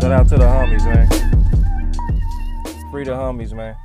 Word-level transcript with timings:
Shout 0.00 0.12
out 0.12 0.28
to 0.28 0.38
the 0.38 0.44
homies, 0.44 0.84
man. 0.86 1.06
Free 2.90 3.04
the 3.04 3.10
homies, 3.10 3.52
man. 3.52 3.76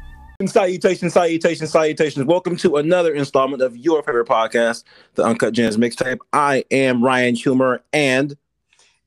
Salutations, 0.46 1.14
salutations, 1.14 1.72
salutations. 1.72 2.26
Welcome 2.26 2.56
to 2.58 2.78
another 2.78 3.14
installment 3.14 3.62
of 3.62 3.76
your 3.76 4.02
favorite 4.02 4.28
podcast, 4.28 4.86
the 5.16 5.24
Uncut 5.24 5.54
Gems 5.54 5.76
mixtape. 5.76 6.20
I 6.32 6.64
am 6.72 7.04
Ryan 7.04 7.36
Humer, 7.36 7.80
and 7.92 8.38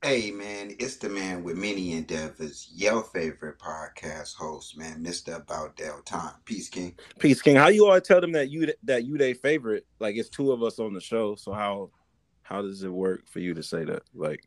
Hey 0.03 0.31
man, 0.31 0.75
it's 0.79 0.97
the 0.97 1.09
man 1.09 1.43
with 1.43 1.57
many 1.57 1.93
endeavors, 1.93 2.71
your 2.75 3.03
favorite 3.03 3.59
podcast 3.59 4.35
host, 4.37 4.77
man, 4.77 5.03
Mr. 5.03 5.37
About 5.37 5.77
Del 5.77 6.03
Time. 6.03 6.35
Peace 6.45 6.69
King. 6.69 6.95
Peace 7.19 7.41
King. 7.41 7.57
How 7.57 7.69
you 7.69 7.87
all 7.87 8.01
tell 8.03 8.21
them 8.21 8.33
that 8.33 8.51
you 8.51 8.73
that 8.85 9.05
you 9.07 9.17
they 9.17 9.33
favorite? 9.33 9.87
Like 9.99 10.17
it's 10.17 10.29
two 10.29 10.53
of 10.53 10.63
us 10.63 10.79
on 10.79 10.93
the 10.93 11.01
show, 11.01 11.35
so 11.37 11.53
how 11.53 11.91
how 12.43 12.61
does 12.63 12.83
it 12.83 12.93
work 12.93 13.27
for 13.27 13.41
you 13.41 13.55
to 13.55 13.63
say 13.63 13.85
that? 13.85 14.03
Like 14.15 14.45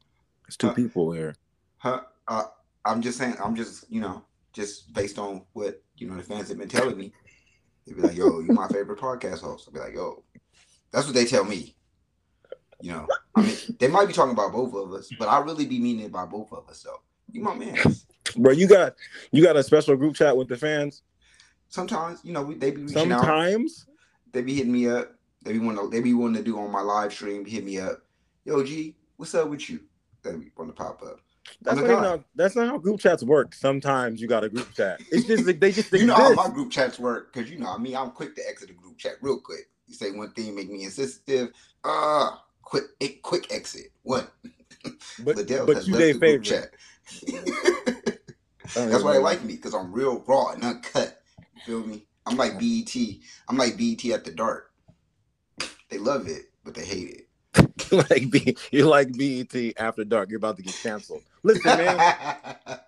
it's 0.48 0.58
two 0.58 0.70
Uh, 0.70 0.73
people 0.73 1.12
here. 1.12 1.36
Huh? 1.78 2.02
Uh, 2.32 2.44
I'm 2.86 3.02
just 3.02 3.18
saying, 3.18 3.36
I'm 3.44 3.58
just, 3.58 3.92
you 3.92 4.00
know, 4.00 4.24
just 4.54 4.94
based 4.94 5.20
on 5.20 5.44
what, 5.52 5.84
you 5.98 6.10
know, 6.10 6.16
the 6.16 6.24
fans 6.24 6.48
have 6.48 6.58
been 6.58 6.70
telling 6.70 6.98
me. 6.98 7.12
They'd 7.86 7.98
be 7.98 8.02
like, 8.02 8.16
yo, 8.16 8.40
you're 8.40 8.54
my 8.54 8.70
favorite 8.70 9.00
podcast 9.00 9.42
host. 9.42 9.68
I'll 9.68 9.74
be 9.74 9.81
like, 9.81 9.94
yo, 9.94 10.24
that's 10.92 11.06
what 11.06 11.14
they 11.14 11.25
tell 11.25 11.44
me. 11.44 11.75
You 12.80 12.94
know, 12.94 13.08
I 13.36 13.42
mean, 13.42 13.56
they 13.80 13.90
might 13.90 14.06
be 14.06 14.14
talking 14.14 14.31
about 14.31 14.53
both 14.53 14.74
of 14.74 14.94
us, 14.94 15.12
but 15.19 15.28
I 15.28 15.40
really 15.40 15.66
be 15.66 15.78
meaning 15.78 16.06
it 16.06 16.12
by 16.12 16.25
both 16.25 16.53
of 16.53 16.69
us. 16.69 16.80
So 16.81 17.02
you 17.31 17.42
my 17.42 17.53
man. 17.53 17.78
Bro, 18.38 18.53
you 18.53 18.68
got 18.68 18.96
you 19.31 19.44
got 19.44 19.58
a 19.58 19.63
special 19.63 19.98
group 19.98 20.16
chat 20.16 20.36
with 20.36 20.48
the 20.48 20.58
fans. 20.58 21.03
Sometimes, 21.68 22.22
you 22.24 22.31
know, 22.31 22.44
we, 22.44 22.56
they 22.56 22.72
be 22.72 22.84
reaching 22.84 23.12
out. 23.12 23.19
Sometimes. 23.19 23.88
they 24.31 24.42
be 24.42 24.56
hitting 24.56 24.72
me 24.72 24.88
up. 24.90 25.13
They 25.44 25.53
be 25.53 25.59
want 25.59 25.78
to. 25.78 25.90
They 25.90 26.00
be 26.00 26.13
wanting 26.13 26.38
to 26.38 26.44
do 26.44 26.58
on 26.58 26.72
my 26.72 26.81
live 26.81 27.12
stream. 27.12 27.46
Hit 27.46 27.66
me 27.66 27.80
up. 27.80 28.03
Yo, 28.46 28.63
G, 28.63 28.96
what's 29.18 29.36
up 29.36 29.50
with 29.50 29.69
you? 29.69 29.81
They 30.24 30.31
be 30.31 30.52
want 30.56 30.69
to 30.69 30.74
pop 30.74 31.03
up. 31.03 31.19
That's 31.62 31.78
not, 31.78 31.85
even 31.85 32.03
how, 32.03 32.23
that's 32.35 32.56
not 32.56 32.67
how 32.67 32.78
group 32.78 33.00
chats 33.00 33.23
work. 33.23 33.53
Sometimes 33.53 34.22
you 34.22 34.28
got 34.28 34.44
a 34.44 34.50
group 34.50 34.72
chat. 34.73 35.01
It's 35.12 35.25
just 35.25 35.45
like 35.45 35.59
they 35.59 35.72
just 35.72 35.91
You 35.91 36.06
know 36.06 36.16
how 36.16 36.34
my 36.34 36.50
group 36.50 36.72
chats 36.72 37.00
work 37.00 37.34
because 37.34 37.50
you 37.50 37.59
know 37.59 37.69
I 37.69 37.78
mean 37.78 37.95
I'm 37.95 38.12
quick 38.12 38.35
to 38.35 38.41
exit 38.47 38.69
a 38.69 38.73
group 38.73 38.97
chat 38.97 39.13
real 39.22 39.39
quick. 39.39 39.69
You 39.88 39.95
say 39.95 40.12
one 40.12 40.31
thing, 40.34 40.56
make 40.56 40.69
me 40.69 40.84
insensitive. 40.84 41.51
Uh 41.84 42.31
quick, 42.62 42.84
a 43.01 43.09
quick 43.23 43.51
exit. 43.53 43.91
One. 44.03 44.28
but 45.19 45.35
Liddell 45.38 45.66
but 45.67 45.85
you 45.85 45.94
they 45.94 46.13
group 46.13 46.22
favorite. 46.22 46.45
chat. 46.45 46.69
Oh, 48.73 48.88
That's 48.88 49.03
why 49.03 49.13
they 49.13 49.19
like 49.19 49.44
me 49.44 49.56
because 49.57 49.73
I'm 49.73 49.91
real 49.91 50.23
raw 50.25 50.51
and 50.53 50.63
uncut. 50.63 51.22
You 51.53 51.62
feel 51.62 51.85
me? 51.85 52.06
I'm 52.25 52.38
like 52.38 52.57
BET. 52.57 52.95
I'm 53.50 53.57
like 53.57 53.78
BET 53.78 54.06
at 54.06 54.23
the 54.23 54.31
dark. 54.31 54.72
They 55.89 55.97
love 55.97 56.28
it, 56.28 56.44
but 56.63 56.73
they 56.73 56.85
hate 56.85 57.09
it. 57.09 57.28
like 58.09 58.29
B, 58.29 58.56
you 58.72 58.85
like 58.85 59.18
BET 59.18 59.74
after 59.78 60.03
dark. 60.03 60.29
You're 60.29 60.38
about 60.38 60.57
to 60.57 60.63
get 60.63 60.75
canceled. 60.81 61.24
Listen, 61.44 61.78
man. 61.78 62.16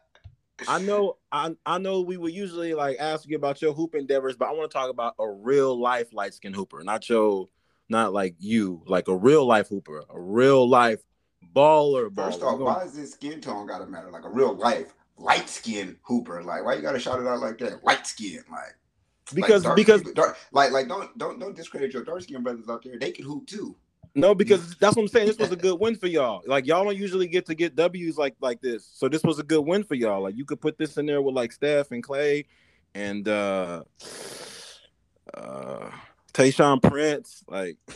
I 0.67 0.79
know, 0.79 1.17
I 1.31 1.55
I 1.65 1.77
know 1.77 2.01
we 2.01 2.15
would 2.15 2.33
usually 2.33 2.73
like 2.73 2.97
ask 2.99 3.27
you 3.27 3.35
about 3.35 3.61
your 3.61 3.73
hoop 3.73 3.95
endeavors, 3.95 4.37
but 4.37 4.47
I 4.47 4.51
want 4.51 4.69
to 4.69 4.73
talk 4.73 4.89
about 4.89 5.15
a 5.19 5.27
real 5.29 5.77
life 5.77 6.13
light 6.13 6.33
skin 6.33 6.53
hooper, 6.53 6.83
not 6.83 7.09
your, 7.09 7.49
not 7.89 8.13
like 8.13 8.35
you, 8.39 8.81
like 8.85 9.07
a 9.07 9.15
real 9.15 9.45
life 9.45 9.67
hooper, 9.67 10.05
a 10.09 10.19
real 10.19 10.69
life 10.69 11.01
baller. 11.53 12.09
baller. 12.09 12.25
First 12.31 12.43
off, 12.43 12.59
why 12.59 12.83
is 12.83 12.93
this 12.93 13.13
skin 13.13 13.41
tone 13.41 13.67
gotta 13.67 13.87
matter? 13.87 14.09
Like 14.09 14.23
a 14.23 14.29
real 14.29 14.53
life 14.53 14.93
light 15.17 15.49
skin 15.49 15.97
hooper. 16.03 16.41
Like 16.43 16.63
why 16.63 16.75
you 16.75 16.81
gotta 16.81 16.99
shout 16.99 17.19
it 17.19 17.27
out 17.27 17.39
like 17.39 17.57
that? 17.57 17.83
Light 17.83 18.07
skin, 18.07 18.43
like 18.49 18.75
because 19.33 19.63
like 19.65 19.75
dark 19.75 19.75
because 19.75 20.01
dark, 20.13 20.37
like 20.51 20.71
like 20.71 20.87
don't 20.87 21.17
don't 21.17 21.39
don't 21.39 21.55
discredit 21.55 21.93
your 21.93 22.03
dark 22.03 22.21
skin 22.21 22.43
brothers 22.43 22.69
out 22.69 22.83
there. 22.83 22.97
They 22.97 23.11
can 23.11 23.25
hoop 23.25 23.47
too. 23.47 23.75
No, 24.15 24.35
because 24.35 24.75
that's 24.75 24.95
what 24.95 25.03
I'm 25.03 25.07
saying. 25.07 25.27
This 25.27 25.39
was 25.39 25.51
a 25.51 25.55
good 25.55 25.79
win 25.79 25.95
for 25.95 26.07
y'all. 26.07 26.43
Like 26.45 26.67
y'all 26.67 26.83
don't 26.83 26.95
usually 26.97 27.27
get 27.27 27.47
to 27.47 27.55
get 27.55 27.75
W's 27.75 28.17
like 28.17 28.35
like 28.41 28.61
this, 28.61 28.89
so 28.93 29.09
this 29.09 29.23
was 29.23 29.39
a 29.39 29.43
good 29.43 29.61
win 29.61 29.83
for 29.83 29.95
y'all. 29.95 30.21
Like 30.21 30.37
you 30.37 30.45
could 30.45 30.61
put 30.61 30.77
this 30.77 30.97
in 30.97 31.05
there 31.07 31.21
with 31.21 31.33
like 31.33 31.51
Steph 31.51 31.91
and 31.91 32.03
Klay, 32.05 32.45
and 32.93 33.27
uh 33.27 33.83
uh 35.33 35.89
Tayshaun 36.33 36.81
Prince, 36.81 37.43
like. 37.47 37.77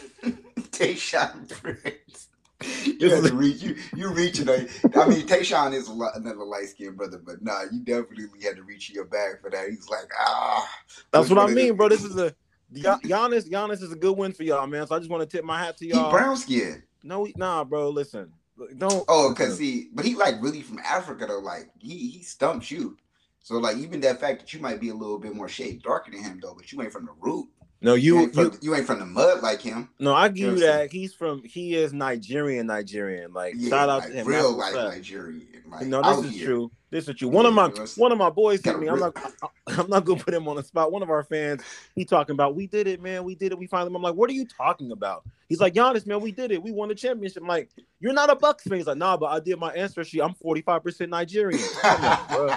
Tayshaun 0.71 1.49
Prince. 1.49 2.29
You 2.99 3.11
have 3.11 3.23
to 3.25 3.35
reach 3.35 3.61
you. 3.61 3.75
You 3.95 4.09
reaching. 4.09 4.49
I 4.49 4.55
mean, 4.55 5.27
Tayshaun 5.27 5.75
is 5.75 5.89
a 5.89 5.93
li- 5.93 6.09
another 6.15 6.43
light 6.43 6.69
skinned 6.69 6.97
brother, 6.97 7.21
but 7.23 7.43
nah, 7.43 7.61
you 7.71 7.81
definitely 7.81 8.25
had 8.41 8.55
to 8.55 8.63
reach 8.63 8.89
your 8.89 9.05
bag 9.05 9.41
for 9.41 9.51
that. 9.51 9.69
He's 9.69 9.87
like, 9.89 10.09
ah. 10.19 10.67
That's 11.11 11.29
what 11.29 11.37
I 11.37 11.53
mean, 11.53 11.75
bro. 11.75 11.87
This 11.87 12.03
is 12.03 12.17
a 12.17 12.33
Gian- 12.73 12.99
Giannis. 13.01 13.49
Giannis 13.49 13.81
is 13.81 13.91
a 13.91 13.95
good 13.95 14.17
win 14.17 14.33
for 14.33 14.43
y'all, 14.43 14.67
man. 14.67 14.85
So 14.87 14.95
I 14.95 14.99
just 14.99 15.09
want 15.09 15.27
to 15.27 15.37
tip 15.37 15.45
my 15.45 15.59
hat 15.59 15.77
to 15.77 15.85
y'all. 15.85 16.05
He 16.05 16.11
brown 16.11 16.37
skin. 16.37 16.83
No, 17.03 17.23
he- 17.23 17.33
nah, 17.37 17.63
bro. 17.63 17.89
Listen, 17.89 18.31
don't. 18.77 19.05
Oh, 19.07 19.33
cause 19.35 19.57
see, 19.57 19.89
but 19.93 20.05
he 20.05 20.15
like 20.15 20.35
really 20.41 20.61
from 20.61 20.79
Africa 20.79 21.25
though. 21.27 21.39
Like 21.39 21.69
he 21.79 22.09
he 22.09 22.23
stumps 22.23 22.69
you. 22.71 22.97
So 23.41 23.55
like 23.55 23.77
even 23.77 24.01
that 24.01 24.19
fact 24.19 24.39
that 24.41 24.53
you 24.53 24.59
might 24.59 24.81
be 24.81 24.89
a 24.89 24.93
little 24.93 25.19
bit 25.19 25.33
more 25.33 25.47
shade 25.47 25.81
darker 25.81 26.11
than 26.11 26.21
him 26.23 26.39
though, 26.41 26.53
but 26.55 26.71
you 26.71 26.81
ain't 26.81 26.91
from 26.91 27.05
the 27.05 27.13
root. 27.19 27.47
No, 27.81 27.93
You, 27.93 28.15
you, 28.15 28.21
ain't 28.21 28.33
from, 28.33 28.43
you. 28.45 28.51
you 28.61 28.75
ain't 28.75 28.87
from 28.87 28.99
the 28.99 29.05
mud 29.05 29.41
like 29.43 29.61
him. 29.61 29.89
No, 29.99 30.13
I 30.13 30.29
give 30.29 30.37
You 30.37 30.51
know 30.59 30.67
that. 30.67 30.91
He's 30.91 31.13
from. 31.13 31.43
He 31.43 31.75
is 31.75 31.93
Nigerian. 31.93 32.67
Nigerian. 32.67 33.33
Like 33.33 33.53
Yeah, 33.57 33.69
shout 33.69 33.89
out 33.89 33.99
like, 33.99 34.09
to 34.09 34.13
him. 34.15 34.27
real 34.27 34.51
like. 34.51 34.73
Nigerian. 34.73 35.45
Like, 35.69 35.85
no, 35.87 36.01
this 36.01 36.31
is 36.31 36.37
here. 36.37 36.47
true. 36.47 36.71
This 36.89 37.09
is 37.09 37.15
true. 37.15 37.27
One 37.27 37.45
of 37.45 37.53
my 37.53 37.63
you 37.63 37.67
know, 37.69 37.73
it's- 37.75 37.97
one 37.97 38.13
of 38.13 38.17
my 38.17 38.29
boys 38.29 38.63
hit 38.63 38.79
me. 38.79 38.87
I'm 38.87 38.99
not. 38.99 39.15
I'm 39.67 39.89
not 39.89 40.05
gonna 40.05 40.23
put 40.23 40.33
him 40.33 40.47
on 40.47 40.55
the 40.55 40.63
spot. 40.63 40.91
One 40.93 41.03
of 41.03 41.09
our 41.09 41.23
fans, 41.23 41.61
he 41.93 42.05
talking 42.05 42.33
about, 42.33 42.55
we 42.55 42.67
did 42.67 42.87
it, 42.87 43.01
man. 43.01 43.25
We 43.25 43.35
did 43.35 43.51
it. 43.51 43.59
We 43.59 43.67
finally. 43.67 43.93
I'm 43.93 44.01
like, 44.01 44.15
what 44.15 44.29
are 44.29 44.33
you 44.33 44.47
talking 44.47 44.91
about? 44.93 45.23
He's 45.49 45.59
like, 45.59 45.73
Giannis, 45.73 46.07
man, 46.07 46.21
we 46.21 46.31
did 46.31 46.51
it. 46.51 46.63
We 46.63 46.71
won 46.71 46.87
the 46.87 46.95
championship. 46.95 47.43
I'm 47.43 47.49
like, 47.49 47.69
you're 47.99 48.13
not 48.13 48.29
a 48.29 48.35
Bucks 48.35 48.63
fan. 48.63 48.77
He's 48.77 48.87
like, 48.87 48.97
nah, 48.97 49.17
but 49.17 49.25
I 49.27 49.41
did 49.41 49.59
my 49.59 49.73
answer 49.73 50.03
sheet. 50.05 50.21
I'm 50.21 50.33
45 50.35 50.83
percent 50.83 51.11
Nigerian. 51.11 51.59
Come 51.81 52.05
on, 52.05 52.27
bro. 52.29 52.47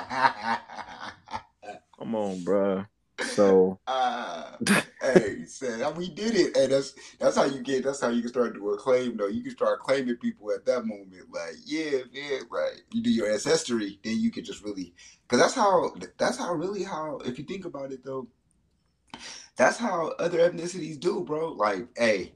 Come 1.99 2.15
on, 2.15 2.45
bro. 2.45 2.85
So 3.23 3.79
Uh, 3.87 4.57
hey, 5.01 5.45
said 5.47 5.97
we 5.97 6.11
did 6.11 6.35
it, 6.35 6.57
and 6.57 6.73
that's 6.73 6.95
that's 7.19 7.37
how 7.37 7.45
you 7.45 7.63
get. 7.63 7.85
That's 7.85 8.01
how 8.01 8.09
you 8.09 8.21
can 8.21 8.31
start 8.31 8.55
to 8.55 8.71
acclaim. 8.71 9.17
Though 9.17 9.29
you 9.29 9.43
can 9.43 9.53
start 9.53 9.81
claiming 9.81 10.17
people 10.17 10.53
at 10.53 10.65
that 10.67 10.85
moment. 10.85 11.31
Like, 11.31 11.55
yeah, 11.65 11.99
yeah, 12.13 12.41
right. 12.51 12.81
You 12.93 13.03
do 13.03 13.11
your 13.11 13.31
ancestry, 13.31 13.99
then 14.05 14.21
you 14.21 14.31
can 14.31 14.45
just 14.45 14.63
really, 14.63 14.95
because 15.23 15.41
that's 15.41 15.55
how. 15.55 15.95
That's 16.19 16.39
how 16.39 16.53
really 16.55 16.83
how. 16.83 17.19
If 17.25 17.39
you 17.39 17.45
think 17.45 17.65
about 17.65 17.93
it, 17.93 18.05
though, 18.05 18.29
that's 19.57 19.79
how 19.79 20.13
other 20.19 20.39
ethnicities 20.39 21.01
do, 21.01 21.23
bro. 21.25 21.53
Like, 21.53 21.89
hey, 21.97 22.35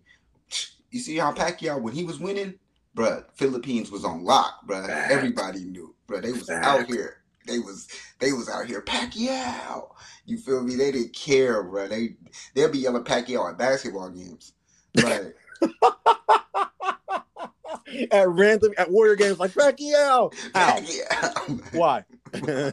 you 0.91 1.01
see 1.01 1.19
how 1.19 1.33
Pacquiao 1.33 1.81
when 1.81 1.95
he 1.95 2.05
was 2.05 2.19
winning, 2.19 2.55
bruh, 2.97 3.25
Philippines 3.35 3.91
was 3.91 4.05
on 4.05 4.25
lock, 4.25 4.67
bruh. 4.67 4.89
Everybody 5.11 5.65
knew, 5.65 5.95
bruh. 6.09 6.23
They 6.23 6.33
was 6.33 6.49
out 6.51 6.87
here. 6.87 7.24
They 7.46 7.58
was 7.58 7.88
they 8.19 8.32
was 8.32 8.49
out 8.49 8.67
here 8.67 8.82
Pacquiao. 8.82 9.88
You 10.26 10.38
feel 10.38 10.62
me? 10.62 10.76
They 10.76 10.93
didn't 10.93 11.14
care, 11.14 11.62
bro. 11.62 11.88
They 11.88 12.17
they'll 12.55 12.70
be 12.70 12.79
yelling 12.79 13.05
Pacquiao 13.05 13.50
at 13.50 13.58
basketball 13.58 14.11
games. 14.11 14.52
Like 14.96 15.35
at 18.11 18.29
random 18.29 18.73
at 18.79 18.91
Warrior 18.91 19.17
games, 19.17 19.38
like 19.38 19.52
Pacquiao. 19.52 20.32
Pacquiao. 20.52 21.75
Why? 21.75 22.05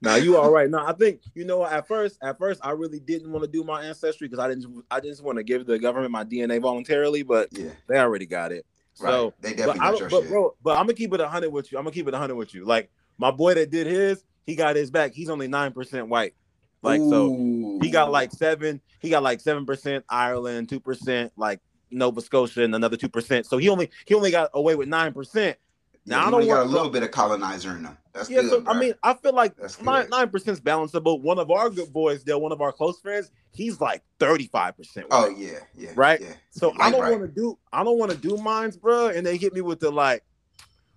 now 0.00 0.16
you 0.16 0.36
all 0.36 0.50
right. 0.50 0.70
Now 0.70 0.86
I 0.86 0.92
think 0.92 1.20
you 1.34 1.44
know. 1.44 1.64
At 1.64 1.86
first, 1.86 2.18
at 2.22 2.38
first, 2.38 2.60
I 2.64 2.70
really 2.70 3.00
didn't 3.00 3.30
want 3.30 3.44
to 3.44 3.50
do 3.50 3.64
my 3.64 3.84
ancestry 3.84 4.28
because 4.28 4.42
I 4.42 4.48
didn't. 4.48 4.84
I 4.90 5.00
just 5.00 5.22
want 5.22 5.38
to 5.38 5.44
give 5.44 5.66
the 5.66 5.78
government 5.78 6.12
my 6.12 6.24
DNA 6.24 6.60
voluntarily, 6.60 7.22
but 7.22 7.48
yeah, 7.52 7.70
they 7.88 7.98
already 7.98 8.26
got 8.26 8.52
it. 8.52 8.64
right. 9.00 9.10
So, 9.10 9.34
they 9.40 9.50
but 9.50 9.56
definitely 9.56 9.80
I 9.80 9.84
got 9.84 9.90
don't. 9.90 10.00
your 10.00 10.10
But 10.10 10.20
shit. 10.22 10.30
bro, 10.30 10.56
but 10.62 10.70
I'm 10.72 10.86
gonna 10.86 10.94
keep 10.94 11.12
it 11.12 11.20
a 11.20 11.28
hundred 11.28 11.50
with 11.50 11.70
you. 11.70 11.78
I'm 11.78 11.84
gonna 11.84 11.94
keep 11.94 12.08
it 12.08 12.14
hundred 12.14 12.36
with 12.36 12.54
you. 12.54 12.64
Like 12.64 12.90
my 13.18 13.30
boy 13.30 13.54
that 13.54 13.70
did 13.70 13.86
his, 13.86 14.24
he 14.46 14.54
got 14.56 14.76
his 14.76 14.90
back. 14.90 15.12
He's 15.12 15.30
only 15.30 15.48
nine 15.48 15.72
percent 15.72 16.08
white. 16.08 16.34
Like 16.82 17.00
so, 17.00 17.78
he 17.80 17.90
got 17.90 18.10
like 18.10 18.30
seven. 18.30 18.80
He 19.00 19.08
got 19.08 19.22
like 19.22 19.40
seven 19.40 19.64
percent 19.64 20.04
Ireland, 20.08 20.68
two 20.68 20.80
percent 20.80 21.32
like 21.36 21.60
Nova 21.90 22.20
Scotia, 22.20 22.62
and 22.62 22.74
another 22.74 22.96
two 22.98 23.08
percent. 23.08 23.46
So 23.46 23.56
he 23.56 23.68
only 23.70 23.90
he 24.06 24.14
only 24.14 24.30
got 24.30 24.50
away 24.52 24.74
with 24.74 24.88
nine 24.88 25.12
percent. 25.14 25.56
Now 26.06 26.20
he 26.20 26.26
I 26.26 26.30
don't 26.30 26.40
got 26.42 26.48
want 26.48 26.68
a 26.68 26.70
little 26.70 26.90
bit 26.90 27.02
of 27.02 27.10
colonizer 27.10 27.70
in 27.70 27.84
them. 27.84 27.96
That's 28.12 28.28
Yeah, 28.28 28.42
good. 28.42 28.50
so 28.50 28.64
I 28.66 28.78
mean, 28.78 28.92
I 29.02 29.14
feel 29.14 29.32
like 29.34 29.54
nine 30.10 30.28
percent 30.28 30.58
is 30.58 30.60
balanceable. 30.60 31.22
One 31.22 31.38
of 31.38 31.50
our 31.50 31.70
good 31.70 31.90
boys, 31.90 32.22
there, 32.24 32.36
one 32.36 32.52
of 32.52 32.60
our 32.60 32.72
close 32.72 33.00
friends, 33.00 33.30
he's 33.52 33.80
like 33.80 34.02
thirty 34.18 34.48
five 34.48 34.76
percent. 34.76 35.06
oh 35.10 35.30
yeah, 35.30 35.60
yeah, 35.74 35.92
Right? 35.94 36.20
Yeah. 36.20 36.34
So 36.50 36.74
I 36.78 36.90
don't 36.90 37.00
right. 37.00 37.12
want 37.18 37.22
to 37.22 37.28
do 37.28 37.58
I 37.72 37.82
don't 37.82 37.98
want 37.98 38.10
to 38.12 38.18
do 38.18 38.36
mines, 38.36 38.76
bro. 38.76 39.08
And 39.08 39.24
they 39.26 39.38
hit 39.38 39.54
me 39.54 39.62
with 39.62 39.80
the 39.80 39.90
like 39.90 40.22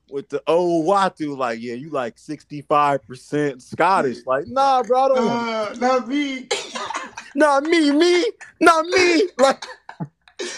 with 0.10 0.30
the 0.30 0.42
oh 0.48 0.84
Watu, 0.84 1.38
like, 1.38 1.60
yeah, 1.62 1.74
you 1.74 1.90
like 1.90 2.16
65% 2.16 3.62
Scottish. 3.62 4.26
Like, 4.26 4.48
nah, 4.48 4.84
bro, 4.84 5.04
I 5.04 5.08
don't 5.08 5.26
Nah, 5.26 5.74
not 5.80 6.08
me. 6.08 6.48
not 7.36 7.64
me, 7.64 7.92
me, 7.92 8.26
not 8.60 8.86
me, 8.86 9.28
like 9.38 9.66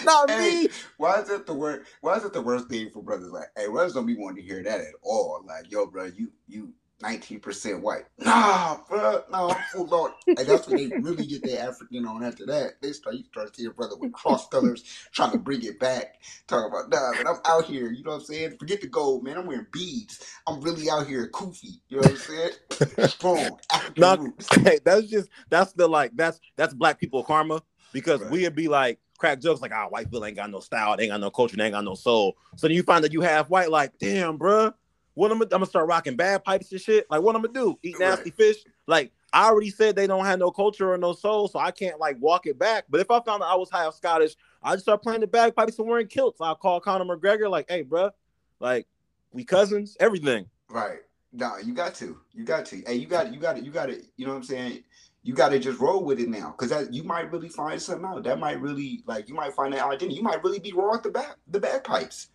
not 0.04 0.30
Hey, 0.30 0.64
me. 0.64 0.70
Why 0.98 1.22
is 1.22 1.30
it 1.30 1.46
the 1.46 1.54
worst? 1.54 1.90
Why 2.02 2.16
is 2.18 2.26
it 2.26 2.34
the 2.34 2.42
worst 2.42 2.68
thing 2.68 2.90
for 2.90 3.02
brothers? 3.02 3.32
Like, 3.32 3.48
hey, 3.58 3.68
brothers 3.68 3.94
don't 3.94 4.06
be 4.06 4.16
wanting 4.16 4.44
to 4.44 4.48
hear 4.48 4.64
that 4.64 4.82
at 4.82 4.94
all. 5.02 5.44
Like, 5.46 5.72
yo, 5.72 5.86
bro, 5.88 6.06
you 6.06 6.32
you 6.48 6.74
nineteen 7.02 7.40
percent 7.40 7.82
white. 7.82 8.06
Nah, 8.20 8.78
bro, 8.90 9.24
no, 9.32 9.52
I'm 9.52 9.64
full 9.72 9.94
on. 9.94 10.12
And 10.38 10.48
that's 10.48 10.68
when 10.68 10.76
they 10.78 10.96
really 11.00 11.26
get 11.26 11.44
their 11.44 11.68
African 11.68 12.06
on. 12.06 12.24
After 12.24 12.46
that, 12.48 12.82
they 12.82 12.92
start 12.94 13.16
you 13.16 13.24
start 13.26 13.56
seeing 13.56 13.72
brother 13.72 13.96
with 13.98 14.14
cross 14.14 14.48
colors 14.50 14.84
trying 15.12 15.32
to 15.32 15.38
bring 15.38 15.64
it 15.64 15.80
back. 15.80 16.16
Talking 16.48 16.72
about 16.72 16.90
nah, 16.90 17.16
but 17.18 17.28
I'm 17.28 17.40
out 17.46 17.66
here. 17.66 17.92
You 17.92 18.04
know 18.04 18.12
what 18.12 18.18
I'm 18.22 18.26
saying? 18.26 18.58
Forget 18.60 18.82
the 18.82 18.88
gold, 18.88 19.24
man. 19.24 19.38
I'm 19.38 19.46
wearing 19.48 19.68
beads. 19.72 20.24
I'm 20.48 20.62
really 20.62 20.90
out 20.90 21.08
here, 21.08 21.30
Koofy. 21.32 21.80
You 21.90 21.98
know 21.98 22.04
what 22.04 22.12
I'm 22.12 22.18
saying? 22.18 22.52
Strong 23.00 23.60
African 23.72 24.02
Nah, 24.02 24.16
roots. 24.16 24.50
Hey, 24.64 24.80
that's 24.84 25.08
just 25.08 25.30
that's 25.50 25.74
the 25.74 25.88
like 25.88 26.12
that's 26.16 26.40
that's 26.58 26.74
black 26.74 27.00
people 27.00 27.24
karma 27.24 27.62
because 27.94 28.22
Right. 28.22 28.32
we'd 28.32 28.56
be 28.56 28.68
like 28.68 29.00
crack 29.18 29.40
jokes 29.42 29.62
like, 29.62 29.72
ah, 29.74 29.88
white 29.90 30.06
people 30.06 30.24
ain't 30.26 30.38
got 30.38 30.50
no 30.50 30.60
style, 30.62 30.96
they 30.96 31.04
ain't 31.04 31.12
got 31.12 31.20
no 31.20 31.30
culture, 31.30 31.58
they 31.58 31.66
ain't 31.66 31.74
got 31.74 31.84
no 31.84 31.96
soul. 31.96 32.38
So 32.56 32.68
then 32.68 32.76
you 32.76 32.84
find 32.84 33.04
that 33.04 33.14
you 33.14 33.22
have 33.22 33.50
white, 33.50 33.70
like, 33.70 33.98
damn, 34.00 34.38
bruh, 34.40 34.74
what 35.20 35.32
I'm, 35.32 35.38
gonna- 35.40 35.46
I'm 35.48 35.60
gonna 35.60 35.66
start 35.66 35.88
rocking 35.88 36.16
bagpipes 36.16 36.72
and 36.72 36.80
shit. 36.80 37.06
Like, 37.10 37.22
what 37.22 37.36
I'm 37.36 37.42
gonna 37.42 37.54
do? 37.54 37.78
Eat 37.84 38.00
nasty 38.00 38.32
fish? 38.32 38.58
Like, 38.88 39.12
I 39.34 39.48
already 39.48 39.70
said 39.70 39.96
they 39.96 40.08
don't 40.08 40.26
have 40.26 40.40
no 40.40 40.50
culture 40.50 40.92
or 40.92 40.98
no 40.98 41.14
soul, 41.14 41.48
so 41.50 41.60
I 41.60 41.72
can't 41.72 42.00
like 42.00 42.18
walk 42.20 42.46
it 42.48 42.58
back. 42.58 42.86
But 42.90 43.02
if 43.02 43.12
I 43.12 43.20
found 43.22 43.44
out 43.44 43.50
I 43.52 43.56
was 43.56 43.70
half 43.70 43.94
Scottish, 43.96 44.36
I 44.64 44.74
just 44.74 44.86
start 44.86 45.04
playing 45.04 45.22
the 45.22 45.28
bagpipes 45.28 45.78
and 45.78 45.88
wearing 45.88 46.08
kilts. 46.08 46.40
I'll 46.42 46.56
call 46.56 46.80
Conor 46.80 47.04
McGregor, 47.06 47.50
like, 47.50 47.70
hey, 47.70 47.84
bruh, 47.84 48.12
like, 48.60 48.88
we 49.32 49.44
cousins, 49.44 49.98
everything. 50.00 50.46
Right. 50.70 51.00
No, 51.34 51.58
you 51.58 51.74
got 51.74 51.94
to. 51.96 52.18
You 52.34 52.44
got 52.46 52.66
to. 52.68 52.82
Hey, 52.88 52.96
you 52.96 53.06
got 53.06 53.28
it. 53.28 53.34
You 53.34 53.40
got 53.40 53.58
it. 53.58 53.64
You 53.64 53.72
got 53.72 53.90
it. 53.90 54.06
You 54.18 54.26
know 54.26 54.32
what 54.32 54.38
I'm 54.38 54.44
saying? 54.46 54.84
You 55.22 55.34
got 55.34 55.50
to 55.50 55.60
just 55.60 55.80
roll 55.80 56.04
with 56.04 56.20
it 56.20 56.30
now, 56.30 56.56
because 56.58 56.70
that 56.70 56.94
you 56.94 57.04
might 57.04 57.30
really 57.32 57.50
find 57.50 57.80
something 57.80 58.06
out. 58.06 58.24
That 58.24 58.40
might 58.40 58.60
really 58.62 59.04
like 59.06 59.28
you 59.28 59.36
might 59.36 59.54
find 59.54 59.74
that 59.74 59.86
identity. 59.86 60.16
You 60.16 60.24
might 60.24 60.42
really 60.44 60.60
be 60.60 60.72
raw 60.72 60.96
at 60.96 61.04
the 61.04 61.12
back, 61.12 61.36
the 61.50 61.60
bagpipes. 61.60 62.30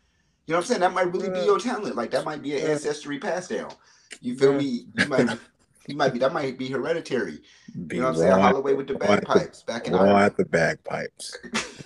You 0.47 0.53
know 0.53 0.59
what 0.59 0.65
I'm 0.65 0.69
saying? 0.69 0.81
That 0.81 0.93
might 0.93 1.13
really 1.13 1.31
be 1.31 1.41
your 1.45 1.59
talent. 1.59 1.97
Like 1.97 2.11
that 2.11 2.25
might 2.25 2.43
be 2.43 2.59
an 2.59 2.71
ancestry 2.71 3.19
pass 3.19 3.49
down. 3.49 3.73
You 4.21 4.37
feel 4.37 4.53
me? 4.53 4.87
You 4.99 5.07
might. 5.07 5.39
You 5.87 5.97
might 5.97 6.13
be. 6.15 6.19
That 6.19 6.33
might 6.33 6.57
be 6.59 6.69
hereditary. 6.69 7.43
Be 7.87 7.97
You 7.97 8.03
know 8.03 8.09
what 8.09 8.15
I'm 8.17 8.21
saying? 8.21 8.41
Holloway 8.41 8.73
with 8.75 8.87
the 8.89 8.95
raw 8.95 9.13
at 9.13 9.21
the- 9.21 9.27
bagpipes 9.27 9.63
back 9.63 9.87
in 9.87 9.93
raw 9.95 10.19
at 10.19 10.37
the 10.37 10.45
bagpipes, 10.47 11.37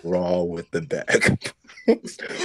raw 0.04 0.42
with 0.42 0.70
the 0.70 0.82
bag. 0.82 1.52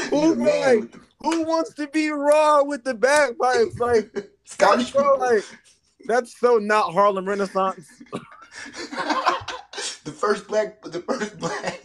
Who, 0.10 0.36
like, 0.36 0.80
with 0.80 0.96
who 1.22 1.44
wants 1.44 1.74
to 1.74 1.88
be 1.88 2.10
raw 2.10 2.64
with 2.64 2.86
the 2.86 2.94
bagpipes? 2.94 3.78
Like, 3.78 4.32
Scottish 4.46 4.92
bro, 4.92 5.16
like, 5.16 5.44
that's 6.06 6.40
so 6.40 6.58
not 6.60 6.94
Harlem 6.94 7.28
Renaissance. 7.28 7.88
the 10.04 10.12
first 10.12 10.48
black, 10.48 10.82
the 10.82 11.02
first 11.02 11.38
black 11.40 11.82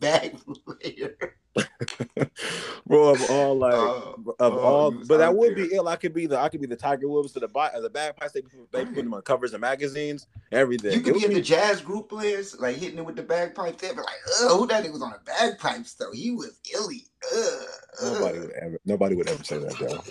bag 0.00 0.36
player. 0.64 1.16
Bro, 2.86 3.08
of 3.10 3.30
all 3.30 3.56
like 3.58 3.74
Uh, 3.74 4.12
of 4.38 4.54
oh, 4.54 4.58
all, 4.58 4.90
but 4.92 5.18
that 5.18 5.34
would 5.34 5.56
there. 5.56 5.66
be 5.66 5.74
ill. 5.74 5.88
I 5.88 5.96
could 5.96 6.12
be 6.14 6.26
the 6.26 6.38
I 6.38 6.48
could 6.48 6.60
be 6.60 6.66
the 6.66 6.76
Tiger 6.76 7.08
Woods 7.08 7.32
to 7.32 7.40
the 7.40 7.48
bi- 7.48 7.72
the 7.80 7.90
bagpipes. 7.90 8.32
They, 8.32 8.42
they 8.72 8.84
put 8.84 8.94
them 8.96 9.14
on 9.14 9.22
covers 9.22 9.52
of 9.52 9.60
magazines, 9.60 10.26
everything. 10.52 10.92
You 10.92 11.00
could 11.00 11.14
be 11.14 11.24
in 11.24 11.34
the 11.34 11.40
jazz 11.40 11.80
group 11.80 12.08
players, 12.08 12.58
like 12.60 12.76
hitting 12.76 12.98
it 12.98 13.04
with 13.04 13.16
the 13.16 13.22
bagpipes. 13.22 13.80
They'd 13.82 13.90
be 13.92 13.96
like, 13.98 14.06
"Oh, 14.40 14.58
who 14.60 14.66
that 14.68 14.84
nigga 14.84 14.92
was 14.92 15.02
on 15.02 15.10
the 15.12 15.18
bagpipes 15.24 15.94
though? 15.94 16.12
He 16.12 16.30
was 16.30 16.60
illy." 16.72 17.06
Uh, 17.34 17.64
Nobody 18.02 18.38
would 18.38 18.50
ever. 18.52 18.78
Nobody 18.86 19.14
would 19.16 19.28
ever 19.28 19.44
say 19.44 19.58
that, 19.58 19.76
though. 19.78 20.02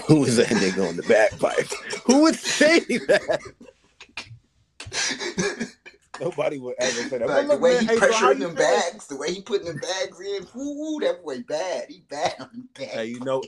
Who 0.06 0.24
is 0.24 0.36
that 0.36 0.48
nigga 0.48 0.86
on 0.88 0.96
the 0.96 1.02
bagpipes? 1.04 1.74
Who 2.04 2.22
would 2.22 2.34
say 2.34 2.80
that? 2.80 3.40
Nobody 6.20 6.58
would 6.58 6.74
ever 6.78 7.08
say 7.08 7.18
that. 7.18 7.28
like 7.28 7.48
the 7.48 7.56
way 7.56 7.72
man, 7.74 7.80
he 7.82 7.86
hey, 7.86 7.96
so 7.96 8.12
how 8.12 8.32
pressuring 8.32 8.34
you 8.40 8.46
them 8.48 8.54
bags, 8.54 9.06
the 9.06 9.16
way 9.16 9.32
he 9.32 9.42
putting 9.42 9.66
them 9.66 9.76
bags 9.78 10.20
in, 10.20 10.46
whoo, 10.54 11.00
that 11.00 11.22
boy 11.24 11.42
bad. 11.48 11.86
He 11.88 12.02
bad 12.08 12.34
on 12.40 12.48
the 12.52 12.80
bag. 12.80 12.88
Hey, 12.90 13.04
you 13.06 13.20
know, 13.20 13.42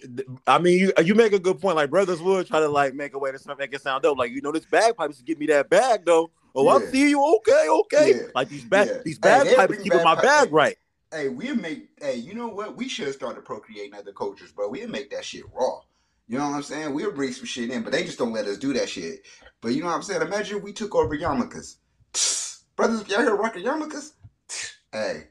I 0.46 0.58
mean, 0.58 0.78
you 0.78 0.92
you 1.04 1.14
make 1.14 1.32
a 1.32 1.38
good 1.38 1.60
point. 1.60 1.76
Like 1.76 1.90
brothers 1.90 2.20
would 2.22 2.46
try 2.46 2.60
to 2.60 2.68
like 2.68 2.94
make 2.94 3.14
a 3.14 3.18
way 3.18 3.30
to 3.32 3.56
make 3.56 3.74
it 3.74 3.82
sound 3.82 4.02
dope. 4.02 4.18
Like 4.18 4.32
you 4.32 4.40
know, 4.40 4.52
this 4.52 4.64
bagpipes 4.64 5.18
to 5.18 5.24
get 5.24 5.38
me 5.38 5.46
that 5.46 5.68
bag 5.70 6.04
though. 6.06 6.30
Oh, 6.54 6.68
I 6.68 6.80
Yeah. 6.80 6.90
see 6.90 7.10
you. 7.10 7.36
Okay, 7.36 7.66
okay. 7.68 8.14
Yeah. 8.14 8.22
Like 8.34 8.48
these 8.48 8.64
bag 8.64 8.88
Yeah. 8.88 8.98
these 9.04 9.16
Hey, 9.22 9.44
bagpipes 9.44 9.66
bring 9.68 9.82
keeping 9.82 10.02
my 10.02 10.14
bagpipe- 10.14 10.22
bag 10.24 10.52
right. 10.52 10.76
Hey, 11.10 11.28
we'll 11.28 11.56
make. 11.56 11.90
Hey, 12.00 12.16
you 12.16 12.32
know 12.34 12.48
what? 12.48 12.76
We 12.76 12.88
should 12.88 13.12
start 13.12 13.42
procreating 13.44 13.94
other 13.94 14.12
cultures, 14.12 14.50
bro. 14.50 14.68
We'll 14.70 14.88
make 14.88 15.10
that 15.10 15.24
shit 15.26 15.44
raw. 15.52 15.80
You 16.26 16.38
know 16.38 16.48
what 16.48 16.56
I'm 16.56 16.62
saying? 16.62 16.94
We'll 16.94 17.12
bring 17.12 17.32
some 17.32 17.44
shit 17.44 17.70
in, 17.70 17.82
but 17.82 17.92
they 17.92 18.04
just 18.04 18.16
don't 18.18 18.32
let 18.32 18.46
us 18.46 18.56
do 18.56 18.72
that 18.72 18.88
shit. 18.88 19.20
But 19.60 19.74
you 19.74 19.80
know 19.82 19.88
what 19.88 19.96
I'm 19.96 20.02
saying? 20.02 20.22
Imagine 20.22 20.62
we 20.62 20.72
took 20.72 20.94
over 20.94 21.14
yarmulkes. 21.16 21.76
Brothers, 22.76 23.08
y'all 23.08 23.20
hear 23.22 23.36
rocking 23.36 23.64
yarmulkes? 23.64 24.12
Hey, 24.92 25.28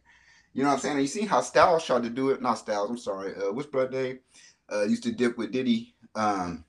you 0.53 0.63
know 0.63 0.69
what 0.69 0.75
I'm 0.75 0.79
saying? 0.81 0.95
And 0.95 1.03
you 1.03 1.07
see 1.07 1.25
how 1.25 1.41
Styles 1.41 1.85
tried 1.85 2.03
to 2.03 2.09
do 2.09 2.31
it? 2.31 2.41
Not 2.41 2.55
Styles, 2.55 2.89
I'm 2.89 2.97
sorry. 2.97 3.35
Uh, 3.35 3.51
what's 3.53 3.67
brother 3.69 3.91
name? 3.91 4.19
Uh, 4.71 4.83
used 4.83 5.03
to 5.03 5.11
dip 5.11 5.37
with 5.37 5.51
Diddy. 5.51 5.95
Um, 6.15 6.65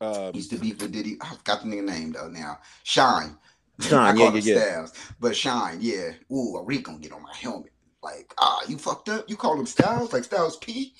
Um, 0.00 0.32
used 0.34 0.50
to 0.50 0.58
beef 0.58 0.80
with 0.82 0.92
Diddy. 0.92 1.18
I 1.20 1.34
forgot 1.36 1.62
the 1.62 1.68
nigga 1.68 1.84
name 1.84 2.12
though 2.12 2.28
now. 2.28 2.58
Shyne. 2.84 3.38
Shyne, 3.80 4.00
I 4.00 4.12
yeah, 4.12 4.14
call 4.14 4.30
him 4.30 4.40
yeah, 4.40 4.54
yeah. 4.54 4.60
Styles. 4.60 4.92
But 5.20 5.36
Shyne, 5.36 5.78
yeah. 5.80 6.12
Ooh, 6.32 6.56
a 6.56 6.64
Rick 6.64 6.84
gonna 6.84 6.98
get 6.98 7.12
on 7.12 7.22
my 7.22 7.34
helmet. 7.34 7.71
Like, 8.02 8.34
ah, 8.38 8.60
you 8.66 8.78
fucked 8.78 9.08
up. 9.08 9.30
You 9.30 9.36
called 9.36 9.60
him 9.60 9.66
Styles, 9.66 10.12
like 10.12 10.24
Styles 10.24 10.56
P. 10.56 10.94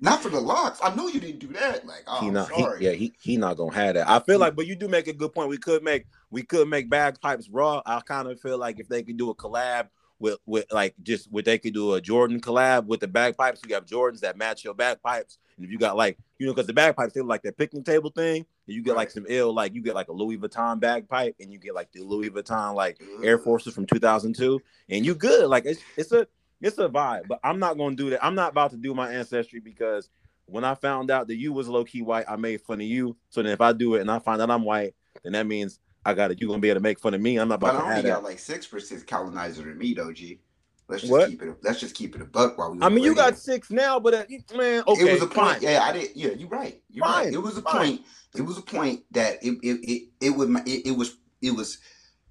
Not 0.00 0.20
for 0.20 0.28
the 0.28 0.40
locks. 0.40 0.80
I 0.82 0.94
know 0.94 1.06
you 1.06 1.20
didn't 1.20 1.38
do 1.38 1.48
that. 1.48 1.86
Like, 1.86 2.02
oh, 2.06 2.20
he 2.20 2.30
not, 2.30 2.50
he, 2.50 2.62
sorry. 2.62 2.84
yeah, 2.84 2.92
he 2.92 3.12
he 3.20 3.36
not 3.36 3.56
gonna 3.56 3.74
have 3.74 3.94
that. 3.94 4.08
I 4.08 4.18
feel 4.20 4.38
like, 4.38 4.56
but 4.56 4.66
you 4.66 4.74
do 4.74 4.88
make 4.88 5.06
a 5.06 5.12
good 5.12 5.32
point. 5.32 5.48
We 5.48 5.58
could 5.58 5.82
make 5.84 6.06
we 6.30 6.42
could 6.42 6.68
make 6.68 6.90
bagpipes 6.90 7.48
raw. 7.48 7.80
I 7.86 8.00
kind 8.00 8.28
of 8.28 8.40
feel 8.40 8.58
like 8.58 8.80
if 8.80 8.88
they 8.88 9.02
could 9.02 9.16
do 9.16 9.30
a 9.30 9.34
collab 9.34 9.88
with 10.18 10.38
with 10.46 10.66
like 10.72 10.94
just 11.02 11.30
what 11.30 11.44
they 11.44 11.58
could 11.58 11.74
do 11.74 11.94
a 11.94 12.00
Jordan 12.00 12.40
collab 12.40 12.86
with 12.86 13.00
the 13.00 13.08
bagpipes. 13.08 13.60
You 13.66 13.74
have 13.74 13.86
Jordans 13.86 14.20
that 14.20 14.36
match 14.36 14.64
your 14.64 14.74
bagpipes, 14.74 15.38
and 15.56 15.64
if 15.64 15.70
you 15.70 15.78
got 15.78 15.96
like 15.96 16.18
you 16.38 16.46
know 16.46 16.52
because 16.52 16.66
the 16.66 16.72
bagpipes 16.72 17.12
they 17.12 17.20
look 17.20 17.28
like 17.28 17.42
that 17.42 17.56
picnic 17.56 17.84
table 17.84 18.10
thing, 18.10 18.44
and 18.66 18.76
you 18.76 18.82
get 18.82 18.96
like 18.96 19.10
some 19.10 19.26
ill 19.28 19.54
like 19.54 19.74
you 19.74 19.82
get 19.82 19.94
like 19.94 20.08
a 20.08 20.12
Louis 20.12 20.38
Vuitton 20.38 20.80
bagpipe, 20.80 21.36
and 21.40 21.52
you 21.52 21.58
get 21.58 21.74
like 21.74 21.92
the 21.92 22.02
Louis 22.02 22.30
Vuitton 22.30 22.74
like 22.74 23.00
Air 23.22 23.38
Forces 23.38 23.74
from 23.74 23.86
2002, 23.86 24.60
and 24.90 25.06
you 25.06 25.14
good. 25.14 25.48
Like 25.48 25.66
it's 25.66 25.80
it's 25.96 26.12
a 26.12 26.26
it's 26.60 26.78
a 26.78 26.88
vibe. 26.88 27.28
But 27.28 27.40
I'm 27.44 27.58
not 27.58 27.78
gonna 27.78 27.96
do 27.96 28.10
that. 28.10 28.24
I'm 28.24 28.34
not 28.34 28.52
about 28.52 28.70
to 28.72 28.76
do 28.76 28.94
my 28.94 29.12
ancestry 29.12 29.60
because 29.60 30.08
when 30.46 30.64
I 30.64 30.74
found 30.74 31.10
out 31.10 31.28
that 31.28 31.36
you 31.36 31.52
was 31.52 31.68
low 31.68 31.84
key 31.84 32.02
white, 32.02 32.24
I 32.28 32.36
made 32.36 32.60
fun 32.62 32.80
of 32.80 32.86
you. 32.86 33.16
So 33.30 33.42
then 33.42 33.52
if 33.52 33.60
I 33.60 33.72
do 33.72 33.94
it 33.96 34.00
and 34.00 34.10
I 34.10 34.18
find 34.18 34.40
out 34.40 34.50
I'm 34.50 34.64
white, 34.64 34.94
then 35.22 35.32
that 35.32 35.46
means 35.46 35.78
I 36.04 36.14
got 36.14 36.30
it. 36.30 36.40
You 36.40 36.48
gonna 36.48 36.58
be 36.60 36.70
able 36.70 36.80
to 36.80 36.82
make 36.82 36.98
fun 37.00 37.14
of 37.14 37.20
me. 37.20 37.36
I'm 37.38 37.48
not 37.48 37.56
about 37.56 37.72
to 37.72 37.72
But 37.74 37.78
about 37.80 37.88
I 37.88 37.98
only 37.98 38.10
got 38.10 38.22
that. 38.22 38.28
like 38.28 38.38
six 38.38 38.66
percent 38.66 39.06
colonizer 39.06 39.62
than 39.62 39.76
me 39.78 39.94
though, 39.94 40.12
G. 40.12 40.40
Let's 40.88 41.02
just 41.02 41.12
What? 41.12 41.28
keep 41.28 41.42
it. 41.42 41.54
Let's 41.62 41.80
just 41.80 41.94
keep 41.94 42.14
it 42.16 42.22
a 42.22 42.24
buck 42.24 42.56
while 42.56 42.72
we. 42.72 42.78
I 42.80 42.88
mean, 42.88 43.04
you 43.04 43.14
got 43.14 43.36
six 43.36 43.70
now, 43.70 44.00
but 44.00 44.14
uh, 44.14 44.24
man, 44.56 44.84
okay, 44.88 45.02
it 45.02 45.12
was 45.12 45.22
a 45.22 45.26
point. 45.26 45.34
fine. 45.34 45.62
Yeah, 45.62 45.82
I 45.82 45.92
did. 45.92 46.10
Yeah, 46.16 46.30
you're 46.30 46.48
right. 46.48 46.80
You're 46.88 47.04
Fine, 47.04 47.24
right. 47.26 47.34
It 47.34 47.38
was 47.38 47.58
a 47.58 47.62
fine. 47.62 47.74
point. 47.76 48.00
It 48.34 48.42
was 48.42 48.56
a 48.56 48.62
point 48.62 49.02
that 49.10 49.34
it 49.42 49.58
it 49.62 49.80
it, 49.82 50.08
it 50.22 50.30
would 50.30 50.48
it, 50.66 50.86
it 50.86 50.90
was 50.96 51.18
it 51.42 51.50
was 51.50 51.76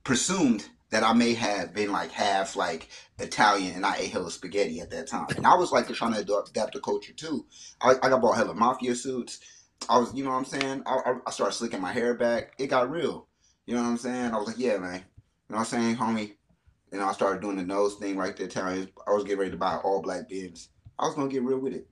presumed 0.04 0.68
that 0.90 1.04
I 1.04 1.14
may 1.14 1.34
have 1.34 1.74
been 1.74 1.92
like 1.92 2.12
half 2.12 2.56
like 2.56 2.90
Italian 3.20 3.76
and 3.76 3.86
I 3.86 3.98
ate 3.98 4.12
hella 4.12 4.32
spaghetti 4.32 4.80
at 4.80 4.90
that 4.92 5.08
time, 5.08 5.28
and 5.36 5.46
I 5.46 5.56
was 5.56 5.72
like 5.72 5.88
trying 5.90 6.14
to 6.14 6.20
adapt, 6.20 6.74
the 6.74 6.80
culture 6.80 7.14
too. 7.14 7.46
I, 7.82 7.96
I 8.02 8.10
got 8.10 8.22
bought 8.22 8.38
hella 8.38 8.54
mafia 8.54 8.96
suits. 8.96 9.40
I 9.90 10.00
was, 10.00 10.14
you 10.14 10.24
know 10.24 10.32
what 10.32 10.38
I'm 10.38 10.46
saying? 10.46 10.84
I, 10.86 11.16
I 11.26 11.32
started 11.32 11.54
slicking 11.54 11.82
my 11.82 11.92
hair 11.94 12.16
back. 12.16 12.54
It 12.58 12.68
got 12.68 12.90
real. 12.90 13.28
You 13.66 13.76
know 13.76 13.84
what 13.84 13.90
I'm 13.90 13.98
saying? 13.98 14.34
I 14.34 14.38
was 14.38 14.48
like, 14.48 14.58
yeah, 14.58 14.78
man. 14.78 14.96
You 14.96 15.54
know 15.54 15.58
what 15.58 15.60
I'm 15.60 15.66
saying, 15.66 15.96
homie? 15.98 16.34
Know, 16.92 17.06
I 17.06 17.12
started 17.12 17.42
doing 17.42 17.58
the 17.58 17.64
nose 17.64 17.96
thing 17.96 18.18
right 18.18 18.36
there. 18.36 18.48
Telling 18.48 18.88
I 19.06 19.12
was 19.12 19.24
getting 19.24 19.40
ready 19.40 19.52
to 19.52 19.58
buy 19.58 19.76
all 19.78 20.02
black 20.02 20.30
bins. 20.30 20.70
I 20.98 21.06
was 21.06 21.16
gonna 21.16 21.30
get 21.30 21.44
real 21.44 21.60
with 21.60 21.74
it. 21.74 21.88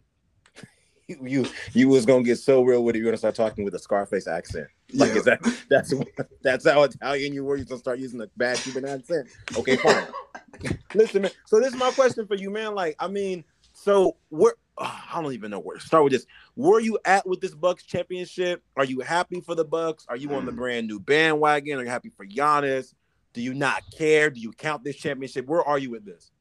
You 1.07 1.45
you 1.73 1.87
was 1.87 2.05
gonna 2.05 2.23
get 2.23 2.37
so 2.39 2.63
real 2.63 2.83
with 2.83 2.95
it. 2.95 2.99
You're 2.99 3.05
gonna 3.05 3.17
start 3.17 3.35
talking 3.35 3.63
with 3.63 3.75
a 3.75 3.79
Scarface 3.79 4.27
accent. 4.27 4.67
Like 4.93 5.09
Yeah. 5.11 5.15
is 5.17 5.23
that 5.25 5.39
that's 5.69 5.93
that's 6.41 6.65
how 6.67 6.83
Italian 6.83 7.33
you 7.33 7.43
were. 7.45 7.57
You 7.57 7.65
gonna 7.65 7.79
start 7.79 7.99
using 7.99 8.21
a 8.21 8.27
bad 8.37 8.57
Cuban 8.59 8.85
accent. 8.85 9.27
Okay, 9.55 9.75
fine. 9.77 10.07
Listen, 10.95 11.23
man. 11.23 11.31
So 11.45 11.59
this 11.59 11.73
is 11.73 11.79
my 11.79 11.91
question 11.91 12.25
for 12.25 12.35
you, 12.35 12.49
man. 12.49 12.73
Like, 12.73 12.95
I 12.99 13.07
mean, 13.07 13.43
so 13.73 14.15
where 14.29 14.55
oh, 14.79 14.99
I 15.13 15.21
don't 15.21 15.33
even 15.33 15.51
know 15.51 15.59
where 15.59 15.77
to 15.77 15.85
start 15.85 16.03
with 16.05 16.13
this. 16.13 16.25
Where 16.55 16.79
you 16.79 16.97
at 17.05 17.27
with 17.27 17.39
this 17.39 17.53
Bucks 17.53 17.83
championship? 17.83 18.63
Are 18.75 18.85
you 18.85 19.01
happy 19.01 19.41
for 19.41 19.53
the 19.53 19.65
Bucks? 19.65 20.05
Are 20.09 20.17
you 20.17 20.33
on 20.33 20.45
the 20.45 20.51
Mm. 20.51 20.55
brand 20.57 20.87
new 20.87 20.99
bandwagon? 20.99 21.77
Are 21.79 21.83
you 21.83 21.89
happy 21.89 22.09
for 22.09 22.25
Giannis? 22.25 22.93
Do 23.33 23.41
you 23.41 23.53
not 23.53 23.83
care? 23.95 24.31
Do 24.31 24.39
you 24.39 24.51
count 24.53 24.83
this 24.83 24.95
championship? 24.95 25.45
Where 25.45 25.61
are 25.63 25.77
you 25.77 25.91
with 25.91 26.03
this? 26.05 26.31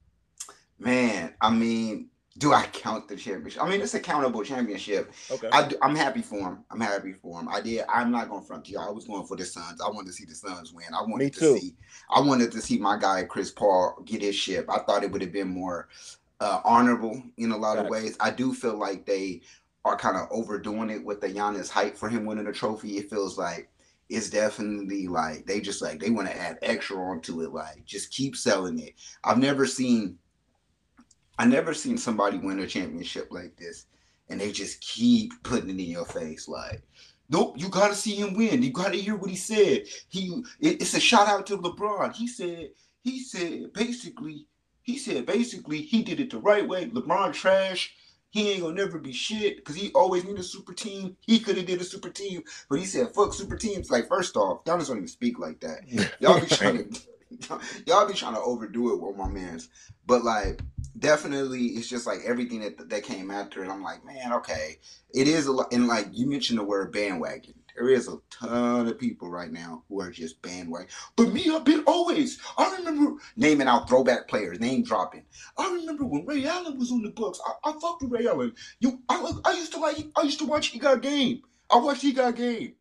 Man, 0.78 1.35
I 1.40 1.50
mean, 1.50 2.09
do 2.38 2.52
I 2.52 2.64
count 2.66 3.06
the 3.06 3.16
championship? 3.16 3.62
I 3.62 3.68
mean, 3.68 3.80
it's 3.80 3.94
a 3.94 4.00
countable 4.00 4.42
championship. 4.42 5.12
Okay. 5.30 5.48
I, 5.52 5.70
am 5.82 5.94
happy 5.94 6.20
for 6.20 6.40
him. 6.40 6.64
I'm 6.70 6.80
happy 6.80 7.12
for 7.12 7.40
him. 7.40 7.48
I 7.48 7.60
did. 7.60 7.84
I'm 7.88 8.10
not 8.10 8.28
going 8.28 8.42
to 8.42 8.46
front 8.46 8.68
you. 8.68 8.78
I 8.78 8.90
was 8.90 9.04
going 9.04 9.24
for 9.26 9.36
the 9.36 9.44
Suns. 9.44 9.80
I 9.80 9.88
wanted 9.88 10.08
to 10.08 10.12
see 10.12 10.24
the 10.24 10.34
Suns 10.34 10.72
win. 10.72 10.86
I 10.92 11.02
wanted 11.02 11.32
to 11.34 11.58
see. 11.58 11.76
I 12.10 12.20
wanted 12.20 12.50
to 12.52 12.60
see 12.60 12.78
my 12.78 12.98
guy 12.98 13.22
Chris 13.22 13.52
Paul 13.52 14.02
get 14.04 14.22
his 14.22 14.34
ship. 14.34 14.66
I 14.68 14.78
thought 14.80 15.04
it 15.04 15.12
would 15.12 15.22
have 15.22 15.32
been 15.32 15.48
more 15.48 15.88
uh, 16.40 16.60
honorable 16.64 17.22
in 17.36 17.52
a 17.52 17.56
lot 17.56 17.78
of 17.78 17.88
ways. 17.88 18.16
I 18.18 18.30
do 18.30 18.52
feel 18.52 18.76
like 18.76 19.06
they 19.06 19.42
are 19.84 19.96
kind 19.96 20.16
of 20.16 20.26
overdoing 20.30 20.90
it 20.90 21.04
with 21.04 21.20
the 21.20 21.28
Giannis 21.28 21.68
hype 21.68 21.96
for 21.96 22.08
him 22.08 22.24
winning 22.24 22.48
a 22.48 22.52
trophy. 22.52 22.96
It 22.96 23.10
feels 23.10 23.38
like 23.38 23.68
it's 24.08 24.28
definitely 24.30 25.06
like 25.06 25.46
they 25.46 25.60
just 25.60 25.82
like 25.82 26.00
they 26.00 26.10
want 26.10 26.28
to 26.28 26.36
add 26.36 26.58
extra 26.62 26.96
onto 26.96 27.42
it. 27.42 27.52
Like 27.52 27.84
just 27.84 28.10
keep 28.10 28.34
selling 28.34 28.78
it. 28.80 28.94
I've 29.22 29.38
never 29.38 29.66
seen. 29.66 30.18
I 31.38 31.46
never 31.46 31.74
seen 31.74 31.98
somebody 31.98 32.38
win 32.38 32.60
a 32.60 32.66
championship 32.66 33.28
like 33.30 33.56
this 33.56 33.86
and 34.28 34.40
they 34.40 34.52
just 34.52 34.80
keep 34.80 35.32
putting 35.42 35.70
it 35.70 35.82
in 35.82 35.90
your 35.90 36.04
face 36.06 36.48
like 36.48 36.82
nope 37.28 37.54
you 37.58 37.68
gotta 37.68 37.94
see 37.94 38.14
him 38.14 38.34
win. 38.34 38.62
You 38.62 38.70
gotta 38.70 38.96
hear 38.96 39.16
what 39.16 39.30
he 39.30 39.36
said. 39.36 39.84
He 40.08 40.42
it- 40.60 40.80
it's 40.80 40.94
a 40.94 41.00
shout 41.00 41.28
out 41.28 41.46
to 41.48 41.58
lebron. 41.58 42.14
He 42.14 42.26
said 42.26 42.70
he 43.02 43.20
said 43.20 43.72
basically 43.72 44.46
he 44.82 44.98
said 44.98 45.26
basically 45.26 45.82
he 45.82 46.02
did 46.02 46.20
it 46.20 46.30
the 46.30 46.38
right 46.38 46.66
way. 46.66 46.88
Lebron 46.90 47.32
trash. 47.32 47.94
He 48.30 48.50
ain't 48.50 48.62
gonna 48.62 48.74
never 48.74 48.98
be 48.98 49.12
shit 49.12 49.56
because 49.56 49.76
he 49.76 49.92
always 49.94 50.24
need 50.24 50.38
a 50.38 50.42
super 50.42 50.72
team. 50.72 51.16
He 51.20 51.38
could 51.38 51.56
have 51.56 51.66
did 51.66 51.80
a 51.80 51.84
super 51.84 52.10
team 52.10 52.42
but 52.68 52.78
he 52.78 52.84
said 52.86 53.14
fuck 53.14 53.32
super 53.34 53.56
teams. 53.56 53.90
Like 53.90 54.08
first 54.08 54.36
off 54.36 54.64
Giannis 54.64 54.88
don't 54.88 54.96
even 54.98 55.08
speak 55.08 55.38
like 55.38 55.60
that. 55.60 55.80
Y'all 56.20 56.40
be 56.40 56.46
trying 56.54 56.90
to 56.92 57.00
y'all 57.86 58.06
be 58.06 58.14
trying 58.14 58.34
to 58.34 58.40
overdo 58.40 58.92
it 58.92 59.00
with 59.00 59.16
my 59.16 59.28
man's 59.28 59.68
but 60.06 60.24
like 60.24 60.60
definitely 60.98 61.66
it's 61.66 61.88
just 61.88 62.06
like 62.06 62.20
everything 62.24 62.60
that 62.60 62.88
that 62.88 63.02
came 63.02 63.30
after 63.30 63.64
it. 63.64 63.70
I'm 63.70 63.82
like 63.82 64.04
man 64.04 64.32
okay. 64.34 64.78
It 65.12 65.28
is 65.28 65.46
a 65.46 65.52
lot 65.52 65.72
and 65.72 65.86
like 65.86 66.08
you 66.12 66.28
mentioned 66.28 66.58
the 66.58 66.64
word 66.64 66.92
bandwagon. 66.92 67.54
There 67.76 67.88
is 67.88 68.06
a 68.06 68.18
ton 68.30 68.86
of 68.86 68.98
people 69.00 69.28
right 69.28 69.50
now 69.50 69.82
who 69.88 70.00
are 70.00 70.10
just 70.10 70.40
bandwagon 70.42 70.88
but 71.16 71.32
me 71.32 71.50
i've 71.50 71.64
been 71.64 71.82
always 71.86 72.38
i 72.56 72.72
remember 72.76 73.20
naming 73.36 73.66
out 73.66 73.88
throwback 73.88 74.28
players 74.28 74.60
name 74.60 74.84
dropping. 74.84 75.24
I 75.58 75.72
remember 75.72 76.04
when 76.04 76.26
ray 76.26 76.46
allen 76.46 76.78
was 76.78 76.92
on 76.92 77.02
the 77.02 77.10
Bucks 77.10 77.40
i, 77.46 77.70
I 77.70 77.72
fucked 77.72 78.02
with 78.02 78.12
ray 78.12 78.26
allen. 78.26 78.54
You 78.78 79.00
I, 79.08 79.32
I 79.44 79.52
used 79.52 79.72
to 79.72 79.80
like 79.80 79.96
i 80.16 80.22
used 80.22 80.38
to 80.38 80.46
watch 80.46 80.68
he 80.68 80.78
got 80.78 81.02
game. 81.02 81.42
I 81.70 81.78
watched 81.78 82.02
he 82.02 82.12
got 82.12 82.36
game. 82.36 82.74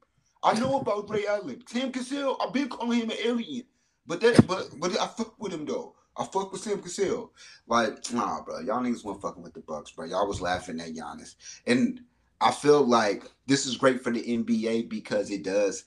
I 0.43 0.59
know 0.59 0.79
about 0.79 1.09
ray 1.09 1.25
allen. 1.25 1.63
Sam 1.67 1.91
cassell 1.91 2.37
i've 2.39 2.53
been 2.53 2.69
calling 2.69 2.99
him 2.99 3.09
an 3.09 3.17
alien 3.23 3.63
but 4.05 4.21
that 4.21 4.45
but 4.47 4.69
but 4.79 4.91
i 4.99 5.07
fuck 5.07 5.39
with 5.39 5.53
him 5.53 5.65
though 5.65 5.95
I 6.15 6.25
fuck 6.25 6.51
with 6.51 6.61
Sam 6.61 6.79
Cassell. 6.81 7.31
Like, 7.67 8.13
nah, 8.13 8.43
bro. 8.43 8.59
Y'all 8.59 8.83
niggas 8.83 9.03
weren't 9.03 9.21
fucking 9.21 9.41
with 9.41 9.53
the 9.53 9.61
Bucks, 9.61 9.91
bro. 9.91 10.05
Y'all 10.05 10.27
was 10.27 10.41
laughing 10.41 10.79
at 10.79 10.93
Giannis. 10.93 11.35
And 11.65 12.01
I 12.39 12.51
feel 12.51 12.85
like 12.85 13.23
this 13.47 13.65
is 13.65 13.77
great 13.77 14.01
for 14.01 14.11
the 14.11 14.21
NBA 14.21 14.89
because 14.89 15.31
it 15.31 15.43
does 15.43 15.85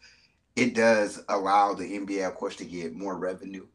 it 0.56 0.74
does 0.74 1.22
allow 1.28 1.74
the 1.74 1.98
NBA, 1.98 2.26
of 2.26 2.34
course, 2.34 2.56
to 2.56 2.64
get 2.64 2.94
more 2.94 3.18
revenue. 3.18 3.66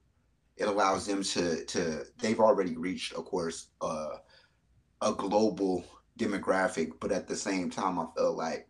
It 0.57 0.67
allows 0.67 1.05
them 1.05 1.23
to 1.23 1.63
to 1.65 2.05
they've 2.19 2.39
already 2.39 2.75
reached, 2.75 3.13
of 3.13 3.25
course, 3.25 3.67
uh, 3.81 4.17
a 5.01 5.13
global 5.13 5.85
demographic, 6.19 6.93
but 6.99 7.11
at 7.11 7.27
the 7.27 7.35
same 7.35 7.69
time, 7.69 7.99
I 7.99 8.05
feel 8.15 8.35
like 8.35 8.67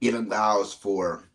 it 0.00 0.14
allows 0.14 0.72
for 0.72 1.29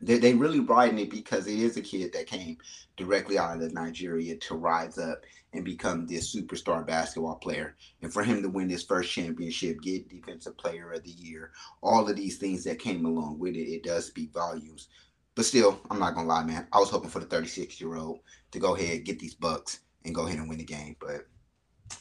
they, 0.00 0.18
they 0.18 0.34
really 0.34 0.60
brighten 0.60 0.98
it 0.98 1.10
because 1.10 1.46
it 1.46 1.58
is 1.58 1.76
a 1.76 1.82
kid 1.82 2.12
that 2.12 2.26
came 2.26 2.58
directly 2.96 3.38
out 3.38 3.62
of 3.62 3.72
Nigeria 3.72 4.36
to 4.36 4.54
rise 4.54 4.98
up 4.98 5.22
and 5.52 5.64
become 5.64 6.06
this 6.06 6.34
superstar 6.34 6.86
basketball 6.86 7.36
player. 7.36 7.76
And 8.02 8.12
for 8.12 8.22
him 8.22 8.42
to 8.42 8.48
win 8.48 8.68
his 8.68 8.84
first 8.84 9.10
championship, 9.10 9.80
get 9.80 10.08
defensive 10.08 10.56
player 10.58 10.92
of 10.92 11.02
the 11.02 11.10
year, 11.10 11.52
all 11.82 12.08
of 12.08 12.16
these 12.16 12.36
things 12.36 12.64
that 12.64 12.78
came 12.78 13.06
along 13.06 13.38
with 13.38 13.54
it, 13.54 13.68
it 13.68 13.82
does 13.82 14.06
speak 14.06 14.32
volumes. 14.32 14.88
But 15.34 15.44
still, 15.46 15.80
I'm 15.90 15.98
not 15.98 16.14
gonna 16.14 16.28
lie, 16.28 16.44
man. 16.44 16.66
I 16.72 16.78
was 16.78 16.90
hoping 16.90 17.10
for 17.10 17.20
the 17.20 17.26
36 17.26 17.80
year 17.80 17.96
old 17.96 18.20
to 18.52 18.58
go 18.58 18.74
ahead, 18.74 19.04
get 19.04 19.18
these 19.18 19.34
bucks, 19.34 19.80
and 20.04 20.14
go 20.14 20.26
ahead 20.26 20.38
and 20.38 20.48
win 20.48 20.58
the 20.58 20.64
game. 20.64 20.96
But 20.98 21.26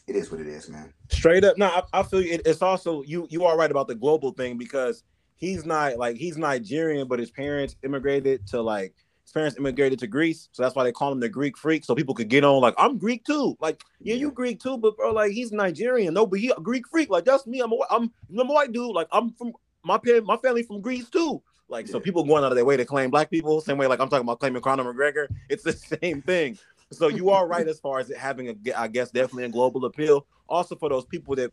it 0.07 0.15
is 0.15 0.31
what 0.31 0.39
it 0.39 0.47
is, 0.47 0.69
man. 0.69 0.93
Straight 1.09 1.43
up, 1.43 1.57
no, 1.57 1.67
I, 1.67 1.99
I 1.99 2.03
feel. 2.03 2.19
It, 2.19 2.41
it's 2.45 2.61
also 2.61 3.03
you. 3.03 3.27
You 3.29 3.43
are 3.43 3.57
right 3.57 3.71
about 3.71 3.87
the 3.87 3.95
global 3.95 4.31
thing 4.31 4.57
because 4.57 5.03
he's 5.35 5.65
not 5.65 5.97
like 5.97 6.17
he's 6.17 6.37
Nigerian, 6.37 7.07
but 7.07 7.19
his 7.19 7.31
parents 7.31 7.75
immigrated 7.83 8.47
to 8.47 8.61
like 8.61 8.93
his 9.23 9.31
parents 9.31 9.57
immigrated 9.57 9.99
to 9.99 10.07
Greece, 10.07 10.49
so 10.51 10.63
that's 10.63 10.75
why 10.75 10.83
they 10.83 10.91
call 10.91 11.11
him 11.11 11.19
the 11.19 11.29
Greek 11.29 11.57
freak, 11.57 11.83
so 11.83 11.95
people 11.95 12.13
could 12.13 12.29
get 12.29 12.43
on 12.43 12.61
like 12.61 12.75
I'm 12.77 12.97
Greek 12.97 13.25
too. 13.25 13.57
Like 13.59 13.83
yeah, 13.99 14.15
you 14.15 14.31
Greek 14.31 14.61
too, 14.61 14.77
but 14.77 14.97
bro, 14.97 15.11
like 15.11 15.31
he's 15.31 15.51
Nigerian. 15.51 16.13
No, 16.13 16.25
but 16.25 16.39
he 16.39 16.49
a 16.49 16.61
Greek 16.61 16.87
freak. 16.87 17.09
Like 17.09 17.25
that's 17.25 17.45
me. 17.47 17.59
I'm 17.59 17.71
a, 17.71 17.77
I'm 17.89 18.11
I'm 18.37 18.49
a 18.49 18.53
white 18.53 18.71
dude. 18.71 18.95
Like 18.95 19.07
I'm 19.11 19.33
from 19.33 19.53
my 19.83 19.97
parent, 19.97 20.25
my 20.25 20.37
family 20.37 20.63
from 20.63 20.81
Greece 20.81 21.09
too. 21.09 21.41
Like 21.67 21.87
so, 21.87 21.99
people 21.99 22.23
going 22.23 22.43
out 22.43 22.51
of 22.51 22.55
their 22.55 22.65
way 22.65 22.77
to 22.77 22.85
claim 22.85 23.09
black 23.09 23.31
people, 23.31 23.59
same 23.59 23.77
way 23.77 23.87
like 23.87 23.99
I'm 23.99 24.09
talking 24.09 24.25
about 24.25 24.39
claiming 24.39 24.61
Conor 24.61 24.83
McGregor. 24.83 25.27
It's 25.49 25.63
the 25.63 25.73
same 25.73 26.21
thing. 26.21 26.57
So 26.91 27.07
you 27.07 27.31
are 27.31 27.47
right 27.47 27.67
as 27.67 27.79
far 27.79 27.99
as 27.99 28.11
it 28.11 28.17
having 28.17 28.49
a, 28.49 28.79
I 28.79 28.87
guess, 28.87 29.09
definitely 29.09 29.45
a 29.45 29.49
global 29.49 29.85
appeal. 29.85 30.27
Also 30.47 30.75
for 30.75 30.89
those 30.89 31.05
people 31.05 31.35
that 31.35 31.51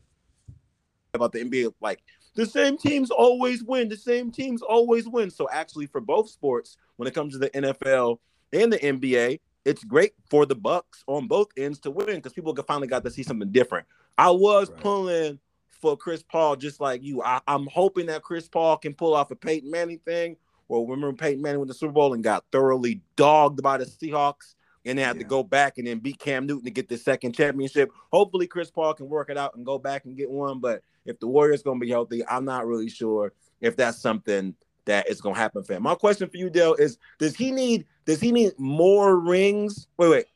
about 1.15 1.33
the 1.33 1.41
NBA, 1.41 1.73
like 1.81 2.03
the 2.35 2.47
same 2.47 2.77
teams 2.77 3.11
always 3.11 3.63
win. 3.63 3.89
The 3.89 3.97
same 3.97 4.31
teams 4.31 4.63
always 4.63 5.07
win. 5.07 5.31
So 5.31 5.49
actually, 5.51 5.87
for 5.87 6.01
both 6.01 6.31
sports, 6.31 6.77
when 6.97 7.07
it 7.07 7.15
comes 7.15 7.35
to 7.35 7.39
the 7.39 7.51
NFL 7.51 8.19
and 8.53 8.73
the 8.73 8.79
NBA, 8.79 9.41
it's 9.65 9.85
great 9.85 10.15
for 10.29 10.47
the 10.47 10.55
Bucks 10.55 11.05
on 11.07 11.29
both 11.29 11.49
ends 11.57 11.79
to 11.81 11.91
win 11.91 12.17
because 12.17 12.33
people 12.33 12.55
finally 12.67 12.89
got 12.89 13.05
to 13.05 13.11
see 13.11 13.23
something 13.23 13.51
different. 13.51 13.87
I 14.19 14.31
was 14.31 14.71
Right. 14.71 14.81
pulling 14.81 15.39
for 15.69 15.97
Chris 15.97 16.23
Paul 16.23 16.57
just 16.57 16.81
like 16.81 17.03
you. 17.03 17.23
I, 17.23 17.41
I'm 17.47 17.67
hoping 17.67 18.07
that 18.07 18.23
Chris 18.23 18.49
Paul 18.49 18.77
can 18.77 18.95
pull 18.95 19.15
off 19.15 19.31
a 19.31 19.37
Peyton 19.37 19.71
Manning 19.71 20.01
thing. 20.01 20.37
Well, 20.69 20.87
remember 20.87 21.17
Peyton 21.17 21.43
Manning 21.43 21.59
won 21.59 21.69
the 21.69 21.75
Super 21.75 21.93
Bowl 21.93 22.15
and 22.15 22.25
got 22.25 22.45
thoroughly 22.51 23.03
dogged 23.17 23.63
by 23.63 23.79
the 23.79 23.85
Seahawks 23.85 24.55
and 24.85 24.99
they 24.99 25.03
had 25.03 25.19
to 25.19 25.25
go 25.25 25.43
back 25.43 25.79
and 25.79 25.87
then 25.87 25.99
beat 25.99 26.19
Cam 26.19 26.47
Newton 26.47 26.65
to 26.65 26.71
get 26.71 26.89
the 26.89 26.97
second 26.97 27.33
championship. 27.33 27.91
Hopefully, 28.13 28.47
Chris 28.47 28.71
Paul 28.71 28.95
can 28.95 29.09
work 29.09 29.31
it 29.31 29.37
out 29.39 29.55
and 29.55 29.65
go 29.65 29.79
back 29.79 30.05
and 30.07 30.17
get 30.17 30.31
one. 30.31 30.59
But 30.61 30.83
if 31.05 31.19
the 31.21 31.27
Warriors 31.27 31.63
going 31.63 31.79
to 31.79 31.85
be 31.85 31.91
healthy, 31.91 32.27
I'm 32.27 32.45
not 32.45 32.67
really 32.67 32.89
sure 32.89 33.33
if 33.61 33.77
that's 33.77 33.99
something 33.99 34.55
that 34.85 35.09
is 35.09 35.21
going 35.21 35.35
to 35.35 35.41
happen 35.41 35.63
for 35.63 35.75
him. 35.75 35.83
My 35.83 35.95
question 35.95 36.29
for 36.29 36.37
you, 36.37 36.51
Dale, 36.51 36.75
is: 36.75 36.99
Does 37.19 37.37
he 37.37 37.51
need? 37.51 37.87
Does 38.05 38.21
he 38.21 38.33
need 38.33 38.53
more 38.59 39.19
rings? 39.19 39.89
Wait, 39.97 40.09
wait. 40.09 40.27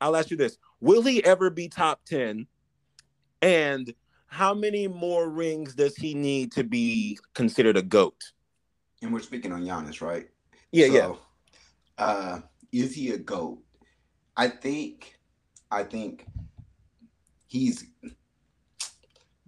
I'll 0.00 0.16
ask 0.16 0.30
you 0.30 0.36
this: 0.36 0.58
Will 0.80 1.02
he 1.02 1.24
ever 1.24 1.50
be 1.50 1.68
top 1.68 2.04
ten? 2.04 2.46
And 3.40 3.92
how 4.26 4.54
many 4.54 4.88
more 4.88 5.28
rings 5.28 5.74
does 5.74 5.96
he 5.96 6.14
need 6.14 6.52
to 6.52 6.64
be 6.64 7.18
considered 7.34 7.76
a 7.76 7.82
goat? 7.82 8.32
And 9.02 9.12
we're 9.12 9.20
speaking 9.20 9.52
on 9.52 9.64
Giannis, 9.64 10.00
right? 10.00 10.28
Yeah, 10.70 10.86
yeah. 10.86 11.12
Uh, 11.98 12.40
is 12.72 12.94
he 12.94 13.10
a 13.10 13.18
goat? 13.18 13.58
I 14.36 14.48
think, 14.48 15.18
I 15.70 15.82
think 15.82 16.26
he's. 17.46 17.84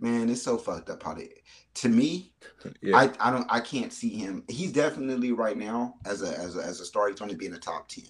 Man, 0.04 0.28
it's 0.28 0.42
so 0.42 0.58
fucked 0.58 0.90
up 0.90 1.02
how 1.02 1.14
they. 1.14 1.30
To 1.76 1.88
me, 1.88 2.34
yeah. 2.82 2.94
I, 2.99 3.11
I 3.18 3.30
don't 3.30 3.46
I 3.49 3.61
can't 3.61 3.90
see 3.90 4.11
him. 4.11 4.44
He's 4.50 4.70
definitely 4.70 5.32
right 5.32 5.56
now 5.56 5.94
as 6.04 6.20
a 6.20 6.38
as 6.38 6.58
a 6.58 6.61
as 6.61 6.78
a 6.80 6.84
star. 6.84 7.08
He's 7.08 7.18
going 7.18 7.30
to 7.30 7.37
be 7.38 7.46
in 7.46 7.52
the 7.52 7.58
top 7.58 7.88
ten. 7.88 8.04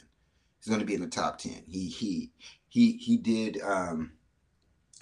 He's 0.59 0.67
going 0.67 0.81
to 0.81 0.87
be 0.87 0.95
in 0.95 1.03
the 1.03 1.07
top 1.07 1.39
ten. 1.39 1.63
He 1.69 1.87
he 1.87 2.33
he 2.69 2.97
he 2.97 3.17
did 3.17 3.63
um 3.63 4.11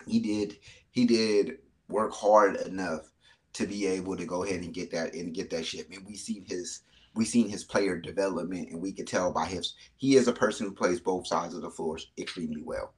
he 0.07 0.21
did 0.21 0.59
he 0.91 1.07
did 1.07 1.61
work 1.89 2.13
hard 2.13 2.57
enough 2.57 3.11
to 3.55 3.67
be 3.67 3.87
able 3.87 4.15
to 4.15 4.27
go 4.27 4.45
ahead 4.45 4.61
and 4.61 4.75
get 4.75 4.91
that 4.91 5.15
and 5.15 5.33
get 5.33 5.49
that 5.49 5.65
shit. 5.65 5.89
Man, 5.89 6.05
we 6.07 6.15
seen 6.15 6.45
his 6.47 6.81
we 7.15 7.25
seen 7.25 7.49
his 7.49 7.65
player 7.65 7.99
development, 7.99 8.69
and 8.69 8.83
we 8.83 8.93
could 8.93 9.07
tell 9.07 9.33
by 9.33 9.47
his 9.47 9.77
he 9.97 10.17
is 10.17 10.29
a 10.29 10.33
person 10.35 10.67
who 10.67 10.75
plays 10.75 11.01
both 11.01 11.27
sides 11.27 11.55
of 11.55 11.63
the 11.63 11.71
floor 11.71 11.99
extremely 12.19 12.61
well. 12.63 12.93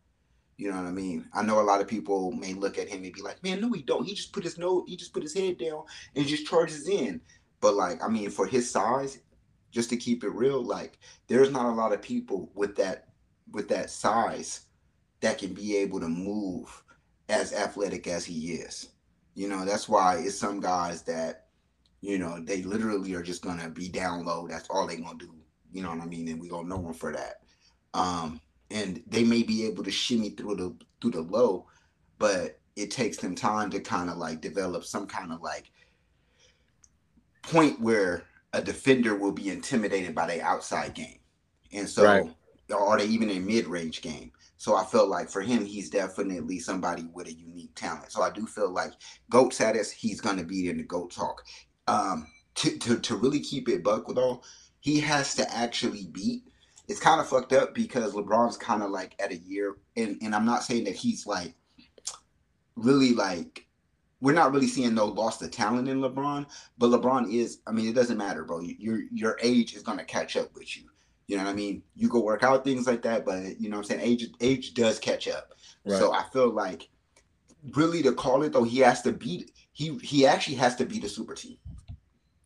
You 0.56 0.70
know 0.70 0.76
what 0.76 0.86
I 0.86 0.92
mean? 0.92 1.26
I 1.34 1.42
know 1.42 1.60
a 1.60 1.62
lot 1.62 1.80
of 1.80 1.88
people 1.88 2.30
may 2.32 2.54
look 2.54 2.78
at 2.78 2.88
him 2.88 3.02
and 3.02 3.12
be 3.12 3.22
like, 3.22 3.42
"Man, 3.42 3.60
no, 3.60 3.72
he 3.72 3.82
don't. 3.82 4.06
He 4.06 4.14
just 4.14 4.32
put 4.32 4.44
his 4.44 4.58
nose, 4.58 4.84
he 4.86 4.96
just 4.96 5.12
put 5.12 5.22
his 5.22 5.34
head 5.34 5.58
down 5.58 5.84
and 6.14 6.26
just 6.26 6.46
charges 6.46 6.88
in." 6.88 7.20
But 7.60 7.74
like, 7.74 8.02
I 8.02 8.08
mean, 8.08 8.30
for 8.30 8.46
his 8.46 8.70
size, 8.70 9.18
just 9.70 9.90
to 9.90 9.96
keep 9.96 10.22
it 10.22 10.30
real, 10.30 10.62
like 10.62 10.98
there's 11.26 11.50
not 11.50 11.66
a 11.66 11.74
lot 11.74 11.92
of 11.92 12.02
people 12.02 12.50
with 12.54 12.76
that 12.76 13.08
with 13.50 13.68
that 13.68 13.90
size 13.90 14.66
that 15.20 15.38
can 15.38 15.52
be 15.54 15.76
able 15.76 16.00
to 16.00 16.08
move 16.08 16.82
as 17.28 17.52
athletic 17.52 18.06
as 18.06 18.24
he 18.24 18.52
is. 18.52 18.90
You 19.34 19.48
know, 19.48 19.64
that's 19.64 19.88
why 19.88 20.18
it's 20.18 20.38
some 20.38 20.60
guys 20.60 21.02
that, 21.02 21.46
you 22.00 22.18
know, 22.18 22.38
they 22.40 22.62
literally 22.62 23.14
are 23.14 23.22
just 23.22 23.42
gonna 23.42 23.68
be 23.68 23.88
down 23.88 24.24
low. 24.24 24.46
That's 24.46 24.68
all 24.70 24.86
they 24.86 24.96
gonna 24.96 25.18
do. 25.18 25.34
You 25.72 25.82
know 25.82 25.90
what 25.90 26.02
I 26.02 26.06
mean? 26.06 26.28
And 26.28 26.40
we 26.40 26.48
gonna 26.48 26.68
know 26.68 26.82
them 26.82 26.94
for 26.94 27.12
that. 27.12 27.40
Um, 27.94 28.40
and 28.74 29.02
they 29.06 29.24
may 29.24 29.42
be 29.42 29.64
able 29.66 29.84
to 29.84 29.90
shimmy 29.90 30.30
through 30.30 30.56
the 30.56 30.76
through 31.00 31.12
the 31.12 31.22
low, 31.22 31.66
but 32.18 32.60
it 32.76 32.90
takes 32.90 33.18
them 33.18 33.34
time 33.34 33.70
to 33.70 33.80
kind 33.80 34.10
of 34.10 34.18
like 34.18 34.40
develop 34.40 34.84
some 34.84 35.06
kind 35.06 35.32
of 35.32 35.40
like 35.40 35.70
point 37.42 37.80
where 37.80 38.24
a 38.52 38.60
defender 38.60 39.16
will 39.16 39.32
be 39.32 39.48
intimidated 39.50 40.14
by 40.14 40.26
their 40.26 40.44
outside 40.44 40.94
game. 40.94 41.20
And 41.72 41.88
so 41.88 42.02
Right. 42.02 42.36
or 42.74 42.98
they 42.98 43.06
even 43.06 43.30
a 43.30 43.38
mid-range 43.38 44.02
game. 44.02 44.32
So 44.56 44.74
I 44.74 44.84
feel 44.84 45.06
like 45.06 45.30
for 45.30 45.42
him, 45.42 45.64
he's 45.64 45.90
definitely 45.90 46.58
somebody 46.58 47.04
with 47.12 47.28
a 47.28 47.32
unique 47.32 47.74
talent. 47.74 48.10
So 48.10 48.22
I 48.22 48.30
do 48.30 48.46
feel 48.46 48.70
like 48.70 48.92
GOAT 49.30 49.52
status, 49.54 49.90
he's 49.90 50.20
gonna 50.20 50.44
be 50.44 50.68
in 50.68 50.78
the 50.78 50.82
GOAT 50.84 51.12
talk. 51.12 51.44
Um 51.86 52.26
to, 52.56 52.78
to, 52.78 52.98
to 53.00 53.16
really 53.16 53.40
keep 53.40 53.68
it 53.68 53.82
buck 53.84 54.08
with 54.08 54.18
all, 54.18 54.44
he 54.80 55.00
has 55.00 55.34
to 55.36 55.54
actually 55.54 56.06
beat. 56.12 56.44
It's 56.86 57.00
kind 57.00 57.20
of 57.20 57.28
fucked 57.28 57.52
up 57.52 57.74
because 57.74 58.12
LeBron's 58.12 58.56
kind 58.56 58.82
of 58.82 58.90
like 58.90 59.14
at 59.18 59.32
a 59.32 59.36
year, 59.36 59.76
and, 59.96 60.18
and 60.20 60.34
I'm 60.34 60.44
not 60.44 60.62
saying 60.62 60.84
that 60.84 60.94
he's 60.94 61.26
like 61.26 61.54
really 62.76 63.14
like 63.14 63.66
we're 64.20 64.32
not 64.32 64.52
really 64.52 64.66
seeing 64.66 64.94
no 64.94 65.04
loss 65.04 65.40
of 65.42 65.50
talent 65.50 65.88
in 65.88 66.00
LeBron, 66.00 66.46
but 66.78 66.90
LeBron 66.90 67.30
is. 67.30 67.60
I 67.66 67.72
mean, 67.72 67.88
it 67.88 67.94
doesn't 67.94 68.16
matter, 68.16 68.44
bro. 68.44 68.60
Your 68.60 69.00
your 69.12 69.38
age 69.42 69.74
is 69.74 69.82
gonna 69.82 70.04
catch 70.04 70.36
up 70.36 70.54
with 70.54 70.76
you. 70.76 70.84
You 71.26 71.36
know 71.36 71.44
what 71.44 71.50
I 71.50 71.54
mean? 71.54 71.82
You 71.94 72.08
go 72.08 72.20
work 72.20 72.42
out 72.42 72.64
things 72.64 72.86
like 72.86 73.02
that, 73.02 73.24
but 73.24 73.60
you 73.60 73.68
know 73.68 73.76
what 73.76 73.90
I'm 73.90 73.98
saying. 73.98 74.00
Age 74.00 74.28
age 74.40 74.74
does 74.74 74.98
catch 74.98 75.28
up. 75.28 75.52
Right. 75.84 75.98
So 75.98 76.12
I 76.12 76.24
feel 76.32 76.50
like 76.50 76.88
really 77.72 78.02
to 78.02 78.12
call 78.12 78.42
it 78.42 78.52
though, 78.52 78.64
he 78.64 78.78
has 78.80 79.02
to 79.02 79.12
beat. 79.12 79.52
He 79.72 79.98
he 79.98 80.26
actually 80.26 80.56
has 80.56 80.76
to 80.76 80.86
beat 80.86 81.04
a 81.04 81.08
super 81.08 81.34
team 81.34 81.56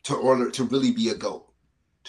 to 0.04 0.14
order 0.16 0.50
to 0.50 0.64
really 0.64 0.92
be 0.92 1.10
a 1.10 1.14
goat. 1.14 1.47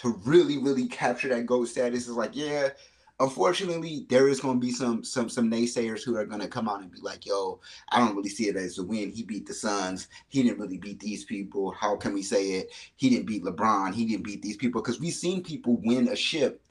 To 0.00 0.18
really 0.24 0.56
really 0.58 0.86
capture 0.86 1.28
that 1.28 1.46
goat 1.46 1.68
status 1.68 2.08
is 2.08 2.16
like 2.16 2.34
yeah. 2.34 2.70
Unfortunately, 3.18 4.06
there 4.08 4.28
is 4.28 4.40
going 4.40 4.58
to 4.58 4.66
be 4.66 4.72
some 4.72 5.04
some 5.04 5.28
some 5.28 5.50
naysayers 5.50 6.02
who 6.02 6.16
are 6.16 6.24
going 6.24 6.40
to 6.40 6.48
come 6.48 6.70
out 6.70 6.80
and 6.80 6.90
be 6.90 7.00
like, 7.02 7.26
"Yo, 7.26 7.60
I 7.90 7.98
don't 7.98 8.16
really 8.16 8.30
see 8.30 8.48
it 8.48 8.56
as 8.56 8.78
a 8.78 8.82
win. 8.82 9.10
He 9.10 9.22
beat 9.22 9.46
the 9.46 9.52
Suns. 9.52 10.08
He 10.28 10.42
didn't 10.42 10.58
really 10.58 10.78
beat 10.78 11.00
these 11.00 11.26
people. 11.26 11.70
How 11.72 11.96
can 11.96 12.14
we 12.14 12.22
say 12.22 12.52
it? 12.52 12.70
He 12.96 13.10
didn't 13.10 13.26
beat 13.26 13.44
LeBron. 13.44 13.92
He 13.92 14.06
didn't 14.06 14.24
beat 14.24 14.40
these 14.40 14.56
people 14.56 14.80
because 14.80 15.00
we've 15.00 15.12
seen 15.12 15.42
people 15.42 15.78
win 15.84 16.08
a 16.08 16.16
ship. 16.16 16.62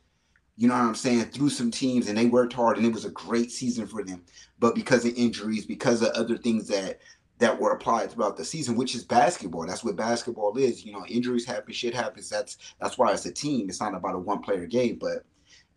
You 0.58 0.68
know 0.68 0.74
what 0.74 0.86
I'm 0.86 0.96
saying? 0.96 1.26
Through 1.26 1.52
some 1.52 1.70
teams, 1.70 2.10
and 2.10 2.18
they 2.18 2.26
worked 2.26 2.54
hard, 2.54 2.78
and 2.78 2.86
it 2.86 2.94
was 2.94 3.06
a 3.06 3.12
great 3.12 3.52
season 3.52 3.86
for 3.86 4.04
them. 4.04 4.24
But 4.60 4.74
because 4.74 5.06
of 5.06 5.14
injuries, 5.14 5.68
because 5.68 6.02
of 6.02 6.10
other 6.10 6.36
things 6.36 6.68
that 6.70 7.00
that 7.40 7.60
were 7.60 7.72
applied 7.72 8.12
throughout 8.12 8.38
the 8.38 8.46
season, 8.46 8.76
which 8.76 8.94
is 8.96 9.06
basketball. 9.06 9.66
That's 9.66 9.84
what 9.84 9.96
basketball 9.96 10.58
is. 10.58 10.86
You 10.86 10.92
know, 10.92 11.06
injuries 11.08 11.46
happen, 11.46 11.74
shit 11.74 11.94
happens. 11.94 12.30
That's 12.30 12.58
that's 12.80 12.98
why 12.98 13.14
it's 13.14 13.26
a 13.26 13.32
team. 13.32 13.70
It's 13.70 13.82
not 13.82 13.96
about 13.96 14.16
a 14.16 14.20
one 14.20 14.42
player 14.42 14.68
game. 14.68 14.98
But 15.00 15.24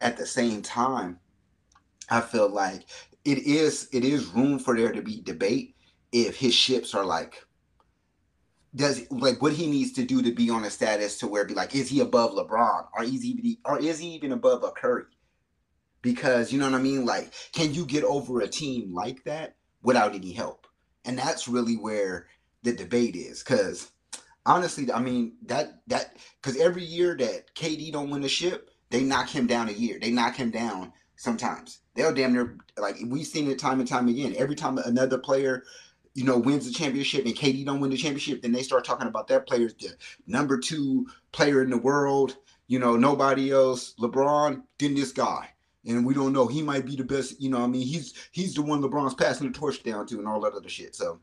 at 0.00 0.16
the 0.16 0.26
same 0.26 0.61
time, 0.61 1.19
I 2.11 2.21
feel 2.21 2.49
like 2.49 2.87
it 3.25 3.38
is 3.38 3.88
it 3.92 4.04
is 4.04 4.26
room 4.26 4.59
for 4.59 4.76
there 4.76 4.92
to 4.92 5.02
be 5.02 5.23
debate 5.23 5.76
if 6.11 6.37
his 6.37 6.54
ships 6.54 6.95
are 6.95 7.04
like 7.04 7.42
does 8.75 9.09
like 9.11 9.40
what 9.40 9.52
he 9.52 9.66
needs 9.66 9.92
to 9.92 10.04
do 10.04 10.23
to 10.23 10.33
be 10.33 10.50
on 10.50 10.64
a 10.64 10.71
status 10.71 11.19
to 11.19 11.28
where 11.28 11.45
be 11.45 11.54
like 11.54 11.75
is 11.76 11.88
he 11.88 12.00
above 12.00 12.33
LeBron 12.33 12.87
or 12.97 13.04
is 13.04 13.23
he 13.23 13.59
or 13.64 13.78
is 13.78 14.00
he 14.00 14.09
even 14.09 14.33
above 14.33 14.64
a 14.64 14.73
Curry? 14.73 15.04
Because 16.00 16.53
you 16.53 16.59
know 16.59 16.68
what 16.68 16.81
I 16.81 16.83
mean 16.83 17.05
like 17.05 17.33
can 17.53 17.72
you 17.72 17.87
get 17.87 18.03
over 18.03 18.40
a 18.40 18.48
team 18.48 18.92
like 18.92 19.22
that 19.25 19.55
without 19.83 20.14
any 20.16 20.33
help? 20.33 20.62
And 21.05 21.19
that's 21.19 21.49
really 21.49 21.77
where 21.77 22.27
the 22.62 22.73
debate 22.73 23.17
is 23.17 23.43
cuz 23.43 23.91
honestly 24.47 24.91
I 24.93 25.01
mean 25.01 25.35
that 25.47 25.83
that 25.88 26.17
cuz 26.43 26.57
every 26.57 26.85
year 26.85 27.17
that 27.17 27.55
KD 27.55 27.93
don't 27.93 28.11
win 28.11 28.23
the 28.23 28.29
ship 28.29 28.71
they 28.93 29.03
knock 29.03 29.31
him 29.31 29.47
down 29.47 29.71
a 29.71 29.73
year. 29.73 29.99
They 29.99 30.11
knock 30.11 30.37
him 30.37 30.51
down 30.51 30.93
sometimes. 31.17 31.81
They'll 31.95 32.15
damn 32.15 32.35
near 32.35 32.59
like 32.77 32.97
we've 33.07 33.27
seen 33.27 33.51
it 33.51 33.59
time 33.59 33.81
and 33.81 33.88
time 33.88 34.07
again. 34.07 34.35
Every 34.37 34.55
time 34.55 34.77
another 34.79 35.19
player, 35.19 35.65
you 36.15 36.25
know, 36.25 36.38
wins 36.38 36.67
the 36.67 36.73
championship 36.75 37.25
and 37.25 37.35
KD 37.35 37.65
don't 37.65 37.81
win 37.81 37.91
the 37.91 37.97
championship, 37.97 38.43
then 38.43 38.53
they 38.53 38.62
start 38.62 38.85
talking 38.85 39.09
about 39.09 39.29
that 39.29 39.47
player's 39.47 39.75
the 39.75 39.97
number 40.27 40.59
two 40.59 41.07
player 41.33 41.62
in 41.62 41.71
the 41.71 41.79
world. 41.79 42.37
You 42.69 42.79
know, 42.79 42.97
nobody 42.97 43.51
else. 43.51 43.95
LeBron, 43.99 44.62
then 44.79 44.95
this 44.95 45.12
guy. 45.12 45.49
And 45.87 46.07
we 46.07 46.14
don't 46.14 46.33
know. 46.33 46.47
He 46.47 46.62
might 46.62 46.87
be 46.87 46.95
the 46.95 47.05
best, 47.05 47.40
you 47.40 47.51
know, 47.51 47.59
what 47.59 47.64
I 47.64 47.68
mean, 47.68 47.87
he's 47.87 48.14
he's 48.31 48.55
the 48.55 48.62
one 48.62 48.81
LeBron's 48.81 49.14
passing 49.14 49.51
the 49.51 49.59
torch 49.59 49.83
down 49.83 50.07
to 50.07 50.18
and 50.18 50.29
all 50.29 50.40
that 50.40 50.53
other 50.53 50.68
shit. 50.68 50.95
So 50.95 51.18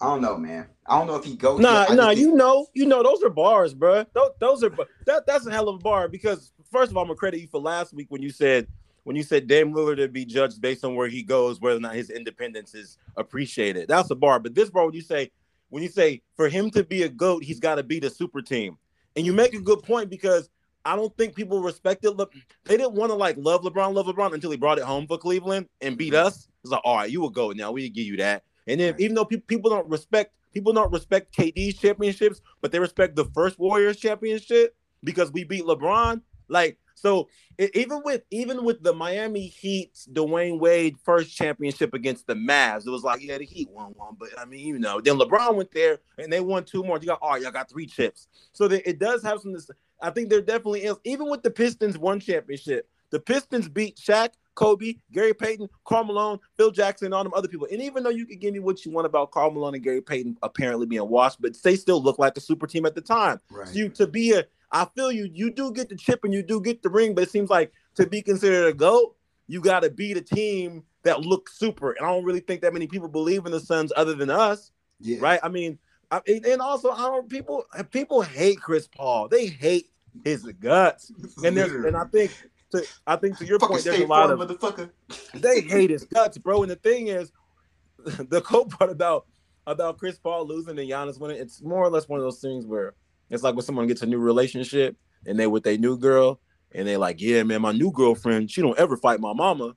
I 0.00 0.06
don't 0.06 0.22
know, 0.22 0.36
man. 0.36 0.68
I 0.86 0.98
don't 0.98 1.06
know 1.06 1.16
if 1.16 1.24
he 1.24 1.36
goes. 1.36 1.60
Nah, 1.60 1.86
nah, 1.92 2.08
think- 2.08 2.20
you 2.20 2.34
know, 2.34 2.66
you 2.74 2.86
know, 2.86 3.02
those 3.02 3.22
are 3.22 3.30
bars, 3.30 3.74
bro. 3.74 4.04
Those, 4.14 4.30
those 4.40 4.64
are 4.64 4.70
that. 5.06 5.26
That's 5.26 5.46
a 5.46 5.50
hell 5.50 5.68
of 5.68 5.76
a 5.76 5.78
bar 5.78 6.08
because 6.08 6.52
first 6.72 6.90
of 6.90 6.96
all, 6.96 7.02
I'm 7.02 7.08
gonna 7.08 7.18
credit 7.18 7.40
you 7.40 7.46
for 7.46 7.60
last 7.60 7.92
week 7.92 8.06
when 8.08 8.22
you 8.22 8.30
said 8.30 8.66
when 9.04 9.14
you 9.14 9.22
said 9.22 9.46
Dame 9.46 9.72
Lillard 9.72 9.96
to 9.96 10.08
be 10.08 10.24
judged 10.24 10.60
based 10.60 10.84
on 10.84 10.94
where 10.94 11.08
he 11.08 11.22
goes, 11.22 11.60
whether 11.60 11.76
or 11.76 11.80
not 11.80 11.94
his 11.94 12.10
independence 12.10 12.74
is 12.74 12.98
appreciated. 13.16 13.88
That's 13.88 14.10
a 14.10 14.14
bar. 14.14 14.38
But 14.40 14.54
this 14.54 14.70
bar, 14.70 14.86
when 14.86 14.94
you 14.94 15.02
say 15.02 15.30
when 15.68 15.82
you 15.82 15.88
say 15.88 16.22
for 16.34 16.48
him 16.48 16.70
to 16.70 16.82
be 16.82 17.02
a 17.02 17.08
goat, 17.08 17.44
he's 17.44 17.60
got 17.60 17.76
to 17.76 17.82
beat 17.82 18.04
a 18.04 18.10
super 18.10 18.42
team, 18.42 18.78
and 19.16 19.24
you 19.24 19.32
make 19.32 19.54
a 19.54 19.60
good 19.60 19.82
point 19.82 20.10
because 20.10 20.48
I 20.84 20.96
don't 20.96 21.16
think 21.16 21.34
people 21.34 21.60
respected. 21.62 22.10
Le- 22.12 22.28
they 22.64 22.76
didn't 22.76 22.94
want 22.94 23.10
to 23.10 23.16
like 23.16 23.36
love 23.38 23.62
LeBron, 23.62 23.94
love 23.94 24.06
LeBron 24.06 24.34
until 24.34 24.50
he 24.50 24.56
brought 24.56 24.78
it 24.78 24.84
home 24.84 25.06
for 25.06 25.18
Cleveland 25.18 25.68
and 25.80 25.96
beat 25.96 26.12
mm-hmm. 26.12 26.26
us. 26.26 26.48
It's 26.62 26.70
like, 26.72 26.82
all 26.84 26.96
right, 26.96 27.10
you 27.10 27.24
a 27.24 27.30
goat 27.30 27.56
now. 27.56 27.72
We 27.72 27.88
give 27.88 28.06
you 28.06 28.16
that. 28.18 28.44
And 28.66 28.80
then 28.80 28.92
Right. 28.92 29.00
even 29.00 29.14
though 29.14 29.24
pe- 29.24 29.38
people 29.38 29.70
don't 29.70 29.88
respect 29.88 30.34
people 30.52 30.72
don't 30.72 30.92
respect 30.92 31.34
KD's 31.36 31.78
championships, 31.78 32.40
but 32.60 32.72
they 32.72 32.78
respect 32.78 33.16
the 33.16 33.24
first 33.26 33.58
Warriors 33.58 33.96
championship 33.96 34.76
because 35.02 35.32
we 35.32 35.44
beat 35.44 35.64
LeBron. 35.64 36.20
Like 36.48 36.78
so, 36.94 37.28
e- 37.58 37.70
even 37.74 38.02
with 38.04 38.22
even 38.30 38.64
with 38.64 38.82
the 38.82 38.92
Miami 38.92 39.46
Heat's 39.46 40.06
Dwyane 40.06 40.60
Wade 40.60 40.96
first 41.04 41.34
championship 41.34 41.94
against 41.94 42.26
the 42.26 42.34
Mavs, 42.34 42.86
it 42.86 42.90
was 42.90 43.02
like 43.02 43.22
yeah, 43.22 43.38
the 43.38 43.44
Heat 43.44 43.70
won 43.70 43.92
one, 43.96 44.16
but 44.18 44.28
I 44.38 44.44
mean 44.44 44.66
you 44.66 44.78
know, 44.78 45.00
then 45.00 45.16
LeBron 45.18 45.54
went 45.56 45.72
there 45.72 45.98
and 46.18 46.32
they 46.32 46.40
won 46.40 46.64
two 46.64 46.84
more. 46.84 46.98
You 46.98 47.06
got 47.06 47.18
all 47.22 47.30
right, 47.30 47.42
y'all 47.42 47.50
got 47.50 47.70
three 47.70 47.86
chips. 47.86 48.28
So 48.52 48.68
that 48.68 48.88
it 48.88 48.98
does 48.98 49.22
have 49.22 49.40
some. 49.40 49.56
I 50.02 50.10
think 50.10 50.28
there 50.28 50.42
definitely 50.42 50.84
is. 50.84 50.96
Even 51.04 51.30
with 51.30 51.42
the 51.42 51.50
Pistons 51.50 51.96
one 51.96 52.20
championship, 52.20 52.88
the 53.10 53.20
Pistons 53.20 53.68
beat 53.68 53.96
Shaq, 53.96 54.30
Kobe, 54.54 54.96
Gary 55.12 55.32
Payton, 55.32 55.68
Karl 55.84 56.04
Malone, 56.04 56.38
Phil 56.56 56.70
Jackson, 56.70 57.06
and 57.06 57.14
all 57.14 57.24
them 57.24 57.32
other 57.34 57.48
people. 57.48 57.68
And 57.70 57.80
even 57.80 58.02
though 58.02 58.10
you 58.10 58.26
can 58.26 58.38
give 58.38 58.52
me 58.52 58.58
what 58.58 58.84
you 58.84 58.92
want 58.92 59.06
about 59.06 59.30
Karl 59.30 59.50
Malone 59.50 59.74
and 59.74 59.82
Gary 59.82 60.00
Payton 60.02 60.38
apparently 60.42 60.86
being 60.86 61.08
washed, 61.08 61.40
but 61.40 61.56
they 61.62 61.76
still 61.76 62.02
look 62.02 62.18
like 62.18 62.36
a 62.36 62.40
super 62.40 62.66
team 62.66 62.84
at 62.84 62.94
the 62.94 63.00
time. 63.00 63.40
Right. 63.50 63.68
So 63.68 63.74
you 63.74 63.88
to 63.90 64.06
be 64.06 64.32
a, 64.32 64.44
I 64.70 64.86
feel 64.94 65.12
you. 65.12 65.30
You 65.32 65.50
do 65.50 65.72
get 65.72 65.88
the 65.88 65.96
chip 65.96 66.24
and 66.24 66.34
you 66.34 66.42
do 66.42 66.60
get 66.60 66.82
the 66.82 66.90
ring, 66.90 67.14
but 67.14 67.22
it 67.22 67.30
seems 67.30 67.50
like 67.50 67.72
to 67.94 68.06
be 68.06 68.22
considered 68.22 68.66
a 68.66 68.72
goat, 68.72 69.16
you 69.46 69.60
got 69.60 69.80
to 69.80 69.90
beat 69.90 70.16
a 70.16 70.22
team 70.22 70.82
that 71.02 71.20
looks 71.20 71.58
super. 71.58 71.92
And 71.92 72.06
I 72.06 72.10
don't 72.10 72.24
really 72.24 72.40
think 72.40 72.62
that 72.62 72.72
many 72.72 72.86
people 72.86 73.08
believe 73.08 73.44
in 73.46 73.52
the 73.52 73.60
Suns 73.60 73.92
other 73.96 74.14
than 74.14 74.30
us, 74.30 74.70
yeah. 75.00 75.18
right? 75.20 75.40
I 75.42 75.48
mean, 75.48 75.78
I, 76.10 76.20
and 76.26 76.60
also 76.60 76.90
I 76.90 77.02
don't 77.02 77.28
people 77.28 77.64
people 77.90 78.20
hate 78.20 78.60
Chris 78.60 78.86
Paul. 78.86 79.28
They 79.28 79.46
hate 79.46 79.91
his 80.24 80.44
guts, 80.44 81.12
and 81.44 81.56
there's 81.56 81.72
and 81.72 81.96
I 81.96 82.04
think 82.04 82.32
to 82.72 82.86
I 83.06 83.16
think 83.16 83.38
to 83.38 83.46
your 83.46 83.58
Fucking 83.58 83.74
point, 83.74 83.84
there's 83.84 84.00
a 84.00 84.06
lot 84.06 84.30
of 84.30 84.38
motherfucker. 84.38 84.90
they 85.34 85.60
hate 85.68 85.90
his 85.90 86.04
guts, 86.04 86.38
bro. 86.38 86.62
And 86.62 86.70
the 86.70 86.76
thing 86.76 87.08
is, 87.08 87.32
the 88.04 88.40
cool 88.42 88.66
part 88.66 88.90
about 88.90 89.26
about 89.66 89.98
Chris 89.98 90.18
Paul 90.18 90.46
losing 90.46 90.78
and 90.78 90.88
Giannis 90.90 91.20
winning, 91.20 91.38
it's 91.38 91.62
more 91.62 91.82
or 91.84 91.90
less 91.90 92.08
one 92.08 92.18
of 92.18 92.24
those 92.24 92.40
things 92.40 92.66
where 92.66 92.94
it's 93.30 93.42
like 93.42 93.54
when 93.54 93.64
someone 93.64 93.86
gets 93.86 94.02
a 94.02 94.06
new 94.06 94.18
relationship 94.18 94.96
and 95.26 95.38
they 95.38 95.46
with 95.46 95.62
their 95.62 95.78
new 95.78 95.96
girl 95.96 96.40
and 96.74 96.86
they 96.86 96.96
like, 96.96 97.20
yeah, 97.20 97.42
man, 97.42 97.62
my 97.62 97.72
new 97.72 97.92
girlfriend, 97.92 98.50
she 98.50 98.60
don't 98.60 98.78
ever 98.78 98.96
fight 98.96 99.20
my 99.20 99.32
mama. 99.32 99.74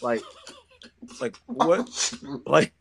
Like, 0.00 0.22
like 1.20 1.36
what? 1.46 1.88
Like, 2.46 2.72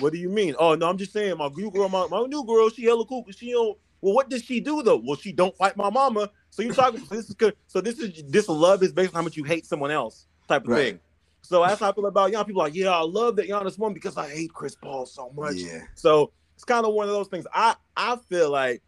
what 0.00 0.12
do 0.12 0.18
you 0.18 0.28
mean? 0.28 0.54
Oh 0.58 0.74
no, 0.74 0.88
I'm 0.88 0.98
just 0.98 1.12
saying 1.12 1.36
my 1.38 1.48
new 1.48 1.70
girl, 1.70 1.88
my, 1.88 2.06
my 2.08 2.22
new 2.26 2.44
girl, 2.44 2.68
she 2.70 2.84
hella 2.84 3.06
cool. 3.06 3.24
She 3.30 3.52
don't. 3.52 3.78
Well, 4.02 4.14
what 4.14 4.28
does 4.28 4.42
she 4.42 4.60
do 4.60 4.82
though? 4.82 5.00
Well, 5.02 5.16
she 5.16 5.32
don't 5.32 5.56
fight 5.56 5.76
my 5.76 5.88
mama. 5.88 6.30
So 6.50 6.62
you 6.62 6.72
talking? 6.74 7.00
so 7.06 7.14
this 7.14 7.28
is 7.28 7.34
good. 7.34 7.56
So 7.68 7.80
this 7.80 7.98
is 7.98 8.22
this 8.28 8.48
love 8.48 8.82
is 8.82 8.92
based 8.92 9.10
on 9.10 9.14
how 9.14 9.22
much 9.22 9.36
you 9.36 9.44
hate 9.44 9.64
someone 9.64 9.90
else 9.90 10.26
type 10.48 10.64
of 10.64 10.68
Right. 10.68 10.84
thing. 10.92 11.00
So 11.42 11.62
that's 11.62 11.80
how 11.80 11.90
I 11.90 11.92
feel 11.94 12.06
about 12.06 12.30
young 12.30 12.44
people. 12.44 12.62
Like, 12.62 12.74
yeah, 12.74 12.90
I 12.90 13.00
love 13.02 13.36
that 13.36 13.48
Giannis 13.48 13.78
won 13.78 13.94
because 13.94 14.16
I 14.16 14.28
hate 14.28 14.52
Chris 14.52 14.74
Paul 14.76 15.06
so 15.06 15.30
much. 15.30 15.56
Yeah. 15.56 15.82
So 15.94 16.32
it's 16.54 16.64
kind 16.64 16.84
of 16.86 16.92
one 16.94 17.08
of 17.08 17.14
those 17.14 17.28
things. 17.28 17.46
I 17.54 17.76
I 17.96 18.16
feel 18.28 18.50
like 18.50 18.82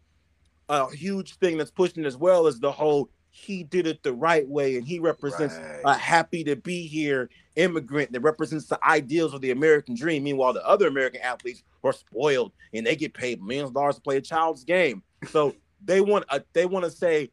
a 0.69 0.89
huge 0.93 1.37
thing 1.37 1.57
that's 1.57 1.71
pushing 1.71 2.05
as 2.05 2.17
well 2.17 2.47
is 2.47 2.59
the 2.59 2.71
whole 2.71 3.09
he 3.29 3.63
did 3.65 3.85
it 3.85 4.01
the 4.03 4.13
right 4.13 4.47
way 4.47 4.77
and 4.77 4.87
he 4.87 4.97
represents 4.99 5.55
Right. 5.59 5.81
a 5.83 5.93
happy 5.97 6.43
to 6.45 6.55
be 6.55 6.87
here 6.87 7.29
immigrant 7.57 8.11
that 8.13 8.21
represents 8.21 8.67
the 8.67 8.79
ideals 8.87 9.33
of 9.33 9.41
the 9.41 9.51
American 9.51 9.93
dream. 9.95 10.23
Meanwhile, 10.23 10.53
the 10.53 10.65
other 10.65 10.87
American 10.87 11.21
athletes 11.21 11.61
are 11.85 11.93
spoiled 11.93 12.51
and 12.73 12.85
they 12.85 12.95
get 12.95 13.13
paid 13.13 13.41
millions 13.41 13.69
of 13.69 13.75
dollars 13.75 13.95
to 13.95 14.01
play 14.01 14.17
a 14.17 14.21
child's 14.21 14.63
game. 14.63 15.03
So 15.29 15.55
they 15.85 16.01
want 16.01 16.25
a, 16.29 16.41
they 16.53 16.65
want 16.65 16.85
to 16.85 16.91
say 16.91 17.29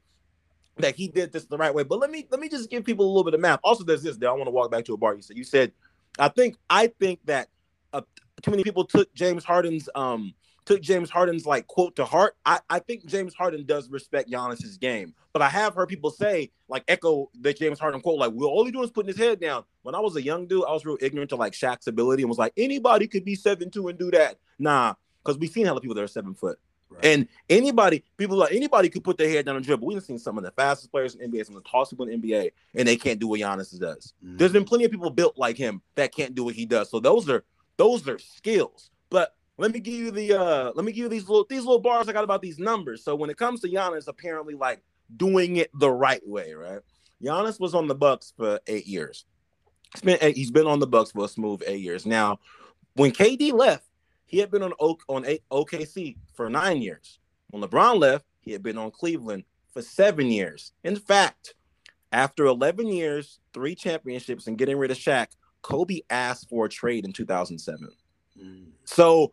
that 0.77 0.95
he 0.95 1.09
did 1.09 1.33
this 1.33 1.45
the 1.45 1.59
right 1.59 1.75
way. 1.75 1.83
But 1.83 1.99
let 1.99 2.11
me 2.11 2.27
let 2.31 2.41
me 2.41 2.49
just 2.49 2.71
give 2.71 2.85
people 2.85 3.07
a 3.07 3.09
little 3.11 3.25
bit 3.25 3.35
of 3.35 3.41
math. 3.41 3.61
Also, 3.63 3.85
there's 3.85 4.03
this. 4.03 4.17
There, 4.17 4.31
I 4.31 4.33
want 4.33 4.47
to 4.47 4.53
walk 4.53 4.71
back 4.71 4.85
to 4.87 4.95
a 4.95 4.97
bar. 4.97 5.15
You 5.15 5.23
said 5.23 5.37
you 5.37 5.45
said, 5.45 5.73
I 6.19 6.29
think 6.29 6.57
I 6.71 6.89
think 6.99 7.21
that 7.27 7.49
uh, 7.93 8.03
too 8.43 8.51
many 8.51 8.63
people 8.63 8.85
took 8.85 9.13
James 9.15 9.45
Harden's 9.45 9.89
um 9.95 10.35
took 10.65 10.81
James 10.81 11.11
Harden's 11.11 11.47
like 11.47 11.67
quote 11.67 11.97
to 11.97 12.05
heart. 12.05 12.37
I, 12.45 12.61
I 12.71 12.79
think 12.79 13.07
James 13.07 13.35
Harden 13.35 13.65
does 13.67 13.91
respect 13.91 14.31
Giannis's 14.31 14.79
game, 14.79 15.15
but 15.33 15.43
I 15.43 15.49
have 15.49 15.75
heard 15.75 15.89
people 15.89 16.11
say 16.11 16.51
like 16.69 16.85
echo 16.89 17.31
the 17.41 17.53
James 17.53 17.79
Harden 17.79 18.01
quote 18.01 18.19
like, 18.19 18.33
"Well, 18.35 18.49
all 18.49 18.65
he 18.65 18.73
doing 18.73 18.85
is 18.85 18.91
putting 18.91 19.09
his 19.09 19.19
head 19.19 19.41
down." 19.41 19.65
When 19.83 19.95
I 19.95 20.01
was 20.01 20.17
a 20.17 20.23
young 20.23 20.47
dude, 20.47 20.65
I 20.67 20.73
was 20.73 20.85
real 20.85 20.99
ignorant 21.01 21.31
to 21.31 21.37
like 21.37 21.53
Shaq's 21.53 21.87
ability 21.87 22.23
and 22.23 22.29
was 22.29 22.39
like, 22.39 22.53
anybody 22.57 23.07
could 23.07 23.25
be 23.25 23.35
seven 23.35 23.71
two 23.71 23.89
and 23.89 23.99
do 23.99 24.11
that. 24.13 24.39
Nah, 24.59 24.95
because 25.23 25.39
we've 25.39 25.51
seen 25.51 25.67
hella 25.67 25.81
people 25.81 25.95
that 25.95 26.05
are 26.05 26.09
seven 26.09 26.35
foot. 26.35 26.59
Right. 26.91 27.05
And 27.05 27.29
anybody, 27.49 28.05
people 28.17 28.37
like 28.37 28.53
anybody 28.53 28.91
could 28.91 29.03
put 29.03 29.17
their 29.17 29.29
head 29.29 29.47
down 29.47 29.57
and 29.57 29.65
dribble. 29.65 29.87
We've 29.87 30.03
seen 30.03 30.19
some 30.19 30.37
of 30.37 30.45
the 30.45 30.51
fastest 30.51 30.91
players 30.91 31.15
in 31.15 31.31
NBA, 31.31 31.47
some 31.47 31.57
of 31.57 31.65
the 31.65 31.69
tallest 31.69 31.93
people 31.93 32.07
in 32.07 32.21
NBA, 32.21 32.51
and 32.75 32.87
they 32.87 32.97
can't 32.97 33.19
do 33.19 33.29
what 33.29 33.41
Giannis 33.41 33.79
does. 33.79 34.13
Mm-hmm. 34.25 34.37
There's 34.37 34.53
been 34.53 34.65
plenty 34.65 34.85
of 34.85 34.91
people 34.91 35.11
built 35.11 35.39
like 35.39 35.57
him 35.57 35.81
that 35.95 36.15
can't 36.15 36.35
do 36.35 36.45
what 36.45 36.55
he 36.55 36.67
does. 36.67 36.91
So 36.91 37.01
those 37.01 37.29
are 37.31 37.45
those 37.79 38.07
are 38.09 38.19
skills. 38.19 38.91
But 39.09 39.35
let 39.63 39.71
me 39.71 39.79
give 39.79 39.95
you 39.95 40.11
the 40.11 40.33
uh 40.35 40.73
let 40.75 40.85
me 40.85 40.91
give 40.91 41.05
you 41.05 41.09
these 41.09 41.29
little 41.29 41.47
these 41.49 41.61
little 41.61 41.79
bars 41.79 42.09
I 42.09 42.13
got 42.13 42.25
about 42.25 42.43
these 42.43 42.59
numbers. 42.59 43.05
So 43.05 43.15
when 43.15 43.31
it 43.31 43.37
comes 43.37 43.61
to 43.61 43.69
Giannis, 43.69 44.09
apparently 44.09 44.55
like 44.55 44.83
doing 45.17 45.57
it 45.57 45.71
the 45.73 45.91
right 45.91 46.21
way, 46.27 46.53
right? 46.53 46.81
Giannis 47.23 47.61
was 47.61 47.73
on 47.73 47.87
the 47.87 47.95
Bucks 47.95 48.33
for 48.37 48.59
eight 48.67 48.89
years. 48.89 49.25
He's 49.95 50.03
been 50.03 50.35
he's 50.35 50.51
been 50.51 50.67
on 50.67 50.81
the 50.81 50.89
Bucks 50.89 51.13
for 51.13 51.27
a 51.27 51.29
smooth 51.29 51.63
eight 51.65 51.81
years. 51.81 52.05
Now, 52.05 52.41
when 52.95 53.13
KD 53.13 53.53
left, 53.53 53.87
he 54.27 54.39
had 54.39 54.51
been 54.51 54.65
on 54.65 54.73
o- 54.81 54.99
on 55.09 55.25
OKC 55.53 56.17
for 56.35 56.51
nine 56.51 56.83
years. 56.83 57.21
When 57.51 57.63
LeBron 57.63 58.01
left, 58.01 58.25
he 58.41 58.51
had 58.51 58.65
been 58.65 58.79
on 58.79 58.91
Cleveland 58.91 59.45
for 59.73 59.81
seven 59.81 60.27
years. 60.27 60.73
In 60.83 60.97
fact, 60.97 61.55
after 62.11 62.47
11 62.47 62.89
years, 62.89 63.39
three 63.55 63.77
championships, 63.77 64.49
and 64.49 64.59
getting 64.59 64.77
rid 64.77 64.91
of 64.91 64.97
Shaq, 64.97 65.29
Kobe 65.63 66.01
asked 66.11 66.49
for 66.49 66.67
a 66.67 66.69
trade 66.69 67.05
in 67.05 67.13
2007. 67.13 67.89
Mm. 68.43 68.65
So 68.85 69.31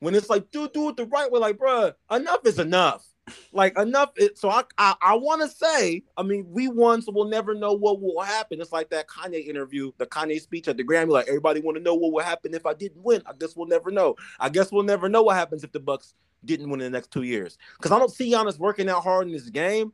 when 0.00 0.14
it's 0.14 0.28
like, 0.28 0.50
dude, 0.50 0.72
do 0.72 0.88
it 0.88 0.96
the 0.96 1.06
right 1.06 1.30
way, 1.30 1.40
like, 1.40 1.58
bro, 1.58 1.92
enough 2.10 2.40
is 2.44 2.58
enough. 2.58 3.06
Like 3.52 3.78
enough. 3.78 4.10
It, 4.16 4.38
so 4.38 4.50
I 4.50 4.64
I, 4.76 4.94
I 5.00 5.14
want 5.14 5.42
to 5.42 5.48
say, 5.48 6.02
I 6.16 6.22
mean, 6.22 6.46
we 6.48 6.68
won, 6.68 7.00
so 7.02 7.12
we'll 7.12 7.28
never 7.28 7.54
know 7.54 7.72
what 7.72 8.00
will 8.00 8.20
happen. 8.20 8.60
It's 8.60 8.72
like 8.72 8.90
that 8.90 9.06
Kanye 9.06 9.46
interview, 9.46 9.92
the 9.98 10.06
Kanye 10.06 10.40
speech 10.40 10.68
at 10.68 10.76
the 10.76 10.84
Grammy. 10.84 11.10
Like 11.10 11.28
everybody 11.28 11.60
want 11.60 11.76
to 11.76 11.82
know 11.82 11.94
what 11.94 12.12
will 12.12 12.24
happen 12.24 12.54
if 12.54 12.66
I 12.66 12.74
didn't 12.74 13.02
win. 13.02 13.22
I 13.26 13.32
guess 13.38 13.54
we'll 13.54 13.68
never 13.68 13.90
know. 13.90 14.16
I 14.38 14.48
guess 14.48 14.72
we'll 14.72 14.82
never 14.82 15.08
know 15.08 15.22
what 15.22 15.36
happens 15.36 15.62
if 15.62 15.72
the 15.72 15.80
Bucks 15.80 16.14
didn't 16.44 16.70
win 16.70 16.80
in 16.80 16.90
the 16.90 16.96
next 16.96 17.10
two 17.10 17.22
years. 17.22 17.58
Because 17.76 17.92
I 17.92 17.98
don't 17.98 18.10
see 18.10 18.32
Giannis 18.32 18.58
working 18.58 18.88
out 18.88 19.02
hard 19.02 19.26
in 19.26 19.32
this 19.32 19.50
game, 19.50 19.92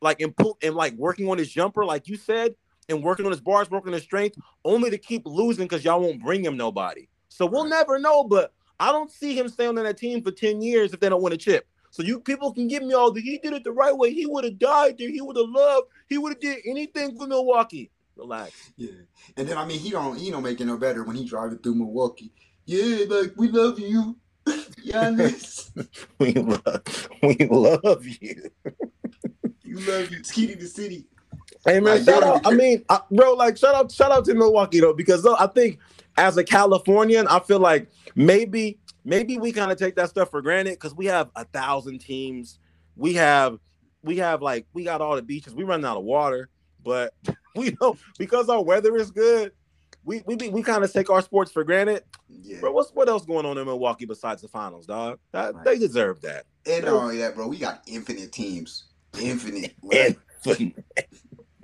like 0.00 0.20
and 0.20 0.34
and 0.62 0.74
like 0.74 0.94
working 0.94 1.28
on 1.28 1.38
his 1.38 1.50
jumper, 1.50 1.84
like 1.84 2.06
you 2.08 2.16
said, 2.16 2.54
and 2.88 3.02
working 3.02 3.26
on 3.26 3.32
his 3.32 3.40
bars, 3.40 3.70
working 3.70 3.88
on 3.88 3.94
his 3.94 4.02
strength, 4.02 4.38
only 4.64 4.90
to 4.90 4.98
keep 4.98 5.22
losing 5.24 5.64
because 5.64 5.84
y'all 5.84 6.00
won't 6.00 6.22
bring 6.22 6.44
him 6.44 6.56
nobody. 6.56 7.08
So 7.28 7.46
we'll 7.46 7.64
never 7.64 7.98
know. 7.98 8.24
But 8.24 8.52
I 8.78 8.92
don't 8.92 9.10
see 9.10 9.38
him 9.38 9.48
staying 9.48 9.78
on 9.78 9.84
that 9.84 9.96
team 9.96 10.22
for 10.22 10.30
10 10.30 10.60
years 10.60 10.92
if 10.92 11.00
they 11.00 11.08
don't 11.08 11.22
win 11.22 11.32
a 11.32 11.36
chip. 11.36 11.66
So 11.90 12.02
you 12.02 12.20
people 12.20 12.52
can 12.52 12.68
give 12.68 12.82
me 12.82 12.92
all 12.92 13.10
the 13.10 13.22
he 13.22 13.38
did 13.38 13.54
it 13.54 13.64
the 13.64 13.72
right 13.72 13.96
way. 13.96 14.12
He 14.12 14.26
would 14.26 14.44
have 14.44 14.58
died 14.58 14.98
there. 14.98 15.08
He 15.08 15.22
would 15.22 15.36
have 15.36 15.48
loved. 15.48 15.88
He 16.08 16.18
would 16.18 16.32
have 16.32 16.40
did 16.40 16.58
anything 16.66 17.16
for 17.16 17.26
Milwaukee. 17.26 17.90
Relax. 18.16 18.72
Yeah. 18.76 18.90
And 19.36 19.48
then 19.48 19.56
I 19.56 19.64
mean 19.64 19.78
he 19.78 19.90
don't 19.90 20.18
he 20.18 20.30
don't 20.30 20.42
make 20.42 20.60
it 20.60 20.66
no 20.66 20.76
better 20.76 21.04
when 21.04 21.16
he 21.16 21.24
driving 21.24 21.58
through 21.58 21.76
Milwaukee. 21.76 22.32
Yeah, 22.66 23.06
like 23.08 23.32
we 23.36 23.48
love 23.48 23.78
you. 23.78 24.16
Giannis. 24.46 25.70
we 26.18 26.34
love 26.34 27.08
we 27.22 27.48
love 27.48 28.06
you. 28.06 28.50
you 29.62 29.80
love 29.80 30.10
you. 30.10 30.22
To 30.22 30.54
the 30.54 30.66
city. 30.66 31.06
Hey 31.64 31.80
man, 31.80 31.96
like, 31.96 32.04
shout 32.04 32.22
out. 32.22 32.46
I 32.46 32.50
mean, 32.52 32.84
I, 32.88 33.00
bro, 33.10 33.34
like 33.34 33.56
shout 33.56 33.74
out, 33.74 33.90
shout 33.90 34.12
out 34.12 34.24
to 34.26 34.34
Milwaukee 34.34 34.80
though, 34.80 34.92
because 34.92 35.22
though, 35.22 35.36
I 35.36 35.46
think 35.46 35.78
as 36.16 36.36
a 36.36 36.44
Californian, 36.44 37.26
I 37.28 37.40
feel 37.40 37.60
like 37.60 37.88
maybe 38.14 38.78
maybe 39.04 39.38
we 39.38 39.52
kind 39.52 39.70
of 39.70 39.78
take 39.78 39.96
that 39.96 40.10
stuff 40.10 40.30
for 40.30 40.42
granted 40.42 40.72
because 40.74 40.94
we 40.94 41.06
have 41.06 41.30
a 41.36 41.44
thousand 41.44 42.00
teams. 42.00 42.58
We 42.96 43.14
have 43.14 43.58
we 44.02 44.18
have 44.18 44.42
like 44.42 44.66
we 44.72 44.84
got 44.84 45.00
all 45.00 45.16
the 45.16 45.22
beaches. 45.22 45.54
We 45.54 45.64
run 45.64 45.84
out 45.84 45.96
of 45.96 46.04
water, 46.04 46.48
but 46.82 47.14
we 47.56 47.70
don't 47.72 47.98
because 48.18 48.48
our 48.48 48.62
weather 48.62 48.96
is 48.96 49.10
good. 49.10 49.52
We 50.04 50.22
we 50.24 50.36
we 50.36 50.62
kind 50.62 50.84
of 50.84 50.92
take 50.92 51.10
our 51.10 51.20
sports 51.22 51.50
for 51.50 51.64
granted. 51.64 52.04
Yeah. 52.28 52.60
Bro, 52.60 52.72
what's 52.72 52.90
what 52.90 53.08
else 53.08 53.26
going 53.26 53.44
on 53.44 53.58
in 53.58 53.66
Milwaukee 53.66 54.06
besides 54.06 54.42
the 54.42 54.48
finals, 54.48 54.86
dog? 54.86 55.18
That, 55.32 55.54
right. 55.54 55.64
They 55.64 55.78
deserve 55.78 56.20
that. 56.22 56.44
And 56.64 56.84
not 56.84 56.94
only 56.94 57.18
that, 57.18 57.34
bro, 57.34 57.48
we 57.48 57.58
got 57.58 57.82
infinite 57.86 58.32
teams. 58.32 58.84
Infinite. 59.18 59.74
Like, 59.82 60.18
infinite. 60.46 60.84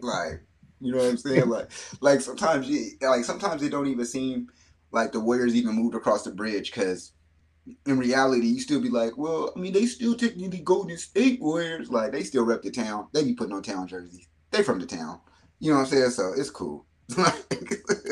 like 0.01 0.43
you 0.83 0.93
know 0.93 0.99
what 0.99 1.11
I'm 1.11 1.17
saying? 1.17 1.49
like 1.49 1.71
like 2.01 2.21
sometimes 2.21 2.69
you 2.69 2.91
like 3.01 3.25
sometimes 3.25 3.63
it 3.63 3.71
don't 3.71 3.87
even 3.87 4.05
seem 4.05 4.49
like 4.91 5.13
the 5.13 5.21
Warriors 5.21 5.55
even 5.55 5.75
moved 5.75 5.95
across 5.95 6.23
the 6.23 6.33
bridge 6.33 6.71
because 6.71 7.13
in 7.87 7.99
reality, 7.99 8.47
you 8.47 8.61
still 8.61 8.81
be 8.81 8.89
like, 8.89 9.17
well, 9.17 9.53
I 9.57 9.61
mean, 9.61 9.73
they 9.73 9.87
still 9.87 10.15
technically 10.15 10.61
Golden 10.61 10.97
State 10.99 11.41
Warriors. 11.41 11.91
Like, 11.91 12.13
they 12.13 12.25
still 12.25 12.45
rep 12.45 12.63
the 12.63 12.71
town. 12.71 13.07
They 13.13 13.23
be 13.25 13.35
putting 13.35 13.55
on 13.55 13.63
town 13.63 13.87
jerseys. 13.87 14.27
They 14.51 14.63
from 14.63 14.81
the 14.81 14.87
town. 14.87 15.21
You 15.61 15.71
know 15.71 15.79
what 15.79 15.85
I'm 15.85 15.91
saying? 15.91 16.11
So 16.11 16.33
it's 16.37 16.51
cool. 16.51 16.87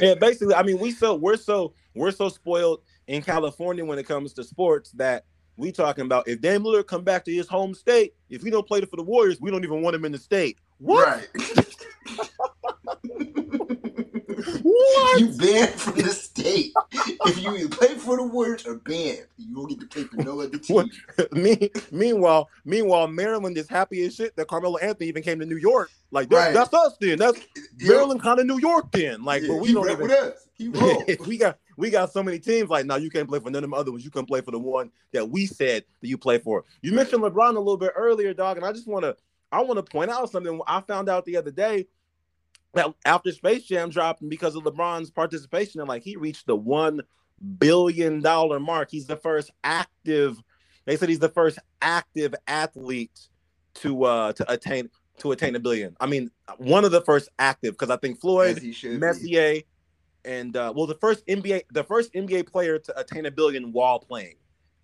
yeah, 0.00 0.14
basically, 0.14 0.54
I 0.54 0.62
mean, 0.62 0.78
we 0.78 0.92
so 0.92 1.14
we're 1.14 1.36
so 1.36 1.74
we're 1.94 2.10
so 2.10 2.28
spoiled 2.28 2.82
in 3.06 3.22
California 3.22 3.84
when 3.84 3.98
it 3.98 4.06
comes 4.06 4.32
to 4.34 4.44
sports 4.44 4.92
that 4.92 5.24
we 5.56 5.72
talking 5.72 6.04
about 6.04 6.28
if 6.28 6.40
Dame 6.40 6.62
Lillard 6.62 6.86
come 6.86 7.02
back 7.02 7.24
to 7.24 7.32
his 7.32 7.48
home 7.48 7.74
state, 7.74 8.14
if 8.28 8.42
he 8.42 8.50
don't 8.50 8.66
play 8.66 8.80
for 8.82 8.96
the 8.96 9.02
Warriors, 9.02 9.40
we 9.40 9.50
don't 9.50 9.64
even 9.64 9.82
want 9.82 9.96
him 9.96 10.04
in 10.04 10.12
the 10.12 10.18
state. 10.18 10.58
What? 10.80 11.28
Right. 11.36 11.68
What? 14.62 15.20
You 15.20 15.26
banned 15.28 15.70
from 15.70 15.96
the 15.96 16.10
state. 16.10 16.72
if 16.92 17.42
you 17.42 17.68
play 17.68 17.94
for 17.94 18.16
the 18.16 18.22
Warriors 18.22 18.66
or 18.66 18.76
banned, 18.76 19.26
you 19.36 19.54
don't 19.54 19.68
get 19.68 19.80
to 19.80 19.86
play 19.86 20.04
for 20.04 20.16
no 20.16 20.40
other 20.40 20.58
team. 20.58 20.90
Me, 21.32 21.70
meanwhile, 21.90 22.48
meanwhile, 22.64 23.06
Maryland 23.08 23.56
is 23.58 23.68
happy 23.68 24.04
as 24.04 24.14
shit 24.14 24.34
that 24.36 24.48
Carmelo 24.48 24.78
Anthony 24.78 25.08
even 25.08 25.22
came 25.22 25.38
to 25.40 25.46
New 25.46 25.56
York. 25.56 25.90
Like 26.10 26.28
that, 26.30 26.36
right. 26.36 26.54
that's 26.54 26.72
us 26.74 26.96
then. 27.00 27.18
That's 27.18 27.38
yeah. 27.78 27.92
Maryland 27.92 28.22
kind 28.22 28.40
of 28.40 28.46
New 28.46 28.58
York 28.58 28.90
then. 28.92 29.22
Like, 29.22 29.42
yeah, 29.42 29.48
but 29.48 29.56
we 29.56 29.72
don't 29.72 29.90
even. 29.90 30.08
With 30.08 30.10
us. 30.10 31.26
we 31.26 31.38
got 31.38 31.58
we 31.76 31.90
got 31.90 32.12
so 32.12 32.22
many 32.22 32.38
teams. 32.38 32.68
Like, 32.68 32.86
now 32.86 32.96
you 32.96 33.10
can't 33.10 33.28
play 33.28 33.38
for 33.38 33.50
none 33.50 33.62
of 33.62 33.70
them 33.70 33.74
other 33.74 33.92
ones. 33.92 34.04
You 34.04 34.10
can 34.10 34.26
play 34.26 34.40
for 34.40 34.50
the 34.50 34.58
one 34.58 34.90
that 35.12 35.28
we 35.28 35.46
said 35.46 35.84
that 36.00 36.08
you 36.08 36.18
play 36.18 36.38
for. 36.38 36.64
You 36.82 36.92
mentioned 36.92 37.22
LeBron 37.22 37.56
a 37.56 37.60
little 37.60 37.76
bit 37.76 37.92
earlier, 37.94 38.34
dog, 38.34 38.56
and 38.56 38.66
I 38.66 38.72
just 38.72 38.88
want 38.88 39.04
to 39.04 39.16
I 39.52 39.62
want 39.62 39.84
to 39.84 39.90
point 39.90 40.10
out 40.10 40.30
something 40.30 40.60
I 40.66 40.80
found 40.80 41.08
out 41.08 41.24
the 41.24 41.36
other 41.36 41.50
day 41.50 41.86
that 42.74 42.92
after 43.04 43.32
Space 43.32 43.64
Jam 43.64 43.90
dropped 43.90 44.20
and 44.20 44.30
because 44.30 44.54
of 44.54 44.62
LeBron's 44.62 45.10
participation, 45.10 45.80
and 45.80 45.88
like 45.88 46.02
he 46.02 46.16
reached 46.16 46.46
the 46.46 46.56
one 46.56 47.00
billion 47.58 48.20
dollar 48.20 48.60
mark. 48.60 48.90
He's 48.90 49.06
the 49.06 49.16
first 49.16 49.50
active. 49.64 50.40
They 50.84 50.96
said 50.96 51.08
he's 51.08 51.18
the 51.18 51.28
first 51.28 51.58
active 51.82 52.34
athlete 52.46 53.28
to 53.74 54.04
uh 54.04 54.32
to 54.34 54.52
attain 54.52 54.90
to 55.18 55.32
attain 55.32 55.54
a 55.54 55.60
billion. 55.60 55.96
I 56.00 56.06
mean, 56.06 56.30
one 56.58 56.84
of 56.84 56.92
the 56.92 57.02
first 57.02 57.28
active 57.38 57.74
because 57.74 57.90
I 57.90 57.96
think 57.96 58.20
Floyd, 58.20 58.62
Messier, 58.84 59.54
be. 59.54 59.66
and 60.24 60.56
uh, 60.56 60.72
well, 60.74 60.86
the 60.86 60.94
first 60.94 61.26
NBA, 61.26 61.62
the 61.70 61.84
first 61.84 62.12
NBA 62.14 62.50
player 62.50 62.78
to 62.78 62.98
attain 62.98 63.26
a 63.26 63.30
billion 63.30 63.72
while 63.72 63.98
playing, 63.98 64.36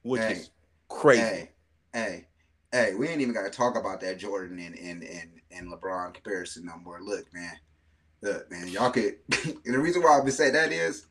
which 0.03 0.23
hey, 0.23 0.33
is 0.33 0.51
crazy. 0.89 1.21
Hey, 1.23 1.51
hey, 1.93 2.29
hey, 2.73 2.95
we 2.95 3.09
ain't 3.09 3.21
even 3.21 3.35
got 3.35 3.45
to 3.45 3.51
talk 3.51 3.77
about 3.77 4.01
that 4.01 4.19
Jordan 4.19 4.59
and 4.59 4.77
and 4.77 5.03
and 5.03 5.31
and 5.51 5.73
LeBron 5.73 6.15
comparison 6.15 6.67
no 6.67 6.77
more. 6.79 7.01
Look, 7.01 7.33
man, 7.33 7.57
Look, 8.23 8.51
man, 8.51 8.69
y'all 8.69 8.91
could. 8.91 9.17
and 9.45 9.75
the 9.75 9.79
reason 9.79 10.03
why 10.03 10.19
I've 10.19 10.25
been 10.25 10.33
saying 10.33 10.55
that 10.55 10.73
is, 10.73 11.07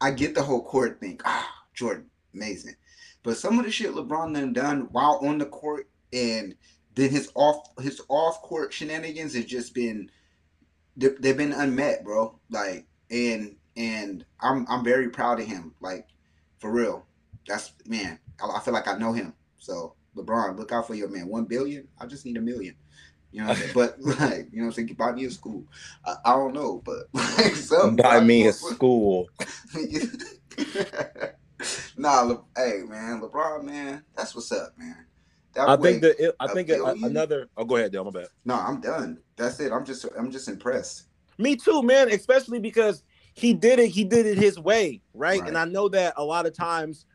I 0.00 0.10
get 0.10 0.34
the 0.34 0.42
whole 0.42 0.62
court 0.62 1.00
thing. 1.00 1.20
Ah, 1.24 1.48
Jordan, 1.74 2.06
amazing. 2.34 2.76
But 3.22 3.36
some 3.36 3.58
of 3.58 3.64
the 3.64 3.70
shit 3.70 3.92
LeBron 3.92 4.34
done 4.34 4.52
done 4.52 4.88
while 4.92 5.20
on 5.22 5.38
the 5.38 5.46
court 5.46 5.88
and 6.12 6.54
then 6.94 7.10
his 7.10 7.30
off 7.34 7.68
his 7.80 8.00
off 8.08 8.42
court 8.42 8.72
shenanigans 8.72 9.34
has 9.34 9.44
just 9.44 9.74
been 9.74 10.10
they've 10.96 11.36
been 11.36 11.52
unmet, 11.52 12.04
bro. 12.04 12.38
Like 12.50 12.86
and 13.10 13.56
and 13.76 14.24
I'm 14.40 14.66
I'm 14.68 14.84
very 14.84 15.08
proud 15.08 15.40
of 15.40 15.46
him. 15.46 15.74
Like 15.80 16.06
for 16.58 16.70
real. 16.70 17.06
That's 17.46 17.72
man. 17.86 18.18
I, 18.42 18.56
I 18.56 18.60
feel 18.60 18.74
like 18.74 18.88
I 18.88 18.98
know 18.98 19.12
him. 19.12 19.34
So 19.58 19.94
LeBron, 20.16 20.58
look 20.58 20.72
out 20.72 20.86
for 20.86 20.94
your 20.94 21.08
man. 21.08 21.28
One 21.28 21.44
billion. 21.44 21.88
I 21.98 22.06
just 22.06 22.24
need 22.26 22.36
a 22.36 22.40
million. 22.40 22.74
You 23.30 23.42
know 23.42 23.48
what 23.48 23.62
I'm? 23.62 23.70
But 23.74 24.00
like, 24.00 24.48
you 24.52 24.58
know 24.58 24.66
what 24.66 24.78
I'm 24.78 24.86
saying? 24.86 24.94
Buy 24.94 25.12
me 25.12 25.24
a 25.24 25.30
school. 25.30 25.64
I, 26.04 26.14
I 26.24 26.32
don't 26.32 26.52
know, 26.52 26.82
but 26.84 27.06
like 27.12 27.56
some 27.56 27.96
buy 27.96 28.20
me 28.20 28.46
a 28.46 28.52
school. 28.52 29.28
nah, 31.96 32.22
Le, 32.22 32.44
hey 32.56 32.82
man, 32.86 33.20
LeBron, 33.20 33.64
man, 33.64 34.04
that's 34.14 34.34
what's 34.34 34.52
up, 34.52 34.74
man. 34.76 35.06
That 35.54 35.68
I 35.68 35.76
think 35.76 36.02
that 36.02 36.34
I 36.40 36.48
think 36.48 36.68
another. 36.70 37.48
Oh, 37.56 37.64
go 37.64 37.76
ahead, 37.76 37.92
Dale. 37.92 38.04
My 38.04 38.10
bad. 38.10 38.28
No, 38.44 38.54
I'm 38.54 38.80
done. 38.80 39.18
That's 39.36 39.60
it. 39.60 39.72
I'm 39.72 39.84
just 39.84 40.06
I'm 40.16 40.30
just 40.30 40.48
impressed. 40.48 41.04
Me 41.38 41.56
too, 41.56 41.82
man. 41.82 42.10
Especially 42.10 42.58
because 42.58 43.02
he 43.34 43.54
did 43.54 43.78
it. 43.78 43.88
He 43.88 44.04
did 44.04 44.26
it 44.26 44.38
his 44.38 44.58
way, 44.58 45.02
right? 45.14 45.40
right? 45.40 45.48
And 45.48 45.56
I 45.56 45.64
know 45.64 45.88
that 45.90 46.14
a 46.16 46.24
lot 46.24 46.46
of 46.46 46.54
times 46.54 47.06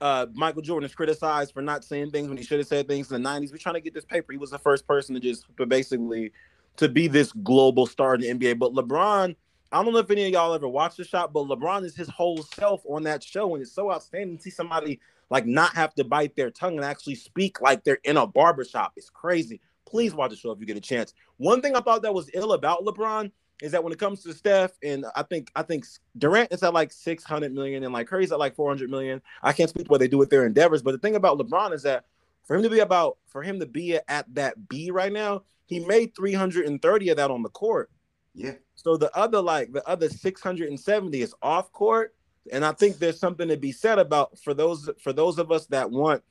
uh, 0.00 0.26
Michael 0.34 0.62
Jordan 0.62 0.88
is 0.88 0.94
criticized 0.94 1.52
for 1.52 1.62
not 1.62 1.84
saying 1.84 2.10
things 2.10 2.28
when 2.28 2.36
he 2.36 2.44
should 2.44 2.58
have 2.58 2.68
said 2.68 2.88
things 2.88 3.10
in 3.10 3.22
the 3.22 3.28
90s. 3.28 3.50
We're 3.52 3.58
trying 3.58 3.74
to 3.74 3.80
get 3.80 3.94
this 3.94 4.04
paper. 4.04 4.32
He 4.32 4.38
was 4.38 4.50
the 4.50 4.58
first 4.58 4.86
person 4.86 5.14
to 5.14 5.20
just 5.20 5.46
basically 5.68 6.32
to 6.76 6.88
be 6.88 7.08
this 7.08 7.32
global 7.32 7.86
star 7.86 8.14
in 8.14 8.20
the 8.20 8.28
NBA. 8.28 8.58
But 8.58 8.72
LeBron, 8.72 9.34
I 9.72 9.82
don't 9.82 9.92
know 9.92 9.98
if 9.98 10.10
any 10.10 10.26
of 10.26 10.32
y'all 10.32 10.54
ever 10.54 10.68
watched 10.68 10.96
the 10.96 11.04
Shop, 11.04 11.32
but 11.32 11.46
LeBron 11.46 11.84
is 11.84 11.96
his 11.96 12.08
whole 12.08 12.42
self 12.42 12.82
on 12.88 13.02
that 13.04 13.22
show, 13.22 13.54
and 13.54 13.62
it's 13.62 13.72
so 13.72 13.92
outstanding 13.92 14.36
to 14.36 14.42
see 14.42 14.50
somebody 14.50 15.00
like 15.30 15.44
not 15.44 15.74
have 15.74 15.94
to 15.96 16.04
bite 16.04 16.34
their 16.36 16.50
tongue 16.50 16.76
and 16.76 16.84
actually 16.84 17.16
speak 17.16 17.60
like 17.60 17.84
they're 17.84 17.98
in 18.04 18.16
a 18.16 18.26
barbershop. 18.26 18.92
It's 18.96 19.10
crazy. 19.10 19.60
Please 19.84 20.14
watch 20.14 20.30
the 20.30 20.36
show 20.36 20.52
if 20.52 20.60
you 20.60 20.66
get 20.66 20.76
a 20.76 20.80
chance. 20.80 21.14
One 21.36 21.60
thing 21.60 21.74
I 21.74 21.80
thought 21.80 22.02
that 22.02 22.14
was 22.14 22.30
ill 22.34 22.52
about 22.52 22.84
LeBron 22.84 23.30
is 23.62 23.72
that 23.72 23.82
when 23.82 23.92
it 23.92 23.98
comes 23.98 24.22
to 24.22 24.32
Steph 24.32 24.72
and 24.82 25.04
I 25.16 25.22
think 25.22 25.50
I 25.56 25.62
think 25.62 25.84
Durant 26.16 26.52
is 26.52 26.62
at 26.62 26.74
like 26.74 26.92
600 26.92 27.52
million 27.52 27.84
and 27.84 27.92
like 27.92 28.06
Curry's 28.06 28.32
at 28.32 28.38
like 28.38 28.54
400 28.54 28.90
million. 28.90 29.20
I 29.42 29.52
can't 29.52 29.70
speak 29.70 29.90
what 29.90 30.00
they 30.00 30.08
do 30.08 30.18
with 30.18 30.30
their 30.30 30.46
endeavors, 30.46 30.82
but 30.82 30.92
the 30.92 30.98
thing 30.98 31.16
about 31.16 31.38
LeBron 31.38 31.72
is 31.72 31.82
that 31.82 32.04
for 32.44 32.56
him 32.56 32.62
to 32.62 32.70
be 32.70 32.80
about 32.80 33.18
for 33.26 33.42
him 33.42 33.60
to 33.60 33.66
be 33.66 33.98
at 34.08 34.34
that 34.34 34.68
B 34.68 34.90
right 34.90 35.12
now, 35.12 35.42
he 35.66 35.80
made 35.80 36.14
330 36.14 37.08
of 37.10 37.16
that 37.16 37.30
on 37.30 37.42
the 37.42 37.48
court. 37.50 37.90
Yeah. 38.34 38.54
So 38.76 38.96
the 38.96 39.14
other 39.16 39.42
like 39.42 39.72
the 39.72 39.86
other 39.88 40.08
670 40.08 41.20
is 41.20 41.34
off 41.42 41.72
court, 41.72 42.14
and 42.52 42.64
I 42.64 42.72
think 42.72 42.98
there's 42.98 43.18
something 43.18 43.48
to 43.48 43.56
be 43.56 43.72
said 43.72 43.98
about 43.98 44.38
for 44.38 44.54
those 44.54 44.88
for 45.02 45.12
those 45.12 45.38
of 45.38 45.50
us 45.50 45.66
that 45.66 45.90
want 45.90 46.22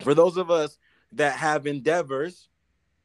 for 0.00 0.14
those 0.14 0.36
of 0.36 0.50
us 0.50 0.78
that 1.12 1.36
have 1.36 1.66
endeavors 1.66 2.48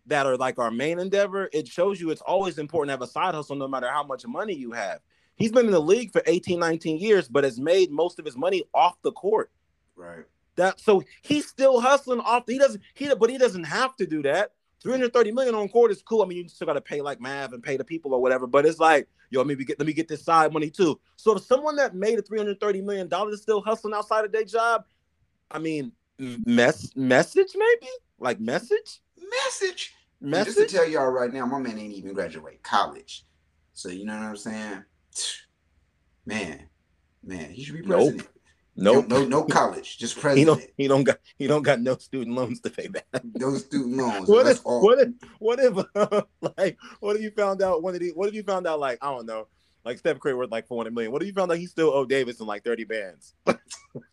that 0.08 0.26
are 0.26 0.38
like 0.38 0.58
our 0.60 0.72
main 0.72 1.00
endeavor, 1.00 1.50
it 1.54 1.68
shows 1.68 2.02
you 2.02 2.10
it's 2.10 2.22
always 2.22 2.58
important 2.58 2.90
to 2.90 2.94
have 2.94 3.02
a 3.02 3.12
side 3.12 3.36
hustle 3.36 3.56
no 3.56 3.68
matter 3.68 3.90
how 3.90 4.04
much 4.04 4.26
money 4.26 4.54
you 4.54 4.72
have. 4.72 5.00
He's 5.36 5.52
been 5.52 5.68
in 5.68 5.72
the 5.72 5.80
league 5.80 6.12
for 6.12 6.24
18, 6.26 6.60
19 6.60 6.98
years, 6.98 7.28
but 7.28 7.44
has 7.44 7.60
made 7.60 7.92
most 7.92 8.18
of 8.18 8.26
his 8.26 8.36
money 8.36 8.64
off 8.74 9.00
the 9.04 9.12
court. 9.12 9.52
Right. 9.96 10.26
That 10.56 10.80
so 10.80 11.04
he's 11.22 11.48
still 11.48 11.80
hustling 11.80 12.20
off. 12.20 12.44
He 12.48 12.58
doesn't 12.58 12.82
he 12.96 13.14
but 13.14 13.30
he 13.30 13.38
doesn't 13.38 13.66
have 13.66 13.96
to 13.98 14.08
do 14.08 14.24
that. 14.24 14.54
330 14.82 15.32
million 15.32 15.56
on 15.56 15.70
court 15.70 15.92
is 15.92 16.02
cool. 16.02 16.24
I 16.24 16.26
mean, 16.26 16.38
you 16.40 16.50
still 16.50 16.66
gotta 16.66 16.82
pay 16.82 17.02
like 17.02 17.20
Mav 17.20 17.54
and 17.54 17.62
pay 17.62 17.78
the 17.78 17.84
people 17.84 18.14
or 18.14 18.22
whatever, 18.22 18.48
but 18.48 18.66
it's 18.66 18.80
like, 18.80 19.08
yo, 19.30 19.44
maybe 19.44 19.66
get 19.66 19.80
let 19.80 19.86
me 19.86 19.94
get 19.94 20.08
this 20.08 20.24
side 20.24 20.52
money 20.52 20.72
too. 20.72 21.00
So 21.16 21.36
if 21.36 21.44
someone 21.44 21.76
that 21.76 21.94
made 21.94 22.18
a 22.18 22.24
330 22.24 22.82
million 22.82 23.08
dollars 23.08 23.36
is 23.36 23.42
still 23.42 23.62
hustling 23.62 23.94
outside 23.94 24.26
of 24.26 24.32
their 24.32 24.44
job, 24.44 24.86
I 25.52 25.60
mean, 25.60 25.92
mess 26.18 26.96
message 26.96 27.56
maybe? 27.56 27.92
Like 28.20 28.40
message? 28.40 29.02
Message. 29.46 29.94
Message? 30.20 30.56
Just 30.56 30.70
to 30.70 30.78
tell 30.78 30.88
y'all 30.90 31.08
right 31.08 31.32
now, 31.32 31.46
my 31.46 31.60
man 31.60 31.78
ain't 31.78 31.94
even 31.94 32.14
graduate 32.14 32.64
college. 32.64 33.26
So 33.74 33.90
you 33.90 34.06
know 34.06 34.18
what 34.18 34.26
I'm 34.26 34.38
saying? 34.38 34.84
Man, 36.26 36.68
man, 37.24 37.52
he 37.52 37.64
should 37.64 37.76
be 37.76 37.82
Nope. 37.84 37.90
president. 38.16 38.28
Nope. 38.76 39.08
No, 39.08 39.20
no 39.22 39.26
no 39.28 39.44
college, 39.46 39.98
just 39.98 40.16
He 40.18 40.22
president. 40.22 40.48
don't 40.60 40.70
he 40.76 40.88
don't 40.90 41.04
got 41.06 41.18
he 41.38 41.48
don't 41.48 41.62
got 41.64 41.80
no 41.80 41.96
student 41.96 42.36
loans 42.36 42.60
to 42.62 42.70
pay 42.70 42.88
back. 42.88 43.06
Those 43.24 43.64
student 43.64 43.96
loans. 43.96 44.28
What 44.28 44.46
if 44.46 44.60
all. 44.66 44.82
what 44.84 45.00
if 45.00 45.10
what 45.40 45.60
if 45.62 46.26
like 46.58 46.78
what 47.00 47.16
if 47.16 47.22
you 47.22 47.32
found 47.32 47.62
out 47.62 47.82
one 47.82 47.94
of 47.94 48.02
these 48.02 48.12
what 48.14 48.28
if 48.28 48.36
you 48.36 48.44
found 48.44 48.68
out 48.68 48.80
like 48.82 49.00
I 49.02 49.10
don't 49.10 49.26
know 49.26 49.48
like 49.86 49.98
Steph 50.00 50.20
Curry 50.20 50.36
worth 50.36 50.52
like 50.52 50.68
400 50.68 50.94
million 50.94 51.12
what 51.14 51.22
if 51.22 51.28
you 51.28 51.34
found 51.34 51.50
out 51.52 51.58
he 51.58 51.66
still 51.66 51.92
owed 51.92 52.10
Davis 52.10 52.42
in 52.42 52.46
like 52.46 52.64
30 52.66 52.84
bands 52.84 53.34
Like, 53.46 53.58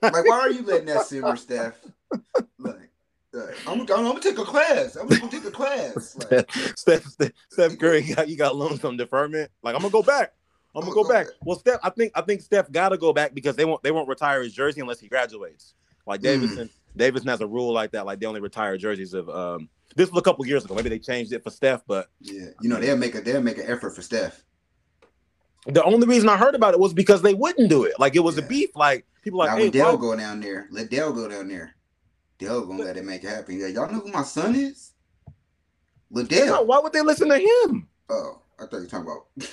why 0.03 0.39
are 0.39 0.51
you 0.51 0.63
letting 0.63 0.87
that 0.87 1.07
simmer, 1.07 1.35
Steph? 1.37 1.75
Like, 2.59 2.91
like, 3.35 3.69
I'm, 3.69 3.81
I'm, 3.81 3.87
gonna 3.87 4.21
take 4.21 4.39
a 4.39 4.45
class. 4.45 4.97
I'm 4.97 5.09
gonna 5.09 5.29
take 5.29 5.45
a 5.45 5.51
class. 5.51 6.17
Like, 6.31 6.51
Steph, 6.77 7.05
Steph 7.05 7.33
Steph 7.51 7.79
Curry 7.79 8.03
got 8.03 8.29
you 8.29 8.37
got 8.37 8.57
loans 8.57 8.85
on 8.85 8.97
deferment 8.97 9.51
like 9.63 9.75
I'm 9.75 9.81
gonna 9.81 9.93
go 9.93 10.03
back 10.03 10.33
I'm 10.75 10.83
gonna 10.83 10.95
go 10.95 11.09
back 11.09 11.27
well 11.43 11.59
Steph 11.59 11.81
I 11.83 11.91
think 11.91 12.13
I 12.15 12.23
think 12.23 12.41
Steph 12.41 12.71
gotta 12.71 12.97
go 12.97 13.13
back 13.13 13.35
because 13.35 13.57
they 13.57 13.65
won't 13.65 13.83
they 13.83 13.91
won't 13.91 14.09
retire 14.09 14.43
his 14.43 14.53
jersey 14.53 14.81
unless 14.81 15.01
he 15.01 15.09
graduates 15.09 15.75
like 16.07 16.21
Mm. 16.21 16.25
Davidson 16.25 16.71
Davidson 16.97 17.29
has 17.29 17.41
a 17.41 17.47
rule 17.47 17.73
like 17.73 17.93
that 17.93 18.07
like 18.07 18.21
they 18.21 18.27
only 18.27 18.41
retire 18.41 18.77
jerseys 18.77 19.15
of 19.15 19.29
um 19.29 19.69
this 19.97 20.11
was 20.11 20.19
a 20.19 20.23
couple 20.23 20.47
years 20.47 20.65
ago 20.65 20.75
maybe 20.75 20.89
they 20.89 20.99
changed 20.99 21.33
it 21.33 21.43
for 21.43 21.51
Steph 21.51 21.83
but 21.87 22.09
yeah, 22.21 22.49
you 22.61 22.69
know 22.69 22.81
they'll 22.81 22.97
make 22.97 23.15
a 23.15 23.21
they'll 23.21 23.43
make 23.43 23.59
an 23.59 23.67
effort 23.67 23.91
for 23.91 24.03
Steph. 24.03 24.45
The 25.67 25.83
only 25.83 26.07
reason 26.07 26.29
I 26.29 26.37
heard 26.37 26.55
about 26.55 26.75
it 26.75 26.81
was 26.81 26.93
because 26.93 27.23
they 27.23 27.33
wouldn't 27.33 27.71
do 27.71 27.85
it. 27.85 27.99
Like 27.99 28.17
it 28.17 28.21
was 28.21 28.37
a 28.37 28.43
beef. 28.43 28.71
Like 28.77 29.07
people 29.23 29.39
like, 29.39 29.51
now 29.51 29.57
hey, 29.57 29.63
when 29.65 29.73
Dell 29.73 29.97
go 29.97 30.15
down 30.15 30.41
there, 30.41 30.69
let 30.71 30.91
Dell 30.91 31.13
go 31.13 31.27
down 31.27 31.49
there. 31.49 31.75
Dell 32.45 32.67
gonna 32.67 32.83
let 32.85 32.97
it 32.97 33.05
make 33.05 33.25
it 33.25 33.29
happen. 33.29 33.59
Yeah, 33.59 33.69
y'all 33.69 33.91
know 33.91 34.01
who 34.01 34.13
my 34.13 34.23
son 34.23 34.55
is? 34.55 34.93
no, 36.11 36.21
Liddell. 36.23 36.67
why 36.67 36.79
would 36.79 36.93
they 36.93 37.01
listen 37.03 37.29
to 37.29 37.39
him? 37.39 37.89
Oh, 38.09 38.41
I 38.59 38.63
thought 38.67 38.77
you 38.77 38.83
were 38.83 38.87
talking 38.87 39.07
about. 39.07 39.27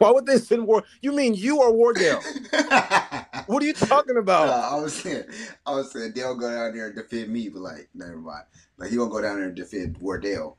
Why 0.00 0.10
would 0.10 0.24
they 0.26 0.38
send 0.38 0.66
War? 0.66 0.82
You 1.02 1.12
mean 1.12 1.34
you 1.34 1.60
or 1.60 1.72
Wardell? 1.72 2.20
what 3.46 3.62
are 3.62 3.66
you 3.66 3.74
talking 3.74 4.16
Uh, 4.16 4.20
about? 4.20 4.48
I 4.48 4.80
was 4.80 4.94
saying, 4.94 5.24
I 5.66 5.74
was 5.74 5.92
saying, 5.92 6.12
Dale 6.12 6.34
go 6.34 6.50
down 6.50 6.74
there 6.74 6.86
and 6.86 6.96
defend 6.96 7.28
me, 7.28 7.50
but 7.50 7.60
like, 7.60 7.88
never 7.94 8.16
mind. 8.16 8.44
Like 8.78 8.90
he 8.90 8.96
gonna 8.96 9.10
go 9.10 9.20
down 9.20 9.36
there 9.36 9.46
and 9.46 9.54
defend 9.54 9.98
Wardell, 9.98 10.56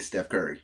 Steph 0.00 0.30
Curry. 0.30 0.60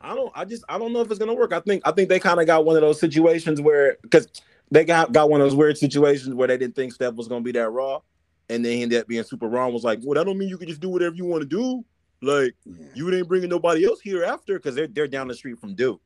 I 0.00 0.14
don't. 0.14 0.32
I 0.36 0.44
just. 0.44 0.64
I 0.68 0.78
don't 0.78 0.92
know 0.92 1.00
if 1.00 1.10
it's 1.10 1.18
gonna 1.18 1.34
work. 1.34 1.52
I 1.52 1.58
think. 1.60 1.82
I 1.84 1.90
think 1.92 2.08
they 2.08 2.20
kind 2.20 2.40
of 2.40 2.46
got 2.46 2.64
one 2.64 2.76
of 2.76 2.82
those 2.82 3.00
situations 3.00 3.60
where 3.60 3.98
because 4.02 4.28
they 4.70 4.84
got 4.84 5.10
got 5.12 5.28
one 5.28 5.40
of 5.40 5.44
those 5.46 5.56
weird 5.56 5.76
situations 5.76 6.34
where 6.34 6.46
they 6.48 6.56
didn't 6.58 6.76
think 6.76 6.92
Steph 6.92 7.14
was 7.14 7.26
gonna 7.28 7.40
be 7.42 7.52
that 7.52 7.68
raw, 7.70 8.00
and 8.48 8.64
they 8.64 8.82
ended 8.82 9.00
up 9.00 9.06
being 9.06 9.22
super 9.24 9.48
wrong 9.48 9.72
Was 9.72 9.84
like, 9.84 10.00
well, 10.02 10.14
that 10.14 10.24
don't 10.24 10.38
mean 10.38 10.48
you 10.48 10.58
can 10.58 10.68
just 10.68 10.80
do 10.80 10.88
whatever 10.88 11.14
you 11.14 11.24
want 11.24 11.42
to 11.42 11.48
do. 11.48 11.84
Like 12.20 12.54
Yeah. 12.64 12.86
you 12.94 13.14
ain't 13.14 13.28
bringing 13.28 13.48
nobody 13.50 13.86
else 13.86 14.00
here 14.00 14.24
after 14.24 14.58
because 14.58 14.74
they're 14.74 14.88
they're 14.88 15.06
down 15.06 15.28
the 15.28 15.34
street 15.34 15.58
from 15.58 15.74
Duke. 15.74 16.00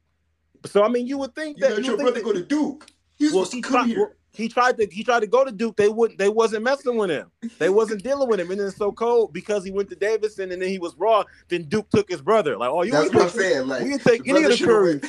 So 0.67 0.83
I 0.85 0.89
mean, 0.89 1.07
you 1.07 1.19
would 1.19 1.35
think 1.35 1.59
You 1.59 1.69
that 1.69 1.85
your 1.85 1.97
brother 1.97 2.13
think 2.13 2.27
go 2.27 2.33
to 2.33 2.43
Duke. 2.45 2.91
He's 3.17 3.33
well, 3.33 3.45
supposed 3.45 3.51
to 3.53 3.57
he 3.57 3.63
come 3.63 3.73
tried, 3.73 3.87
here. 3.87 3.99
well, 3.99 4.13
he 4.35 4.49
tried 4.49 4.77
to 4.79 4.87
he 4.91 5.05
tried 5.05 5.21
to 5.21 5.27
go 5.27 5.45
to 5.45 5.53
Duke. 5.53 5.77
They 5.77 5.89
wouldn't. 5.89 6.19
They 6.19 6.29
wasn't 6.29 6.65
messing 6.65 6.97
with 6.97 7.11
him. 7.11 7.31
They 7.59 7.69
wasn't 7.71 8.03
dealing 8.03 8.29
with 8.29 8.41
him. 8.41 8.51
And 8.51 8.61
then 8.61 8.67
it's 8.67 8.77
so 8.77 8.93
cold 8.93 9.33
because 9.33 9.65
he 9.65 9.71
went 9.71 9.89
to 9.91 9.97
Davidson 9.97 10.53
and 10.53 10.61
then 10.61 10.69
he 10.69 10.79
was 10.79 10.95
raw. 10.97 11.25
Then 11.49 11.65
Duke 11.65 11.89
took 11.91 12.11
his 12.11 12.21
brother. 12.23 12.57
Like, 12.57 12.71
oh, 12.71 12.83
you 12.83 12.93
That's 12.93 13.07
ain't 13.07 13.15
what 13.15 13.25
I'm 13.25 13.31
saying. 13.31 13.69
Like 13.69 13.83
we 13.83 13.91
didn't 13.91 14.03
take 14.03 14.29
any 14.29 14.45
of 14.45 14.51
the 14.59 14.65
Curry. 14.65 15.01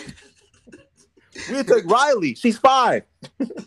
We 1.49 1.55
didn't 1.55 1.67
take 1.67 1.85
Riley. 1.85 2.35
She's 2.35 2.57
five. 2.57 3.03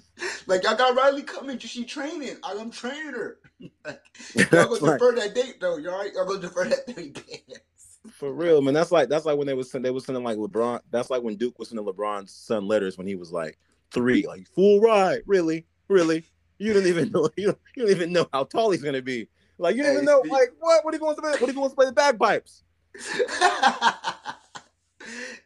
Like 0.47 0.63
y'all 0.65 0.77
got 0.77 0.97
Riley 0.97 1.23
coming, 1.23 1.59
she 1.59 1.85
training. 1.85 2.37
I'm 2.43 2.71
training 2.71 3.13
her. 3.13 3.37
Like, 3.85 4.01
y'all 4.35 4.47
gonna 4.69 4.81
defer 4.93 5.15
that 5.17 5.33
date 5.35 5.61
though. 5.61 5.77
Y'all 5.79 5.99
right? 5.99 6.13
Y'all 6.15 6.27
gonna 6.27 6.41
defer 6.41 6.65
that 6.69 6.87
bands. 6.87 7.99
For 8.13 8.33
real, 8.33 8.61
man. 8.63 8.75
That's 8.75 8.93
like 8.93 9.09
that's 9.09 9.25
like 9.25 9.37
when 9.37 9.47
they 9.47 9.55
was 9.55 9.71
they 9.73 9.91
was 9.91 10.05
sending 10.05 10.23
like 10.25 10.37
LeBron. 10.39 10.81
That's 10.91 11.11
like 11.11 11.23
when 11.23 11.37
Duke 11.37 11.59
was 11.59 11.69
sending 11.71 11.85
LeBron's 11.87 12.33
son 12.33 12.67
letters 12.67 12.97
when 12.99 13.07
he 13.07 13.15
was 13.17 13.33
like 13.33 13.59
three. 13.93 14.27
Like 14.27 14.47
full 14.55 14.81
ride, 14.81 15.23
really, 15.27 15.67
really. 15.89 16.25
You 16.59 16.73
don't 16.73 16.87
even 16.87 17.11
know. 17.13 17.29
You 17.37 17.47
don't, 17.47 17.59
you 17.77 17.83
don't 17.85 17.91
even 17.97 18.13
know 18.13 18.29
how 18.33 18.45
tall 18.45 18.71
he's 18.71 18.83
gonna 18.83 19.03
be. 19.03 19.29
Like 19.59 19.77
you 19.77 19.83
don't 19.83 19.91
Hey, 19.93 19.95
even 19.97 20.05
know. 20.07 20.21
speak- 20.21 20.33
Like 20.33 20.53
what? 20.61 20.85
What 20.85 20.95
if 20.95 21.01
he 21.01 21.05
wants 21.05 21.17
to 21.21 21.23
play? 21.23 21.33
What 21.41 21.49
if 21.51 21.55
he 21.55 21.61
wants 21.61 21.73
to 21.73 21.77
play 21.77 21.87
the 21.87 21.93
bagpipes? 21.93 22.63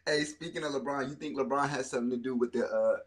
hey, 0.05 0.23
speaking 0.23 0.63
of 0.63 0.71
LeBron, 0.73 1.09
you 1.09 1.15
think 1.15 1.37
LeBron 1.37 1.69
has 1.69 1.89
something 1.89 2.11
to 2.11 2.17
do 2.17 2.35
with 2.35 2.51
the 2.53 2.65
uh 2.67 2.97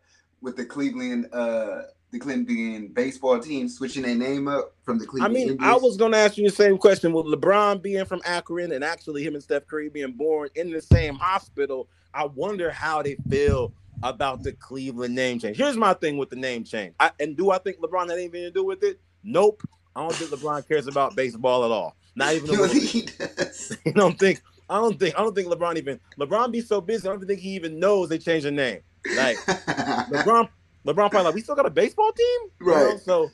with 0.40 0.56
the 0.56 0.64
Cleveland 0.64 1.26
uh 1.32 1.82
the 2.14 2.20
Cleveland 2.20 2.94
baseball 2.94 3.38
team 3.40 3.68
switching 3.68 4.04
their 4.04 4.14
name 4.14 4.46
up 4.48 4.72
from 4.84 4.98
the 4.98 5.06
Cleveland. 5.06 5.32
I 5.32 5.34
mean, 5.34 5.50
Indians? 5.50 5.60
I 5.62 5.74
was 5.74 5.96
gonna 5.96 6.16
ask 6.16 6.38
you 6.38 6.48
the 6.48 6.54
same 6.54 6.78
question. 6.78 7.12
With 7.12 7.26
LeBron 7.26 7.82
being 7.82 8.04
from 8.04 8.22
Akron 8.24 8.72
and 8.72 8.84
actually 8.84 9.24
him 9.24 9.34
and 9.34 9.42
Steph 9.42 9.66
Curry 9.66 9.88
being 9.88 10.12
born 10.12 10.48
in 10.54 10.70
the 10.70 10.80
same 10.80 11.16
hospital, 11.16 11.88
I 12.14 12.26
wonder 12.26 12.70
how 12.70 13.02
they 13.02 13.16
feel 13.28 13.74
about 14.04 14.42
the 14.44 14.52
Cleveland 14.52 15.14
name 15.14 15.40
change. 15.40 15.56
Here's 15.56 15.76
my 15.76 15.92
thing 15.94 16.16
with 16.16 16.30
the 16.30 16.36
name 16.36 16.62
change. 16.62 16.94
I, 17.00 17.10
and 17.18 17.36
do 17.36 17.50
I 17.50 17.58
think 17.58 17.78
LeBron 17.80 18.08
had 18.08 18.18
anything 18.18 18.42
to 18.42 18.50
do 18.50 18.64
with 18.64 18.84
it? 18.84 19.00
Nope. 19.24 19.62
I 19.96 20.02
don't 20.02 20.14
think 20.14 20.30
LeBron 20.30 20.66
cares 20.68 20.86
about 20.86 21.16
baseball 21.16 21.64
at 21.64 21.70
all. 21.70 21.96
Not 22.14 22.34
even 22.34 22.48
a 22.48 22.52
You 22.52 22.58
know, 22.58 22.62
little 22.64 22.80
he 22.80 23.02
does. 23.02 23.76
I 23.86 23.90
don't 23.90 24.18
think. 24.18 24.40
I 24.70 24.76
don't 24.76 24.98
think. 24.98 25.18
I 25.18 25.22
don't 25.22 25.34
think 25.34 25.48
LeBron 25.48 25.76
even. 25.76 25.98
LeBron 26.18 26.52
be 26.52 26.60
so 26.60 26.80
busy. 26.80 27.08
I 27.08 27.12
don't 27.12 27.26
think 27.26 27.40
he 27.40 27.50
even 27.50 27.80
knows 27.80 28.08
they 28.08 28.18
changed 28.18 28.46
the 28.46 28.52
name. 28.52 28.80
Like 29.16 29.36
LeBron. 29.46 30.48
LeBron 30.86 30.94
probably 31.10 31.22
like 31.22 31.34
we 31.34 31.40
still 31.40 31.54
got 31.54 31.66
a 31.66 31.70
baseball 31.70 32.12
team, 32.12 32.40
You 32.60 32.66
know? 32.66 32.90
Right. 32.90 33.00
So, 33.00 33.30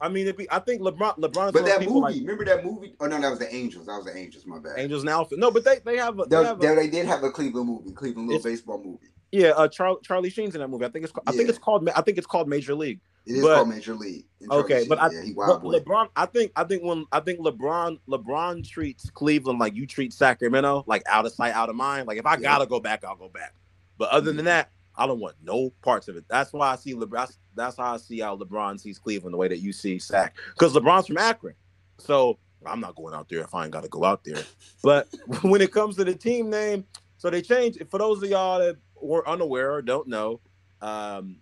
I 0.00 0.08
mean, 0.08 0.22
it'd 0.24 0.36
be. 0.36 0.50
I 0.50 0.58
think 0.60 0.82
LeBron. 0.82 1.18
LeBron. 1.18 1.52
But 1.52 1.64
that 1.64 1.80
movie, 1.80 1.92
like 2.00 2.14
remember 2.16 2.44
that 2.44 2.64
movie? 2.64 2.94
Oh 3.00 3.06
no, 3.06 3.20
that 3.20 3.30
was 3.30 3.38
the 3.38 3.52
Angels. 3.54 3.86
That 3.86 3.96
was 3.96 4.04
the 4.06 4.16
Angels. 4.16 4.46
My 4.46 4.58
bad. 4.58 4.74
Angels 4.78 5.04
Alpha. 5.06 5.36
No, 5.36 5.50
but 5.50 5.64
they 5.64 5.78
they 5.84 5.96
have. 5.96 6.18
A, 6.18 6.24
they 6.24 6.36
They, 6.36 6.44
have 6.44 6.58
a, 6.62 6.66
they, 6.76 6.88
did 6.88 7.06
have 7.06 7.24
a 7.24 7.30
Cleveland 7.30 7.66
movie, 7.68 7.92
Cleveland 7.92 8.28
little 8.28 8.42
baseball 8.42 8.82
movie. 8.82 9.06
yeah. 9.32 9.48
Uh, 9.50 9.68
Charlie 9.68 9.98
Charlie 10.02 10.30
Sheen's 10.30 10.54
in 10.54 10.60
that 10.60 10.68
movie. 10.68 10.84
I 10.84 10.90
think 10.90 11.04
it's. 11.04 11.12
ca- 11.12 11.22
I 11.26 11.32
think 11.32 11.48
it's 11.48 11.58
called. 11.58 11.88
I 11.96 12.02
think 12.02 12.18
it's 12.18 12.26
called 12.26 12.48
Major 12.48 12.74
League. 12.74 13.00
It 13.24 13.36
is 13.36 13.42
But- 13.42 13.56
called 13.56 13.68
Major 13.70 13.94
League. 13.94 14.26
Okay, 14.48 14.86
but 14.88 15.00
I- 15.02 15.10
yeah, 15.10 15.22
But. 15.34 15.62
LeBron, 15.62 16.08
I 16.14 16.26
think, 16.26 16.52
I 16.54 16.62
think 16.62 16.84
when 16.84 17.06
I 17.10 17.18
think 17.18 17.40
LeBron, 17.40 17.98
LeBron 18.08 18.68
treats 18.68 19.10
Cleveland 19.10 19.58
like 19.58 19.74
you 19.74 19.84
treat 19.86 20.12
Sacramento, 20.12 20.84
like 20.86 21.02
out 21.08 21.26
of 21.26 21.32
sight, 21.32 21.52
out 21.52 21.68
of 21.68 21.74
mind. 21.74 22.06
Like 22.06 22.18
if 22.18 22.26
I 22.26 22.34
Yeah. 22.34 22.40
gotta 22.42 22.66
go 22.66 22.78
back, 22.78 23.02
I'll 23.02 23.16
go 23.16 23.28
back. 23.28 23.54
But 23.98 24.10
other 24.10 24.30
than 24.32 24.44
that, 24.44 24.70
I 24.96 25.06
don't 25.06 25.20
want 25.20 25.36
no 25.42 25.70
parts 25.82 26.08
of 26.08 26.16
it. 26.16 26.24
That's 26.28 26.52
why 26.52 26.72
I 26.72 26.76
see 26.76 26.94
LeBron. 26.94 27.34
That's, 27.54 27.76
how 27.76 27.94
I 27.94 27.96
see 27.96 28.20
how 28.20 28.36
LeBron 28.36 28.80
sees 28.80 28.98
Cleveland 28.98 29.34
the 29.34 29.38
way 29.38 29.48
that 29.48 29.58
you 29.58 29.72
see 29.72 29.98
Sac, 29.98 30.36
because 30.54 30.74
LeBron's 30.74 31.06
from 31.06 31.18
Akron. 31.18 31.54
So 31.98 32.38
I'm 32.64 32.80
not 32.80 32.96
going 32.96 33.14
out 33.14 33.28
there 33.28 33.40
if 33.40 33.54
I 33.54 33.64
ain't 33.64 33.72
gotta 33.72 33.88
go 33.88 34.04
out 34.04 34.24
there. 34.24 34.42
But 34.82 35.08
when 35.42 35.60
it 35.60 35.72
comes 35.72 35.96
to 35.96 36.04
the 36.04 36.14
team 36.14 36.50
name, 36.50 36.84
so 37.18 37.30
they 37.30 37.42
changed. 37.42 37.82
For 37.90 37.98
those 37.98 38.22
of 38.22 38.28
y'all 38.28 38.58
that 38.58 38.76
were 39.00 39.28
unaware 39.28 39.72
or 39.72 39.82
don't 39.82 40.08
know, 40.08 40.40
um, 40.80 41.38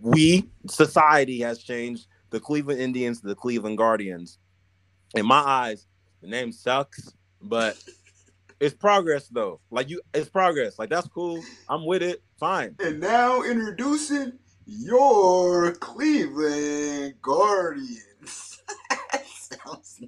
we 0.00 0.48
society 0.68 1.40
has 1.40 1.58
changed 1.62 2.06
the 2.30 2.40
Cleveland 2.40 2.80
Indians 2.80 3.20
to 3.20 3.26
the 3.26 3.34
Cleveland 3.34 3.78
Guardians. 3.78 4.38
In 5.14 5.26
my 5.26 5.40
eyes, 5.40 5.86
the 6.22 6.28
name 6.28 6.52
sucks, 6.52 7.12
but 7.42 7.76
it's 8.60 8.74
progress 8.74 9.28
though. 9.28 9.60
Like 9.70 9.88
you, 9.88 10.00
it's 10.14 10.28
progress. 10.28 10.78
Like 10.78 10.90
that's 10.90 11.08
cool. 11.08 11.42
I'm 11.68 11.86
with 11.86 12.02
it. 12.02 12.22
Fine. 12.38 12.76
And 12.78 13.00
now 13.00 13.42
introducing 13.42 14.34
your 14.66 15.72
Cleveland 15.72 17.14
Guardians. 17.22 18.62
Sounds 19.24 20.00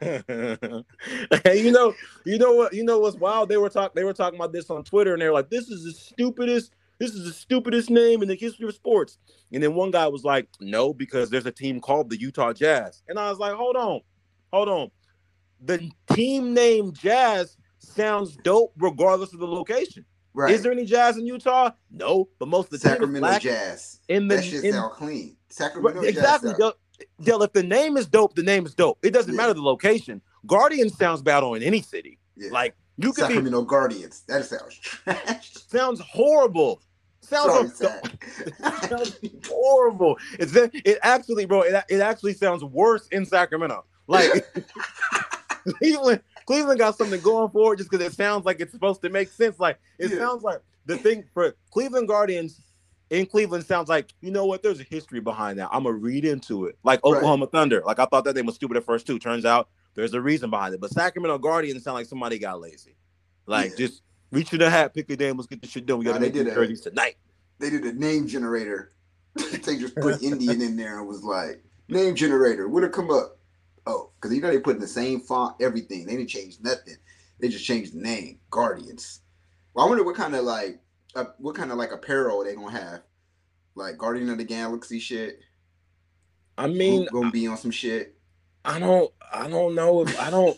hey, 0.00 0.32
you 1.62 1.72
know, 1.72 1.94
you 2.26 2.38
know 2.38 2.52
what? 2.52 2.74
You 2.74 2.84
know 2.84 2.98
what's 2.98 3.16
wild? 3.16 3.48
They 3.48 3.56
were 3.56 3.70
talking. 3.70 3.92
They 3.94 4.04
were 4.04 4.12
talking 4.12 4.38
about 4.38 4.52
this 4.52 4.68
on 4.68 4.84
Twitter, 4.84 5.14
and 5.14 5.22
they 5.22 5.26
were 5.26 5.32
like, 5.32 5.48
"This 5.48 5.68
is 5.68 5.84
the 5.84 5.92
stupidest. 5.92 6.72
This 6.98 7.14
is 7.14 7.24
the 7.24 7.32
stupidest 7.32 7.88
name 7.88 8.22
in 8.22 8.28
the 8.28 8.34
history 8.34 8.68
of 8.68 8.74
sports." 8.74 9.18
And 9.52 9.62
then 9.62 9.74
one 9.74 9.90
guy 9.90 10.06
was 10.08 10.24
like, 10.24 10.48
"No, 10.60 10.92
because 10.92 11.30
there's 11.30 11.46
a 11.46 11.52
team 11.52 11.80
called 11.80 12.10
the 12.10 12.20
Utah 12.20 12.52
Jazz." 12.52 13.02
And 13.08 13.18
I 13.18 13.30
was 13.30 13.38
like, 13.38 13.54
"Hold 13.54 13.76
on, 13.76 14.00
hold 14.52 14.68
on. 14.68 14.90
The 15.64 15.90
team 16.12 16.52
name 16.54 16.92
Jazz 16.92 17.56
sounds 17.78 18.36
dope 18.36 18.72
regardless 18.78 19.32
of 19.32 19.40
the 19.40 19.46
location. 19.46 20.04
Right. 20.34 20.52
Is 20.52 20.62
there 20.62 20.72
any 20.72 20.84
Jazz 20.84 21.16
in 21.16 21.26
Utah? 21.26 21.70
No, 21.90 22.28
but 22.38 22.48
most 22.48 22.66
of 22.66 22.70
the 22.72 22.78
team 22.78 22.90
Sacramento 22.92 23.20
black 23.20 23.42
Jazz. 23.42 24.00
in 24.08 24.26
the 24.28 24.36
that 24.36 24.44
shit 24.44 24.64
in- 24.64 24.72
sound 24.72 24.92
clean. 24.92 25.28
Right, 25.28 25.36
Sacramento 25.48 26.00
exactly. 26.02 26.50
Jazz. 26.50 26.58
Del, 26.58 26.74
Del, 27.22 27.42
if 27.44 27.52
the 27.52 27.62
name 27.62 27.96
is 27.96 28.06
dope, 28.06 28.34
the 28.34 28.42
name 28.42 28.66
is 28.66 28.74
dope. 28.74 28.98
It 29.04 29.12
doesn't 29.12 29.32
Yeah. 29.32 29.36
matter 29.36 29.54
the 29.54 29.62
location. 29.62 30.20
Guardian 30.46 30.90
sounds 30.90 31.22
bad 31.22 31.42
on 31.44 31.62
any 31.62 31.80
city. 31.82 32.18
Yeah. 32.36 32.50
Like 32.50 32.74
you 32.96 33.12
could 33.12 33.28
be 33.28 33.34
Sacramento 33.34 33.62
Guardians. 33.62 34.22
That 34.28 34.44
sounds 34.44 34.74
trash. 34.76 35.52
sounds 35.54 36.00
horrible. 36.00 36.80
Sorry, 37.20 37.68
Sounds, 37.68 37.76
Zach. 37.76 38.24
sounds 38.88 39.18
horrible. 39.48 40.18
It's 40.38 40.54
it 40.54 40.98
actually, 41.02 41.46
bro. 41.46 41.62
It, 41.62 41.82
it 41.88 42.00
actually 42.00 42.34
sounds 42.34 42.62
worse 42.62 43.06
in 43.12 43.24
Sacramento. 43.24 43.84
Like 44.06 44.46
Cleveland, 45.78 46.20
Cleveland 46.46 46.78
got 46.78 46.96
something 46.96 47.20
going 47.20 47.50
for 47.50 47.74
it 47.74 47.78
just 47.78 47.90
because 47.90 48.04
it 48.06 48.12
sounds 48.12 48.44
like 48.44 48.60
it's 48.60 48.72
supposed 48.72 49.02
to 49.02 49.08
make 49.10 49.30
sense. 49.30 49.58
Like 49.58 49.78
it 49.98 50.10
Yeah. 50.10 50.18
sounds 50.18 50.42
like 50.42 50.60
the 50.86 50.96
thing 50.98 51.24
for 51.32 51.54
Cleveland 51.70 52.08
Guardians 52.08 52.60
in 53.10 53.26
Cleveland 53.26 53.64
sounds 53.64 53.88
like 53.88 54.12
you 54.20 54.30
know 54.30 54.44
what? 54.46 54.62
There's 54.62 54.80
a 54.80 54.84
history 54.84 55.20
behind 55.20 55.58
that. 55.58 55.68
I'm 55.72 55.84
gonna 55.84 55.96
read 55.96 56.24
into 56.24 56.66
it. 56.66 56.76
Like 56.84 57.00
Right. 57.04 57.14
Oklahoma 57.16 57.46
Thunder. 57.46 57.82
Like 57.84 57.98
I 57.98 58.04
thought 58.06 58.24
that 58.24 58.36
name 58.36 58.46
was 58.46 58.54
stupid 58.56 58.76
at 58.76 58.84
first 58.84 59.06
too. 59.06 59.18
Turns 59.18 59.44
out 59.44 59.68
there's 59.94 60.12
a 60.14 60.20
reason 60.20 60.50
behind 60.50 60.74
it. 60.74 60.80
But 60.80 60.90
Sacramento 60.90 61.38
Guardians 61.38 61.82
sound 61.84 61.94
like 61.96 62.06
somebody 62.06 62.38
got 62.38 62.60
lazy. 62.60 62.96
Like 63.46 63.70
Yeah. 63.72 63.76
just 63.86 64.02
reach 64.32 64.52
in 64.52 64.58
the 64.58 64.68
hat, 64.70 64.92
pick 64.94 65.08
your 65.08 65.18
name, 65.18 65.36
let's 65.36 65.46
get 65.46 65.62
this 65.62 65.70
shit 65.70 65.86
done. 65.86 65.98
We 65.98 66.04
gotta 66.06 66.18
they 66.18 66.26
make 66.26 66.34
these 66.34 66.54
jerseys 66.54 66.80
tonight. 66.80 67.16
they 67.58 67.70
did 67.70 67.84
a 67.84 67.92
name 67.92 68.26
generator. 68.26 68.90
they 69.36 69.78
just 69.78 69.94
put 69.96 70.22
Indian 70.22 70.60
in 70.60 70.76
there 70.76 70.98
and 70.98 71.06
was 71.08 71.22
like, 71.22 71.62
name 71.88 72.14
generator, 72.14 72.68
would 72.68 72.84
it 72.84 72.92
come 72.92 73.10
up? 73.10 73.38
Oh, 73.86 74.10
because 74.16 74.34
you 74.34 74.40
know 74.40 74.50
they 74.50 74.60
put 74.60 74.76
in 74.76 74.80
the 74.80 74.88
same 74.88 75.20
font, 75.20 75.56
everything. 75.60 76.06
They 76.06 76.16
didn't 76.16 76.30
change 76.30 76.58
nothing. 76.60 76.96
They 77.40 77.48
just 77.48 77.64
changed 77.64 77.94
the 77.94 78.00
name, 78.00 78.38
Guardians. 78.50 79.20
Well, 79.74 79.84
I 79.84 79.88
wonder 79.88 80.04
what 80.04 80.16
kind 80.16 80.34
of 80.34 80.44
like, 80.44 80.80
uh, 81.14 81.26
what 81.38 81.56
kind 81.56 81.70
of 81.70 81.76
like 81.76 81.92
apparel 81.92 82.44
they 82.44 82.54
gonna 82.54 82.70
have, 82.70 83.02
like 83.74 83.98
Guardian 83.98 84.30
of 84.30 84.38
the 84.38 84.44
Galaxy 84.44 84.98
shit. 84.98 85.40
I 86.56 86.68
mean, 86.68 87.06
Who 87.10 87.20
gonna 87.20 87.30
be 87.30 87.46
on 87.46 87.56
some 87.56 87.70
shit. 87.70 88.16
I 88.64 88.78
don't 88.78 89.12
I 89.32 89.48
don't 89.48 89.74
know 89.74 90.02
if 90.02 90.18
I 90.18 90.30
don't 90.30 90.56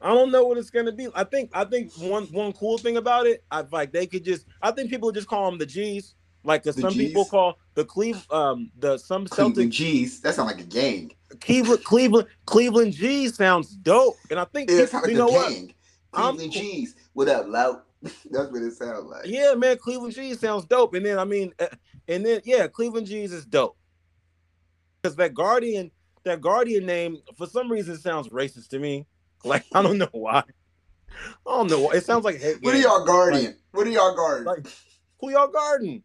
I 0.00 0.08
don't 0.08 0.30
know 0.30 0.44
what 0.44 0.58
it's 0.58 0.70
gonna 0.70 0.92
be. 0.92 1.08
I 1.14 1.24
think 1.24 1.50
I 1.54 1.64
think 1.64 1.92
one 1.96 2.24
one 2.26 2.52
cool 2.52 2.78
thing 2.78 2.96
about 2.96 3.26
it, 3.26 3.42
I 3.50 3.64
like 3.70 3.92
they 3.92 4.06
could 4.06 4.24
just 4.24 4.46
I 4.60 4.70
think 4.72 4.90
people 4.90 5.10
just 5.12 5.28
call 5.28 5.50
them 5.50 5.58
the 5.58 5.66
G's. 5.66 6.14
Like 6.46 6.62
The 6.62 6.72
some 6.72 6.92
people 6.92 7.24
call 7.24 7.58
the 7.74 7.84
Cleve 7.84 8.24
um 8.30 8.70
the 8.78 8.98
some 8.98 9.26
Cleveland 9.26 9.56
Celtic 9.56 9.72
G's. 9.72 10.20
That 10.20 10.34
sound 10.34 10.46
like 10.48 10.60
a 10.60 10.64
gang. 10.64 11.12
Cleveland 11.40 11.82
Cleveland 11.84 12.28
Cleveland 12.46 12.92
G's 12.92 13.36
sounds 13.36 13.70
dope. 13.76 14.16
And 14.30 14.38
I 14.38 14.44
think 14.44 14.70
Yeah, 14.70 14.78
it 14.82 14.92
like 14.92 15.08
you 15.08 15.14
know 15.18 15.26
what? 15.26 15.50
gang. 15.50 15.74
I'm 16.14 16.36
Cleveland 16.36 16.52
cool- 16.54 16.62
G's. 16.62 16.94
What 17.14 17.28
up, 17.28 17.46
lout? 17.48 17.84
That's 18.02 18.50
what 18.52 18.62
it 18.62 18.72
sounds 18.74 19.06
like. 19.06 19.26
Yeah, 19.26 19.54
man, 19.54 19.76
Cleveland 19.78 20.14
G's 20.14 20.38
sounds 20.38 20.64
dope. 20.66 20.94
And 20.94 21.04
then 21.04 21.18
I 21.18 21.24
mean, 21.24 21.52
uh, 21.58 21.66
and 22.06 22.24
then 22.24 22.40
yeah, 22.44 22.68
Cleveland 22.68 23.08
G's 23.08 23.32
is 23.32 23.44
dope. 23.44 23.76
Because 25.02 25.16
that 25.16 25.34
Guardian, 25.34 25.90
that 26.24 26.40
Guardian 26.40 26.86
name, 26.86 27.18
for 27.36 27.46
some 27.46 27.70
reason, 27.70 27.96
sounds 27.98 28.28
racist 28.28 28.68
to 28.68 28.78
me. 28.78 29.06
Like 29.44 29.64
I 29.74 29.82
don't 29.82 29.98
know 29.98 30.08
why. 30.12 30.42
I 31.12 31.34
don't 31.46 31.70
know 31.70 31.80
why. 31.80 31.92
It 31.94 32.04
sounds 32.04 32.24
like 32.24 32.40
hate 32.40 32.56
What 32.62 32.74
are 32.74 32.78
y'all 32.78 33.04
guardian? 33.04 33.56
what 33.70 33.86
are 33.86 33.90
y'all 33.90 34.16
guarding? 34.16 34.44
Like, 34.46 34.66
who 35.20 35.30
y'all 35.30 35.48
guarding? 35.48 36.02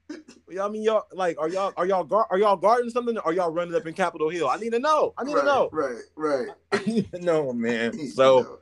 I 0.59 0.67
mean, 0.69 0.83
y'all 0.83 1.03
like, 1.11 1.37
are 1.39 1.49
y'all 1.49 1.73
are 1.77 1.85
y'all 1.85 2.03
guard, 2.03 2.27
are 2.29 2.37
y'all 2.37 2.57
guarding 2.57 2.89
something? 2.89 3.17
Or 3.17 3.27
are 3.27 3.33
y'all 3.33 3.51
running 3.51 3.75
up 3.75 3.85
in 3.85 3.93
Capitol 3.93 4.29
Hill? 4.29 4.47
I 4.47 4.57
need 4.57 4.71
to 4.71 4.79
know. 4.79 5.13
I 5.17 5.23
need 5.23 5.35
right, 5.35 5.41
to 5.41 5.45
know. 5.45 5.69
Right, 5.71 6.01
right. 6.15 6.47
I 6.71 6.83
need 6.85 7.11
to 7.11 7.19
know, 7.19 7.53
man. 7.53 7.97
So. 8.09 8.59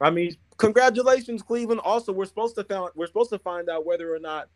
I 0.00 0.10
mean, 0.10 0.34
congratulations, 0.56 1.42
Cleveland. 1.42 1.80
Also, 1.84 2.12
we're 2.12 2.24
supposed 2.24 2.56
to 2.56 2.64
find 2.64 2.90
we're 2.96 3.06
supposed 3.06 3.30
to 3.30 3.38
find 3.38 3.68
out 3.68 3.86
whether 3.86 4.12
or 4.12 4.18
not 4.18 4.48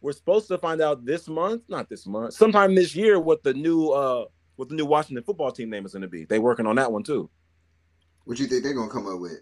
we're 0.00 0.12
supposed 0.12 0.46
to 0.48 0.58
find 0.58 0.80
out 0.80 1.04
this 1.04 1.26
month, 1.26 1.62
not 1.68 1.88
this 1.88 2.06
month, 2.06 2.34
sometime 2.34 2.76
this 2.76 2.94
year, 2.94 3.18
what 3.18 3.42
the 3.42 3.54
new 3.54 3.88
uh 3.88 4.26
what 4.54 4.68
the 4.68 4.76
new 4.76 4.86
Washington 4.86 5.24
football 5.24 5.50
team 5.50 5.68
name 5.68 5.84
is 5.84 5.92
going 5.92 6.02
to 6.02 6.08
be. 6.08 6.24
They 6.24 6.38
working 6.38 6.66
on 6.66 6.76
that 6.76 6.92
one 6.92 7.02
too, 7.02 7.28
what 8.24 8.38
you 8.38 8.46
think 8.46 8.62
they're 8.62 8.74
gonna 8.74 8.90
come 8.90 9.08
up 9.08 9.18
with? 9.18 9.40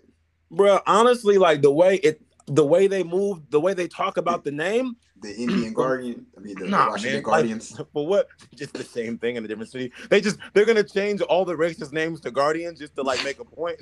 bro. 0.53 0.81
Honestly, 0.87 1.39
like 1.39 1.63
the 1.63 1.73
way 1.73 1.97
it, 1.97 2.23
the 2.47 2.65
way 2.65 2.87
they 2.87 3.03
move, 3.03 3.41
the 3.51 3.61
way 3.61 3.75
they 3.75 3.89
talk 3.89 4.17
about 4.17 4.45
the 4.45 4.51
name, 4.51 4.97
The 5.21 5.35
Indian 5.35 5.73
Guardian? 5.75 6.27
I 6.37 6.41
mean, 6.41 6.59
the, 6.59 6.67
Nah, 6.69 6.91
Washington 6.91 7.15
man, 7.15 7.23
Guardians. 7.23 7.79
Like, 7.79 7.87
for 7.93 8.07
what? 8.07 8.29
Just 8.55 8.75
the 8.75 8.85
same 8.85 9.19
thing 9.19 9.37
in 9.37 9.45
a 9.45 9.49
different 9.49 9.71
city. 9.71 9.93
They 10.11 10.21
just 10.21 10.39
they're 10.53 10.65
gonna 10.65 10.83
change 10.83 11.21
all 11.21 11.45
the 11.45 11.55
racist 11.55 11.93
names 11.93 12.21
to 12.23 12.31
Guardians 12.31 12.79
just 12.79 12.95
to 12.97 13.03
like 13.03 13.23
make 13.25 13.39
a 13.39 13.45
point. 13.45 13.81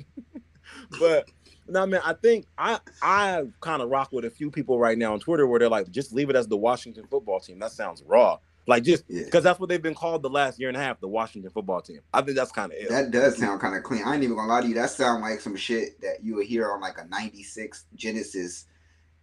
but 0.99 1.29
no, 1.67 1.85
man, 1.85 2.01
I 2.03 2.13
think 2.13 2.45
I 2.57 2.79
I 3.01 3.43
kind 3.61 3.81
of 3.81 3.89
rock 3.89 4.09
with 4.11 4.25
a 4.25 4.29
few 4.29 4.51
people 4.51 4.79
right 4.79 4.97
now 4.97 5.13
on 5.13 5.19
Twitter 5.19 5.47
where 5.47 5.59
they're 5.59 5.69
like, 5.69 5.89
just 5.91 6.13
leave 6.13 6.29
it 6.29 6.35
as 6.35 6.47
the 6.47 6.57
Washington 6.57 7.05
football 7.09 7.39
team. 7.39 7.59
That 7.59 7.71
sounds 7.71 8.03
raw. 8.05 8.37
Like 8.67 8.83
just 8.83 9.03
Yeah. 9.07 9.23
because 9.25 9.43
that's 9.43 9.59
what 9.59 9.69
they've 9.69 9.81
been 9.81 9.95
called 9.95 10.21
the 10.21 10.29
last 10.29 10.59
year 10.59 10.67
and 10.69 10.77
a 10.77 10.79
half, 10.79 10.99
the 10.99 11.07
Washington 11.07 11.49
football 11.51 11.81
team. 11.81 11.99
I 12.13 12.21
think 12.21 12.37
that's 12.37 12.51
kind 12.51 12.71
of 12.71 12.77
it. 12.77 12.89
That 12.89 13.11
does 13.11 13.37
sound 13.37 13.59
kind 13.59 13.75
of 13.75 13.83
clean. 13.83 14.03
I 14.05 14.13
ain't 14.13 14.23
even 14.23 14.35
gonna 14.35 14.47
lie 14.51 14.61
to 14.61 14.67
you. 14.67 14.75
That 14.75 14.89
sound 14.91 15.21
like 15.23 15.41
some 15.41 15.55
shit 15.55 15.99
that 16.01 16.23
you 16.23 16.35
would 16.35 16.45
hear 16.45 16.71
on 16.71 16.79
like 16.79 16.97
a 16.99 17.05
'96 17.07 17.85
Genesis 17.95 18.65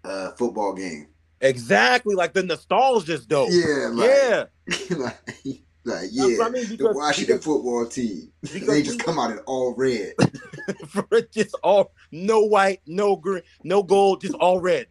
uh, 0.04 0.32
football 0.32 0.74
game. 0.74 1.08
exactly. 1.40 2.14
Like 2.14 2.32
the 2.32 2.42
nostalgia's 2.42 3.26
dope. 3.26 3.48
Yeah, 3.52 3.88
like, 3.92 4.10
yeah. 4.10 4.44
like, 4.96 5.62
like, 5.84 6.08
yeah. 6.10 6.44
I 6.44 6.50
mean 6.50 6.76
the 6.76 6.92
Washington 6.94 7.36
because 7.36 7.44
football 7.44 7.86
team. 7.86 8.32
They 8.42 8.82
just 8.82 8.98
we- 8.98 9.04
come 9.04 9.18
out 9.18 9.30
in 9.30 9.38
all 9.40 9.72
red. 9.74 10.14
for 10.88 11.06
just 11.32 11.54
all 11.62 11.92
no 12.10 12.40
white, 12.40 12.80
no 12.86 13.16
green, 13.16 13.42
no 13.62 13.82
gold, 13.84 14.20
just 14.22 14.34
all 14.34 14.60
red, 14.60 14.86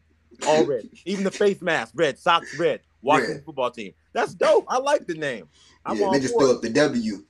all 0.47 0.65
red. 0.65 0.87
Even 1.05 1.23
the 1.25 1.31
face 1.31 1.61
mask, 1.61 1.91
red 1.95 2.17
socks, 2.17 2.57
red. 2.57 2.79
Washington 3.03 3.35
Red. 3.37 3.45
football 3.45 3.69
team. 3.71 3.93
That's 4.17 4.33
dope. 4.33 4.65
I 4.67 4.79
like 4.79 5.05
the 5.05 5.13
name. 5.13 5.47
I'm 5.85 5.95
yeah, 5.95 6.09
they 6.11 6.19
just 6.19 6.33
it. 6.33 6.41
up 6.41 6.59
the 6.63 6.71
W. 6.71 7.23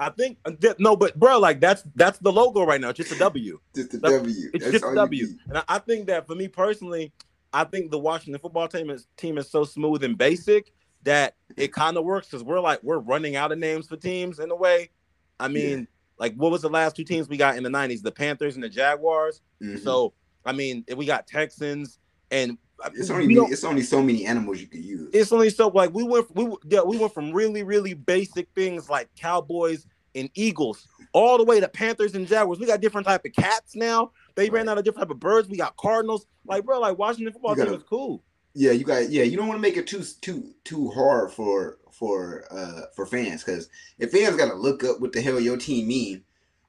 I 0.00 0.10
think 0.10 0.38
uh, 0.44 0.50
no, 0.80 0.96
but 0.96 1.16
bro, 1.16 1.38
like 1.38 1.60
that's 1.60 1.84
that's 1.94 2.18
the 2.18 2.32
logo 2.32 2.64
right 2.64 2.80
now. 2.80 2.88
It's 2.88 2.96
just 2.96 3.12
a 3.12 3.18
W. 3.18 3.60
Just 3.72 3.92
the 3.92 3.98
That's- 3.98 4.20
W. 4.20 4.50
It's 4.52 4.64
That's 4.64 4.72
just 4.80 4.84
a 4.84 4.96
W. 4.96 5.28
And 5.48 5.58
I, 5.58 5.62
I 5.68 5.78
think 5.78 6.08
that 6.08 6.26
for 6.26 6.34
me 6.34 6.48
personally, 6.48 7.12
I 7.52 7.62
think 7.62 7.92
the 7.92 8.00
Washington 8.00 8.40
football 8.40 8.66
team 8.66 8.90
is 8.90 9.06
team 9.16 9.38
is 9.38 9.48
so 9.48 9.62
smooth 9.62 10.02
and 10.02 10.18
basic 10.18 10.72
that 11.04 11.36
it 11.56 11.72
kind 11.72 11.96
of 11.96 12.04
works 12.04 12.26
because 12.26 12.42
we're 12.42 12.58
like 12.58 12.82
we're 12.82 12.98
running 12.98 13.36
out 13.36 13.52
of 13.52 13.58
names 13.58 13.86
for 13.86 13.96
teams 13.96 14.40
in 14.40 14.50
a 14.50 14.56
way. 14.56 14.90
I 15.38 15.46
mean, 15.46 15.86
like 16.18 16.34
what 16.34 16.50
was 16.50 16.62
the 16.62 16.68
last 16.68 16.96
two 16.96 17.04
teams 17.04 17.28
we 17.28 17.36
got 17.36 17.56
in 17.56 17.62
the 17.62 17.70
'90s? 17.70 18.02
The 18.02 18.10
Panthers 18.10 18.56
and 18.56 18.64
the 18.64 18.68
Jaguars. 18.68 19.40
Mhm. 19.62 19.80
So 19.84 20.14
I 20.44 20.50
mean, 20.50 20.84
we 20.96 21.06
got 21.06 21.28
Texans, 21.28 22.00
and 22.32 22.58
it's 22.94 23.10
only 23.10 23.34
it's 23.34 23.64
only 23.64 23.82
so 23.82 24.02
many 24.02 24.26
animals 24.26 24.60
you 24.60 24.66
could 24.66 24.84
use. 24.84 25.10
it's 25.12 25.32
only 25.32 25.50
so 25.50 25.68
like 25.68 25.92
we 25.94 26.02
went 26.02 26.26
we 26.34 26.48
yeah, 26.66 26.82
we 26.82 26.98
went 26.98 27.14
from 27.14 27.32
really 27.32 27.62
really 27.62 27.94
basic 27.94 28.48
things 28.54 28.90
like 28.90 29.08
Cowboys 29.16 29.86
and 30.14 30.30
Eagles 30.34 30.86
all 31.12 31.38
the 31.38 31.44
way 31.44 31.60
to 31.60 31.68
Panthers 31.68 32.14
and 32.14 32.26
Jaguars. 32.26 32.58
We 32.58 32.66
got 32.66 32.80
different 32.80 33.06
type 33.06 33.24
of 33.24 33.32
cats 33.32 33.74
now. 33.74 34.12
They 34.36 34.50
ran 34.50 34.68
out 34.68 34.78
of 34.78 34.84
different 34.84 35.08
type 35.08 35.14
of 35.14 35.20
birds. 35.20 35.48
We 35.48 35.56
got 35.56 35.76
Cardinals. 35.76 36.26
Like 36.44 36.64
bro, 36.64 36.78
like 36.80 36.98
Washington 36.98 37.32
football 37.32 37.54
gotta- 37.54 37.70
team 37.70 37.78
is 37.78 37.84
cool. 37.88 38.22
Yeah, 38.56 38.70
you 38.70 38.84
got 38.84 39.10
yeah. 39.10 39.24
You 39.24 39.36
don't 39.36 39.48
want 39.48 39.58
to 39.58 39.62
make 39.62 39.76
it 39.76 39.86
too 39.86 40.04
too 40.20 40.54
too 40.62 40.90
hard 40.90 41.32
for 41.32 41.78
for 41.90 42.44
uh 42.50 42.82
for 42.94 43.06
fans 43.06 43.42
because 43.42 43.68
if 43.98 44.12
fans 44.12 44.36
got 44.36 44.48
to 44.48 44.54
look 44.54 44.84
up 44.84 45.00
what 45.00 45.12
the 45.12 45.20
hell 45.20 45.40
your 45.40 45.56
team 45.56 45.88
mean. 45.88 46.22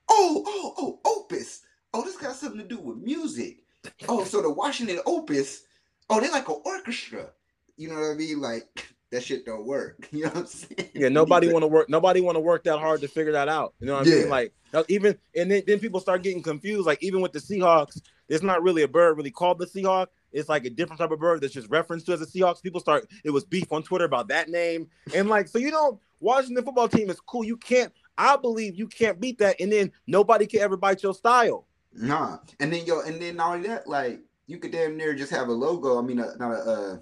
Oh 0.09 0.43
oh 0.47 0.74
oh 0.78 0.99
Opus. 1.05 1.61
Oh, 1.93 2.03
this 2.03 2.18
got 2.18 2.36
something 2.36 2.59
to 2.59 2.68
do 2.68 2.80
with 2.80 2.97
music. 2.97 3.63
Oh, 4.09 4.24
so 4.24 4.41
the 4.41 4.51
Washington 4.51 4.99
Opus. 5.05 5.61
Oh, 6.10 6.20
they 6.20 6.30
like 6.30 6.47
an 6.49 6.62
orchestra. 6.64 7.30
You 7.78 7.89
know 7.89 7.95
what 7.95 8.12
I 8.12 8.14
mean? 8.16 8.41
Like 8.41 8.88
that 9.12 9.24
shit 9.24 9.45
don't 9.45 9.66
work. 9.66 10.08
You 10.12 10.24
know 10.24 10.30
what 10.30 10.38
I'm 10.38 10.45
saying? 10.47 10.89
Yeah, 10.93 11.10
nobody 11.10 11.47
want 11.51 11.64
to 11.64 11.68
work. 11.68 11.89
Nobody 11.89 12.22
want 12.22 12.36
to 12.36 12.39
work 12.41 12.64
that 12.66 12.78
hard 12.80 13.01
to 13.01 13.08
figure 13.08 13.34
that 13.34 13.49
out. 13.49 13.74
You 13.80 13.88
know 13.88 13.95
what 13.95 14.08
I 14.08 14.10
Yeah. 14.10 14.20
mean? 14.22 14.30
Like 14.30 14.53
even 14.88 15.18
and 15.36 15.51
then, 15.51 15.64
then 15.66 15.80
people 15.80 15.99
start 15.99 16.24
getting 16.24 16.41
confused. 16.43 16.86
Like 16.86 17.01
even 17.01 17.22
with 17.22 17.32
the 17.34 17.39
Seahawks, 17.39 18.01
it's 18.28 18.43
not 18.43 18.62
really 18.64 18.84
a 18.84 18.88
bird 18.88 19.18
really 19.18 19.32
called 19.32 19.60
the 19.60 19.66
Seahawk. 19.66 20.08
It's 20.32 20.49
like 20.49 20.66
a 20.66 20.70
different 20.70 20.99
type 20.99 21.12
of 21.12 21.20
bird 21.20 21.41
that's 21.41 21.53
just 21.53 21.70
referenced 21.70 22.06
to 22.08 22.14
as 22.14 22.22
a 22.22 22.26
Seahawks. 22.26 22.62
People 22.62 22.82
start 22.82 23.10
it 23.24 23.30
was 23.30 23.45
beef 23.45 23.72
on 23.72 23.84
Twitter 23.84 24.06
about 24.06 24.28
that 24.30 24.49
name 24.49 24.88
and 25.14 25.30
like 25.30 25.47
so 25.47 25.58
you 25.60 25.72
don't 25.72 25.99
Washington 26.20 26.64
football 26.64 26.88
team 26.88 27.10
is 27.10 27.20
cool. 27.20 27.43
You 27.43 27.58
can't. 27.58 27.91
I 28.18 28.38
believe 28.38 28.76
you 28.78 28.88
can't 28.88 29.20
beat 29.20 29.38
that, 29.39 29.60
and 29.60 29.70
then 29.70 29.91
nobody 30.08 30.47
can 30.47 30.62
ever 30.62 30.78
bite 30.78 31.03
your 31.03 31.14
style. 31.14 31.68
Nah, 31.93 32.39
and 32.62 32.72
then 32.72 32.86
yo, 32.86 33.01
and 33.01 33.22
then 33.22 33.36
not 33.36 33.56
only 33.56 33.68
that, 33.68 33.88
like 33.88 34.22
you 34.47 34.57
could 34.59 34.71
damn 34.71 34.97
near 34.97 35.13
just 35.15 35.31
have 35.31 35.47
a 35.47 35.53
logo. 35.53 35.97
I 35.99 36.01
mean, 36.01 36.19
uh, 36.19 36.33
not 36.37 36.51
a. 36.51 36.55
Uh, 36.55 36.97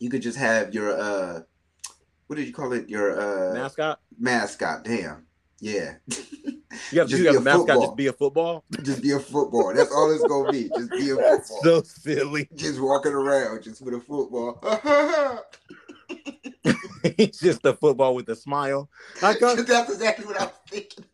you 0.00 0.10
could 0.10 0.22
just 0.22 0.38
have 0.38 0.74
your 0.74 0.98
uh, 0.98 1.40
what 2.26 2.36
did 2.36 2.46
you 2.46 2.52
call 2.52 2.72
it? 2.72 2.88
Your 2.88 3.18
uh 3.18 3.54
mascot. 3.54 4.00
Mascot. 4.18 4.84
Damn. 4.84 5.26
Yeah. 5.60 5.94
You 6.90 6.98
have, 7.00 7.08
Just 7.08 7.22
you 7.22 7.28
have 7.28 7.36
a 7.36 7.40
mascot. 7.40 7.66
football. 7.68 7.82
Just 7.86 7.96
be 7.96 8.06
a 8.08 8.12
football. 8.12 8.64
just 8.82 9.00
be 9.02 9.12
a 9.12 9.20
football. 9.20 9.72
That's 9.72 9.92
all 9.92 10.10
it's 10.12 10.24
gonna 10.24 10.50
be. 10.50 10.68
Just 10.76 10.90
be 10.90 11.10
a 11.10 11.14
That's 11.16 11.48
football. 11.48 11.82
so 11.84 12.00
silly. 12.00 12.48
just 12.56 12.80
walking 12.80 13.12
around, 13.12 13.62
just 13.62 13.80
with 13.80 13.94
a 13.94 14.00
football. 14.00 14.58
He's 17.16 17.38
just 17.38 17.64
a 17.64 17.74
football 17.74 18.16
with 18.16 18.28
a 18.28 18.34
smile. 18.34 18.90
That's 19.20 19.40
exactly 19.40 20.26
what 20.26 20.40
I 20.40 20.46
was 20.46 20.54
thinking. 20.68 21.04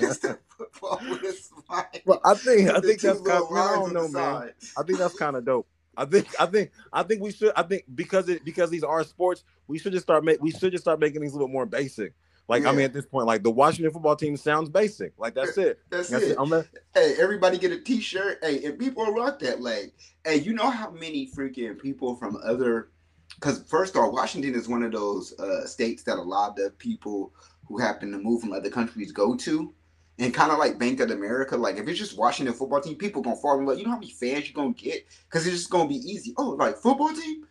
just 0.00 0.24
a 0.24 0.38
football 0.48 0.98
with 1.08 1.22
a 1.22 1.32
smile. 1.32 1.55
well, 2.06 2.20
I 2.24 2.34
think 2.34 2.70
I 2.70 2.80
think 2.80 3.00
that's 3.00 3.20
kind 3.20 3.42
of, 3.42 3.52
I 3.52 3.74
don't 3.74 3.92
know, 3.92 4.08
man. 4.08 4.52
I 4.76 4.82
think 4.82 4.98
that's 4.98 5.16
kind 5.18 5.36
of 5.36 5.44
dope. 5.44 5.66
I 5.96 6.04
think 6.04 6.28
I 6.38 6.46
think 6.46 6.70
I 6.92 7.02
think 7.02 7.22
we 7.22 7.32
should 7.32 7.52
I 7.56 7.62
think 7.62 7.84
because 7.94 8.28
it 8.28 8.44
because 8.44 8.70
these 8.70 8.84
are 8.84 9.02
sports, 9.04 9.44
we 9.66 9.78
should 9.78 9.92
just 9.92 10.04
start 10.04 10.24
make 10.24 10.42
we 10.42 10.50
should 10.50 10.72
just 10.72 10.84
start 10.84 11.00
making 11.00 11.22
these 11.22 11.32
a 11.32 11.34
little 11.34 11.48
more 11.48 11.66
basic. 11.66 12.12
Like 12.48 12.64
I 12.64 12.70
mean, 12.72 12.84
at 12.84 12.92
this 12.92 13.06
point, 13.06 13.26
like 13.26 13.42
the 13.42 13.50
Washington 13.50 13.92
football 13.92 14.14
team 14.14 14.36
sounds 14.36 14.68
basic. 14.68 15.12
Like 15.18 15.34
that's 15.34 15.58
it. 15.58 15.80
That's, 15.90 16.08
That's 16.08 16.24
it. 16.24 16.36
it. 16.38 16.68
Hey, 16.94 17.16
everybody 17.18 17.58
get 17.58 17.72
a 17.72 17.80
T-shirt. 17.80 18.38
Hey, 18.40 18.64
and 18.64 18.78
people 18.78 19.04
rock 19.06 19.40
that. 19.40 19.60
Like, 19.60 19.94
hey, 20.24 20.36
you 20.36 20.54
know 20.54 20.70
how 20.70 20.90
many 20.90 21.28
freaking 21.28 21.80
people 21.80 22.14
from 22.14 22.38
other? 22.44 22.90
Because 23.34 23.64
first 23.64 23.96
off, 23.96 24.12
Washington 24.12 24.54
is 24.54 24.68
one 24.68 24.84
of 24.84 24.92
those 24.92 25.36
uh, 25.40 25.66
states 25.66 26.04
that 26.04 26.18
a 26.18 26.22
lot 26.22 26.56
of 26.60 26.78
people 26.78 27.32
who 27.66 27.78
happen 27.78 28.12
to 28.12 28.18
move 28.18 28.42
from 28.42 28.52
other 28.52 28.70
countries 28.70 29.10
go 29.10 29.34
to, 29.36 29.74
and 30.18 30.32
kind 30.32 30.50
of 30.50 30.58
like 30.58 30.78
Bank 30.78 31.00
of 31.00 31.10
America. 31.10 31.56
Like, 31.56 31.76
if 31.76 31.88
it's 31.88 31.98
just 31.98 32.16
Washington 32.16 32.54
football 32.54 32.80
team, 32.80 32.96
people 32.96 33.22
gonna 33.22 33.36
fall 33.36 33.58
in 33.58 33.66
love. 33.66 33.78
You 33.78 33.84
know 33.84 33.90
how 33.90 33.98
many 33.98 34.12
fans 34.12 34.48
you 34.48 34.54
gonna 34.54 34.72
get? 34.72 35.06
Because 35.28 35.46
it's 35.46 35.56
just 35.56 35.70
gonna 35.70 35.88
be 35.88 35.96
easy. 35.96 36.34
Oh, 36.36 36.50
like 36.50 36.76
football 36.76 37.12
team. 37.12 37.46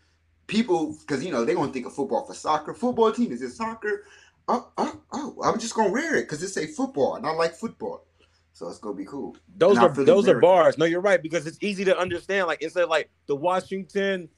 People, 0.47 0.95
because 0.99 1.26
you 1.26 1.32
know 1.32 1.43
they 1.43 1.55
gonna 1.55 1.72
think 1.72 1.86
of 1.88 1.93
football 1.93 2.26
for 2.26 2.34
soccer. 2.34 2.74
Football 2.74 3.11
team 3.11 3.32
is 3.32 3.41
it 3.41 3.51
soccer? 3.51 4.05
Oh, 4.47 4.70
oh, 4.78 5.01
oh! 5.11 5.36
I'm 5.43 5.59
just 5.59 5.74
gonna 5.74 5.91
wear 5.91 6.16
it 6.16 6.24
because 6.24 6.43
it's 6.43 6.57
a 6.57 6.68
football, 6.68 7.16
and 7.16 7.26
I 7.26 7.32
like 7.32 7.55
football. 7.55 8.05
So 8.53 8.70
it's 8.70 8.78
gonna 8.78 8.95
be 8.95 9.05
cool. 9.05 9.36
those 9.57 9.78
And 9.78 9.86
are 9.86 10.05
those 10.05 10.28
are 10.28 10.39
bars. 10.39 10.78
No, 10.78 10.86
you're 10.86 11.01
right 11.01 11.22
because 11.22 11.45
it's 11.47 11.57
easy 11.61 11.84
to 11.86 11.97
understand. 11.97 12.47
Like 12.47 12.61
instead 12.61 12.84
of 12.84 12.89
like 12.89 13.09
the 13.26 13.36
Washington, 13.36 14.30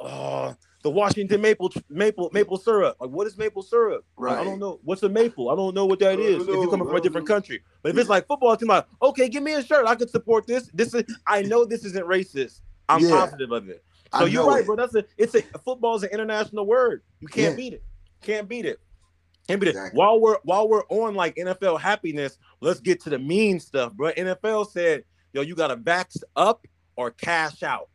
uh, 0.00 0.54
the 0.86 0.90
Washington 0.92 1.40
maple 1.40 1.72
maple 1.90 2.30
maple 2.32 2.56
syrup. 2.56 2.96
Like 3.00 3.10
what 3.10 3.26
is 3.26 3.36
maple 3.36 3.60
syrup? 3.62 4.04
Like, 4.16 4.38
I 4.38 4.44
don't 4.44 4.60
know. 4.60 4.78
What's 4.84 5.02
a 5.02 5.08
maple? 5.08 5.50
I 5.50 5.56
don't 5.56 5.74
know 5.74 5.84
what 5.84 5.98
that 5.98 6.20
is. 6.20 6.36
I. 6.36 6.40
If 6.42 6.46
you're 6.46 6.70
coming 6.70 6.86
from 6.86 6.94
a 6.94 7.00
different 7.00 7.28
know. 7.28 7.34
country, 7.34 7.60
but 7.82 7.90
if 7.90 7.98
it's 7.98 8.08
like 8.08 8.28
football 8.28 8.56
team, 8.56 8.68
like 8.68 8.86
okay, 9.02 9.28
give 9.28 9.42
me 9.42 9.54
a 9.54 9.64
shirt. 9.64 9.84
I 9.88 9.96
could 9.96 10.10
support 10.10 10.46
this. 10.46 10.70
This 10.72 10.94
is 10.94 11.02
I 11.26 11.42
know 11.42 11.64
this 11.64 11.84
isn't 11.86 12.06
racist. 12.06 12.60
I'm 12.88 13.00
Yeah. 13.00 13.10
positive 13.10 13.50
of 13.50 13.68
it. 13.68 13.82
I 14.12 14.20
So 14.20 14.24
you're 14.26 14.46
right, 14.46 14.60
it. 14.60 14.66
bro. 14.66 14.76
That's 14.76 14.94
a 14.94 15.04
it's 15.18 15.34
a 15.34 15.42
football 15.64 15.96
is 15.96 16.04
an 16.04 16.10
international 16.10 16.66
word. 16.66 17.02
You 17.18 17.26
can't 17.26 17.50
Yeah. 17.50 17.56
beat 17.56 17.72
it. 17.72 17.82
Can't 18.22 18.48
beat 18.48 18.64
it. 18.64 18.78
Can't 19.48 19.60
beat 19.60 19.66
it. 19.66 19.70
Exactly. 19.70 19.98
While 19.98 20.20
we're 20.20 20.38
while 20.44 20.68
we're 20.68 20.86
on 20.88 21.16
like 21.16 21.34
NFL 21.34 21.80
happiness, 21.80 22.38
let's 22.60 22.78
get 22.78 23.00
to 23.00 23.10
the 23.10 23.18
mean 23.18 23.58
stuff, 23.58 23.92
bro. 23.92 24.12
NFL 24.12 24.70
said, 24.70 25.02
yo, 25.32 25.40
you 25.42 25.56
gotta 25.56 25.76
vax 25.76 26.22
up 26.36 26.64
or 26.94 27.10
cash 27.10 27.64
out. 27.64 27.88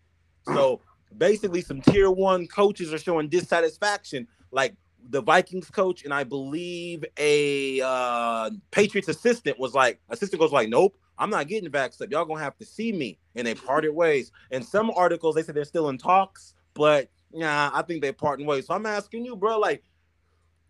So 0.45 0.81
basically, 1.17 1.61
some 1.61 1.81
tier 1.81 2.09
one 2.09 2.47
coaches 2.47 2.93
are 2.93 2.99
showing 2.99 3.29
dissatisfaction. 3.29 4.27
Like 4.51 4.75
the 5.09 5.21
Vikings 5.21 5.69
coach, 5.69 6.03
and 6.03 6.13
I 6.13 6.23
believe 6.23 7.03
a 7.17 7.81
uh 7.83 8.51
Patriots 8.71 9.07
assistant 9.07 9.59
was 9.59 9.73
like, 9.73 9.99
assistant 10.09 10.39
goes 10.39 10.51
like, 10.51 10.69
Nope, 10.69 10.97
I'm 11.17 11.29
not 11.29 11.47
getting 11.47 11.69
vaxxed 11.69 12.01
up. 12.01 12.11
Y'all 12.11 12.25
gonna 12.25 12.41
have 12.41 12.57
to 12.57 12.65
see 12.65 12.91
me. 12.91 13.19
And 13.35 13.45
they 13.45 13.55
parted 13.55 13.91
ways. 13.91 14.31
And 14.51 14.65
some 14.65 14.91
articles 14.91 15.35
they 15.35 15.43
said 15.43 15.55
they're 15.55 15.65
still 15.65 15.89
in 15.89 15.97
talks, 15.97 16.55
but 16.73 17.09
nah, 17.31 17.71
I 17.73 17.81
think 17.83 18.01
they 18.01 18.11
parted 18.11 18.45
ways. 18.45 18.67
So 18.67 18.73
I'm 18.73 18.85
asking 18.85 19.25
you, 19.25 19.35
bro, 19.35 19.59
like 19.59 19.83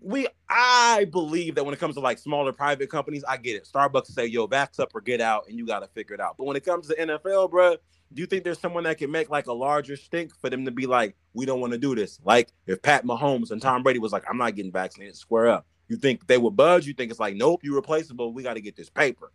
we 0.02 0.28
I 0.50 1.06
believe 1.12 1.56
that 1.56 1.64
when 1.64 1.74
it 1.74 1.80
comes 1.80 1.96
to 1.96 2.02
like 2.02 2.18
smaller 2.18 2.52
private 2.52 2.90
companies, 2.90 3.24
I 3.24 3.38
get 3.38 3.56
it. 3.56 3.68
Starbucks 3.72 4.08
say, 4.08 4.26
yo, 4.26 4.48
vax 4.48 4.80
up 4.80 4.92
or 4.94 5.02
get 5.02 5.22
out, 5.22 5.48
and 5.48 5.58
you 5.58 5.66
gotta 5.66 5.88
figure 5.88 6.16
it 6.16 6.22
out. 6.22 6.36
But 6.38 6.46
when 6.46 6.58
it 6.58 6.66
comes 6.66 6.88
to 6.88 6.96
NFL, 6.96 7.52
bro, 7.52 7.78
do 8.14 8.22
you 8.22 8.26
think 8.26 8.44
there's 8.44 8.60
someone 8.60 8.84
that 8.84 8.98
can 8.98 9.12
make 9.12 9.30
like 9.30 9.48
a 9.48 9.54
larger 9.54 9.96
stink 9.96 10.34
for 10.40 10.50
them 10.50 10.66
to 10.66 10.72
be 10.72 10.86
like, 10.86 11.16
we 11.34 11.46
don't 11.46 11.62
want 11.62 11.74
to 11.74 11.80
do 11.80 11.96
this? 11.96 12.20
Like 12.24 12.50
if 12.68 12.82
Pat 12.82 13.06
Mahomes 13.06 13.52
and 13.52 13.62
Tom 13.62 13.84
Brady 13.84 14.00
was 14.00 14.12
like, 14.12 14.24
I'm 14.30 14.38
not 14.38 14.56
getting 14.56 14.72
vaccinated, 14.72 15.16
square 15.16 15.48
up. 15.48 15.66
You 15.88 15.98
think 15.98 16.28
they 16.28 16.38
would 16.38 16.56
budge? 16.56 16.86
You 16.88 16.94
think 16.94 17.12
it's 17.12 17.20
like, 17.20 17.36
nope, 17.36 17.62
you're 17.64 17.76
replaceable. 17.76 18.34
We 18.34 18.44
got 18.44 18.56
to 18.56 18.62
get 18.62 18.76
this 18.76 18.90
paper. 18.90 19.32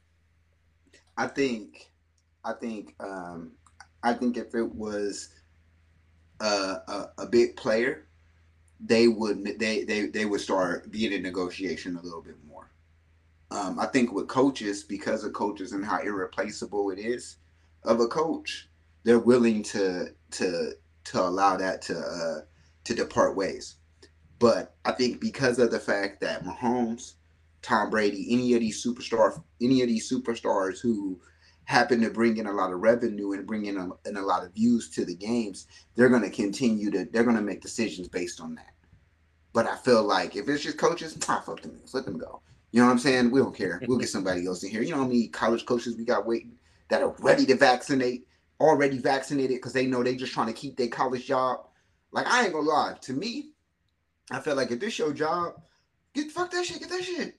I 1.17 1.27
think, 1.27 1.91
I 2.45 2.53
think, 2.53 2.95
um, 3.01 3.53
I 4.03 4.13
think 4.13 4.37
if 4.37 4.55
it 4.55 4.75
was 4.75 5.31
a, 6.41 6.45
a, 6.45 7.11
a 7.19 7.27
big 7.27 7.57
player, 7.57 8.07
they 8.79 9.09
would 9.09 9.59
they, 9.59 9.85
they 9.85 10.07
they 10.09 10.27
would 10.27 10.41
start 10.41 10.91
being 10.91 11.13
in 11.13 11.23
negotiation 11.23 11.97
a 11.97 12.03
little 12.03 12.21
bit 12.21 12.37
more. 12.47 12.71
Um, 13.51 13.79
I 13.79 13.87
think 13.87 14.13
with 14.13 14.29
coaches, 14.29 14.85
because 14.85 15.25
of 15.25 15.33
coaches 15.33 15.73
and 15.73 15.85
how 15.85 16.01
irreplaceable 16.01 16.91
it 16.91 16.99
is 16.99 17.37
of 17.87 18.01
a 18.01 18.09
coach, 18.09 18.69
they're 19.05 19.19
willing 19.19 19.63
to 19.63 20.09
to 20.33 20.73
to 21.05 21.23
allow 21.23 21.57
that 21.57 21.83
to 21.83 21.99
uh, 21.99 22.41
to 22.85 22.95
depart 22.95 23.37
ways. 23.37 23.77
But 24.39 24.75
I 24.85 24.93
think 24.93 25.21
because 25.21 25.59
of 25.59 25.71
the 25.71 25.79
fact 25.79 26.21
that 26.21 26.45
Mahomes, 26.45 27.15
Tom 27.63 27.89
Brady, 27.89 28.27
any 28.31 28.53
of 28.55 28.61
these 28.61 28.85
superstar, 28.85 29.41
any 29.63 29.81
of 29.83 29.89
these 29.89 30.11
superstars 30.11 30.81
who 30.81 31.19
happen 31.65 32.01
to 32.01 32.11
bring 32.11 32.37
in 32.37 32.47
a 32.47 32.53
lot 32.53 32.73
of 32.73 32.81
revenue 32.81 33.33
and 33.33 33.47
bring 33.47 33.67
in 33.67 33.77
a, 33.77 34.09
in 34.09 34.17
a 34.17 34.23
lot 34.23 34.45
of 34.45 34.53
views 34.53 34.91
to 34.91 35.05
the 35.05 35.15
games, 35.15 35.67
they're 35.95 36.09
going 36.09 36.23
to 36.23 36.31
continue 36.31 36.91
to 36.91 37.07
they're 37.13 37.25
going 37.25 37.37
to 37.37 37.43
make 37.43 37.63
decisions 37.63 38.09
based 38.09 38.41
on 38.41 38.55
that. 38.57 38.73
But 39.53 39.67
I 39.67 39.77
feel 39.77 40.03
like 40.03 40.37
if 40.37 40.49
it's 40.49 40.65
just 40.65 40.77
coaches, 40.77 41.17
ah, 41.29 41.43
fuck 41.45 41.63
them, 41.63 41.81
let 41.95 42.05
them 42.05 42.19
go. 42.19 42.43
You 42.73 42.81
know 42.81 42.87
what 42.87 42.93
I'm 42.93 42.99
saying? 42.99 43.31
We 43.31 43.41
don't 43.41 43.57
care. 43.57 43.81
We'll 43.87 43.99
get 43.99 44.11
somebody 44.11 44.45
else 44.45 44.63
in 44.63 44.71
here. 44.71 44.83
You 44.83 44.91
know 44.91 44.99
how 44.99 45.07
many 45.07 45.29
college 45.29 45.65
coaches 45.65 45.97
we 45.97 46.05
got 46.05 46.27
waiting 46.27 46.59
that 46.89 47.03
are 47.03 47.15
ready 47.21 47.47
to 47.47 47.57
vaccinate, 47.57 48.27
already 48.61 48.99
vaccinated 48.99 49.57
because 49.57 49.73
they 49.73 49.87
know 49.87 50.03
they 50.03 50.17
just 50.17 50.33
trying 50.33 50.47
to 50.47 50.53
keep 50.53 50.77
their 50.77 50.89
college 50.89 51.27
job. 51.27 51.67
Like 52.13 52.27
I 52.27 52.45
ain't 52.45 52.53
gonna 52.53 52.69
lie, 52.69 52.97
to 53.03 53.13
me, 53.13 53.51
I 54.31 54.41
feel 54.41 54.57
like 54.57 54.71
if 54.71 54.81
this 54.81 54.99
your 54.99 55.13
job, 55.13 55.55
get 56.15 56.31
fuck 56.31 56.51
that 56.51 56.65
shit, 56.65 56.81
get 56.81 56.91
that 56.91 57.05
shit. 57.05 57.39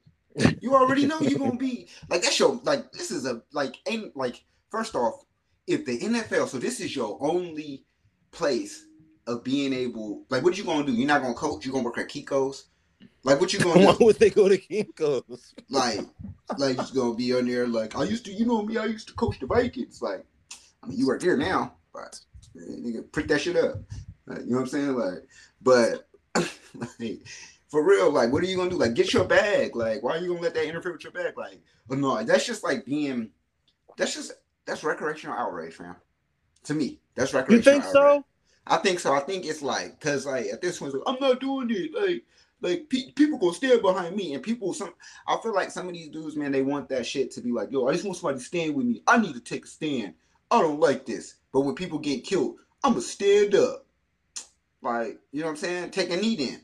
You 0.62 0.76
already 0.76 1.06
know 1.06 1.20
you're 1.20 1.40
gonna 1.40 1.58
be 1.58 1.88
like 2.10 2.22
that's 2.22 2.40
your 2.40 2.60
like 2.64 2.92
this 2.92 3.12
is 3.12 3.26
a 3.26 3.42
like 3.52 3.76
ain't 3.88 4.16
like 4.16 4.44
first 4.70 4.96
off, 4.96 5.24
if 5.66 5.86
the 5.86 6.00
NFL, 6.00 6.48
so 6.48 6.60
this 6.60 6.80
is 6.80 6.96
your 6.96 7.18
only 7.22 7.86
place 8.32 8.86
of 9.26 9.44
being 9.44 9.74
able 9.74 10.24
like 10.30 10.44
what 10.44 10.54
are 10.54 10.58
you 10.58 10.64
gonna 10.64 10.86
do? 10.86 10.94
You're 10.94 11.08
not 11.08 11.22
gonna 11.22 11.34
coach, 11.34 11.66
you're 11.66 11.74
gonna 11.74 11.86
work 11.86 11.98
at 11.98 12.10
Kinko's. 12.10 12.70
Like 13.24 13.42
what 13.42 13.52
you 13.52 13.60
gonna 13.60 13.80
Why 13.86 13.96
do? 13.96 14.06
would 14.06 14.20
they 14.20 14.30
go 14.30 14.48
to 14.48 14.58
Kinko's? 14.58 15.54
like 15.70 16.00
like 16.58 16.78
just 16.78 16.96
gonna 16.96 17.14
be 17.14 17.34
on 17.34 17.46
there 17.46 17.68
like 17.68 17.96
I 17.96 18.04
used 18.04 18.26
to 18.26 18.32
you 18.32 18.46
know 18.46 18.62
me, 18.64 18.78
I 18.78 18.86
used 18.86 19.08
to 19.10 19.14
coach 19.16 19.40
the 19.40 19.46
Vikings. 19.46 20.02
Like 20.02 20.26
I 20.82 20.88
mean 20.88 20.98
you 20.98 21.08
work 21.08 21.22
here 21.22 21.36
now, 21.38 21.74
but 21.94 22.20
nigga 22.56 23.12
prick 23.12 23.28
that 23.28 23.42
shit 23.42 23.58
up. 23.58 23.76
Like, 24.26 24.40
you 24.40 24.52
know 24.52 24.58
what 24.58 24.62
I'm 24.62 24.68
saying? 24.68 24.96
Like 24.96 25.28
but 25.62 26.08
like 27.00 27.20
for 27.68 27.84
real, 27.84 28.12
like 28.12 28.32
what 28.32 28.44
are 28.44 28.48
you 28.48 28.56
gonna 28.56 28.70
do? 28.70 28.78
Like 28.78 28.94
get 28.94 29.14
your 29.14 29.26
bag. 29.26 29.76
Like 29.76 30.04
why 30.04 30.16
are 30.16 30.20
you 30.20 30.30
gonna 30.30 30.42
let 30.42 30.54
that 30.54 30.66
interfere 30.66 30.94
with 30.94 31.04
your 31.04 31.12
bag? 31.14 31.38
Like 31.38 31.60
but 31.88 31.98
no, 31.98 32.24
that's 32.24 32.46
just 32.46 32.64
like 32.64 32.86
being 32.86 33.32
that's 33.98 34.14
just 34.14 34.32
that's 34.66 34.84
recreational 34.84 35.38
outrage, 35.38 35.74
fam. 35.74 35.96
To 36.66 36.74
me, 36.74 37.00
that's 37.16 37.34
recreational. 37.34 37.76
You 37.78 37.82
think 37.82 37.96
outrage. 37.96 38.24
so? 38.24 38.26
I 38.68 38.78
think 38.78 39.00
so. 39.00 39.14
I 39.14 39.20
think 39.22 39.46
it's 39.46 39.62
like 39.62 40.00
because 40.00 40.26
like 40.26 40.46
at 40.48 40.62
this 40.62 40.80
point, 40.80 40.94
like, 40.94 41.04
I'm 41.08 41.20
not 41.20 41.40
doing 41.40 41.70
it. 41.72 41.92
Like 41.94 42.24
like 42.62 42.90
pe- 42.90 43.12
people 43.12 43.38
gonna 43.38 43.54
stand 43.54 43.82
behind 43.82 44.16
me, 44.16 44.34
and 44.34 44.44
people 44.44 44.74
some. 44.74 44.94
I 45.28 45.38
feel 45.42 45.54
like 45.54 45.72
some 45.72 45.88
of 45.88 45.94
these 45.94 46.10
dudes, 46.10 46.36
man, 46.36 46.52
they 46.52 46.64
want 46.64 46.90
that 46.90 47.06
shit 47.06 47.32
to 47.32 47.42
be 47.42 47.52
like, 47.52 47.72
yo, 47.72 47.88
I 47.88 47.94
just 47.94 48.06
want 48.06 48.18
somebody 48.18 48.40
to 48.40 48.46
stand 48.46 48.76
with 48.76 48.86
me. 48.86 49.04
I 49.08 49.18
need 49.18 49.34
to 49.34 49.40
take 49.40 49.66
a 49.66 49.68
stand. 49.68 50.14
I 50.50 50.62
don't 50.62 50.80
like 50.80 51.06
this, 51.06 51.36
but 51.52 51.62
when 51.62 51.76
people 51.76 52.00
get 52.00 52.24
killed, 52.24 52.56
I'm 52.84 52.94
gonna 52.94 53.02
stand 53.02 53.56
up. 53.56 53.86
Like 54.82 55.20
you 55.32 55.42
know 55.42 55.48
what 55.48 55.52
I'm 55.52 55.58
saying? 55.58 55.92
Take 55.92 56.12
a 56.12 56.18
knee 56.18 56.36
then. 56.36 56.62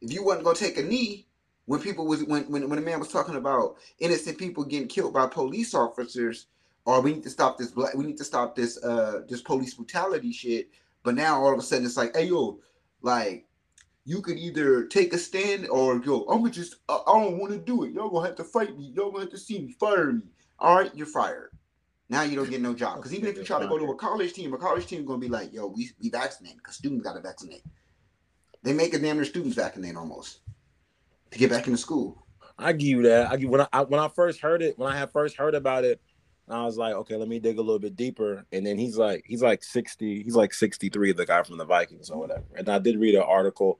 If 0.00 0.12
you 0.12 0.24
wasn't 0.24 0.44
gonna 0.44 0.56
take 0.56 0.78
a 0.78 0.82
knee 0.82 1.26
when 1.66 1.80
people 1.80 2.06
was 2.06 2.24
when 2.24 2.44
when 2.50 2.68
when 2.68 2.78
a 2.78 2.82
man 2.82 2.98
was 2.98 3.08
talking 3.12 3.36
about 3.36 3.76
innocent 3.98 4.38
people 4.38 4.64
getting 4.64 4.88
killed 4.88 5.14
by 5.14 5.26
police 5.26 5.74
officers, 5.74 6.46
or 6.84 7.00
we 7.00 7.14
need 7.14 7.22
to 7.22 7.30
stop 7.30 7.56
this 7.56 7.70
black, 7.70 7.94
we 7.94 8.04
need 8.04 8.18
to 8.18 8.24
stop 8.24 8.54
this 8.54 8.82
uh 8.82 9.22
this 9.28 9.40
police 9.40 9.74
brutality 9.74 10.32
shit. 10.32 10.68
But 11.02 11.14
now 11.14 11.42
all 11.42 11.52
of 11.52 11.58
a 11.58 11.62
sudden 11.62 11.86
it's 11.86 11.96
like, 11.96 12.14
hey 12.16 12.24
yo, 12.24 12.60
like 13.02 13.46
you 14.04 14.20
could 14.20 14.38
either 14.38 14.86
take 14.86 15.12
a 15.12 15.18
stand 15.18 15.68
or 15.68 15.98
go, 15.98 16.24
I'm 16.24 16.38
gonna 16.38 16.50
just 16.50 16.76
I, 16.88 16.94
I 17.06 17.12
don't 17.12 17.38
want 17.38 17.52
to 17.52 17.58
do 17.58 17.84
it. 17.84 17.92
Y'all 17.92 18.10
gonna 18.10 18.26
have 18.26 18.36
to 18.36 18.44
fight 18.44 18.76
me. 18.76 18.92
Y'all 18.94 19.10
gonna 19.10 19.24
have 19.24 19.32
to 19.32 19.38
see 19.38 19.58
me 19.60 19.72
fire 19.72 20.12
me. 20.12 20.22
All 20.58 20.76
right, 20.76 20.94
you're 20.94 21.06
fired. 21.06 21.50
Now 22.10 22.22
you 22.22 22.36
don't 22.36 22.50
get 22.50 22.60
no 22.60 22.74
job 22.74 22.96
because 22.96 23.14
even 23.14 23.28
if 23.28 23.36
you 23.36 23.44
try 23.44 23.60
to 23.60 23.66
go 23.66 23.78
to 23.78 23.86
a 23.86 23.96
college 23.96 24.32
team, 24.34 24.52
a 24.52 24.58
college 24.58 24.86
team 24.86 25.04
gonna 25.06 25.18
be 25.18 25.28
like, 25.28 25.52
yo, 25.52 25.66
we 25.66 25.90
we 26.00 26.10
vaccinate 26.10 26.56
because 26.58 26.76
students 26.76 27.04
gotta 27.04 27.20
vaccinate. 27.20 27.62
They 28.62 28.72
make 28.72 28.94
it 28.94 29.02
damn 29.02 29.16
their 29.16 29.24
students 29.24 29.56
vaccinate 29.56 29.96
almost. 29.96 30.40
to 31.30 31.38
get 31.38 31.50
back 31.50 31.66
into 31.66 31.78
school. 31.78 32.26
I 32.58 32.72
give 32.72 32.88
you 32.88 33.02
that. 33.02 33.30
I 33.30 33.36
give 33.36 33.50
when 33.50 33.66
I 33.72 33.82
when 33.82 34.00
I 34.00 34.08
first 34.08 34.40
heard 34.40 34.62
it, 34.62 34.78
when 34.78 34.92
I 34.92 34.96
had 34.96 35.12
first 35.12 35.36
heard 35.36 35.54
about 35.54 35.84
it, 35.84 36.00
I 36.48 36.64
was 36.64 36.76
like, 36.76 36.94
okay, 36.94 37.16
let 37.16 37.28
me 37.28 37.38
dig 37.38 37.58
a 37.58 37.62
little 37.62 37.78
bit 37.78 37.96
deeper. 37.96 38.44
And 38.52 38.66
then 38.66 38.78
he's 38.78 38.98
like, 38.98 39.24
he's 39.26 39.42
like 39.42 39.62
60, 39.62 40.22
he's 40.22 40.36
like 40.36 40.52
63, 40.52 41.12
the 41.12 41.24
guy 41.24 41.42
from 41.42 41.56
the 41.56 41.64
Vikings 41.64 42.10
or 42.10 42.18
whatever. 42.18 42.44
And 42.56 42.68
I 42.68 42.78
did 42.78 42.98
read 42.98 43.14
an 43.14 43.22
article 43.22 43.78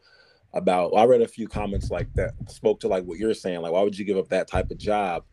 about 0.55 0.91
I 0.97 1.05
read 1.05 1.21
a 1.21 1.29
few 1.29 1.49
comments 1.49 1.91
like 1.91 2.13
that 2.15 2.33
spoke 2.49 2.81
to 2.81 2.89
like 2.89 3.05
what 3.05 3.19
you're 3.19 3.35
saying. 3.35 3.61
Like, 3.61 3.73
why 3.73 3.83
would 3.83 3.99
you 3.99 4.05
give 4.05 4.17
up 4.17 4.29
that 4.29 4.49
type 4.49 4.71
of 4.71 4.79
job? 4.79 5.25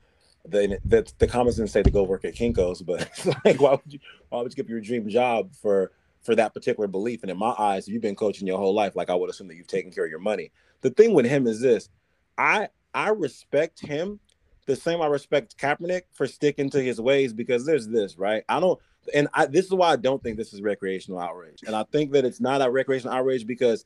Then 0.44 0.78
that 0.86 1.14
the 1.20 1.28
comments 1.28 1.58
didn't 1.58 1.70
say 1.70 1.84
to 1.84 1.92
go 1.92 2.04
work 2.04 2.26
at 2.26 2.36
Kinko's, 2.36 2.82
but 2.82 3.08
like 3.46 3.62
why 3.62 3.72
would 3.72 3.94
you 3.94 4.00
why 4.30 4.42
would 4.42 4.52
you 4.52 4.56
give 4.56 4.66
up 4.66 4.72
your 4.72 4.82
dream 4.82 5.08
job 5.08 5.54
for 5.56 5.92
for 6.24 6.36
that 6.36 6.54
particular 6.54 6.88
belief? 6.88 7.22
And 7.22 7.32
in 7.32 7.38
my 7.38 7.54
eyes, 7.58 7.88
if 7.88 7.94
you've 7.94 8.02
been 8.02 8.16
coaching 8.16 8.48
your 8.48 8.58
whole 8.58 8.74
life, 8.74 8.96
like 8.96 9.12
I 9.12 9.16
would 9.16 9.30
assume 9.30 9.48
that 9.50 9.56
you've 9.56 9.68
taken 9.68 9.92
care 9.92 10.04
of 10.04 10.10
your 10.10 10.20
money. 10.20 10.52
The 10.82 10.90
thing 10.90 11.14
with 11.14 11.28
him 11.28 11.46
is 11.46 11.62
this 11.62 11.90
I 12.38 12.70
I 12.94 13.10
respect 13.10 13.80
him 13.80 14.20
the 14.66 14.76
same 14.76 15.02
I 15.02 15.08
respect 15.08 15.58
Kaepernick 15.58 16.04
for 16.12 16.28
sticking 16.28 16.70
to 16.72 16.82
his 16.82 17.02
ways 17.02 17.34
because 17.34 17.66
there's 17.66 17.88
this, 17.88 18.18
right? 18.18 18.44
I 18.48 18.60
don't 18.60 18.80
and 19.14 19.28
I 19.34 19.46
this 19.46 19.66
is 19.66 19.72
why 19.72 19.92
I 19.92 19.96
don't 19.96 20.22
think 20.22 20.38
this 20.38 20.54
is 20.54 20.62
recreational 20.62 21.20
outrage. 21.20 21.64
And 21.66 21.76
I 21.76 21.84
think 21.92 22.12
that 22.12 22.26
it's 22.26 22.40
not 22.40 22.62
a 22.62 22.70
recreational 22.70 23.16
outrage 23.16 23.46
because 23.48 23.86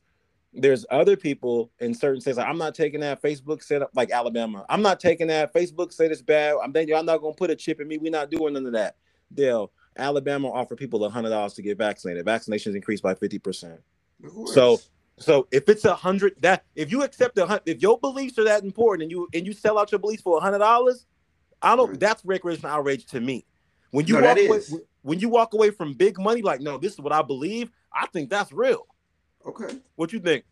there's 0.52 0.86
other 0.90 1.16
people 1.16 1.70
in 1.80 1.92
certain 1.94 2.20
states. 2.20 2.38
Like, 2.38 2.48
I'm 2.48 2.58
not 2.58 2.74
taking 2.74 3.00
that. 3.00 3.22
Facebook 3.22 3.62
set 3.62 3.82
up 3.82 3.90
like 3.94 4.10
Alabama. 4.10 4.64
I'm 4.68 4.82
not 4.82 5.00
taking 5.00 5.26
that. 5.26 5.52
Facebook 5.52 5.92
said 5.92 6.10
it's 6.10 6.22
bad. 6.22 6.56
I'm 6.62 6.72
thinking 6.72 6.94
I'm 6.94 7.06
not 7.06 7.18
gonna 7.20 7.34
put 7.34 7.50
a 7.50 7.56
chip 7.56 7.80
in 7.80 7.88
me. 7.88 7.98
We're 7.98 8.10
not 8.10 8.30
doing 8.30 8.54
none 8.54 8.66
of 8.66 8.72
that. 8.72 8.96
Dale, 9.32 9.72
Alabama 9.98 10.50
offer 10.50 10.76
people 10.76 11.04
a 11.04 11.10
hundred 11.10 11.30
dollars 11.30 11.54
to 11.54 11.62
get 11.62 11.78
vaccinated. 11.78 12.24
Vaccinations 12.24 12.74
increased 12.74 13.02
by 13.02 13.14
fifty 13.14 13.38
percent. 13.38 13.80
So 14.46 14.80
so 15.18 15.46
if 15.50 15.68
it's 15.68 15.84
a 15.84 15.94
hundred 15.94 16.34
that 16.42 16.64
if 16.74 16.90
you 16.90 17.02
accept 17.02 17.38
a 17.38 17.46
hundred 17.46 17.62
if 17.66 17.80
your 17.80 17.98
beliefs 17.98 18.38
are 18.38 18.44
that 18.44 18.64
important 18.64 19.04
and 19.04 19.10
you 19.10 19.28
and 19.32 19.46
you 19.46 19.52
sell 19.52 19.78
out 19.78 19.90
your 19.90 19.98
beliefs 19.98 20.22
for 20.22 20.36
a 20.36 20.40
hundred 20.40 20.58
dollars, 20.58 21.06
I 21.62 21.74
don't 21.74 21.98
that's 21.98 22.24
recreational 22.24 22.70
outrage 22.70 23.06
to 23.06 23.20
me. 23.20 23.46
When 23.90 24.06
you 24.06 24.20
no, 24.20 24.26
walk 24.26 24.38
away 24.38 24.60
when 25.02 25.18
you 25.20 25.28
walk 25.28 25.54
away 25.54 25.70
from 25.70 25.94
big 25.94 26.18
money, 26.18 26.42
like 26.42 26.60
no, 26.60 26.76
this 26.76 26.92
is 26.92 27.00
what 27.00 27.12
I 27.12 27.22
believe, 27.22 27.70
I 27.92 28.06
think 28.08 28.28
that's 28.28 28.52
real. 28.52 28.86
Okay. 29.46 29.78
What 29.94 30.12
you 30.12 30.20
think? 30.20 30.44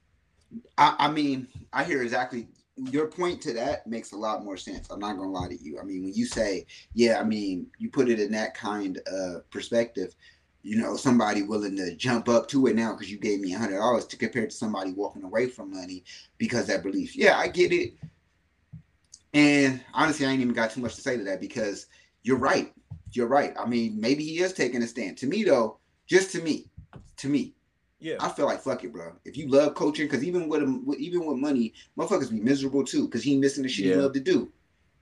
I, 0.78 0.94
I 0.98 1.10
mean, 1.10 1.48
I 1.72 1.84
hear 1.84 2.02
exactly 2.02 2.48
your 2.76 3.06
point 3.06 3.40
to 3.42 3.52
that 3.52 3.86
makes 3.86 4.12
a 4.12 4.16
lot 4.16 4.44
more 4.44 4.56
sense. 4.56 4.88
I'm 4.90 4.98
not 4.98 5.16
gonna 5.16 5.30
lie 5.30 5.48
to 5.48 5.62
you. 5.62 5.78
I 5.78 5.84
mean, 5.84 6.04
when 6.04 6.14
you 6.14 6.26
say, 6.26 6.66
yeah, 6.94 7.20
I 7.20 7.24
mean, 7.24 7.66
you 7.78 7.90
put 7.90 8.08
it 8.08 8.18
in 8.18 8.32
that 8.32 8.54
kind 8.54 8.98
of 9.06 9.48
perspective, 9.50 10.14
you 10.64 10.76
know, 10.76 10.96
somebody 10.96 11.42
willing 11.42 11.76
to 11.76 11.94
jump 11.94 12.26
up 12.26 12.48
to 12.48 12.66
it 12.66 12.74
now 12.74 12.92
because 12.92 13.12
you 13.12 13.18
gave 13.18 13.38
me 13.38 13.52
a 13.52 13.58
hundred 13.58 13.76
dollars 13.76 14.06
to 14.06 14.16
compare 14.16 14.46
to 14.46 14.50
somebody 14.50 14.92
walking 14.92 15.22
away 15.22 15.46
from 15.46 15.70
money 15.70 16.02
because 16.38 16.66
that 16.66 16.82
belief. 16.82 17.14
Yeah, 17.14 17.38
I 17.38 17.48
get 17.48 17.70
it. 17.70 17.92
And 19.34 19.82
honestly, 19.92 20.24
I 20.24 20.30
ain't 20.30 20.40
even 20.40 20.54
got 20.54 20.70
too 20.70 20.80
much 20.80 20.94
to 20.94 21.02
say 21.02 21.18
to 21.18 21.24
that 21.24 21.40
because 21.40 21.86
you're 22.22 22.38
right. 22.38 22.72
You're 23.12 23.26
right. 23.26 23.54
I 23.60 23.66
mean, 23.66 24.00
maybe 24.00 24.24
he 24.24 24.38
is 24.38 24.54
taking 24.54 24.82
a 24.82 24.86
stand. 24.86 25.18
To 25.18 25.26
me, 25.26 25.44
though, 25.44 25.78
just 26.06 26.32
to 26.32 26.40
me, 26.40 26.70
to 27.18 27.28
me, 27.28 27.54
yeah. 28.00 28.16
I 28.20 28.30
feel 28.30 28.46
like 28.46 28.60
fuck 28.60 28.84
it, 28.84 28.92
bro. 28.92 29.12
If 29.26 29.36
you 29.36 29.48
love 29.48 29.74
coaching, 29.74 30.06
because 30.06 30.24
even 30.24 30.48
with 30.48 30.62
him, 30.62 30.86
even 30.98 31.26
with 31.26 31.36
money, 31.36 31.74
motherfuckers 31.98 32.30
be 32.30 32.40
miserable 32.40 32.84
too, 32.84 33.04
because 33.04 33.22
he 33.22 33.36
missing 33.36 33.64
the 33.64 33.68
shit 33.68 33.86
yeah. 33.86 33.96
he 33.96 34.00
love 34.00 34.14
to 34.14 34.20
do. 34.20 34.50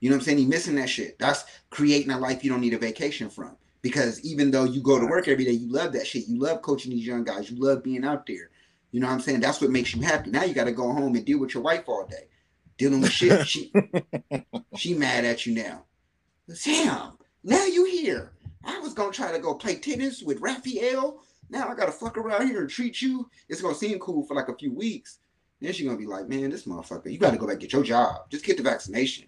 You 0.00 0.10
know 0.10 0.16
what 0.16 0.22
I'm 0.22 0.24
saying? 0.24 0.38
He 0.38 0.46
missing 0.46 0.74
that 0.74 0.88
shit. 0.88 1.18
That's 1.20 1.44
creating 1.70 2.10
a 2.10 2.18
life 2.18 2.42
you 2.42 2.50
don't 2.50 2.60
need 2.60 2.74
a 2.74 2.78
vacation 2.78 3.30
from. 3.30 3.56
Because 3.82 4.20
even 4.24 4.50
though 4.50 4.64
you 4.64 4.80
go 4.80 4.98
to 4.98 5.06
work 5.06 5.28
every 5.28 5.44
day, 5.44 5.52
you 5.52 5.70
love 5.70 5.92
that 5.92 6.06
shit. 6.06 6.28
You 6.28 6.38
love 6.38 6.62
coaching 6.62 6.92
these 6.92 7.06
young 7.06 7.24
guys. 7.24 7.50
You 7.50 7.60
love 7.60 7.82
being 7.82 8.04
out 8.04 8.26
there. 8.26 8.50
You 8.92 9.00
know 9.00 9.08
what 9.08 9.14
I'm 9.14 9.20
saying? 9.20 9.40
That's 9.40 9.60
what 9.60 9.70
makes 9.70 9.94
you 9.94 10.02
happy. 10.02 10.30
Now 10.30 10.44
you 10.44 10.54
got 10.54 10.64
to 10.64 10.72
go 10.72 10.92
home 10.92 11.14
and 11.16 11.24
deal 11.24 11.40
with 11.40 11.54
your 11.54 11.62
wife 11.62 11.84
all 11.88 12.06
day, 12.06 12.28
dealing 12.78 13.00
with 13.00 13.10
shit. 13.10 13.46
she 13.46 13.72
she 14.76 14.94
mad 14.94 15.24
at 15.24 15.46
you 15.46 15.54
now. 15.54 15.84
Sam, 16.52 17.18
Now 17.42 17.64
you 17.64 17.84
here. 17.86 18.32
I 18.64 18.78
was 18.78 18.94
gonna 18.94 19.12
try 19.12 19.32
to 19.32 19.40
go 19.40 19.54
play 19.54 19.76
tennis 19.76 20.22
with 20.22 20.40
Raphael 20.40 21.20
now 21.52 21.68
I 21.68 21.74
gotta 21.74 21.92
fuck 21.92 22.16
around 22.16 22.48
here 22.48 22.62
and 22.62 22.70
treat 22.70 23.02
you. 23.02 23.28
It's 23.50 23.60
gonna 23.60 23.74
seem 23.74 23.98
cool 23.98 24.24
for 24.24 24.34
like 24.34 24.48
a 24.48 24.56
few 24.56 24.72
weeks. 24.72 25.18
Then 25.60 25.74
she's 25.74 25.86
gonna 25.86 25.98
be 25.98 26.06
like, 26.06 26.26
man, 26.26 26.48
this 26.48 26.64
motherfucker, 26.64 27.12
you 27.12 27.18
gotta 27.18 27.36
go 27.36 27.46
back 27.46 27.60
get 27.60 27.74
your 27.74 27.82
job. 27.82 28.30
Just 28.30 28.44
get 28.44 28.56
the 28.56 28.62
vaccination. 28.62 29.26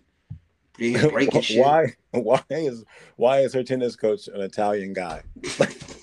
Breaking 0.78 1.40
shit. 1.40 1.64
Why? 1.64 1.94
Why 2.10 2.42
is 2.50 2.84
why 3.16 3.40
is 3.40 3.54
her 3.54 3.62
tennis 3.62 3.96
coach 3.96 4.28
an 4.28 4.40
Italian 4.40 4.92
guy? 4.92 5.22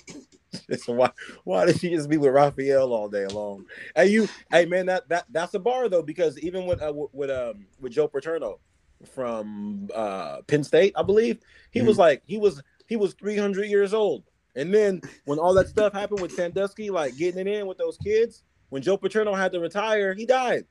why 0.86 1.10
why 1.44 1.66
does 1.66 1.78
she 1.78 1.90
just 1.90 2.08
be 2.08 2.16
with 2.16 2.32
Raphael 2.32 2.92
all 2.92 3.08
day 3.08 3.26
long? 3.26 3.66
Hey 3.94 4.06
you, 4.06 4.28
hey 4.50 4.64
man, 4.64 4.86
that 4.86 5.08
that 5.08 5.26
that's 5.30 5.54
a 5.54 5.58
bar 5.58 5.88
though 5.88 6.02
because 6.02 6.38
even 6.38 6.66
with 6.66 6.80
uh, 6.80 6.92
with 7.12 7.30
um 7.30 7.66
with 7.80 7.92
Joe 7.92 8.08
Paterno 8.08 8.60
from 9.14 9.88
uh 9.94 10.42
Penn 10.46 10.64
State, 10.64 10.94
I 10.96 11.02
believe 11.02 11.40
he 11.70 11.80
mm-hmm. 11.80 11.88
was 11.88 11.98
like 11.98 12.22
he 12.24 12.38
was 12.38 12.62
he 12.86 12.96
was 12.96 13.14
300 13.14 13.66
years 13.66 13.92
old 13.92 14.24
and 14.54 14.72
then 14.72 15.00
when 15.24 15.38
all 15.38 15.54
that 15.54 15.68
stuff 15.68 15.92
happened 15.92 16.20
with 16.20 16.32
Sandusky, 16.32 16.90
like 16.90 17.16
getting 17.16 17.40
it 17.40 17.46
in 17.46 17.66
with 17.66 17.78
those 17.78 17.96
kids, 17.98 18.42
when 18.68 18.82
Joe 18.82 18.96
Paterno 18.96 19.34
had 19.34 19.52
to 19.52 19.60
retire, 19.60 20.14
he 20.14 20.26
died. 20.26 20.66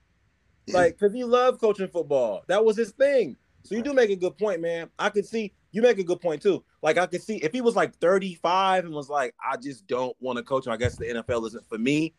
Like, 0.68 0.98
because 0.98 1.14
he 1.14 1.24
loved 1.24 1.60
coaching 1.60 1.88
football. 1.88 2.44
That 2.48 2.64
was 2.64 2.78
his 2.78 2.92
thing. 2.92 3.36
So 3.64 3.76
you 3.76 3.82
do 3.82 3.94
make 3.94 4.10
a 4.10 4.16
good 4.16 4.38
point, 4.38 4.62
man. 4.62 4.90
I 4.98 5.10
could 5.10 5.26
see 5.26 5.54
you 5.72 5.82
make 5.82 6.00
a 6.00 6.04
good 6.04 6.22
point 6.22 6.42
too. 6.42 6.64
Like 6.82 6.98
I 6.98 7.06
could 7.06 7.22
see 7.22 7.38
if 7.38 7.52
he 7.52 7.62
was 7.62 7.76
like 7.76 7.96
35 7.98 8.86
and 8.86 8.94
was 8.94 9.10
like, 9.10 9.36
I 9.44 9.58
just 9.58 9.88
don't 9.88 10.16
want 10.20 10.38
to 10.38 10.44
coach. 10.44 10.68
I 10.68 10.78
guess 10.78 10.96
the 10.96 11.06
NFL 11.06 11.48
isn't 11.48 11.68
for 11.68 11.78
me. 11.78 12.14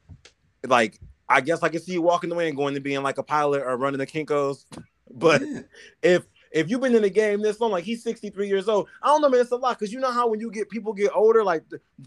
Like, 0.65 1.01
I 1.29 1.41
guess 1.41 1.63
I 1.63 1.69
could 1.69 1.83
see 1.83 1.93
you 1.93 2.03
walking 2.03 2.31
away 2.31 2.49
and 2.49 2.57
going 2.57 2.75
to 2.75 2.81
being 2.81 3.03
like 3.03 3.19
a 3.19 3.23
pilot 3.23 3.63
or 3.63 3.77
running 3.77 3.99
the 3.99 4.07
Kinkos. 4.07 4.65
But 5.15 5.43
yeah. 5.43 5.61
if 6.03 6.23
if 6.53 6.71
you've 6.71 6.81
been 6.81 6.95
in 6.95 7.03
the 7.03 7.11
game 7.11 7.43
this 7.43 7.61
long, 7.61 7.71
like 7.71 7.85
he's 7.85 8.03
63 8.03 8.49
years 8.49 8.67
old, 8.67 8.89
I 9.03 9.09
don't 9.09 9.21
know, 9.21 9.29
man, 9.29 9.41
it's 9.41 9.51
a 9.51 9.57
lot 9.57 9.79
because 9.79 9.93
you 9.93 10.01
know 10.01 10.11
how 10.11 10.27
when 10.29 10.41
you 10.41 10.51
get 10.51 10.71
people 10.71 10.95
get 10.95 11.11
older, 11.15 11.45
like 11.45 11.65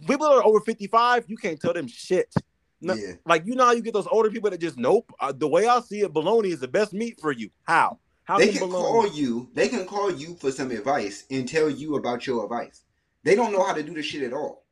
people 0.08 0.28
that 0.28 0.36
are 0.36 0.44
over 0.44 0.60
55, 0.60 1.26
you 1.28 1.38
can't 1.38 1.60
tell 1.60 1.74
them 1.74 1.88
shit. 1.88 2.34
No, 2.82 2.96
yeah. 2.96 3.14
Like 3.26 3.46
you 3.46 3.54
know 3.54 3.66
how 3.66 3.74
you 3.74 3.82
get 3.82 3.94
those 3.94 4.08
older 4.08 4.32
people 4.32 4.50
that 4.50 4.60
just 4.60 4.78
nope. 4.78 5.12
Uh, 5.20 5.32
the 5.32 5.48
way 5.48 5.68
I 5.68 5.82
see 5.82 6.02
it, 6.02 6.14
bologna 6.14 6.50
is 6.50 6.60
the 6.60 6.68
best 6.68 6.94
meat 6.94 7.20
for 7.22 7.32
you. 7.32 7.50
How? 7.64 8.00
How 8.26 8.40
they 8.40 8.48
can, 8.48 8.60
can 8.60 8.70
call 8.72 9.08
you. 9.08 9.50
They 9.54 9.70
can 9.70 9.86
call 9.86 10.12
you 10.12 10.36
for 10.36 10.52
some 10.52 10.72
advice 10.72 11.26
and 11.30 11.48
tell 11.48 11.70
you 11.70 11.96
about 11.96 12.26
your 12.26 12.44
advice. 12.44 12.82
They 13.24 13.36
don't 13.36 13.52
know 13.52 13.64
how 13.64 13.74
to 13.74 13.84
do 13.84 13.94
the 13.94 14.02
shit 14.02 14.24
at 14.24 14.34
all. 14.34 14.66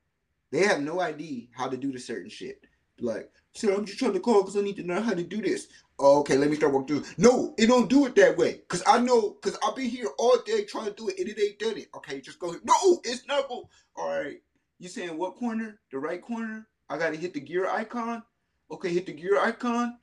They 0.52 0.66
have 0.66 0.82
no 0.82 1.00
idea 1.00 1.48
how 1.52 1.68
to 1.68 1.78
do 1.78 1.92
the 1.92 2.00
certain 2.00 2.30
shit. 2.30 2.62
Like, 3.00 3.32
sir, 3.54 3.74
I'm 3.74 3.86
just 3.86 4.00
trying 4.00 4.14
to 4.14 4.20
call 4.20 4.42
because 4.42 4.58
I 4.58 4.62
need 4.62 4.76
to 4.78 4.84
know 4.84 5.02
how 5.02 5.14
to 5.14 5.24
do 5.24 5.42
this. 5.42 5.68
Oh, 6.00 6.20
okay, 6.20 6.38
let 6.38 6.50
me 6.50 6.56
start 6.56 6.74
working 6.74 7.02
through. 7.02 7.14
No, 7.18 7.54
it 7.58 7.68
don't 7.68 7.90
do 7.90 8.06
it 8.08 8.16
that 8.16 8.38
way. 8.38 8.62
Cause 8.68 8.84
I 8.88 9.00
know, 9.00 9.32
cause 9.42 9.58
I've 9.66 9.76
been 9.76 9.90
here 9.90 10.08
all 10.18 10.38
day 10.46 10.66
trying 10.66 10.86
to 10.86 10.92
do 10.92 11.10
it 11.10 11.20
and 11.20 11.30
it 11.30 11.40
ain't 11.40 11.60
done 11.60 11.78
it. 11.78 11.90
Okay, 11.96 12.22
just 12.22 12.40
go 12.40 12.52
here. 12.52 12.62
No, 12.64 13.02
it's 13.04 13.28
not. 13.28 13.46
All 13.50 13.70
right. 13.98 14.42
You 14.80 14.90
saying 14.90 15.18
what 15.18 15.36
corner? 15.36 15.80
The 15.92 16.00
right 16.00 16.22
corner? 16.22 16.68
I 16.90 16.98
gotta 16.98 17.18
hit 17.18 17.34
the 17.34 17.40
gear 17.40 17.70
icon. 17.70 18.24
Okay, 18.72 18.90
hit 18.90 19.06
the 19.06 19.14
gear 19.14 19.40
icon. 19.40 19.98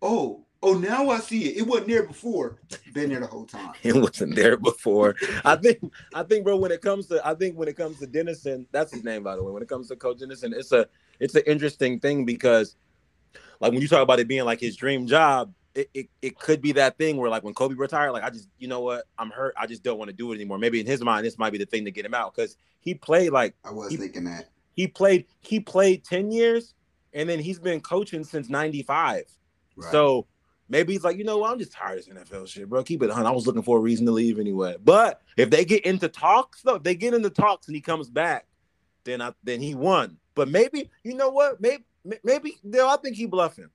Oh, 0.00 0.46
oh, 0.64 0.74
now 0.74 1.10
I 1.10 1.20
see 1.20 1.50
it. 1.50 1.58
It 1.58 1.66
wasn't 1.66 1.88
there 1.88 2.02
before. 2.04 2.58
Been 2.92 3.10
there 3.10 3.20
the 3.20 3.26
whole 3.26 3.44
time. 3.44 3.72
it 3.82 3.94
wasn't 3.94 4.34
there 4.34 4.56
before. 4.56 5.14
I 5.44 5.56
think, 5.56 5.92
I 6.14 6.22
think, 6.22 6.44
bro. 6.44 6.56
When 6.56 6.72
it 6.72 6.80
comes 6.80 7.06
to, 7.08 7.26
I 7.26 7.34
think 7.34 7.56
when 7.56 7.68
it 7.68 7.76
comes 7.76 7.98
to 8.00 8.06
Dennison, 8.06 8.66
that's 8.72 8.92
his 8.92 9.04
name, 9.04 9.22
by 9.22 9.36
the 9.36 9.42
way. 9.42 9.52
When 9.52 9.62
it 9.62 9.68
comes 9.68 9.88
to 9.88 9.96
Coach 9.96 10.18
Dennison, 10.18 10.52
it's 10.52 10.72
a, 10.72 10.86
it's 11.20 11.34
an 11.34 11.42
interesting 11.46 12.00
thing 12.00 12.24
because 12.24 12.76
like 13.60 13.72
when 13.72 13.80
you 13.80 13.88
talk 13.88 14.02
about 14.02 14.20
it 14.20 14.28
being 14.28 14.44
like 14.44 14.60
his 14.60 14.76
dream 14.76 15.06
job, 15.06 15.52
it, 15.74 15.90
it, 15.92 16.08
it 16.22 16.38
could 16.38 16.60
be 16.60 16.72
that 16.72 16.96
thing 16.98 17.16
where 17.16 17.30
like 17.30 17.42
when 17.42 17.54
Kobe 17.54 17.74
retired, 17.74 18.12
like 18.12 18.22
I 18.22 18.30
just 18.30 18.48
you 18.58 18.68
know 18.68 18.80
what 18.80 19.04
I'm 19.18 19.30
hurt, 19.30 19.54
I 19.56 19.66
just 19.66 19.82
don't 19.82 19.98
want 19.98 20.08
to 20.08 20.16
do 20.16 20.32
it 20.32 20.36
anymore. 20.36 20.58
Maybe 20.58 20.80
in 20.80 20.86
his 20.86 21.02
mind, 21.02 21.26
this 21.26 21.38
might 21.38 21.50
be 21.50 21.58
the 21.58 21.66
thing 21.66 21.84
to 21.84 21.90
get 21.90 22.04
him 22.04 22.14
out 22.14 22.34
because 22.34 22.56
he 22.80 22.94
played 22.94 23.30
like 23.30 23.54
I 23.64 23.72
was 23.72 23.90
he, 23.90 23.96
thinking 23.96 24.24
that 24.24 24.50
he 24.74 24.86
played 24.86 25.26
he 25.40 25.60
played 25.60 26.04
ten 26.04 26.30
years 26.30 26.74
and 27.12 27.28
then 27.28 27.38
he's 27.40 27.58
been 27.58 27.80
coaching 27.80 28.22
since 28.22 28.48
'95. 28.48 29.24
Right. 29.76 29.90
So 29.90 30.26
maybe 30.68 30.92
he's 30.92 31.04
like, 31.04 31.16
you 31.16 31.24
know 31.24 31.38
what, 31.38 31.52
I'm 31.52 31.58
just 31.58 31.72
tired 31.72 31.98
of 31.98 32.06
this 32.06 32.14
NFL 32.14 32.48
shit, 32.48 32.68
bro. 32.68 32.82
Keep 32.82 33.02
it 33.02 33.10
on. 33.10 33.26
I 33.26 33.30
was 33.30 33.46
looking 33.46 33.62
for 33.62 33.78
a 33.78 33.80
reason 33.80 34.06
to 34.06 34.12
leave 34.12 34.38
anyway. 34.38 34.76
But 34.82 35.22
if 35.36 35.50
they 35.50 35.64
get 35.64 35.84
into 35.84 36.08
talks, 36.08 36.62
though, 36.62 36.76
if 36.76 36.82
they 36.82 36.94
get 36.94 37.14
into 37.14 37.30
talks 37.30 37.66
and 37.66 37.74
he 37.74 37.80
comes 37.80 38.10
back, 38.10 38.46
then 39.04 39.20
I 39.20 39.32
then 39.42 39.60
he 39.60 39.74
won. 39.74 40.18
But 40.34 40.48
maybe 40.48 40.90
you 41.02 41.14
know 41.14 41.28
what, 41.28 41.60
maybe 41.60 41.84
Maybe 42.22 42.56
no, 42.62 42.88
I 42.88 42.96
think 42.98 43.16
he 43.16 43.26
bluffing. 43.26 43.70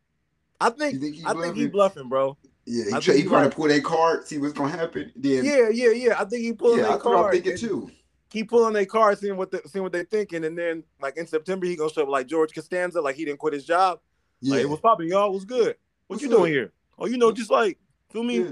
I 0.62 0.70
think, 0.70 1.02
think 1.02 1.18
I 1.26 1.34
think 1.34 1.56
he 1.56 1.68
bluffing, 1.68 2.10
bro. 2.10 2.38
Yeah, 2.66 2.96
he, 2.96 3.02
tra- 3.02 3.14
he 3.16 3.24
trying 3.24 3.50
to 3.50 3.56
pull 3.56 3.72
a 3.72 3.82
card, 3.82 4.28
see 4.28 4.38
what's 4.38 4.54
gonna 4.54 4.70
happen. 4.70 5.12
Then 5.16 5.44
yeah, 5.44 5.70
yeah, 5.72 5.90
yeah. 5.90 6.22
I 6.22 6.26
think 6.26 6.44
he 6.44 6.54
pulling 6.54 6.80
yeah, 6.80 6.94
a 6.94 7.00
card. 7.00 7.26
I'm 7.26 7.32
thinking 7.32 7.58
too. 7.58 7.90
Keep 8.30 8.50
pulling 8.50 8.74
their 8.74 8.86
card, 8.86 9.18
seeing 9.18 9.38
what 9.38 9.50
they, 9.50 9.60
seeing 9.66 9.82
what 9.82 9.92
they're 9.92 10.04
thinking, 10.04 10.46
and 10.46 10.56
then 10.56 10.84
like 11.02 11.18
in 11.18 11.26
September 11.26 11.66
he 11.66 11.76
gonna 11.76 11.90
show 11.90 12.04
up 12.04 12.10
like 12.10 12.28
George 12.28 12.54
Costanza, 12.54 13.02
like 13.02 13.16
he 13.16 13.26
didn't 13.26 13.40
quit 13.40 13.54
his 13.54 13.66
job. 13.66 14.00
Yeah, 14.42 14.56
like, 14.56 14.64
it 14.64 14.70
was 14.70 14.80
popping, 14.80 15.10
y'all. 15.10 15.32
Was 15.32 15.46
good. 15.46 15.76
What 16.08 16.16
What's 16.16 16.24
you 16.24 16.30
doing 16.30 16.54
here? 16.54 16.72
Oh, 17.00 17.06
you 17.08 17.18
know, 17.18 17.32
just 17.32 17.50
like 17.52 17.78
feel 18.12 18.24
me. 18.24 18.40
Yeah. 18.40 18.52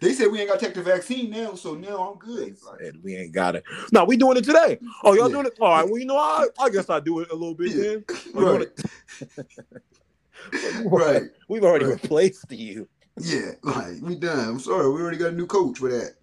They 0.00 0.14
said 0.14 0.28
we 0.32 0.40
ain't 0.40 0.48
got 0.48 0.58
to 0.58 0.64
take 0.64 0.74
the 0.74 0.82
vaccine 0.82 1.28
now, 1.30 1.54
so 1.54 1.74
now 1.74 2.12
I'm 2.12 2.18
good. 2.18 2.56
We 3.02 3.14
ain't 3.14 3.32
got 3.32 3.56
it. 3.56 3.64
No, 3.92 4.04
we 4.04 4.16
doing 4.16 4.38
it 4.38 4.44
today. 4.44 4.78
Oh, 5.04 5.12
y'all 5.12 5.28
yeah. 5.28 5.34
doing 5.34 5.46
it? 5.46 5.58
All 5.60 5.68
right. 5.68 5.84
Well, 5.84 5.98
you 5.98 6.06
know, 6.06 6.16
I, 6.16 6.46
I 6.58 6.70
guess 6.70 6.88
I 6.88 6.98
do 6.98 7.20
it 7.20 7.30
a 7.30 7.34
little 7.34 7.54
bit 7.54 7.76
then. 7.76 8.04
right. 8.32 8.68
right. 10.86 11.22
We've 11.48 11.62
already 11.62 11.84
right. 11.84 12.02
replaced 12.02 12.50
you. 12.50 12.88
Yeah, 13.20 13.50
like 13.62 14.00
we 14.00 14.14
done. 14.14 14.48
I'm 14.48 14.60
sorry, 14.60 14.90
we 14.90 15.00
already 15.02 15.18
got 15.18 15.34
a 15.34 15.36
new 15.36 15.46
coach 15.46 15.78
for 15.78 15.90
that. 15.90 16.14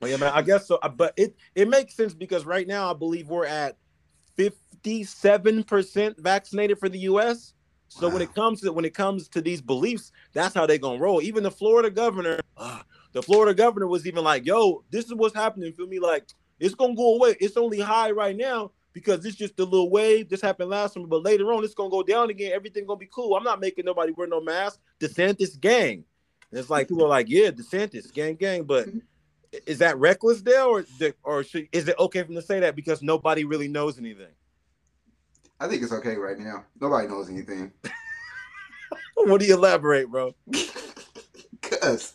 Well, 0.00 0.10
yeah, 0.10 0.16
man. 0.16 0.32
I 0.32 0.42
guess 0.42 0.66
so. 0.66 0.78
uh, 0.82 0.88
But 0.88 1.12
it 1.16 1.36
it 1.54 1.68
makes 1.68 1.94
sense 1.94 2.14
because 2.14 2.46
right 2.46 2.66
now 2.66 2.90
I 2.90 2.94
believe 2.94 3.28
we're 3.28 3.44
at 3.46 3.76
fifty 4.36 5.04
seven 5.04 5.62
percent 5.64 6.18
vaccinated 6.18 6.78
for 6.78 6.88
the 6.88 7.00
U.S. 7.00 7.52
So 7.90 8.08
when 8.08 8.22
it 8.22 8.32
comes 8.34 8.60
to 8.60 8.72
when 8.72 8.84
it 8.84 8.94
comes 8.94 9.28
to 9.30 9.40
these 9.40 9.60
beliefs, 9.60 10.12
that's 10.32 10.54
how 10.54 10.64
they're 10.64 10.78
gonna 10.78 11.00
roll. 11.00 11.20
Even 11.20 11.42
the 11.42 11.50
Florida 11.50 11.90
governor, 11.90 12.38
uh, 12.56 12.82
the 13.12 13.22
Florida 13.22 13.52
governor 13.52 13.88
was 13.88 14.06
even 14.06 14.22
like, 14.22 14.46
"Yo, 14.46 14.84
this 14.90 15.06
is 15.06 15.14
what's 15.14 15.34
happening." 15.34 15.72
Feel 15.72 15.88
me? 15.88 15.98
Like 15.98 16.28
it's 16.60 16.76
gonna 16.76 16.94
go 16.94 17.16
away. 17.16 17.36
It's 17.40 17.56
only 17.56 17.80
high 17.80 18.12
right 18.12 18.36
now 18.36 18.70
because 18.92 19.24
it's 19.26 19.36
just 19.36 19.58
a 19.58 19.64
little 19.64 19.90
wave. 19.90 20.28
This 20.28 20.40
happened 20.40 20.70
last 20.70 20.94
summer, 20.94 21.08
but 21.08 21.24
later 21.24 21.52
on 21.52 21.64
it's 21.64 21.74
gonna 21.74 21.90
go 21.90 22.04
down 22.04 22.30
again. 22.30 22.52
Everything 22.52 22.86
gonna 22.86 22.96
be 22.96 23.08
cool. 23.12 23.34
I'm 23.34 23.44
not 23.44 23.60
making 23.60 23.84
nobody 23.86 24.12
wear 24.12 24.28
no 24.28 24.40
mask. 24.40 24.78
DeSantis 25.00 25.60
gang. 25.60 26.04
And 26.52 26.60
it's 26.60 26.70
like 26.70 26.88
people 26.88 27.04
are 27.04 27.08
like, 27.08 27.28
"Yeah, 27.28 27.50
DeSantis 27.50 28.12
gang, 28.12 28.36
gang," 28.36 28.64
but 28.64 28.88
is 29.66 29.78
that 29.78 29.98
reckless, 29.98 30.42
Dale, 30.42 30.66
or 30.66 30.84
or 31.24 31.42
should, 31.42 31.68
is 31.72 31.88
it 31.88 31.98
okay 31.98 32.22
for 32.22 32.28
them 32.28 32.36
to 32.36 32.42
say 32.42 32.60
that 32.60 32.76
because 32.76 33.02
nobody 33.02 33.44
really 33.44 33.68
knows 33.68 33.98
anything? 33.98 34.32
I 35.60 35.68
think 35.68 35.82
it's 35.82 35.92
okay 35.92 36.16
right 36.16 36.38
now. 36.38 36.64
Nobody 36.80 37.06
knows 37.06 37.28
anything. 37.28 37.72
What 39.14 39.40
do 39.40 39.46
you 39.46 39.54
elaborate, 39.54 40.10
bro? 40.10 40.34
Cause 41.60 42.14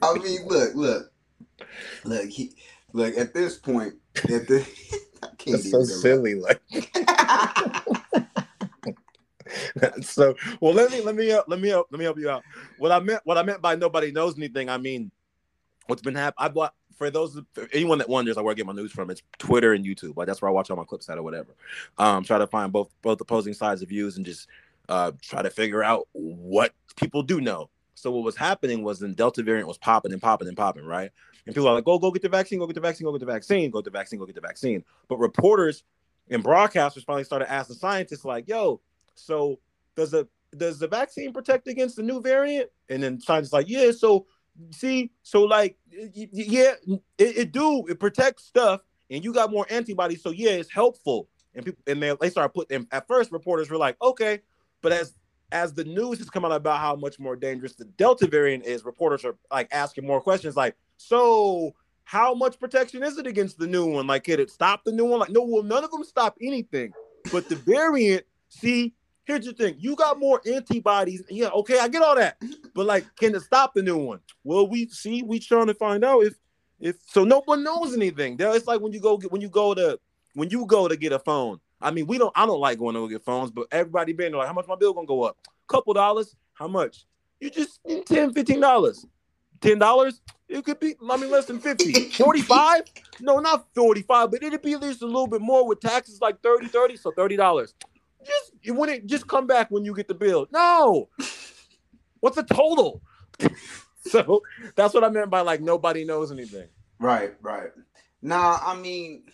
I 0.00 0.14
mean, 0.18 0.46
look, 0.46 0.74
look, 0.76 1.12
look, 2.04 2.28
he, 2.28 2.54
look. 2.92 3.18
At 3.18 3.34
this 3.34 3.58
point, 3.58 3.94
at 4.16 4.46
the, 4.46 4.60
I 5.24 5.26
can't 5.36 5.56
That's 5.56 5.70
so 5.72 5.82
silly. 5.82 6.36
Like 6.36 6.62
so. 10.02 10.36
Well, 10.60 10.74
let 10.74 10.92
me 10.92 11.00
let 11.00 11.16
me 11.16 11.26
help, 11.26 11.46
let 11.48 11.60
me 11.60 11.70
help, 11.70 11.88
let 11.90 11.98
me 11.98 12.04
help 12.04 12.18
you 12.18 12.30
out. 12.30 12.44
What 12.78 12.92
I 12.92 13.00
meant 13.00 13.22
what 13.24 13.36
I 13.36 13.42
meant 13.42 13.60
by 13.60 13.74
nobody 13.74 14.12
knows 14.12 14.36
anything. 14.38 14.68
I 14.70 14.78
mean, 14.78 15.10
what's 15.88 16.02
been 16.02 16.14
happening. 16.14 16.46
I 16.46 16.48
bought 16.50 16.74
for 16.96 17.10
those 17.10 17.40
anyone 17.72 17.98
that 17.98 18.08
wonders, 18.08 18.36
like 18.36 18.44
where 18.44 18.52
I 18.52 18.54
get 18.54 18.66
my 18.66 18.72
news 18.72 18.92
from. 18.92 19.10
It's 19.10 19.22
Twitter 19.38 19.72
and 19.72 19.84
YouTube. 19.84 20.16
Like 20.16 20.26
that's 20.26 20.40
where 20.42 20.48
I 20.48 20.52
watch 20.52 20.70
all 20.70 20.76
my 20.76 20.84
clips 20.84 21.08
at 21.08 21.18
or 21.18 21.22
whatever. 21.22 21.54
Um, 21.98 22.24
try 22.24 22.38
to 22.38 22.46
find 22.46 22.72
both 22.72 22.90
both 23.02 23.20
opposing 23.20 23.54
sides 23.54 23.82
of 23.82 23.88
views 23.88 24.16
and 24.16 24.26
just 24.26 24.48
uh 24.88 25.12
try 25.22 25.42
to 25.42 25.50
figure 25.50 25.82
out 25.82 26.08
what 26.12 26.72
people 26.96 27.22
do 27.22 27.40
know. 27.40 27.70
So 27.94 28.10
what 28.10 28.24
was 28.24 28.36
happening 28.36 28.82
was 28.82 28.98
the 28.98 29.08
Delta 29.08 29.42
variant 29.42 29.68
was 29.68 29.78
popping 29.78 30.12
and 30.12 30.20
popping 30.20 30.48
and 30.48 30.56
popping, 30.56 30.84
right? 30.84 31.10
And 31.46 31.54
people 31.54 31.68
are 31.68 31.74
like, 31.74 31.84
go, 31.84 31.98
go 31.98 32.10
get 32.10 32.22
the 32.22 32.28
vaccine, 32.28 32.58
go 32.58 32.66
get 32.66 32.74
the 32.74 32.80
vaccine, 32.80 33.04
go 33.04 33.12
get 33.12 33.20
the 33.20 33.26
vaccine, 33.26 33.70
go 33.70 33.80
get 33.80 33.84
the 33.84 33.98
vaccine, 33.98 34.18
go 34.18 34.26
get 34.26 34.34
the 34.34 34.40
vaccine. 34.40 34.84
But 35.08 35.18
reporters 35.18 35.84
and 36.30 36.42
broadcasters 36.42 37.04
finally 37.04 37.24
started 37.24 37.50
asking 37.50 37.76
scientists, 37.76 38.24
like, 38.24 38.48
yo, 38.48 38.80
so 39.14 39.58
does 39.96 40.10
the 40.10 40.28
does 40.56 40.78
the 40.78 40.88
vaccine 40.88 41.32
protect 41.32 41.68
against 41.68 41.96
the 41.96 42.02
new 42.02 42.20
variant? 42.20 42.70
And 42.88 43.02
then 43.02 43.20
scientists 43.20 43.52
like, 43.52 43.68
yeah, 43.68 43.90
so 43.90 44.26
see, 44.70 45.10
so 45.22 45.42
like, 45.42 45.76
yeah, 45.90 46.72
it, 46.88 47.02
it 47.18 47.52
do, 47.52 47.86
it 47.88 47.98
protects 47.98 48.44
stuff, 48.44 48.82
and 49.10 49.24
you 49.24 49.32
got 49.32 49.50
more 49.50 49.66
antibodies, 49.70 50.22
so 50.22 50.30
yeah, 50.30 50.50
it's 50.50 50.70
helpful. 50.70 51.28
And 51.54 51.64
people 51.64 51.82
and 51.86 52.02
they, 52.02 52.16
they 52.20 52.30
started 52.30 52.50
putting 52.50 52.86
at 52.90 53.06
first 53.06 53.30
reporters 53.30 53.70
were 53.70 53.76
like, 53.76 53.96
okay, 54.02 54.40
but 54.82 54.92
as 54.92 55.14
as 55.52 55.72
the 55.72 55.84
news 55.84 56.18
has 56.18 56.28
come 56.28 56.44
out 56.44 56.52
about 56.52 56.80
how 56.80 56.96
much 56.96 57.20
more 57.20 57.36
dangerous 57.36 57.74
the 57.74 57.84
Delta 57.84 58.26
variant 58.26 58.64
is, 58.64 58.84
reporters 58.84 59.24
are 59.24 59.36
like 59.52 59.68
asking 59.70 60.06
more 60.06 60.20
questions 60.20 60.56
like, 60.56 60.74
so 60.96 61.74
how 62.04 62.34
much 62.34 62.58
protection 62.58 63.02
is 63.02 63.18
it 63.18 63.26
against 63.26 63.58
the 63.58 63.66
new 63.66 63.86
one? 63.86 64.06
Like, 64.06 64.24
could 64.24 64.40
it 64.40 64.50
stop 64.50 64.84
the 64.84 64.92
new 64.92 65.04
one? 65.04 65.20
Like, 65.20 65.30
no, 65.30 65.42
well, 65.42 65.62
none 65.62 65.84
of 65.84 65.90
them 65.90 66.04
stop 66.04 66.36
anything. 66.40 66.92
But 67.32 67.48
the 67.48 67.56
variant, 67.56 68.24
see, 68.48 68.94
here's 69.24 69.46
the 69.46 69.52
thing: 69.52 69.76
you 69.78 69.96
got 69.96 70.18
more 70.18 70.40
antibodies. 70.46 71.22
Yeah, 71.28 71.48
okay, 71.48 71.78
I 71.78 71.88
get 71.88 72.02
all 72.02 72.16
that. 72.16 72.36
But 72.74 72.86
like, 72.86 73.04
can 73.16 73.34
it 73.34 73.40
stop 73.42 73.74
the 73.74 73.82
new 73.82 73.98
one? 73.98 74.20
Well, 74.44 74.68
we 74.68 74.88
see, 74.88 75.22
we 75.22 75.38
trying 75.38 75.66
to 75.68 75.74
find 75.74 76.04
out 76.04 76.20
if 76.24 76.34
if 76.80 76.96
so. 77.06 77.24
No 77.24 77.42
one 77.44 77.62
knows 77.64 77.94
anything. 77.94 78.36
There, 78.36 78.54
It's 78.54 78.66
like 78.66 78.80
when 78.80 78.92
you 78.92 79.00
go 79.00 79.16
get 79.16 79.32
when 79.32 79.40
you 79.40 79.48
go 79.48 79.74
to 79.74 79.98
when 80.34 80.50
you 80.50 80.66
go 80.66 80.88
to 80.88 80.96
get 80.96 81.12
a 81.12 81.18
phone. 81.18 81.60
I 81.80 81.90
mean, 81.90 82.06
we 82.06 82.18
don't. 82.18 82.32
I 82.34 82.46
don't 82.46 82.60
like 82.60 82.78
going 82.78 82.94
to 82.94 83.08
get 83.08 83.24
phones, 83.24 83.50
but 83.50 83.66
everybody 83.70 84.12
been 84.14 84.32
like, 84.32 84.46
how 84.46 84.54
much 84.54 84.66
my 84.66 84.76
bill 84.76 84.94
gonna 84.94 85.06
go 85.06 85.24
up? 85.24 85.36
Couple 85.68 85.92
dollars. 85.94 86.34
How 86.54 86.68
much? 86.68 87.04
You 87.40 87.50
just 87.50 87.80
10 88.06 88.32
15 88.32 88.60
dollars. 88.60 89.04
Ten 89.60 89.78
dollars? 89.78 90.20
It 90.48 90.64
could 90.64 90.78
be. 90.80 90.94
I 91.10 91.16
mean, 91.16 91.30
less 91.30 91.46
than 91.46 91.58
50. 91.58 91.92
45? 92.10 92.82
No, 93.20 93.38
not 93.38 93.66
45, 93.74 94.30
but 94.30 94.42
it'd 94.42 94.62
be 94.62 94.74
at 94.74 94.80
least 94.82 95.02
a 95.02 95.06
little 95.06 95.26
bit 95.26 95.40
more 95.40 95.66
with 95.66 95.80
taxes 95.80 96.20
like 96.20 96.40
30, 96.42 96.68
30. 96.68 96.96
So 96.96 97.12
thirty 97.12 97.36
dollars. 97.36 97.74
Just 98.24 98.76
wouldn't 98.76 99.06
just 99.06 99.26
come 99.26 99.46
back 99.46 99.70
when 99.70 99.84
you 99.84 99.94
get 99.94 100.08
the 100.08 100.14
bill. 100.14 100.46
No. 100.50 101.08
What's 102.20 102.36
the 102.36 102.42
total? 102.42 103.02
so 104.00 104.42
that's 104.76 104.94
what 104.94 105.04
I 105.04 105.08
meant 105.08 105.30
by 105.30 105.40
like 105.40 105.60
nobody 105.60 106.04
knows 106.04 106.32
anything. 106.32 106.68
Right, 106.98 107.34
right. 107.42 107.70
Nah, 108.22 108.58
I 108.64 108.76
mean, 108.76 109.24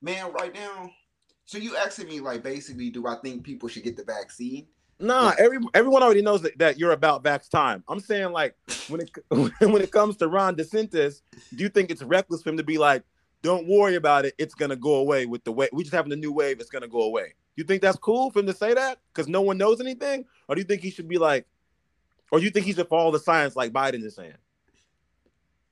man, 0.00 0.32
right 0.32 0.54
now. 0.54 0.90
So 1.44 1.58
you 1.58 1.76
asking 1.76 2.08
me 2.08 2.20
like 2.20 2.42
basically, 2.42 2.90
do 2.90 3.06
I 3.06 3.16
think 3.16 3.44
people 3.44 3.68
should 3.68 3.84
get 3.84 3.96
the 3.96 4.04
vaccine? 4.04 4.66
Nah, 5.00 5.32
every 5.38 5.58
everyone 5.74 6.02
already 6.02 6.22
knows 6.22 6.42
that, 6.42 6.58
that 6.58 6.78
you're 6.78 6.92
about 6.92 7.22
vax 7.22 7.48
time. 7.48 7.84
I'm 7.88 8.00
saying 8.00 8.32
like 8.32 8.56
when 8.88 9.00
it 9.00 9.10
when 9.60 9.82
it 9.82 9.92
comes 9.92 10.16
to 10.16 10.28
Ron 10.28 10.56
DeSantis, 10.56 11.20
do 11.54 11.62
you 11.62 11.68
think 11.68 11.90
it's 11.90 12.02
reckless 12.02 12.42
for 12.42 12.50
him 12.50 12.56
to 12.56 12.64
be 12.64 12.78
like, 12.78 13.04
"Don't 13.42 13.68
worry 13.68 13.94
about 13.94 14.24
it, 14.24 14.34
it's 14.38 14.54
gonna 14.54 14.76
go 14.76 14.96
away 14.96 15.26
with 15.26 15.44
the 15.44 15.52
way 15.52 15.68
we 15.72 15.84
just 15.84 15.94
having 15.94 16.12
a 16.12 16.16
new 16.16 16.32
wave, 16.32 16.60
it's 16.60 16.70
gonna 16.70 16.88
go 16.88 17.02
away." 17.02 17.34
You 17.58 17.64
think 17.64 17.82
that's 17.82 17.98
cool 17.98 18.30
for 18.30 18.38
him 18.38 18.46
to 18.46 18.54
say 18.54 18.72
that 18.72 19.00
because 19.12 19.26
no 19.26 19.42
one 19.42 19.58
knows 19.58 19.80
anything, 19.80 20.24
or 20.46 20.54
do 20.54 20.60
you 20.60 20.64
think 20.64 20.80
he 20.80 20.92
should 20.92 21.08
be 21.08 21.18
like, 21.18 21.44
or 22.30 22.38
do 22.38 22.44
you 22.44 22.52
think 22.52 22.66
he 22.66 22.72
should 22.72 22.86
follow 22.86 23.10
the 23.10 23.18
science 23.18 23.56
like 23.56 23.72
Biden 23.72 24.04
is 24.04 24.14
saying? 24.14 24.34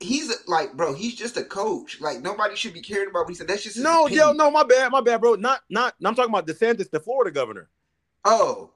He's 0.00 0.34
like, 0.48 0.72
bro, 0.72 0.94
he's 0.94 1.14
just 1.14 1.36
a 1.36 1.44
coach. 1.44 2.00
Like 2.00 2.22
nobody 2.22 2.56
should 2.56 2.74
be 2.74 2.80
caring 2.80 3.10
about 3.10 3.20
what 3.20 3.28
he 3.28 3.34
said. 3.36 3.46
That's 3.46 3.62
just 3.62 3.76
his 3.76 3.84
No, 3.84 4.08
yo, 4.08 4.32
no, 4.32 4.50
my 4.50 4.64
bad, 4.64 4.90
my 4.90 5.00
bad, 5.00 5.20
bro. 5.20 5.36
Not 5.36 5.60
not. 5.70 5.94
I'm 6.04 6.16
talking 6.16 6.34
about 6.34 6.48
DeSantis, 6.48 6.90
the 6.90 6.98
Florida 6.98 7.30
governor. 7.30 7.68
Oh, 8.24 8.72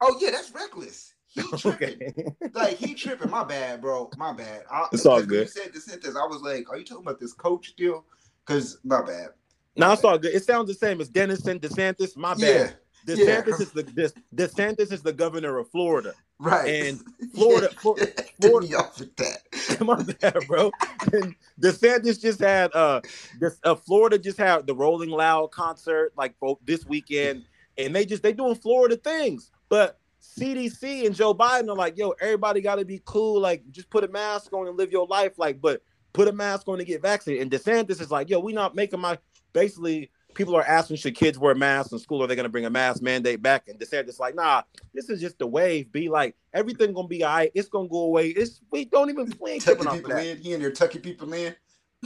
oh 0.00 0.16
yeah, 0.20 0.30
that's 0.30 0.54
reckless. 0.54 1.12
He 1.26 1.42
tripping. 1.58 2.02
Okay. 2.02 2.12
like 2.54 2.76
he 2.76 2.94
tripping. 2.94 3.30
My 3.30 3.42
bad, 3.42 3.80
bro. 3.80 4.08
My 4.16 4.32
bad. 4.32 4.62
I, 4.70 4.86
It's 4.92 5.04
all 5.06 5.20
good. 5.24 5.40
You 5.40 5.46
said 5.48 5.74
sentence. 5.74 6.14
I 6.14 6.24
was 6.28 6.40
like, 6.40 6.70
are 6.70 6.78
you 6.78 6.84
talking 6.84 7.02
about 7.04 7.18
this 7.18 7.32
coach 7.32 7.70
still? 7.70 8.04
Because 8.46 8.78
my 8.84 9.02
bad. 9.02 9.30
No, 9.76 9.92
it's 9.92 10.04
all 10.04 10.18
good. 10.18 10.34
It 10.34 10.44
sounds 10.44 10.68
the 10.68 10.74
same 10.74 11.00
as 11.00 11.08
Dennison 11.08 11.58
DeSantis. 11.60 12.16
My 12.16 12.34
bad. 12.34 12.76
Yeah, 13.06 13.14
DeSantis 13.14 13.46
yeah. 13.46 13.54
is 13.56 13.70
the 13.72 13.82
this, 13.82 14.12
DeSantis 14.34 14.92
is 14.92 15.02
the 15.02 15.12
governor 15.12 15.58
of 15.58 15.68
Florida. 15.70 16.14
right. 16.38 16.68
And 16.86 17.00
Florida- 17.34 17.70
Flor- 17.78 17.96
Get 17.96 18.30
Florida- 18.40 18.66
me 18.68 18.74
off 18.74 18.98
with 19.00 19.14
that. 19.16 19.80
My 19.80 20.02
bad, 20.02 20.46
bro. 20.48 20.70
And 21.12 21.34
DeSantis 21.60 22.20
just 22.20 22.40
had 22.40 22.74
uh 22.74 23.00
this 23.40 23.58
uh 23.64 23.74
Florida 23.74 24.18
just 24.18 24.38
had 24.38 24.66
the 24.66 24.74
Rolling 24.74 25.10
Loud 25.10 25.50
concert 25.52 26.12
like 26.16 26.34
this 26.64 26.86
weekend, 26.86 27.44
and 27.78 27.94
they 27.94 28.04
just 28.06 28.22
they 28.22 28.32
doing 28.32 28.54
Florida 28.56 28.96
things. 28.96 29.50
But 29.68 29.98
CDC 30.22 31.06
and 31.06 31.14
Joe 31.14 31.34
Biden 31.34 31.68
are 31.68 31.76
like, 31.76 31.96
yo, 31.98 32.10
everybody 32.20 32.60
got 32.60 32.76
to 32.76 32.84
be 32.84 33.00
cool. 33.04 33.40
Like, 33.40 33.62
just 33.70 33.90
put 33.90 34.04
a 34.04 34.08
mask 34.08 34.52
on 34.52 34.66
and 34.66 34.76
live 34.76 34.90
your 34.90 35.06
life. 35.06 35.38
Like, 35.38 35.60
but 35.60 35.82
put 36.12 36.28
a 36.28 36.32
mask 36.32 36.66
on 36.68 36.78
to 36.78 36.84
get 36.84 37.02
vaccinated. 37.02 37.42
And 37.42 37.50
DeSantis 37.50 38.00
is 38.00 38.10
like, 38.10 38.30
yo, 38.30 38.40
we 38.40 38.52
not 38.52 38.74
making 38.74 39.00
my 39.00 39.18
basically. 39.54 40.10
People 40.34 40.56
are 40.56 40.64
asking, 40.66 40.96
should 40.96 41.14
kids 41.14 41.38
wear 41.38 41.54
masks 41.54 41.92
in 41.92 41.98
school? 42.00 42.20
Are 42.20 42.26
they 42.26 42.34
going 42.34 42.42
to 42.42 42.48
bring 42.48 42.66
a 42.66 42.70
mask 42.70 43.00
mandate 43.00 43.40
back? 43.40 43.68
And 43.68 43.78
DeSantis 43.78 44.18
like, 44.18 44.34
nah, 44.34 44.62
this 44.92 45.08
is 45.08 45.20
just 45.20 45.38
the 45.38 45.46
wave. 45.46 45.92
Be 45.92 46.08
like, 46.08 46.34
everything 46.52 46.92
gonna 46.92 47.08
be 47.08 47.22
all 47.22 47.36
right. 47.36 47.52
It's 47.54 47.68
gonna 47.68 47.88
go 47.88 47.98
away. 48.02 48.28
It's 48.30 48.60
we 48.70 48.84
don't 48.84 49.10
even 49.10 49.32
we 49.40 49.52
ain't 49.52 49.62
tripping 49.62 49.84
Tucking 49.84 50.00
people 50.00 50.16
that. 50.16 50.26
in. 50.26 50.38
He 50.38 50.52
in 50.52 50.60
there 50.60 50.72
tucking 50.72 51.02
people 51.02 51.32
in. 51.34 51.54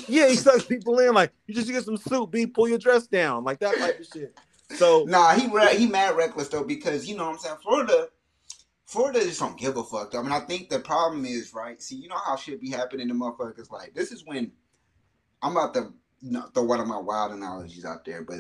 Yeah, 0.07 0.29
he 0.29 0.37
sucks 0.37 0.65
people 0.65 0.99
in 0.99 1.15
like 1.15 1.33
you 1.47 1.55
just 1.55 1.69
get 1.69 1.85
some 1.85 1.97
soup, 1.97 2.31
be 2.31 2.47
pull 2.47 2.69
your 2.69 2.79
dress 2.79 3.07
down, 3.07 3.45
like 3.45 3.59
that 3.61 3.77
type 3.77 4.01
of 4.01 4.07
shit. 4.07 4.39
So 4.77 5.05
Nah, 5.09 5.33
he 5.35 5.49
he 5.77 5.87
mad 5.87 6.17
reckless 6.17 6.49
though 6.49 6.65
because 6.65 7.09
you 7.09 7.17
know 7.17 7.27
what 7.27 7.35
I'm 7.35 7.39
saying 7.39 7.57
Florida, 7.63 8.09
Florida 8.87 9.21
just 9.21 9.41
don't 9.41 9.59
give 9.59 9.77
a 9.77 9.83
fuck. 9.83 10.15
I 10.15 10.23
mean, 10.23 10.33
I 10.33 10.41
think 10.41 10.69
the 10.69 10.79
problem 10.81 11.25
is 11.25 11.53
right. 11.53 11.81
See, 11.83 11.97
you 11.97 12.09
know 12.09 12.19
how 12.25 12.37
shit 12.37 12.61
be 12.61 12.71
happening 12.71 13.09
to 13.09 13.15
motherfuckers. 13.15 13.71
Like 13.71 13.95
this 13.95 14.13
is 14.13 14.25
when 14.25 14.53
I'm 15.43 15.53
about 15.53 15.75
to 15.75 15.93
know, 16.23 16.43
throw 16.55 16.65
one 16.65 16.81
of 16.81 16.87
my 16.87 16.99
wild 16.99 17.33
analogies 17.33 17.85
out 17.85 18.05
there, 18.05 18.23
but 18.23 18.39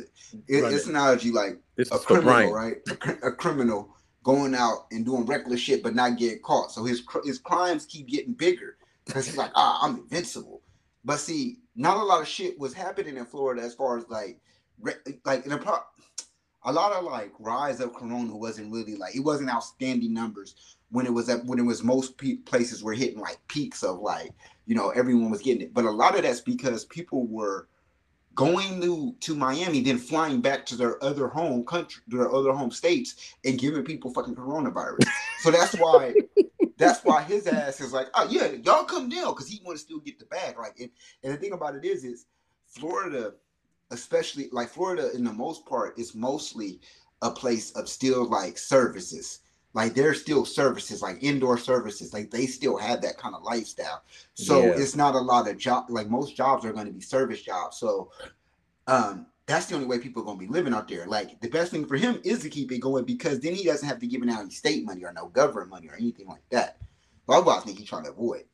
it, 0.48 0.62
Run 0.62 0.74
it's 0.74 0.84
an 0.84 0.90
analogy 0.90 1.30
like 1.30 1.60
this 1.76 1.90
a 1.90 1.98
criminal, 1.98 2.52
right? 2.52 2.76
A, 3.02 3.28
a 3.28 3.32
criminal 3.32 3.94
going 4.24 4.54
out 4.54 4.86
and 4.90 5.04
doing 5.04 5.24
reckless 5.24 5.60
shit 5.60 5.82
but 5.82 5.94
not 5.94 6.18
getting 6.18 6.40
caught. 6.40 6.72
So 6.72 6.84
his 6.84 7.02
his 7.24 7.38
crimes 7.38 7.86
keep 7.86 8.08
getting 8.08 8.34
bigger 8.34 8.76
because 9.06 9.26
he's 9.26 9.36
like, 9.36 9.52
ah, 9.54 9.78
I'm 9.82 9.96
invincible. 9.96 10.62
But 11.04 11.18
see, 11.18 11.58
not 11.76 11.96
a 11.96 12.02
lot 12.02 12.20
of 12.20 12.28
shit 12.28 12.58
was 12.58 12.74
happening 12.74 13.16
in 13.16 13.24
Florida 13.24 13.62
as 13.62 13.74
far 13.74 13.96
as 13.96 14.08
like, 14.08 14.38
re- 14.80 14.94
like 15.24 15.46
in 15.46 15.52
a 15.52 15.58
pro- 15.58 15.78
a 16.64 16.72
lot 16.72 16.92
of 16.92 17.04
like 17.04 17.32
rise 17.38 17.80
of 17.80 17.94
Corona 17.94 18.36
wasn't 18.36 18.72
really 18.72 18.96
like 18.96 19.14
it 19.14 19.20
wasn't 19.20 19.50
outstanding 19.50 20.12
numbers 20.12 20.76
when 20.90 21.06
it 21.06 21.12
was 21.12 21.28
at 21.28 21.44
when 21.44 21.58
it 21.58 21.62
was 21.62 21.82
most 21.82 22.18
pe- 22.18 22.36
places 22.36 22.82
were 22.82 22.92
hitting 22.92 23.20
like 23.20 23.38
peaks 23.48 23.82
of 23.82 24.00
like 24.00 24.30
you 24.68 24.76
know 24.76 24.90
everyone 24.90 25.30
was 25.30 25.42
getting 25.42 25.62
it. 25.62 25.74
But 25.74 25.84
a 25.84 25.90
lot 25.90 26.14
of 26.14 26.22
that's 26.22 26.40
because 26.40 26.84
people 26.84 27.26
were 27.26 27.66
going 28.36 28.80
to 28.82 29.16
to 29.18 29.34
Miami, 29.34 29.80
then 29.80 29.98
flying 29.98 30.40
back 30.40 30.64
to 30.66 30.76
their 30.76 31.02
other 31.02 31.26
home 31.26 31.64
country, 31.64 32.02
their 32.06 32.32
other 32.32 32.52
home 32.52 32.70
states, 32.70 33.34
and 33.44 33.58
giving 33.58 33.82
people 33.82 34.14
fucking 34.14 34.36
coronavirus. 34.36 35.08
so 35.40 35.50
that's 35.50 35.74
why 35.74 36.14
That's 36.78 37.04
why 37.04 37.22
his 37.24 37.48
ass 37.48 37.80
is 37.80 37.92
like, 37.92 38.06
oh 38.14 38.28
yeah, 38.30 38.52
y'all 38.62 38.84
come 38.84 39.08
down 39.08 39.32
because 39.32 39.48
he 39.48 39.60
want 39.64 39.76
to 39.76 39.84
still 39.84 39.98
get 39.98 40.18
the 40.18 40.26
bag. 40.26 40.56
Like, 40.56 40.78
and, 40.78 40.90
and 41.24 41.34
the 41.34 41.36
thing 41.36 41.52
about 41.52 41.74
it 41.74 41.84
is, 41.84 42.04
is 42.04 42.26
Florida, 42.66 43.34
especially 43.90 44.48
like 44.52 44.68
Florida, 44.68 45.10
in 45.12 45.24
the 45.24 45.32
most 45.32 45.66
part, 45.66 45.98
is 45.98 46.14
mostly 46.14 46.80
a 47.20 47.30
place 47.32 47.72
of 47.72 47.88
still 47.88 48.28
like 48.28 48.56
services. 48.56 49.40
Like 49.74 49.94
there's 49.94 50.20
still 50.20 50.44
services, 50.44 51.02
like 51.02 51.22
indoor 51.22 51.58
services. 51.58 52.12
Like 52.12 52.30
they 52.30 52.46
still 52.46 52.76
have 52.78 53.02
that 53.02 53.18
kind 53.18 53.34
of 53.34 53.42
lifestyle. 53.42 54.02
So 54.34 54.74
Yeah. 54.74 54.82
it's 54.82 54.96
not 54.96 55.14
a 55.14 55.18
lot 55.18 55.48
of 55.48 55.58
job. 55.58 55.86
Like 55.90 56.08
most 56.08 56.36
jobs 56.36 56.64
are 56.64 56.72
going 56.72 56.86
to 56.86 56.92
be 56.92 57.00
service 57.00 57.42
jobs. 57.42 57.76
So 57.78 58.10
um 58.86 59.26
that's 59.46 59.66
the 59.66 59.74
only 59.74 59.86
way 59.86 59.98
people 59.98 60.22
are 60.22 60.26
going 60.26 60.38
to 60.38 60.46
be 60.46 60.52
living 60.52 60.74
out 60.74 60.88
there. 60.88 61.06
Like 61.06 61.40
the 61.40 61.48
best 61.48 61.70
thing 61.70 61.86
for 61.86 61.96
him 61.96 62.20
is 62.22 62.40
to 62.40 62.50
keep 62.50 62.70
it 62.70 62.80
going 62.80 63.04
because 63.04 63.40
then 63.40 63.54
he 63.54 63.64
doesn't 63.64 63.88
have 63.88 63.98
to 64.00 64.06
give 64.06 64.22
out 64.22 64.40
any 64.40 64.50
state 64.50 64.84
money 64.84 65.04
or 65.04 65.12
no 65.12 65.28
government 65.28 65.70
money 65.70 65.88
or 65.88 65.94
anything 65.94 66.28
like 66.28 66.42
that. 66.50 66.76
That's 67.26 67.44
what 67.44 67.58
I 67.58 67.60
think 67.60 67.78
he's 67.78 67.88
trying 67.88 68.04
to 68.04 68.10
avoid. 68.10 68.44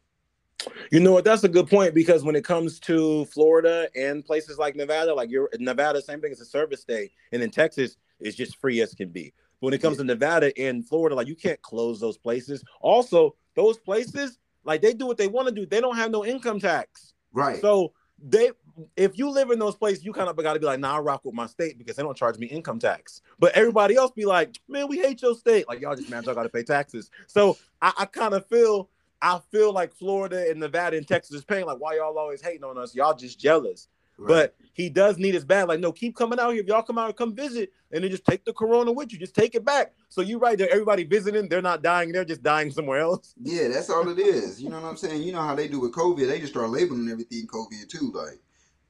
You 0.90 1.00
know 1.00 1.12
what? 1.12 1.24
That's 1.24 1.44
a 1.44 1.48
good 1.48 1.68
point 1.68 1.94
because 1.94 2.22
when 2.22 2.36
it 2.36 2.44
comes 2.44 2.78
to 2.80 3.24
Florida 3.26 3.88
and 3.94 4.24
places 4.24 4.56
like 4.56 4.76
Nevada, 4.76 5.14
like 5.14 5.30
you're 5.30 5.50
Nevada, 5.58 6.00
same 6.00 6.20
thing 6.20 6.32
as 6.32 6.40
a 6.40 6.44
service 6.44 6.80
state, 6.80 7.12
and 7.32 7.42
in 7.42 7.50
Texas, 7.50 7.96
it's 8.20 8.36
just 8.36 8.56
free 8.60 8.80
as 8.80 8.94
can 8.94 9.08
be. 9.08 9.32
But 9.64 9.68
when 9.68 9.74
it 9.74 9.80
comes 9.80 9.96
to 9.96 10.04
Nevada 10.04 10.52
and 10.60 10.86
Florida, 10.86 11.16
like 11.16 11.26
you 11.26 11.34
can't 11.34 11.60
close 11.62 11.98
those 11.98 12.18
places. 12.18 12.62
Also, 12.82 13.34
those 13.54 13.78
places, 13.78 14.38
like 14.62 14.82
they 14.82 14.92
do 14.92 15.06
what 15.06 15.16
they 15.16 15.26
want 15.26 15.48
to 15.48 15.54
do. 15.54 15.64
They 15.64 15.80
don't 15.80 15.96
have 15.96 16.10
no 16.10 16.22
income 16.22 16.60
tax. 16.60 17.14
Right. 17.32 17.58
So 17.62 17.94
they, 18.22 18.50
if 18.94 19.16
you 19.16 19.30
live 19.30 19.50
in 19.50 19.58
those 19.58 19.74
places, 19.74 20.04
you 20.04 20.12
kind 20.12 20.28
of 20.28 20.36
got 20.36 20.52
to 20.52 20.60
be 20.60 20.66
like, 20.66 20.80
nah, 20.80 20.96
I 20.96 20.98
rock 20.98 21.24
with 21.24 21.34
my 21.34 21.46
state 21.46 21.78
because 21.78 21.96
they 21.96 22.02
don't 22.02 22.14
charge 22.14 22.36
me 22.36 22.46
income 22.46 22.78
tax. 22.78 23.22
But 23.38 23.56
everybody 23.56 23.96
else 23.96 24.10
be 24.10 24.26
like, 24.26 24.60
man, 24.68 24.86
we 24.86 24.98
hate 24.98 25.22
your 25.22 25.34
state. 25.34 25.66
Like 25.66 25.80
y'all 25.80 25.96
just 25.96 26.10
man, 26.10 26.24
y'all 26.24 26.34
got 26.34 26.42
to 26.42 26.50
pay 26.50 26.62
taxes. 26.62 27.10
So 27.26 27.56
I, 27.80 27.94
I 28.00 28.04
kind 28.04 28.34
of 28.34 28.46
feel, 28.46 28.90
I 29.22 29.40
feel 29.50 29.72
like 29.72 29.94
Florida 29.94 30.44
and 30.50 30.60
Nevada 30.60 30.98
and 30.98 31.08
Texas 31.08 31.36
is 31.36 31.44
paying. 31.46 31.64
Like 31.64 31.78
why 31.78 31.96
y'all 31.96 32.18
always 32.18 32.42
hating 32.42 32.64
on 32.64 32.76
us? 32.76 32.94
Y'all 32.94 33.16
just 33.16 33.40
jealous. 33.40 33.88
Right. 34.18 34.28
But 34.28 34.56
he 34.72 34.90
does 34.90 35.18
need 35.18 35.34
his 35.34 35.44
bag. 35.44 35.68
Like 35.68 35.80
no, 35.80 35.92
keep 35.92 36.16
coming 36.16 36.38
out 36.38 36.52
here. 36.52 36.62
If 36.62 36.68
y'all 36.68 36.82
come 36.82 36.98
out 36.98 37.06
and 37.06 37.16
come 37.16 37.34
visit, 37.34 37.72
and 37.92 38.02
then 38.02 38.10
just 38.10 38.24
take 38.24 38.44
the 38.44 38.52
corona 38.52 38.92
with 38.92 39.12
you. 39.12 39.18
Just 39.18 39.34
take 39.34 39.54
it 39.54 39.64
back. 39.64 39.92
So 40.08 40.20
you're 40.20 40.38
right 40.38 40.58
there. 40.58 40.70
Everybody 40.70 41.04
visiting, 41.04 41.48
they're 41.48 41.62
not 41.62 41.82
dying. 41.82 42.12
They're 42.12 42.24
just 42.24 42.42
dying 42.42 42.70
somewhere 42.70 43.00
else. 43.00 43.34
Yeah, 43.40 43.68
that's 43.68 43.88
all 43.88 44.08
it 44.08 44.18
is. 44.18 44.60
You 44.60 44.70
know 44.70 44.80
what 44.80 44.88
I'm 44.88 44.96
saying? 44.96 45.22
You 45.22 45.32
know 45.32 45.42
how 45.42 45.54
they 45.54 45.68
do 45.68 45.80
with 45.80 45.92
COVID. 45.92 46.26
They 46.26 46.40
just 46.40 46.52
start 46.52 46.70
labeling 46.70 47.08
everything 47.08 47.46
COVID 47.46 47.88
too. 47.88 48.10
Like 48.12 48.40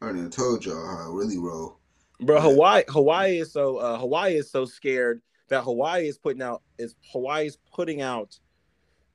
I 0.01 0.07
done 0.07 0.31
told 0.31 0.65
y'all 0.65 0.87
how 0.87 1.11
it 1.11 1.15
really 1.15 1.39
roll. 1.39 1.79
Bro. 2.21 2.41
Hawaii, 2.41 2.85
Hawaii 2.89 3.39
is 3.39 3.53
so 3.53 3.77
uh, 3.79 3.99
Hawaii 3.99 4.37
is 4.37 4.51
so 4.51 4.65
scared 4.65 5.21
that 5.49 5.63
Hawaii 5.63 6.09
is 6.09 6.19
putting 6.19 6.43
out 6.43 6.63
is 6.79 6.95
Hawaii 7.13 7.47
is 7.47 7.59
putting 7.73 8.01
out 8.01 8.39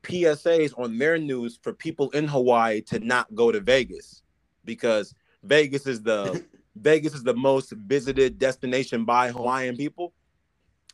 PSAs 0.04 0.78
on 0.78 0.98
their 0.98 1.18
news 1.18 1.60
for 1.62 1.74
people 1.74 2.10
in 2.12 2.28
Hawaii 2.28 2.82
to 2.82 3.00
not 3.00 3.34
go 3.36 3.52
to 3.52 3.60
Vegas 3.60 4.22
because 4.66 5.14
Vegas 5.44 5.86
is 5.88 6.02
the 6.02 6.44
Vegas 6.76 7.14
is 7.14 7.24
the 7.24 7.34
most 7.34 7.72
visited 7.72 8.40
destination 8.40 9.06
by 9.06 9.32
Hawaiian 9.32 9.76
people. 9.76 10.14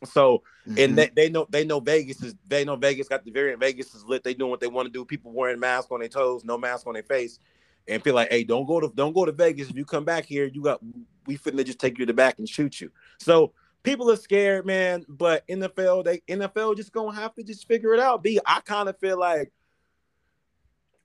So 0.04 0.44
Mhm. 0.68 0.84
and 0.84 0.98
they, 0.98 1.12
they 1.16 1.30
know 1.30 1.48
they 1.50 1.64
know 1.64 1.80
Vegas 1.80 2.22
is 2.22 2.36
they 2.48 2.66
know 2.66 2.76
Vegas 2.76 3.08
got 3.08 3.24
the 3.24 3.32
variant. 3.32 3.60
Vegas 3.60 3.94
is 3.94 4.04
lit. 4.04 4.24
They 4.24 4.34
doing 4.34 4.50
what 4.52 4.60
they 4.60 4.68
want 4.68 4.88
to 4.88 4.92
do. 4.92 5.06
People 5.06 5.32
wearing 5.32 5.60
masks 5.60 5.92
on 5.92 6.00
their 6.00 6.10
toes, 6.10 6.44
no 6.44 6.58
mask 6.58 6.88
on 6.88 6.94
their 6.94 7.04
face, 7.04 7.40
and 7.88 8.04
feel 8.04 8.16
like, 8.16 8.30
hey, 8.30 8.44
don't 8.44 8.66
go 8.66 8.80
to 8.80 8.92
don't 8.96 9.14
go 9.14 9.26
to 9.26 9.32
Vegas. 9.32 9.70
If 9.70 9.76
you 9.78 9.86
come 9.86 10.06
back 10.06 10.26
here, 10.26 10.46
you 10.46 10.62
got 10.64 10.82
we 11.28 11.38
finna 11.38 11.64
just 11.66 11.80
take 11.80 11.98
you 11.98 12.06
to 12.06 12.12
the 12.12 12.16
back 12.16 12.40
and 12.40 12.50
shoot 12.50 12.82
you. 12.82 12.92
So 13.20 13.54
people 13.84 14.12
are 14.12 14.16
scared, 14.18 14.66
man. 14.66 15.06
But 15.08 15.48
NFL, 15.48 16.04
they 16.04 16.20
NFL 16.28 16.76
just 16.78 16.92
gonna 16.92 17.16
have 17.16 17.34
to 17.36 17.44
just 17.44 17.68
figure 17.68 17.94
it 17.94 18.00
out. 18.00 18.22
B, 18.24 18.40
I 18.46 18.60
kind 18.62 18.90
of 18.90 18.98
feel 19.00 19.20
like 19.20 19.52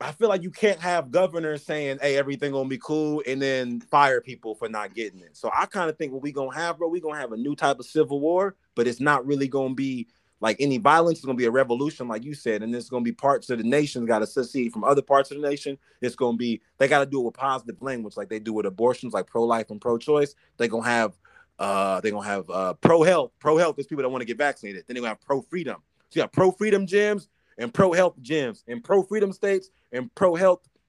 I 0.00 0.12
feel 0.12 0.28
like 0.28 0.42
you 0.42 0.50
can't 0.50 0.80
have 0.80 1.10
governors 1.10 1.62
saying, 1.64 1.98
"Hey, 2.00 2.16
everything 2.16 2.52
gonna 2.52 2.68
be 2.68 2.78
cool," 2.78 3.22
and 3.26 3.40
then 3.40 3.80
fire 3.80 4.20
people 4.20 4.54
for 4.54 4.68
not 4.68 4.94
getting 4.94 5.20
it. 5.20 5.36
So 5.36 5.50
I 5.54 5.66
kind 5.66 5.90
of 5.90 5.98
think 5.98 6.12
what 6.12 6.22
we 6.22 6.32
gonna 6.32 6.54
have, 6.54 6.78
bro, 6.78 6.88
we 6.88 7.00
gonna 7.00 7.18
have 7.18 7.32
a 7.32 7.36
new 7.36 7.54
type 7.54 7.78
of 7.78 7.86
civil 7.86 8.20
war, 8.20 8.56
but 8.74 8.86
it's 8.86 9.00
not 9.00 9.26
really 9.26 9.46
gonna 9.46 9.74
be 9.74 10.08
like 10.40 10.56
any 10.58 10.78
violence. 10.78 11.18
It's 11.18 11.26
gonna 11.26 11.36
be 11.36 11.44
a 11.44 11.50
revolution, 11.50 12.08
like 12.08 12.24
you 12.24 12.34
said, 12.34 12.62
and 12.62 12.74
it's 12.74 12.88
gonna 12.88 13.04
be 13.04 13.12
parts 13.12 13.50
of 13.50 13.58
the 13.58 13.64
nation 13.64 14.06
got 14.06 14.20
to 14.20 14.26
secede 14.26 14.72
from 14.72 14.84
other 14.84 15.02
parts 15.02 15.30
of 15.30 15.40
the 15.40 15.48
nation. 15.48 15.76
It's 16.00 16.16
gonna 16.16 16.38
be 16.38 16.62
they 16.78 16.88
got 16.88 17.00
to 17.00 17.06
do 17.06 17.20
it 17.20 17.24
with 17.24 17.34
positive 17.34 17.82
language, 17.82 18.16
like 18.16 18.30
they 18.30 18.38
do 18.38 18.54
with 18.54 18.66
abortions, 18.66 19.12
like 19.12 19.26
pro-life 19.26 19.70
and 19.70 19.80
pro-choice. 19.80 20.34
They 20.56 20.68
gonna 20.68 20.84
have 20.84 21.18
uh 21.58 22.00
they 22.00 22.10
gonna 22.10 22.26
have 22.26 22.48
uh 22.48 22.74
pro-health. 22.74 23.32
Pro-health 23.38 23.78
is 23.78 23.86
people 23.86 24.02
that 24.02 24.08
want 24.08 24.22
to 24.22 24.26
get 24.26 24.38
vaccinated. 24.38 24.84
Then 24.86 24.94
they 24.94 25.00
gonna 25.00 25.10
have 25.10 25.20
pro-freedom. 25.20 25.76
So 26.08 26.20
you 26.20 26.22
got 26.22 26.32
pro-freedom 26.32 26.86
gyms 26.86 27.28
and 27.58 27.72
pro-health 27.72 28.18
gyms 28.22 28.62
and 28.66 28.82
pro-freedom 28.82 29.32
states 29.32 29.68
and 29.92 30.10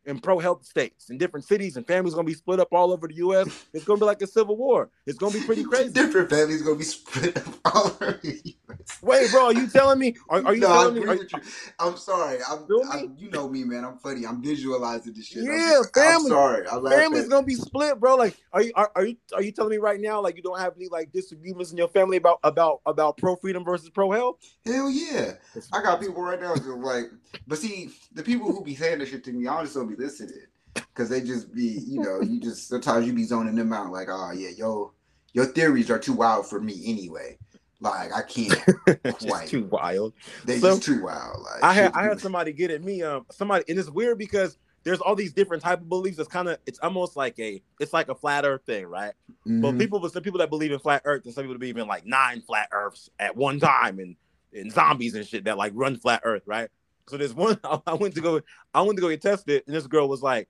pro-health 0.06 0.22
pro-health 0.24 0.66
states 0.66 1.10
in 1.10 1.18
different 1.18 1.46
cities 1.46 1.78
and 1.78 1.86
families 1.86 2.14
gonna 2.14 2.26
be 2.26 2.34
split 2.34 2.60
up 2.60 2.70
all 2.72 2.92
over 2.92 3.08
the 3.08 3.16
U.S. 3.16 3.48
It's 3.74 3.86
gonna 3.86 4.00
be 4.00 4.06
like 4.06 4.22
a 4.22 4.28
civil 4.28 4.56
war. 4.58 4.90
It's 5.06 5.18
gonna 5.18 5.34
be 5.34 5.42
pretty 5.46 5.64
crazy. 5.72 5.92
Different 5.92 6.30
families 6.30 6.62
gonna 6.62 6.78
be 6.78 6.84
split 6.84 7.38
up 7.38 7.54
all 7.76 7.88
over 7.88 8.20
the 8.24 8.56
US. 8.70 8.78
Wait, 9.02 9.30
bro, 9.32 9.46
are 9.46 9.54
you 9.54 9.68
telling 9.68 10.00
me? 10.00 10.16
Are, 10.30 10.44
are 10.46 10.54
you 10.56 10.62
No, 10.62 10.68
I 10.72 10.78
telling 10.78 10.96
me? 10.96 11.02
agree 11.02 11.14
are- 11.14 11.18
with 11.20 11.34
you. 11.34 11.40
I'm 11.80 11.98
sorry. 11.98 12.40
I'm, 12.50 12.62
me? 12.68 12.84
I'm- 12.92 13.16
you 13.18 13.30
know 13.30 13.48
me, 13.50 13.64
man. 13.64 13.84
I'm 13.86 13.98
funny. 13.98 14.26
I'm 14.26 14.42
visualizing 14.42 15.14
this 15.14 15.26
shit. 15.28 15.44
I'm, 15.44 15.52
Yeah, 15.52 15.78
I'm 15.80 15.84
family- 15.94 16.30
sorry. 16.30 16.68
I 16.68 16.90
family's 16.90 17.28
gonna 17.28 17.46
be 17.46 17.56
split, 17.56 18.00
bro. 18.00 18.16
Like, 18.16 18.38
are 18.54 18.62
you 18.62 18.72
are, 18.76 18.92
are 18.96 19.06
you 19.06 19.18
are 19.34 19.42
you 19.42 19.52
telling 19.52 19.72
me 19.72 19.78
right 19.78 20.00
now, 20.00 20.22
like 20.22 20.36
you 20.36 20.42
don't 20.44 20.60
have 20.60 20.74
any 20.78 20.88
like 20.88 21.12
disagreements 21.12 21.72
in 21.72 21.78
your 21.78 21.90
family 21.90 22.18
about 22.18 22.40
about 22.44 22.82
about 22.86 23.18
pro 23.18 23.36
freedom 23.36 23.64
versus 23.64 23.90
pro 23.90 24.12
health? 24.12 24.38
Hell 24.66 24.90
yeah. 24.90 25.34
I 25.74 25.82
got 25.84 26.00
people 26.02 26.22
right 26.24 26.40
now 26.40 26.56
just 26.56 26.68
like, 26.68 27.06
but 27.48 27.58
see, 27.58 27.92
the 28.14 28.24
people 28.24 28.52
who 28.52 28.64
be 28.64 28.76
saying 28.76 29.00
this 29.00 29.10
shit 29.10 29.24
to 29.26 29.32
me, 29.34 29.48
I 29.48 29.62
just 29.64 29.76
don't 29.76 29.91
be 29.96 30.04
listening. 30.04 30.46
Cause 30.94 31.10
they 31.10 31.22
just 31.22 31.54
be, 31.54 31.80
you 31.86 32.02
know, 32.02 32.22
you 32.22 32.40
just 32.40 32.68
sometimes 32.68 33.08
you 33.08 33.14
be 33.14 33.24
zoning 33.24 33.56
them 33.56 33.72
out 33.74 33.92
like, 33.92 34.08
oh 34.10 34.32
yeah, 34.32 34.50
yo, 34.56 34.94
your 35.34 35.46
theories 35.46 35.90
are 35.90 36.00
too 36.00 36.14
wild 36.14 36.48
for 36.48 36.60
me 36.60 36.82
anyway. 36.86 37.38
Like 37.80 38.14
I 38.14 38.22
can't. 38.22 38.64
Just 39.20 39.48
too 39.48 39.66
wild. 39.66 40.14
They 40.46 40.60
So, 40.60 40.70
just 40.70 40.84
too 40.84 41.02
wild. 41.02 41.42
Like 41.42 41.64
I 41.64 41.74
had 41.74 41.92
I 41.94 42.04
had 42.04 42.20
somebody 42.20 42.54
get 42.54 42.70
at 42.72 42.84
me. 42.84 43.02
Um, 43.02 43.26
somebody 43.32 43.64
and 43.68 43.80
it's 43.80 43.90
weird 43.90 44.18
because 44.18 44.58
there's 44.84 45.00
all 45.00 45.16
these 45.16 45.34
different 45.34 45.64
type 45.64 45.82
of 45.82 45.90
beliefs. 45.90 46.20
It's 46.20 46.28
kind 46.28 46.48
of 46.48 46.58
it's 46.66 46.80
almost 46.80 47.16
like 47.16 47.40
a 47.40 47.62
it's 47.80 47.94
like 47.94 48.10
a 48.10 48.16
flat 48.16 48.46
Earth 48.46 48.62
thing, 48.66 48.86
right? 48.86 49.14
But 49.46 49.74
Mhm. 49.74 49.80
people, 49.80 50.00
but 50.00 50.14
some 50.14 50.24
people 50.24 50.40
that 50.40 50.50
believe 50.50 50.72
in 50.72 50.80
flat 50.80 51.02
Earth, 51.06 51.26
and 51.26 51.34
some 51.34 51.44
people 51.44 51.58
believe 51.58 51.78
in 51.78 51.88
like 51.88 52.06
nine 52.06 52.42
flat 52.42 52.70
Earths 52.72 53.10
at 53.20 53.36
one 53.36 53.60
time, 53.60 54.00
and 54.00 54.16
and 54.54 54.72
zombies 54.72 55.16
and 55.16 55.26
shit 55.26 55.46
that 55.46 55.58
like 55.58 55.72
run 55.76 55.98
flat 55.98 56.22
Earth, 56.24 56.44
right? 56.46 56.70
So 57.08 57.18
there's 57.18 57.34
one 57.34 57.60
I 57.88 57.94
went 57.94 58.16
to 58.16 58.22
go, 58.22 58.42
I 58.74 58.82
went 58.82 58.98
to 58.98 59.02
go 59.02 59.10
get 59.10 59.22
tested, 59.22 59.64
and 59.68 59.76
this 59.76 59.88
girl 59.88 60.08
was 60.08 60.22
like, 60.22 60.48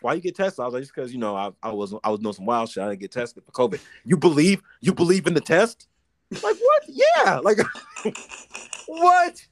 "Why 0.00 0.14
you 0.14 0.20
get 0.20 0.36
tested?" 0.36 0.60
I 0.62 0.64
was 0.66 0.74
like, 0.74 0.82
"Just 0.82 0.94
because 0.94 1.12
you 1.12 1.18
know 1.18 1.36
I, 1.36 1.50
I 1.62 1.72
was 1.72 1.94
I 2.04 2.10
was 2.10 2.20
doing 2.20 2.34
some 2.34 2.46
wild 2.46 2.68
shit. 2.70 2.82
I 2.82 2.88
didn't 2.88 3.00
get 3.00 3.12
tested 3.12 3.44
for 3.44 3.52
COVID. 3.52 3.80
You 4.04 4.16
believe 4.16 4.60
you 4.80 4.92
believe 4.94 5.26
in 5.26 5.34
the 5.34 5.40
test? 5.40 5.86
Like 6.30 6.56
what? 6.56 6.82
Yeah. 6.88 7.38
Like 7.38 7.58
what? 8.86 9.46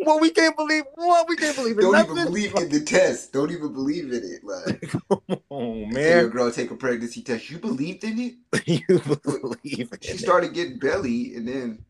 Well, 0.00 0.18
we 0.18 0.30
can't 0.30 0.56
believe 0.56 0.82
what 0.94 1.28
we 1.28 1.36
can't 1.36 1.54
believe 1.56 1.76
in 1.78 1.82
Don't 1.82 1.92
nothing. 1.92 2.12
even 2.12 2.24
believe 2.26 2.54
in 2.56 2.68
the 2.70 2.80
test. 2.80 3.32
Don't 3.32 3.50
even 3.52 3.72
believe 3.72 4.12
in 4.12 4.22
it. 4.24 4.42
Like, 4.44 5.40
oh 5.50 5.74
man. 5.86 5.92
your 5.94 6.28
girl 6.28 6.50
take 6.50 6.70
a 6.72 6.74
pregnancy 6.76 7.22
test. 7.22 7.48
You 7.50 7.58
believed 7.58 8.02
in 8.04 8.18
it? 8.18 8.34
you 8.66 8.98
believe 8.98 9.90
She 10.02 10.10
it. 10.12 10.18
started 10.18 10.52
getting 10.54 10.78
belly, 10.78 11.36
and 11.36 11.46
then 11.46 11.84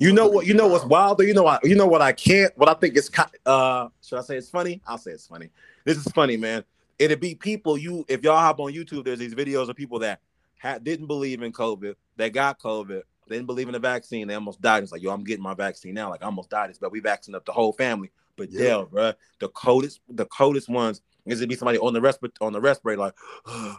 You 0.00 0.14
know 0.14 0.26
what? 0.28 0.46
You 0.46 0.54
know 0.54 0.66
what's 0.66 0.86
wild? 0.86 1.20
You 1.20 1.34
know 1.34 1.42
what? 1.42 1.62
You 1.62 1.76
know 1.76 1.86
what? 1.86 2.00
I 2.00 2.12
can't. 2.12 2.56
What 2.56 2.70
I 2.70 2.74
think 2.74 2.96
is, 2.96 3.10
uh, 3.44 3.88
should 4.02 4.18
I 4.18 4.22
say 4.22 4.38
it's 4.38 4.48
funny? 4.48 4.80
I'll 4.86 4.96
say 4.96 5.10
it's 5.10 5.26
funny. 5.26 5.50
This 5.84 5.98
is 5.98 6.10
funny, 6.12 6.38
man. 6.38 6.64
It'd 6.98 7.20
be 7.20 7.34
people. 7.34 7.76
You, 7.76 8.06
if 8.08 8.24
y'all 8.24 8.38
hop 8.38 8.60
on 8.60 8.72
YouTube, 8.72 9.04
there's 9.04 9.18
these 9.18 9.34
videos 9.34 9.68
of 9.68 9.76
people 9.76 9.98
that 9.98 10.20
ha- 10.58 10.78
didn't 10.78 11.06
believe 11.06 11.42
in 11.42 11.52
COVID. 11.52 11.96
They 12.16 12.30
got 12.30 12.58
COVID. 12.58 13.02
They 13.28 13.36
didn't 13.36 13.46
believe 13.46 13.68
in 13.68 13.72
the 13.74 13.78
vaccine. 13.78 14.26
They 14.26 14.34
almost 14.34 14.62
died. 14.62 14.82
It's 14.82 14.90
like, 14.90 15.02
yo, 15.02 15.10
I'm 15.10 15.22
getting 15.22 15.42
my 15.42 15.52
vaccine 15.54 15.92
now. 15.92 16.08
Like, 16.08 16.22
I 16.22 16.26
almost 16.26 16.48
died. 16.48 16.70
It's 16.70 16.78
but 16.78 16.92
we 16.92 17.00
vaccinated 17.00 17.36
up 17.36 17.44
the 17.44 17.52
whole 17.52 17.74
family. 17.74 18.10
But 18.36 18.50
Yeah. 18.50 18.78
yeah, 18.78 18.84
bro, 18.90 19.12
the 19.38 19.48
coldest, 19.48 20.00
the 20.08 20.24
coldest 20.24 20.70
ones 20.70 21.02
is 21.26 21.42
it 21.42 21.48
be 21.50 21.56
somebody 21.56 21.78
on 21.78 21.92
the 21.92 22.00
respirator, 22.00 22.36
on 22.40 22.54
the 22.54 22.60
respirator, 22.60 23.00
like, 23.00 23.14
I 23.46 23.76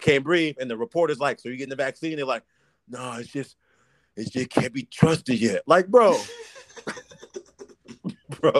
can't 0.00 0.24
breathe. 0.24 0.56
And 0.60 0.68
the 0.68 0.76
reporter's 0.76 1.20
like, 1.20 1.38
so 1.38 1.48
you 1.48 1.56
getting 1.56 1.70
the 1.70 1.76
vaccine? 1.76 2.16
They're 2.16 2.24
like, 2.26 2.42
no, 2.88 3.12
it's 3.12 3.28
just, 3.28 3.54
it 4.16 4.30
just 4.32 4.50
can't 4.50 4.72
be 4.72 4.84
trusted 4.84 5.40
yet. 5.40 5.62
Like, 5.66 5.88
bro, 5.88 6.18
bro. 8.40 8.52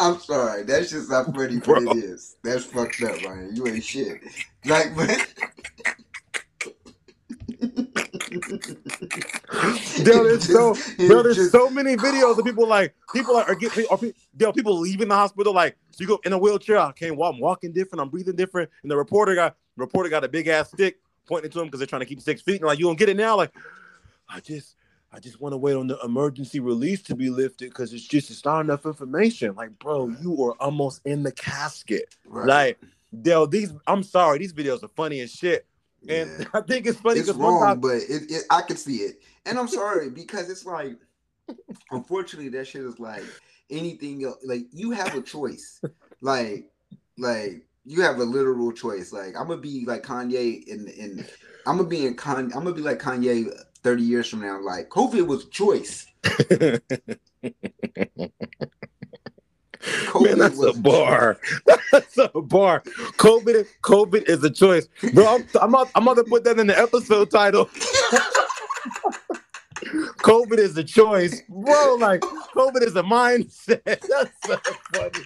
I'm 0.00 0.18
sorry. 0.20 0.62
That's 0.64 0.90
just 0.90 1.10
not 1.10 1.34
funny, 1.34 1.58
Bro. 1.58 1.84
but 1.86 1.96
it 1.96 2.04
is. 2.04 2.36
That's 2.44 2.64
fucked 2.64 3.02
up, 3.02 3.22
Ryan. 3.22 3.54
You 3.56 3.66
ain't 3.68 3.84
shit. 3.84 4.20
Like. 4.64 4.92
Yo, 9.98 10.22
there's 10.24 10.46
so, 10.46 10.74
bro, 11.06 11.22
there's 11.22 11.36
just- 11.36 11.52
so 11.52 11.68
many 11.70 11.96
videos 11.96 12.38
of 12.38 12.44
people 12.44 12.66
like 12.66 12.94
people 13.12 13.36
are, 13.36 13.44
are 13.44 13.54
getting 13.54 13.86
are, 13.90 13.98
pe- 13.98 14.12
people 14.52 14.78
leaving 14.78 15.08
the 15.08 15.14
hospital 15.14 15.52
like 15.52 15.76
so 15.90 16.02
you 16.02 16.06
go 16.08 16.20
in 16.24 16.32
a 16.32 16.38
wheelchair. 16.38 16.78
I 16.78 16.92
can't 16.92 17.16
walk. 17.16 17.34
I'm 17.34 17.40
walking 17.40 17.72
different. 17.72 18.00
I'm 18.00 18.08
breathing 18.08 18.36
different. 18.36 18.70
And 18.82 18.90
the 18.90 18.96
reporter 18.96 19.34
got 19.34 19.56
reporter 19.76 20.08
got 20.08 20.24
a 20.24 20.28
big 20.28 20.46
ass 20.48 20.70
stick 20.70 20.98
pointing 21.26 21.50
to 21.50 21.60
him 21.60 21.66
because 21.66 21.80
they're 21.80 21.86
trying 21.86 22.00
to 22.00 22.06
keep 22.06 22.20
six 22.20 22.40
feet. 22.42 22.56
And 22.60 22.66
like 22.66 22.78
you 22.78 22.86
don't 22.86 22.98
get 22.98 23.08
it 23.08 23.16
now. 23.16 23.36
Like 23.36 23.52
I 24.28 24.40
just 24.40 24.76
I 25.12 25.20
just 25.20 25.40
want 25.40 25.54
to 25.54 25.56
wait 25.56 25.74
on 25.74 25.86
the 25.86 25.98
emergency 26.04 26.60
release 26.60 27.02
to 27.04 27.14
be 27.14 27.30
lifted 27.30 27.70
because 27.70 27.92
it's 27.92 28.06
just 28.06 28.30
it's 28.30 28.44
not 28.44 28.60
enough 28.60 28.84
information. 28.84 29.54
Like, 29.54 29.78
bro, 29.78 30.08
you 30.20 30.42
are 30.44 30.54
almost 30.60 31.00
in 31.06 31.22
the 31.22 31.32
casket. 31.32 32.14
Right. 32.26 32.46
Like, 32.46 32.78
Dale, 33.22 33.46
these 33.46 33.72
I'm 33.86 34.02
sorry, 34.02 34.38
these 34.38 34.52
videos 34.52 34.82
are 34.82 34.88
funny 34.88 35.20
as 35.20 35.32
shit. 35.32 35.66
And 36.08 36.30
Yeah. 36.40 36.44
I 36.54 36.60
think 36.60 36.86
it's 36.86 37.00
funny 37.00 37.20
it's 37.20 37.28
because 37.28 37.40
wrong, 37.40 37.62
time 37.62 37.80
but 37.80 37.96
it, 37.96 38.30
it 38.30 38.44
I 38.50 38.60
can 38.62 38.76
see 38.76 38.98
it, 38.98 39.22
and 39.46 39.58
I'm 39.58 39.68
sorry 39.80 40.10
because 40.10 40.50
it's 40.50 40.66
like, 40.66 40.96
unfortunately, 41.90 42.50
that 42.50 42.66
shit 42.66 42.82
is 42.82 42.98
like 42.98 43.24
anything 43.70 44.24
else. 44.24 44.38
Like 44.44 44.66
you 44.72 44.90
have 44.90 45.14
a 45.14 45.22
choice, 45.22 45.80
like, 46.20 46.70
like 47.16 47.66
you 47.86 48.02
have 48.02 48.18
a 48.18 48.24
literal 48.24 48.72
choice. 48.72 49.10
Like 49.10 49.34
I'm 49.38 49.48
gonna 49.48 49.56
be 49.56 49.86
like 49.86 50.02
Kanye, 50.02 50.70
and 50.70 50.88
and 50.88 51.28
I'm 51.66 51.78
gonna 51.78 51.88
be 51.88 52.06
in 52.06 52.14
Kanye. 52.14 52.54
I'm 52.54 52.64
gonna 52.64 52.72
be 52.72 52.82
like 52.82 52.98
Kanye 52.98 53.50
30 53.88 54.02
years 54.02 54.28
from 54.28 54.40
now. 54.40 54.60
Like 54.60 54.90
COVID 54.90 55.26
was 55.26 55.44
a 55.44 55.48
choice. 55.48 56.06
COVID 56.22 56.80
Man, 60.22 60.38
that's 60.38 60.62
a 60.62 60.74
bar. 60.74 61.38
That's 61.92 62.18
a 62.18 62.28
bar. 62.28 62.82
COVID, 63.16 63.66
COVID 63.82 64.28
is 64.28 64.44
a 64.44 64.50
choice, 64.50 64.88
bro. 65.14 65.36
I'm, 65.36 65.46
I'm, 65.62 65.70
about, 65.70 65.90
I'm 65.94 66.02
about 66.02 66.16
to 66.16 66.24
put 66.24 66.44
that 66.44 66.58
in 66.58 66.66
the 66.66 66.78
episode 66.78 67.30
title. 67.30 67.64
COVID 70.18 70.58
is 70.58 70.76
a 70.76 70.84
choice, 70.84 71.40
bro. 71.48 71.96
Like 71.98 72.20
COVID 72.20 72.82
is 72.82 72.94
a 72.96 73.02
mindset. 73.02 73.82
That's 73.84 74.36
so 74.44 74.58
funny. 74.92 75.24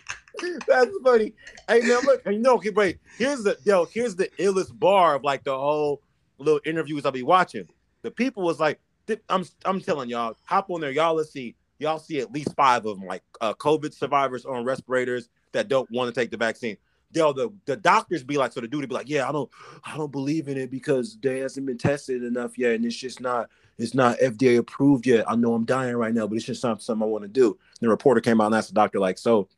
That's 0.68 0.96
funny. 1.02 1.32
Hey, 1.66 1.80
now 1.80 1.98
look, 2.04 2.22
you 2.26 2.38
know, 2.38 2.54
okay, 2.56 2.70
wait. 2.70 3.00
Here's 3.18 3.42
the 3.42 3.58
yo. 3.64 3.86
Here's 3.86 4.14
the 4.14 4.28
illest 4.38 4.78
bar 4.78 5.16
of 5.16 5.24
like 5.24 5.42
the 5.42 5.58
whole 5.58 6.00
little 6.38 6.60
interviews 6.64 7.04
I'll 7.04 7.10
be 7.10 7.24
watching. 7.24 7.66
The 8.02 8.10
people 8.10 8.42
was 8.42 8.60
like, 8.60 8.80
I'm, 9.28 9.44
I'm 9.64 9.80
telling 9.80 10.08
y'all, 10.08 10.36
hop 10.44 10.70
on 10.70 10.80
there, 10.80 10.90
y'all. 10.90 11.14
Let's 11.14 11.32
see 11.32 11.56
y'all 11.82 11.98
see 11.98 12.20
at 12.20 12.32
least 12.32 12.54
five 12.56 12.86
of 12.86 12.98
them, 12.98 13.06
like 13.06 13.22
uh, 13.40 13.52
COVID 13.54 13.92
survivors 13.92 14.46
on 14.46 14.64
respirators 14.64 15.28
that 15.52 15.68
don't 15.68 15.90
want 15.90 16.12
to 16.12 16.18
take 16.18 16.30
the 16.30 16.36
vaccine. 16.36 16.78
They'll 17.10 17.34
the, 17.34 17.52
the 17.66 17.76
doctors 17.76 18.24
be 18.24 18.38
like, 18.38 18.52
so 18.52 18.62
the 18.62 18.68
dude 18.68 18.88
be 18.88 18.94
like, 18.94 19.10
yeah, 19.10 19.28
I 19.28 19.32
don't, 19.32 19.50
I 19.84 19.98
don't 19.98 20.12
believe 20.12 20.48
in 20.48 20.56
it 20.56 20.70
because 20.70 21.18
they 21.20 21.40
hasn't 21.40 21.66
been 21.66 21.76
tested 21.76 22.22
enough 22.22 22.56
yet, 22.56 22.76
and 22.76 22.86
it's 22.86 22.96
just 22.96 23.20
not, 23.20 23.50
it's 23.76 23.92
not 23.92 24.18
FDA 24.18 24.56
approved 24.56 25.06
yet. 25.06 25.30
I 25.30 25.36
know 25.36 25.52
I'm 25.52 25.66
dying 25.66 25.96
right 25.96 26.14
now, 26.14 26.26
but 26.26 26.36
it's 26.36 26.46
just 26.46 26.64
not 26.64 26.82
something 26.82 27.02
I 27.02 27.10
want 27.10 27.24
to 27.24 27.28
do. 27.28 27.48
And 27.48 27.86
the 27.86 27.88
reporter 27.88 28.22
came 28.22 28.40
out 28.40 28.46
and 28.46 28.54
asked 28.54 28.68
the 28.68 28.74
doctor, 28.74 28.98
like, 28.98 29.18
so, 29.18 29.48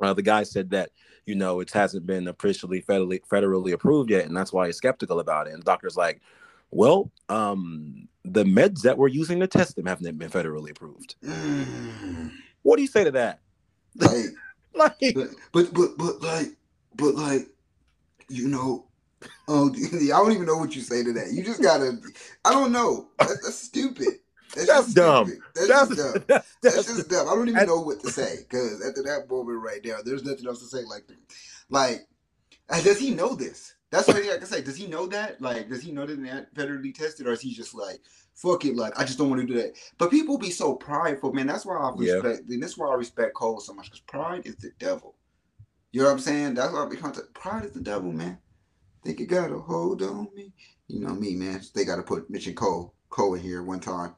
uh, 0.00 0.14
the 0.14 0.22
guy 0.22 0.42
said 0.42 0.70
that 0.70 0.90
you 1.24 1.34
know 1.34 1.60
it 1.60 1.70
hasn't 1.70 2.06
been 2.06 2.28
officially 2.28 2.82
federally 2.82 3.20
federally 3.26 3.72
approved 3.72 4.10
yet, 4.10 4.26
and 4.26 4.36
that's 4.36 4.52
why 4.52 4.66
he's 4.66 4.76
skeptical 4.76 5.20
about 5.20 5.46
it. 5.46 5.54
And 5.54 5.62
the 5.62 5.64
doctor's 5.64 5.96
like, 5.96 6.20
well, 6.70 7.10
um, 7.28 8.08
the 8.24 8.44
meds 8.44 8.82
that 8.82 8.98
we're 8.98 9.08
using 9.08 9.40
to 9.40 9.46
test 9.46 9.76
them 9.76 9.86
haven't 9.86 10.18
been 10.18 10.30
federally 10.30 10.70
approved. 10.70 11.14
Mm, 11.24 12.32
What 12.62 12.76
do 12.76 12.82
you 12.82 12.88
say 12.88 13.04
to 13.04 13.10
that? 13.12 13.40
like, 13.96 14.10
Like, 14.74 15.14
but, 15.14 15.28
but 15.52 15.72
but 15.72 15.96
but 15.96 16.20
like 16.22 16.48
but 16.96 17.14
like 17.14 17.48
you 18.28 18.46
know 18.46 18.84
oh 19.48 19.68
I 19.74 20.08
don't 20.08 20.32
even 20.32 20.44
know 20.44 20.58
what 20.58 20.76
you 20.76 20.82
say 20.82 21.02
to 21.02 21.12
that. 21.14 21.32
You 21.32 21.42
just 21.42 21.62
gotta 21.62 21.98
I 22.44 22.50
don't 22.52 22.72
know. 22.72 23.08
That, 23.18 23.28
that's 23.42 23.54
stupid. 23.56 24.08
That's, 24.54 24.66
That's 24.68 24.84
just 24.86 24.96
dumb. 24.96 25.28
stupid. 25.28 25.42
That's, 25.54 25.68
that's, 25.68 25.88
just 25.88 25.98
dumb. 26.14 26.24
that's, 26.28 26.56
That's 26.62 26.76
that's- 26.76 26.96
just 26.98 27.08
dumb. 27.08 27.26
I 27.28 27.34
don't 27.34 27.48
even 27.48 27.66
know 27.66 27.80
what 27.80 28.00
to 28.00 28.10
say 28.10 28.36
because 28.48 28.84
after 28.86 29.02
that 29.04 29.30
moment 29.30 29.62
right 29.62 29.80
there, 29.82 29.96
there's 30.04 30.24
nothing 30.24 30.46
else 30.46 30.60
to 30.60 30.66
say. 30.66 30.84
Like, 30.84 31.04
like, 31.70 32.06
does 32.84 32.98
he 32.98 33.10
know 33.12 33.34
this? 33.34 33.75
That's 33.96 34.08
what 34.08 34.16
I 34.18 34.36
can 34.36 34.46
say. 34.46 34.60
Does 34.60 34.76
he 34.76 34.86
know 34.86 35.06
that? 35.06 35.40
Like, 35.40 35.70
does 35.70 35.82
he 35.82 35.90
know 35.90 36.04
that 36.04 36.22
they're 36.22 36.48
federally 36.54 36.94
tested, 36.94 37.26
or 37.26 37.32
is 37.32 37.40
he 37.40 37.54
just 37.54 37.74
like, 37.74 38.02
fuck 38.34 38.66
it? 38.66 38.76
Like, 38.76 38.98
I 38.98 39.04
just 39.04 39.16
don't 39.16 39.30
want 39.30 39.40
to 39.40 39.46
do 39.46 39.54
that. 39.54 39.74
But 39.96 40.10
people 40.10 40.36
be 40.36 40.50
so 40.50 40.74
prideful, 40.74 41.32
man. 41.32 41.46
That's 41.46 41.64
why 41.64 41.76
I 41.76 41.92
Yeah. 41.98 42.14
respect. 42.14 42.48
And 42.50 42.62
that's 42.62 42.76
why 42.76 42.88
I 42.88 42.94
respect 42.94 43.32
Cole 43.34 43.58
so 43.60 43.72
much 43.72 43.86
because 43.86 44.00
pride 44.00 44.46
is 44.46 44.56
the 44.56 44.70
devil. 44.78 45.16
You 45.92 46.02
know 46.02 46.08
what 46.08 46.12
I'm 46.12 46.18
saying? 46.18 46.54
That's 46.54 46.74
why 46.74 46.84
I 46.84 46.88
be 46.88 46.96
to 46.96 47.22
pride 47.32 47.64
is 47.64 47.72
the 47.72 47.80
devil, 47.80 48.12
man. 48.12 48.38
Think 49.02 49.18
you 49.18 49.26
got 49.26 49.50
a 49.50 49.58
hold 49.58 50.02
on 50.02 50.28
me? 50.34 50.52
You 50.88 51.00
know 51.00 51.14
me, 51.14 51.34
man. 51.34 51.62
They 51.74 51.86
got 51.86 51.96
to 51.96 52.02
put 52.02 52.28
Mitch 52.28 52.46
and 52.48 52.56
Cole 52.56 52.94
Cole 53.08 53.34
in 53.34 53.40
here 53.40 53.62
one 53.62 53.80
time. 53.80 54.14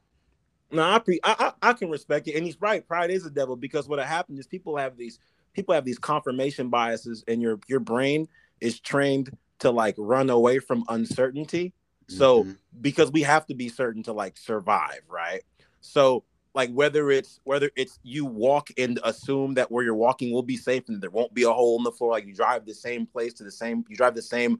no, 0.71 0.83
I, 0.83 0.99
pre- 0.99 1.21
I, 1.23 1.53
I 1.61 1.69
I 1.69 1.73
can 1.73 1.89
respect 1.89 2.27
it, 2.27 2.35
and 2.35 2.45
he's 2.45 2.59
right. 2.59 2.85
Pride 2.85 3.11
is 3.11 3.25
a 3.25 3.29
devil 3.29 3.55
because 3.55 3.87
what 3.87 3.99
happened 3.99 4.39
is 4.39 4.47
people 4.47 4.75
have 4.75 4.97
these 4.97 5.19
people 5.53 5.73
have 5.73 5.85
these 5.85 5.99
confirmation 5.99 6.69
biases, 6.69 7.23
and 7.29 7.41
your 7.41 7.59
your 7.67 7.79
brain 7.79 8.27
is 8.59 8.81
trained 8.81 9.37
to 9.59 9.71
like 9.71 9.95
run 9.97 10.29
away 10.29 10.59
from 10.59 10.83
uncertainty. 10.89 11.73
So 12.07 12.45
Mhm. 12.45 12.57
because 12.81 13.11
we 13.11 13.21
have 13.21 13.45
to 13.47 13.55
be 13.55 13.69
certain 13.69 14.03
to 14.03 14.13
like 14.13 14.37
survive, 14.37 15.01
right? 15.07 15.43
So 15.81 16.23
like 16.55 16.71
whether 16.71 17.11
it's 17.11 17.39
whether 17.43 17.69
it's 17.75 17.99
you 18.03 18.25
walk 18.25 18.69
and 18.77 18.99
assume 19.03 19.53
that 19.55 19.71
where 19.71 19.83
you're 19.83 19.95
walking 19.95 20.33
will 20.33 20.43
be 20.43 20.57
safe 20.57 20.89
and 20.89 21.01
there 21.01 21.11
won't 21.11 21.33
be 21.33 21.43
a 21.43 21.51
hole 21.51 21.77
in 21.77 21.83
the 21.83 21.91
floor, 21.91 22.11
like 22.11 22.25
you 22.25 22.33
drive 22.33 22.65
the 22.65 22.73
same 22.73 23.05
place 23.05 23.33
to 23.35 23.43
the 23.43 23.51
same, 23.51 23.85
you 23.87 23.95
drive 23.95 24.15
the 24.15 24.21
same 24.21 24.59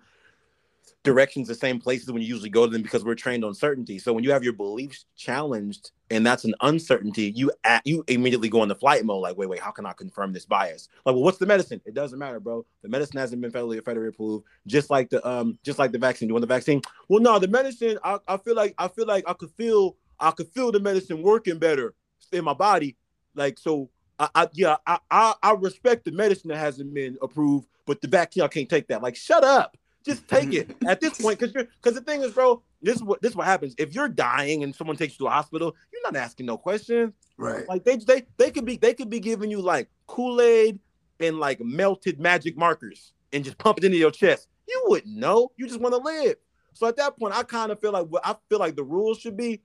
directions, 1.03 1.47
the 1.47 1.55
same 1.55 1.79
places 1.79 2.11
when 2.11 2.21
you 2.21 2.27
usually 2.27 2.49
go 2.49 2.65
to 2.65 2.71
them 2.71 2.81
because 2.81 3.03
we're 3.03 3.15
trained 3.15 3.43
on 3.43 3.53
certainty. 3.53 3.99
So 3.99 4.13
when 4.13 4.23
you 4.23 4.31
have 4.31 4.43
your 4.43 4.53
beliefs 4.53 5.05
challenged 5.15 5.91
and 6.11 6.25
that's 6.25 6.43
an 6.43 6.55
uncertainty, 6.61 7.31
you 7.35 7.51
at, 7.63 7.85
you 7.85 8.03
immediately 8.07 8.49
go 8.49 8.63
into 8.63 8.75
flight 8.75 9.05
mode. 9.05 9.21
Like, 9.21 9.37
wait, 9.37 9.49
wait, 9.49 9.59
how 9.59 9.71
can 9.71 9.85
I 9.85 9.93
confirm 9.93 10.33
this 10.33 10.45
bias? 10.45 10.89
Like, 11.05 11.13
well, 11.15 11.23
what's 11.23 11.37
the 11.37 11.45
medicine? 11.45 11.81
It 11.85 11.93
doesn't 11.93 12.17
matter, 12.17 12.39
bro. 12.39 12.65
The 12.81 12.89
medicine 12.89 13.19
hasn't 13.19 13.41
been 13.41 13.51
federally 13.51 13.79
federally 13.81 14.09
approved. 14.09 14.45
Just 14.67 14.89
like 14.89 15.09
the 15.09 15.27
um, 15.27 15.57
just 15.63 15.79
like 15.79 15.91
the 15.91 15.97
vaccine. 15.97 16.27
You 16.27 16.33
want 16.33 16.41
the 16.41 16.47
vaccine? 16.47 16.81
Well, 17.07 17.21
no, 17.21 17.39
the 17.39 17.47
medicine. 17.47 17.99
I, 18.03 18.19
I 18.27 18.37
feel 18.37 18.55
like 18.55 18.73
I 18.77 18.87
feel 18.87 19.05
like 19.05 19.23
I 19.27 19.33
could 19.33 19.51
feel 19.51 19.97
I 20.19 20.31
could 20.31 20.47
feel 20.49 20.71
the 20.71 20.79
medicine 20.79 21.21
working 21.21 21.59
better 21.59 21.93
in 22.31 22.43
my 22.43 22.53
body. 22.53 22.97
Like 23.35 23.59
so, 23.59 23.89
I, 24.17 24.29
I 24.35 24.47
yeah, 24.53 24.77
I, 24.85 24.99
I 25.11 25.33
I 25.43 25.51
respect 25.53 26.05
the 26.05 26.11
medicine 26.11 26.49
that 26.49 26.57
hasn't 26.57 26.93
been 26.93 27.17
approved, 27.21 27.67
but 27.85 28.01
the 28.01 28.07
vaccine 28.07 28.43
I 28.43 28.47
can't 28.47 28.69
take 28.69 28.87
that. 28.87 29.03
Like, 29.03 29.15
shut 29.15 29.43
up. 29.43 29.77
Just 30.05 30.27
take 30.27 30.53
it 30.53 30.75
at 30.87 31.01
this 31.01 31.21
point, 31.21 31.37
because 31.37 31.53
because 31.53 31.93
the 31.93 32.01
thing 32.01 32.21
is, 32.21 32.31
bro. 32.31 32.63
This 32.81 32.95
is 32.95 33.03
what 33.03 33.21
this 33.21 33.31
is 33.31 33.35
what 33.35 33.45
happens. 33.45 33.75
If 33.77 33.93
you're 33.93 34.07
dying 34.07 34.63
and 34.63 34.73
someone 34.73 34.95
takes 34.95 35.13
you 35.13 35.25
to 35.25 35.27
a 35.27 35.31
hospital, 35.31 35.75
you're 35.91 36.01
not 36.03 36.15
asking 36.15 36.45
no 36.45 36.57
questions. 36.57 37.13
Right. 37.37 37.67
Like 37.67 37.83
they 37.83 37.97
they 37.97 38.25
they 38.37 38.51
could 38.51 38.65
be 38.65 38.77
they 38.77 38.93
could 38.93 39.09
be 39.09 39.19
giving 39.19 39.51
you 39.51 39.61
like 39.61 39.89
Kool 40.07 40.41
Aid 40.41 40.79
and 41.19 41.39
like 41.39 41.59
melted 41.59 42.19
magic 42.19 42.57
markers 42.57 43.13
and 43.33 43.43
just 43.43 43.57
pump 43.57 43.79
it 43.79 43.83
into 43.83 43.97
your 43.97 44.11
chest. 44.11 44.47
You 44.67 44.83
wouldn't 44.87 45.15
know. 45.15 45.51
You 45.57 45.67
just 45.67 45.79
want 45.79 45.93
to 45.93 46.01
live. 46.01 46.35
So 46.73 46.87
at 46.87 46.95
that 46.97 47.17
point, 47.17 47.35
I 47.35 47.43
kind 47.43 47.71
of 47.71 47.79
feel 47.81 47.91
like 47.91 48.07
what 48.07 48.25
I 48.25 48.35
feel 48.47 48.59
like 48.59 48.75
the 48.75 48.83
rules 48.83 49.19
should 49.19 49.35
be, 49.35 49.61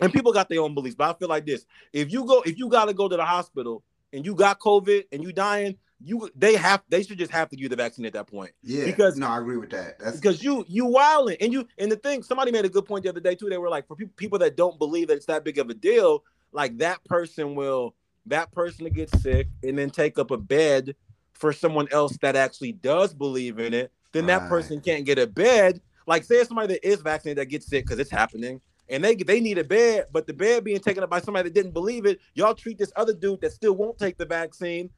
and 0.00 0.12
people 0.12 0.32
got 0.32 0.48
their 0.48 0.60
own 0.60 0.74
beliefs, 0.74 0.96
but 0.96 1.14
I 1.14 1.18
feel 1.18 1.28
like 1.28 1.46
this: 1.46 1.66
if 1.92 2.12
you 2.12 2.24
go, 2.24 2.42
if 2.42 2.58
you 2.58 2.68
got 2.68 2.84
to 2.84 2.94
go 2.94 3.08
to 3.08 3.16
the 3.16 3.24
hospital 3.24 3.82
and 4.12 4.24
you 4.24 4.34
got 4.34 4.60
COVID 4.60 5.04
and 5.10 5.22
you 5.22 5.32
dying, 5.32 5.76
you 6.00 6.30
they 6.36 6.54
have 6.54 6.82
they 6.88 7.02
should 7.02 7.18
just 7.18 7.32
have 7.32 7.48
to 7.48 7.56
give 7.56 7.64
you 7.64 7.68
the 7.68 7.76
vaccine 7.76 8.04
at 8.06 8.12
that 8.12 8.26
point 8.28 8.52
Yeah. 8.62 8.84
Because- 8.84 9.16
no, 9.16 9.26
I 9.26 9.38
agree 9.38 9.56
with 9.56 9.70
that. 9.70 9.98
That's 9.98 10.16
because 10.16 10.42
you 10.42 10.64
you 10.68 10.86
wilding 10.86 11.36
and 11.40 11.52
you 11.52 11.66
and 11.78 11.90
the 11.90 11.96
thing 11.96 12.22
somebody 12.22 12.52
made 12.52 12.64
a 12.64 12.68
good 12.68 12.84
point 12.86 13.02
the 13.04 13.10
other 13.10 13.20
day 13.20 13.34
too. 13.34 13.48
They 13.48 13.58
were 13.58 13.68
like 13.68 13.86
for 13.88 13.96
people 13.96 14.14
people 14.16 14.38
that 14.40 14.56
don't 14.56 14.78
believe 14.78 15.08
that 15.08 15.14
it's 15.16 15.26
that 15.26 15.44
big 15.44 15.58
of 15.58 15.68
a 15.70 15.74
deal, 15.74 16.22
like 16.52 16.78
that 16.78 17.04
person 17.04 17.54
will 17.54 17.94
that 18.26 18.52
person 18.52 18.84
to 18.84 18.90
get 18.90 19.10
sick 19.16 19.48
and 19.62 19.76
then 19.78 19.90
take 19.90 20.18
up 20.18 20.30
a 20.30 20.36
bed 20.36 20.94
for 21.32 21.52
someone 21.52 21.88
else 21.92 22.16
that 22.18 22.36
actually 22.36 22.72
does 22.72 23.14
believe 23.14 23.58
in 23.58 23.72
it. 23.74 23.90
Then 24.12 24.26
that 24.26 24.42
Right. 24.42 24.48
person 24.48 24.80
can't 24.80 25.04
get 25.04 25.18
a 25.18 25.26
bed. 25.26 25.80
Like 26.06 26.24
say 26.24 26.42
somebody 26.44 26.74
that 26.74 26.86
is 26.88 27.00
vaccinated 27.00 27.38
that 27.38 27.46
gets 27.46 27.66
sick 27.66 27.84
because 27.84 27.98
it's 27.98 28.10
happening. 28.10 28.60
And 28.88 29.04
they 29.04 29.14
they 29.16 29.40
need 29.40 29.58
a 29.58 29.64
bed, 29.64 30.06
but 30.12 30.26
the 30.26 30.32
bed 30.32 30.64
being 30.64 30.80
taken 30.80 31.02
up 31.02 31.10
by 31.10 31.20
somebody 31.20 31.48
that 31.48 31.54
didn't 31.54 31.72
believe 31.72 32.06
it, 32.06 32.20
y'all 32.34 32.54
treat 32.54 32.78
this 32.78 32.92
other 32.96 33.12
dude 33.14 33.40
that 33.42 33.52
still 33.52 33.74
won't 33.74 33.98
take 33.98 34.16
the 34.16 34.24
vaccine, 34.24 34.88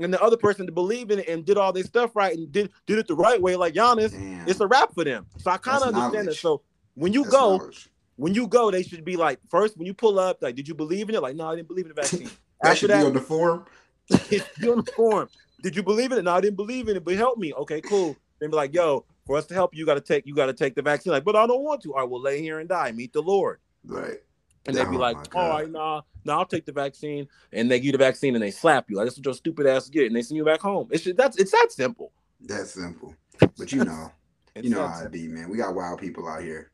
and 0.00 0.12
the 0.12 0.20
other 0.22 0.36
person 0.36 0.66
to 0.66 0.72
believe 0.72 1.10
in 1.10 1.20
it 1.20 1.28
and 1.28 1.44
did 1.44 1.56
all 1.56 1.72
this 1.72 1.86
stuff 1.86 2.16
right 2.16 2.36
and 2.36 2.50
did 2.50 2.70
did 2.86 2.98
it 2.98 3.06
the 3.06 3.14
right 3.14 3.40
way, 3.40 3.56
like 3.56 3.74
Giannis 3.74 4.12
Damn. 4.12 4.48
it's 4.48 4.60
a 4.60 4.66
wrap 4.66 4.94
for 4.94 5.04
them. 5.04 5.26
So 5.38 5.50
I 5.50 5.58
kind 5.58 5.82
of 5.82 5.94
understand 5.94 6.28
it. 6.28 6.34
So 6.36 6.62
when 6.94 7.12
you 7.12 7.22
That's 7.24 7.36
go, 7.36 7.56
knowledge. 7.58 7.90
when 8.16 8.34
you 8.34 8.46
go, 8.46 8.70
they 8.70 8.82
should 8.82 9.04
be 9.04 9.16
like 9.16 9.38
first 9.48 9.76
when 9.76 9.86
you 9.86 9.94
pull 9.94 10.18
up, 10.18 10.38
like, 10.40 10.56
did 10.56 10.66
you 10.68 10.74
believe 10.74 11.08
in 11.08 11.14
it? 11.14 11.22
Like, 11.22 11.36
no, 11.36 11.48
I 11.48 11.56
didn't 11.56 11.68
believe 11.68 11.86
in 11.86 11.92
the 11.94 12.00
vaccine. 12.00 12.30
That 12.62 12.72
After 12.72 12.80
should 12.80 12.88
be 12.88 13.06
on 13.06 13.14
the 13.14 13.22
form. 13.22 13.64
it's 14.10 14.44
on 14.68 14.84
the 14.84 14.92
form. 14.94 15.30
Did 15.62 15.74
you 15.74 15.82
believe 15.82 16.12
in 16.12 16.18
it? 16.18 16.24
No, 16.24 16.32
I 16.32 16.42
didn't 16.42 16.56
believe 16.56 16.88
in 16.88 16.96
it, 16.96 17.02
but 17.02 17.14
help 17.14 17.38
me. 17.38 17.54
Okay, 17.54 17.80
cool. 17.80 18.18
Then 18.38 18.50
be 18.50 18.56
like, 18.56 18.74
yo, 18.74 19.06
for 19.24 19.38
us 19.38 19.46
to 19.46 19.54
help 19.54 19.74
you, 19.74 19.78
you 19.78 19.86
gotta 19.86 20.02
take 20.02 20.26
you 20.26 20.34
gotta 20.34 20.52
take 20.52 20.74
the 20.74 20.82
vaccine. 20.82 21.12
Like, 21.12 21.24
but 21.24 21.36
I 21.36 21.46
don't 21.46 21.62
want 21.62 21.80
to. 21.84 21.94
All 21.94 22.00
right, 22.00 22.08
well, 22.10 22.20
lay 22.20 22.42
here 22.42 22.60
and 22.60 22.68
die. 22.68 22.92
Meet 22.92 23.14
the 23.14 23.22
Lord. 23.22 23.60
Right. 23.84 24.18
And 24.66 24.76
they'd 24.76 24.90
be 24.90 24.96
Oh 24.96 25.00
like, 25.00 25.34
all 25.34 25.48
right, 25.48 25.70
nah, 25.70 26.02
nah, 26.24 26.38
I'll 26.38 26.46
take 26.46 26.66
the 26.66 26.72
vaccine. 26.72 27.26
And 27.52 27.70
they 27.70 27.78
give 27.78 27.86
you 27.86 27.92
the 27.92 27.98
vaccine 27.98 28.34
and 28.34 28.42
they 28.42 28.50
slap 28.50 28.90
you. 28.90 28.96
Like, 28.96 29.06
that's 29.06 29.16
what 29.16 29.24
your 29.24 29.34
stupid 29.34 29.66
ass 29.66 29.88
get. 29.88 30.06
And 30.06 30.16
they 30.16 30.22
send 30.22 30.36
you 30.36 30.44
back 30.44 30.60
home. 30.60 30.88
It's 30.90 31.04
just, 31.04 31.16
that's 31.16 31.38
it's 31.38 31.52
that 31.52 31.68
simple. 31.70 32.12
That's 32.40 32.72
simple. 32.72 33.14
But 33.56 33.72
you 33.72 33.84
know, 33.84 34.12
you 34.54 34.68
know 34.68 34.82
that 34.82 34.88
how 34.88 35.04
it 35.04 35.12
be, 35.12 35.26
man. 35.26 35.48
We 35.48 35.56
got 35.56 35.74
wild 35.74 35.98
people 35.98 36.28
out 36.28 36.42
here. 36.42 36.70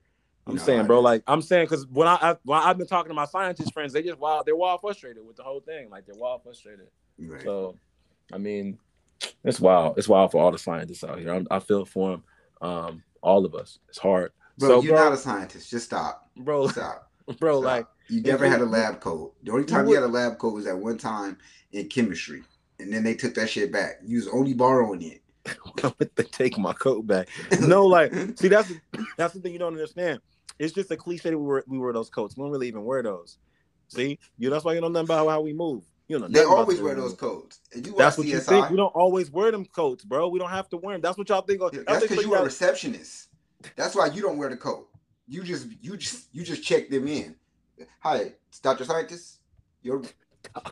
You 0.47 0.53
I'm 0.53 0.59
saying, 0.59 0.87
bro, 0.87 1.01
like 1.01 1.23
I'm 1.29 1.43
saying, 1.43 1.67
because 1.67 1.87
when 1.87 2.09
I, 2.09 2.15
I 2.21 2.37
when 2.45 2.59
I've 2.61 2.77
been 2.77 2.89
talking 2.89 3.11
to 3.11 3.15
my 3.15 3.25
scientist 3.25 3.73
friends, 3.73 3.93
they 3.93 4.03
just 4.03 4.19
wild, 4.19 4.47
they're 4.47 4.57
wild 4.57 4.81
frustrated 4.81 5.25
with 5.25 5.37
the 5.37 5.45
whole 5.45 5.61
thing. 5.61 5.91
Like 5.91 6.07
they're 6.07 6.17
wild 6.17 6.43
frustrated. 6.43 6.89
Right. 7.19 7.43
So, 7.43 7.77
I 8.33 8.39
mean, 8.39 8.79
it's 9.45 9.61
wild. 9.61 9.99
It's 9.99 10.09
wild 10.09 10.33
for 10.33 10.43
all 10.43 10.51
the 10.51 10.59
scientists 10.59 11.05
out 11.05 11.19
here. 11.19 11.33
I'm, 11.33 11.47
I 11.51 11.59
feel 11.59 11.85
for 11.85 12.11
them, 12.11 12.25
um, 12.61 13.03
all 13.23 13.45
of 13.45 13.55
us. 13.55 13.79
It's 13.89 13.99
hard. 13.99 14.33
bro, 14.59 14.69
so, 14.69 14.83
you're 14.83 14.95
bro, 14.95 15.05
not 15.05 15.13
a 15.13 15.17
scientist. 15.17 15.71
Just 15.71 15.87
stop. 15.87 16.31
bro, 16.37 16.69
Stop. 16.69 17.06
bro. 17.39 17.61
So, 17.61 17.67
like 17.67 17.87
you 18.09 18.23
never 18.23 18.49
had 18.49 18.61
a 18.61 18.67
lab 18.67 19.01
coat. 19.01 19.35
The 19.43 19.53
only 19.53 19.65
time 19.65 19.85
you, 19.85 19.91
would- 19.91 20.03
had 20.03 20.05
a 20.05 20.13
lab 20.13 20.39
coat 20.39 20.55
was 20.55 20.67
at 20.67 20.79
one 20.79 20.99
time 20.99 21.39
in 21.73 21.89
chemistry, 21.89 22.43
and 22.79 22.93
then 22.93 23.03
they 23.03 23.15
took 23.15 23.35
that 23.35 23.51
shit 23.51 23.73
back. 23.73 23.97
You 24.05 24.19
was 24.19 24.29
only 24.29 24.55
borrowing 24.55 25.03
it. 25.03 25.23
they 26.17 26.25
take 26.25 26.59
my 26.59 26.73
coat 26.73 27.07
back. 27.07 27.29
No, 27.61 27.87
like, 27.87 28.13
see, 28.37 28.49
that's 28.49 28.73
that's 29.17 29.35
the 29.35 29.41
thing 29.41 29.53
you 29.53 29.59
don't 29.59 29.73
understand. 29.75 30.21
It's 30.59 30.73
just 30.73 30.91
a 30.91 30.97
cliche 30.97 31.31
that 31.31 31.39
we 31.39 31.45
were 31.45 31.65
we 31.67 31.79
wear 31.79 31.93
those 31.93 32.11
coats. 32.11 32.37
We 32.37 32.43
don't 32.43 32.51
really 32.51 32.69
even 32.69 32.85
wear 32.85 33.03
those. 33.03 33.39
See, 33.89 34.19
you 34.39 34.51
that's 34.51 34.65
why 34.65 34.75
you 34.75 34.81
don't 34.81 34.93
know 34.93 35.01
nothing 35.01 35.15
about 35.15 35.29
how 35.29 35.41
we 35.41 35.53
move. 35.53 35.85
You 36.09 36.21
know, 36.21 36.29
they 36.29 36.45
always 36.45 36.81
wear 36.81 36.95
those 36.95 37.15
coats. 37.15 37.61
You 37.75 37.95
That's 37.97 38.17
what 38.17 38.29
you 38.29 38.39
think. 38.39 38.71
We 38.71 38.77
don't 38.77 38.95
always 38.95 39.31
wear 39.31 39.51
them 39.51 39.65
coats, 39.67 40.05
bro. 40.05 40.29
We 40.29 40.39
don't 40.39 40.51
have 40.51 40.69
to 40.69 40.77
wear 40.77 40.95
them. 40.95 41.01
That's 41.01 41.19
what 41.19 41.29
y'all 41.29 41.43
think. 41.43 41.61
Of, 41.61 41.75
Yeah, 41.75 41.81
That's 41.87 42.07
because 42.07 42.25
you 42.25 42.35
are 42.35 42.43
a 42.43 42.45
receptionist. 42.45 43.29
That's 43.75 43.97
why 43.97 44.07
you 44.07 44.23
don't 44.23 44.39
wear 44.39 44.49
the 44.49 44.57
coat. 44.57 44.89
You 45.29 45.43
just 45.43 45.67
you 45.81 45.97
just 45.97 46.29
you 46.33 46.45
just 46.45 46.63
check 46.63 46.89
them 46.89 47.09
in. 47.09 47.35
Hi, 48.01 48.33
Dr. 48.63 48.85
Scientist. 48.85 49.41
Your 49.83 50.03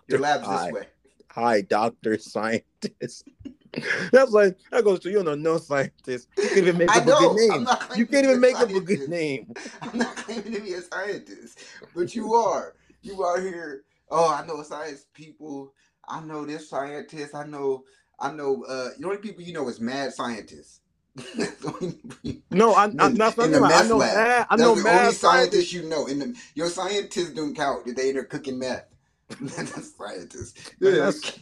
your 0.07 0.21
lab's 0.21 0.47
Hi. 0.47 0.67
this 0.67 0.73
way. 0.73 0.87
Hi, 1.31 1.61
doctor, 1.63 2.17
scientist. 2.17 3.29
That's 4.13 4.31
like 4.31 4.57
that 4.71 4.85
goes 4.85 5.01
to 5.01 5.11
you 5.11 5.25
know 5.25 5.35
no 5.35 5.59
scientist. 5.59 6.29
You 6.37 6.49
can't 6.49 6.59
even 6.59 6.79
make 6.79 6.91
I 6.91 6.99
up 6.99 7.07
a 7.09 7.11
good 7.11 7.35
name. 7.35 7.67
You 7.97 8.07
can't 8.07 8.25
even 8.25 8.41
make 8.41 8.55
up 8.55 8.71
a 8.71 8.81
good 8.81 9.09
name. 9.09 9.53
I'm 9.83 9.99
not 9.99 10.15
claiming 10.15 10.53
to 10.53 10.61
be 10.61 10.75
a 10.75 10.83
scientist, 10.83 11.59
but 11.95 12.15
you 12.15 12.35
are. 12.35 12.75
You 13.03 13.25
are 13.25 13.41
here. 13.41 13.83
Oh, 14.11 14.33
I 14.33 14.47
know 14.47 14.63
science 14.63 15.07
people. 15.13 15.73
I 16.07 16.21
know 16.21 16.45
this 16.45 16.71
scientist. 16.71 17.35
I 17.35 17.45
know. 17.45 17.83
I 18.21 18.31
know. 18.31 18.65
Uh, 18.65 18.91
the 18.97 19.05
only 19.05 19.19
people 19.19 19.43
you 19.43 19.53
know 19.53 19.69
is 19.69 19.81
mad 19.81 20.13
scientists. 20.13 20.81
That's 21.17 21.57
the 21.57 21.75
only 21.81 21.93
people- 22.23 22.43
No, 22.51 22.75
I, 22.75 22.87
in 22.87 22.97
not 22.97 23.37
the 23.37 23.43
about. 23.59 23.73
I 23.73 23.89
know 23.89 23.97
lab. 23.99 24.17
mad. 24.17 24.47
I 24.51 24.57
That's 24.57 24.61
know 24.63 24.75
the 24.75 24.83
mad 24.83 25.01
only 25.03 25.13
scientists. 25.15 25.21
scientist 25.21 25.73
you 25.73 25.83
know. 25.89 26.07
In 26.07 26.19
the, 26.19 26.37
your 26.55 26.69
scientists 26.69 27.31
don't 27.31 27.55
count 27.55 27.87
that 27.87 27.97
they 27.97 28.09
in 28.09 28.15
there 28.15 28.25
cooking 28.25 28.59
meth. 28.59 28.85
That's 29.41 29.97
scientists. 29.97 30.71
Yeah, 30.81 30.91
that's- 30.93 31.39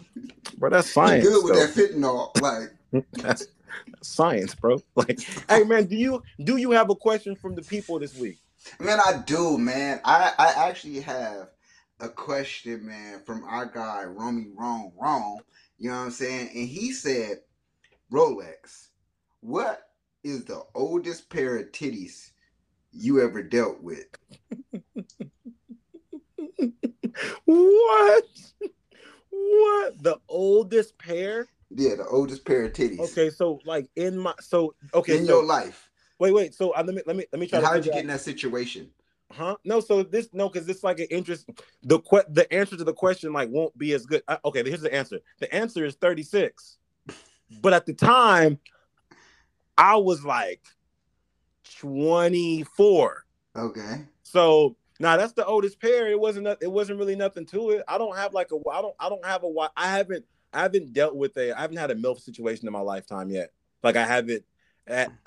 Bro, 0.58 0.70
that's 0.70 0.90
science. 0.92 1.26
good 1.26 1.44
with 1.44 1.54
though. 1.54 1.66
that 1.66 1.92
fentanyl. 1.94 2.40
Like, 2.40 3.02
That's, 3.22 3.46
that's 3.86 4.08
science, 4.08 4.54
bro. 4.54 4.80
Like, 4.94 5.20
hey 5.48 5.64
man, 5.66 5.86
do 5.86 5.96
you 5.96 6.22
do 6.44 6.58
you 6.58 6.70
have 6.72 6.90
a 6.90 6.94
question 6.94 7.34
from 7.34 7.54
the 7.54 7.62
people 7.62 7.98
this 7.98 8.16
week? 8.16 8.38
man, 8.78 8.98
I 9.04 9.22
do, 9.26 9.56
man. 9.58 10.00
I 10.04 10.32
I 10.38 10.68
actually 10.68 11.00
have 11.00 11.48
a 12.00 12.08
question, 12.08 12.86
man, 12.86 13.20
from 13.24 13.42
our 13.44 13.66
guy 13.66 14.04
Romy 14.04 14.48
Wrong 14.56 14.92
Wrong. 15.00 15.40
You 15.78 15.90
know 15.90 15.96
what 15.96 16.02
I'm 16.04 16.10
saying? 16.10 16.50
And 16.54 16.68
he 16.68 16.92
said, 16.92 17.38
Rolex, 18.12 18.88
what 19.43 19.88
is 20.24 20.45
the 20.45 20.62
oldest 20.74 21.28
pair 21.28 21.59
of 21.59 21.72
titties 21.72 22.30
you 22.93 23.20
ever 23.22 23.43
dealt 23.43 23.82
with? 23.82 24.07
What? 27.45 28.24
What? 29.30 30.03
The 30.03 30.18
oldest 30.28 30.97
pair? 30.99 31.47
Yeah, 31.70 31.97
the 31.97 32.07
oldest 32.07 32.45
pair 32.45 32.64
of 32.64 32.72
titties 32.72 33.01
Okay, 33.01 33.30
so 33.30 33.59
like 33.64 33.88
in 33.97 34.16
my 34.16 34.34
so 34.40 34.74
okay, 34.95 35.18
in 35.18 35.26
so 35.26 35.36
your 35.38 35.45
life. 35.45 35.90
wait, 36.18 36.32
wait. 36.32 36.55
So 36.55 36.70
uh, 36.70 36.82
let 36.86 36.95
me 36.95 37.03
let 37.07 37.16
me 37.16 37.26
let 37.32 37.40
me 37.40 37.47
try 37.47 37.61
how 37.61 37.74
did 37.74 37.86
you 37.86 37.93
get 37.93 38.03
in 38.03 38.09
that 38.09 38.20
situation? 38.20 38.90
Huh? 39.32 39.57
No, 39.64 39.80
so 39.80 40.03
this 40.03 40.28
no, 40.32 40.49
because 40.49 40.68
it's 40.68 40.84
like 40.84 41.01
an 41.01 41.07
interest. 41.11 41.49
The 41.82 41.99
que- 42.01 42.24
the 42.28 42.51
answer 42.53 42.76
to 42.76 42.84
the 42.84 42.93
question 42.93 43.32
like 43.32 43.49
won't 43.51 43.76
be 43.76 43.93
as 43.95 44.07
good. 44.07 44.22
Uh, 44.28 44.36
okay, 44.45 44.62
here's 44.62 44.82
the 44.82 44.95
answer. 44.95 45.18
The 45.40 45.53
answer 45.55 45.84
is 45.84 45.97
36. 45.97 46.78
But 47.61 47.72
at 47.72 47.86
the 47.86 47.95
time, 47.95 48.59
I 49.83 49.97
was 49.97 50.24
like 50.24 50.62
24. 51.80 53.24
Okay. 53.57 54.07
So 54.22 54.76
now 55.01 55.16
that's 55.16 55.33
the 55.33 55.45
oldest 55.45 55.80
pair. 55.80 56.07
It 56.09 56.20
wasn't 56.20 56.47
it 56.47 56.70
wasn't 56.70 57.01
really 57.01 57.16
nothing 57.16 57.47
to 57.47 57.70
it. 57.70 57.83
I 57.89 57.99
don't 57.99 58.16
have 58.16 58.33
like 58.33 58.53
a 58.53 58.68
I 58.70 58.80
don't 58.80 58.95
I 59.01 59.09
don't 59.09 59.26
have 59.26 59.43
a 59.43 59.49
I 59.76 59.89
haven't 59.89 60.24
I 60.53 60.62
haven't 60.62 60.93
dealt 60.93 61.16
with 61.16 61.37
a 61.37 61.53
I 61.59 61.62
haven't 61.62 61.78
had 61.78 61.91
a 61.91 61.97
milf 61.97 62.20
situation 62.20 62.68
in 62.68 62.72
my 62.72 62.78
lifetime 62.78 63.28
yet. 63.28 63.51
Like 63.83 63.97
I 63.97 64.05
haven't. 64.05 64.45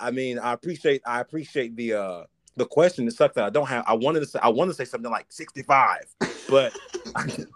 I 0.00 0.10
mean, 0.10 0.38
I 0.38 0.54
appreciate 0.54 1.02
I 1.06 1.20
appreciate 1.20 1.76
the 1.76 1.92
uh 1.92 2.24
the 2.56 2.64
question. 2.64 3.06
It 3.06 3.12
sucks 3.12 3.34
that 3.34 3.44
I 3.44 3.50
don't 3.50 3.68
have. 3.68 3.84
I 3.86 3.92
wanted 3.92 4.20
to 4.20 4.26
say 4.26 4.38
I 4.42 4.48
want 4.48 4.70
to 4.70 4.74
say 4.74 4.86
something 4.86 5.10
like 5.10 5.26
65, 5.28 6.06
but 6.48 6.72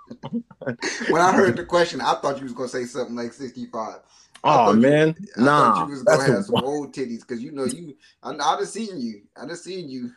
When 1.08 1.22
I 1.22 1.32
heard 1.32 1.56
the 1.56 1.64
question, 1.64 2.02
I 2.02 2.14
thought 2.16 2.36
you 2.36 2.44
was 2.44 2.52
gonna 2.52 2.68
say 2.68 2.84
something 2.84 3.16
like 3.16 3.32
65. 3.32 4.00
Oh 4.44 4.72
you- 4.72 4.80
man, 4.80 5.16
I 5.36 5.42
nah. 5.42 5.84
you 5.84 5.90
was 5.90 6.02
gonna 6.02 6.18
that's 6.18 6.30
have 6.30 6.44
some 6.46 6.64
old 6.64 6.94
titties 6.94 7.20
because 7.20 7.42
you 7.42 7.52
know 7.52 7.64
you. 7.64 7.96
I, 8.22 8.30
I 8.30 8.34
done 8.36 8.66
seen 8.66 9.00
you. 9.00 9.22
I 9.36 9.46
done 9.46 9.56
seen 9.56 9.88
you. 9.88 10.10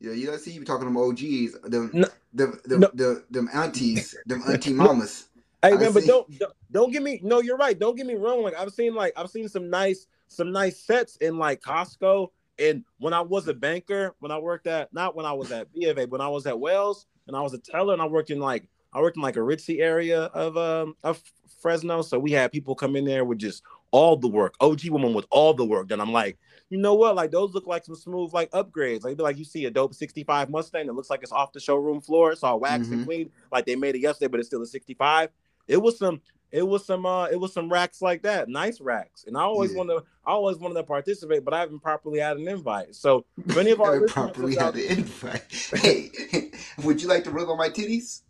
Yeah, 0.00 0.12
you 0.12 0.26
done 0.26 0.38
see 0.38 0.50
you 0.52 0.64
talking 0.64 0.86
to 0.86 0.92
them 0.92 0.96
OGs, 0.98 1.60
them, 1.70 1.90
No. 1.94 2.08
them, 2.34 2.60
them, 2.66 2.80
No. 2.80 2.90
the, 2.92 3.24
them 3.30 3.48
aunties, 3.54 4.14
them 4.26 4.42
auntie 4.48 4.74
mamas. 4.74 5.28
Hey 5.62 5.72
I 5.72 5.76
man, 5.78 5.92
but 5.92 6.04
don't 6.04 6.38
don't- 6.38 6.52
don't 6.70 6.92
get 6.92 7.02
me. 7.02 7.20
No, 7.22 7.40
you're 7.40 7.56
right. 7.56 7.78
Don't 7.78 7.96
get 7.96 8.06
me 8.06 8.14
wrong. 8.14 8.42
Like 8.42 8.54
I've 8.58 8.72
seen 8.72 8.94
like 8.94 9.14
I've 9.16 9.30
seen 9.30 9.48
some 9.48 9.70
nice 9.70 10.06
some 10.28 10.52
nice 10.52 10.78
sets 10.80 11.16
in 11.16 11.38
like 11.38 11.62
Costco. 11.62 12.28
And 12.58 12.84
when 12.98 13.12
I 13.14 13.20
was 13.20 13.48
a 13.48 13.54
banker, 13.54 14.14
when 14.20 14.30
I 14.32 14.38
worked 14.38 14.66
at 14.66 14.92
not 14.92 15.14
when 15.16 15.24
I 15.26 15.32
was 15.32 15.50
at 15.52 15.72
B 15.72 15.86
of 15.86 15.98
A, 15.98 16.06
when 16.06 16.20
I 16.20 16.28
was 16.28 16.46
at 16.46 16.58
Wells 16.58 17.06
and 17.26 17.36
I 17.36 17.40
was 17.40 17.54
a 17.54 17.58
teller 17.58 17.92
and 17.94 18.02
I 18.02 18.06
worked 18.06 18.30
in 18.30 18.38
like 18.40 18.68
I 18.92 19.00
worked 19.00 19.16
in 19.16 19.22
like 19.22 19.36
a 19.36 19.40
ritzy 19.40 19.80
area 19.80 20.24
of 20.24 20.56
um 20.58 20.94
of 21.02 21.22
Fresno. 21.58 22.02
So 22.02 22.18
we 22.18 22.32
had 22.32 22.52
people 22.52 22.74
come 22.74 22.96
in 22.96 23.04
there 23.04 23.24
with 23.24 23.38
just 23.38 23.62
all 23.90 24.16
the 24.16 24.28
work, 24.28 24.54
OG 24.60 24.88
woman 24.90 25.14
with 25.14 25.26
all 25.30 25.54
the 25.54 25.64
work. 25.64 25.88
Then 25.88 26.00
I'm 26.00 26.12
like, 26.12 26.38
you 26.70 26.78
know 26.78 26.94
what? 26.94 27.14
Like 27.14 27.30
those 27.30 27.54
look 27.54 27.66
like 27.66 27.84
some 27.84 27.94
smooth 27.94 28.32
like 28.34 28.50
upgrades. 28.50 29.04
Like 29.04 29.20
like 29.20 29.38
you 29.38 29.44
see 29.44 29.64
a 29.66 29.70
dope 29.70 29.94
65 29.94 30.50
Mustang 30.50 30.86
that 30.86 30.92
looks 30.94 31.10
like 31.10 31.22
it's 31.22 31.32
off 31.32 31.52
the 31.52 31.60
showroom 31.60 32.00
floor. 32.00 32.32
It's 32.32 32.42
all 32.42 32.58
waxed 32.60 32.90
and 32.90 33.02
Mhm. 33.02 33.04
clean, 33.04 33.30
like 33.52 33.66
they 33.66 33.76
made 33.76 33.94
it 33.94 34.00
yesterday, 34.00 34.28
but 34.28 34.40
it's 34.40 34.48
still 34.48 34.62
a 34.62 34.66
65. 34.66 35.30
It 35.68 35.76
was 35.80 35.98
some 35.98 36.20
it 36.52 36.62
was 36.66 36.84
some 36.86 37.04
uh 37.06 37.26
it 37.26 37.38
was 37.40 37.52
some 37.52 37.68
racks 37.68 38.00
like 38.02 38.22
that, 38.22 38.48
nice 38.48 38.80
racks. 38.80 39.24
And 39.26 39.36
I 39.36 39.42
always 39.42 39.72
Yeah. 39.72 39.78
want 39.78 39.90
to 39.90 40.04
I 40.24 40.32
always 40.32 40.56
wanted 40.58 40.74
to 40.74 40.82
participate, 40.84 41.44
but 41.44 41.54
I 41.54 41.60
haven't 41.60 41.80
properly 41.80 42.18
had 42.18 42.36
an 42.36 42.48
invite. 42.48 42.94
So 42.96 43.24
if 43.46 43.56
any 43.56 43.70
of 43.70 43.80
our 43.80 44.00
properly 44.08 44.54
had 44.56 44.62
out- 44.64 44.74
the 44.74 44.90
invite. 44.90 45.42
Hey, 45.76 46.10
would 46.84 47.00
you 47.00 47.08
like 47.08 47.24
to 47.24 47.30
rub 47.30 47.48
on 47.48 47.58
my 47.58 47.68
titties? 47.68 48.22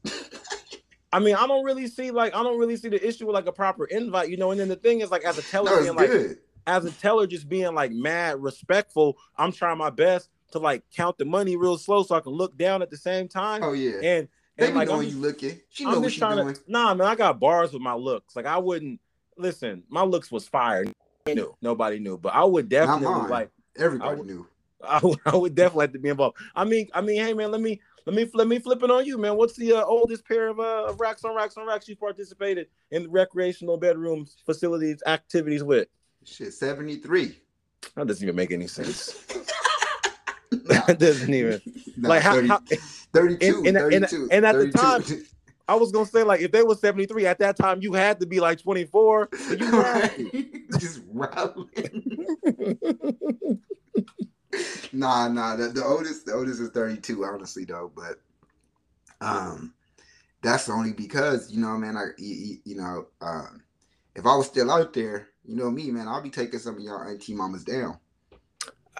I 1.16 1.20
mean, 1.20 1.34
I 1.34 1.46
don't 1.46 1.64
really 1.64 1.86
see 1.88 2.10
like 2.10 2.34
I 2.34 2.42
don't 2.42 2.58
really 2.58 2.76
see 2.76 2.88
the 2.90 3.06
issue 3.06 3.26
with 3.26 3.34
like 3.34 3.46
a 3.46 3.52
proper 3.52 3.86
invite, 3.86 4.28
you 4.28 4.36
know. 4.36 4.50
And 4.50 4.60
then 4.60 4.68
the 4.68 4.76
thing 4.76 5.00
is, 5.00 5.10
like 5.10 5.24
as 5.24 5.38
a 5.38 5.42
teller, 5.42 5.70
No, 5.70 5.80
being 5.82 5.94
like 5.94 6.38
as 6.66 6.84
a 6.84 6.90
teller, 6.90 7.26
just 7.26 7.48
being 7.48 7.74
like 7.74 7.90
mad 7.92 8.42
respectful. 8.42 9.16
I'm 9.36 9.52
trying 9.52 9.78
my 9.78 9.90
best 9.90 10.28
to 10.52 10.58
like 10.58 10.82
count 10.94 11.16
the 11.18 11.24
money 11.24 11.56
real 11.56 11.78
slow 11.78 12.02
so 12.02 12.14
I 12.14 12.20
can 12.20 12.32
look 12.32 12.56
down 12.58 12.82
at 12.82 12.90
the 12.90 12.96
same 12.96 13.28
time. 13.28 13.62
Oh 13.62 13.72
yeah, 13.72 13.92
And 14.02 14.28
they 14.56 14.66
and 14.66 14.74
like 14.76 14.88
I'm 14.88 14.96
knowing 14.96 15.08
you 15.10 15.16
looking. 15.16 15.58
She 15.70 15.84
know 15.84 16.00
what 16.00 16.12
she 16.12 16.20
doing. 16.20 16.54
to 16.54 16.60
nah 16.68 16.92
man, 16.94 17.06
I 17.06 17.14
got 17.14 17.40
bars 17.40 17.72
with 17.72 17.82
my 17.82 17.94
looks. 17.94 18.36
Like 18.36 18.46
I 18.46 18.58
wouldn't 18.58 19.00
listen, 19.38 19.84
my 19.88 20.02
looks 20.02 20.30
was 20.30 20.46
fire. 20.46 20.84
Nobody 21.26 21.40
knew, 21.42 21.56
nobody 21.62 21.98
knew, 21.98 22.18
but 22.18 22.34
I 22.34 22.44
would 22.44 22.68
definitely 22.68 23.28
like 23.30 23.50
Everybody 23.78 24.16
would- 24.18 24.26
knew. 24.26 24.46
I 24.86 25.00
would, 25.02 25.18
I 25.24 25.34
would 25.34 25.54
definitely 25.54 25.78
like 25.84 25.92
to 25.94 25.98
be 25.98 26.10
involved. 26.10 26.36
I 26.54 26.64
mean, 26.64 26.88
I 26.92 27.00
mean, 27.00 27.20
hey 27.24 27.32
man, 27.32 27.50
let 27.50 27.60
me 27.60 27.80
let 28.06 28.14
me 28.14 28.30
let 28.34 28.46
me 28.46 28.58
flip 28.60 28.82
it 28.82 28.90
on 28.90 29.04
you, 29.04 29.18
man. 29.18 29.36
What's 29.36 29.54
the 29.56 29.72
uh, 29.72 29.84
oldest 29.84 30.24
pair 30.26 30.48
of 30.48 30.60
uh, 30.60 30.94
racks 30.98 31.24
on 31.24 31.34
racks 31.34 31.56
on 31.56 31.66
racks 31.66 31.88
you 31.88 31.96
participated 31.96 32.68
in 32.92 33.10
recreational 33.10 33.76
bedroom 33.76 34.26
facilities 34.46 35.02
activities 35.06 35.62
with? 35.64 35.88
Shit, 36.24 36.54
seventy 36.54 36.96
three. 36.96 37.36
That 37.96 38.06
doesn't 38.06 38.22
even 38.22 38.36
make 38.36 38.52
any 38.52 38.68
sense. 38.68 39.12
that 40.50 40.96
doesn't 40.98 41.32
even 41.34 41.60
like 41.98 42.22
how, 42.22 42.34
30 42.34 42.48
how 42.48 42.60
32, 43.12 43.56
and- 43.66 43.66
and- 43.66 43.76
and- 43.76 44.08
32, 44.08 44.28
and 44.30 44.46
at 44.46 44.52
the 44.56 44.70
32. 44.72 45.24
I 45.68 45.74
was 45.74 45.90
gonna 45.90 46.06
say 46.06 46.22
like 46.22 46.40
if 46.40 46.52
they 46.52 46.62
were 46.62 46.76
73 46.76 47.26
at 47.26 47.40
that 47.40 47.56
time, 47.56 47.82
you 47.82 47.92
had 47.92 48.20
to 48.20 48.26
be 48.26 48.38
like 48.38 48.62
24. 48.62 49.28
You. 49.50 49.56
Right? 49.72 50.70
Just 50.78 51.00
rolling. 51.12 51.66
Nah, 54.92 55.28
nah. 55.28 55.56
The, 55.56 55.68
the 55.68 55.84
oldest, 55.84 56.26
the 56.26 56.34
oldest 56.34 56.60
is 56.60 56.70
thirty 56.70 57.00
two. 57.00 57.24
Honestly, 57.24 57.64
though, 57.64 57.90
but 57.94 58.20
um, 59.20 59.74
that's 60.42 60.68
only 60.68 60.92
because 60.92 61.50
you 61.50 61.60
know, 61.60 61.76
man. 61.76 61.96
I, 61.96 62.06
you, 62.18 62.58
you 62.64 62.76
know, 62.76 63.06
um, 63.20 63.62
if 64.14 64.26
I 64.26 64.36
was 64.36 64.46
still 64.46 64.70
out 64.70 64.92
there, 64.92 65.28
you 65.44 65.56
know 65.56 65.70
me, 65.70 65.90
man, 65.90 66.08
I'll 66.08 66.22
be 66.22 66.30
taking 66.30 66.58
some 66.58 66.76
of 66.76 66.80
y'all 66.80 67.02
auntie 67.02 67.34
mamas 67.34 67.64
down. 67.64 67.98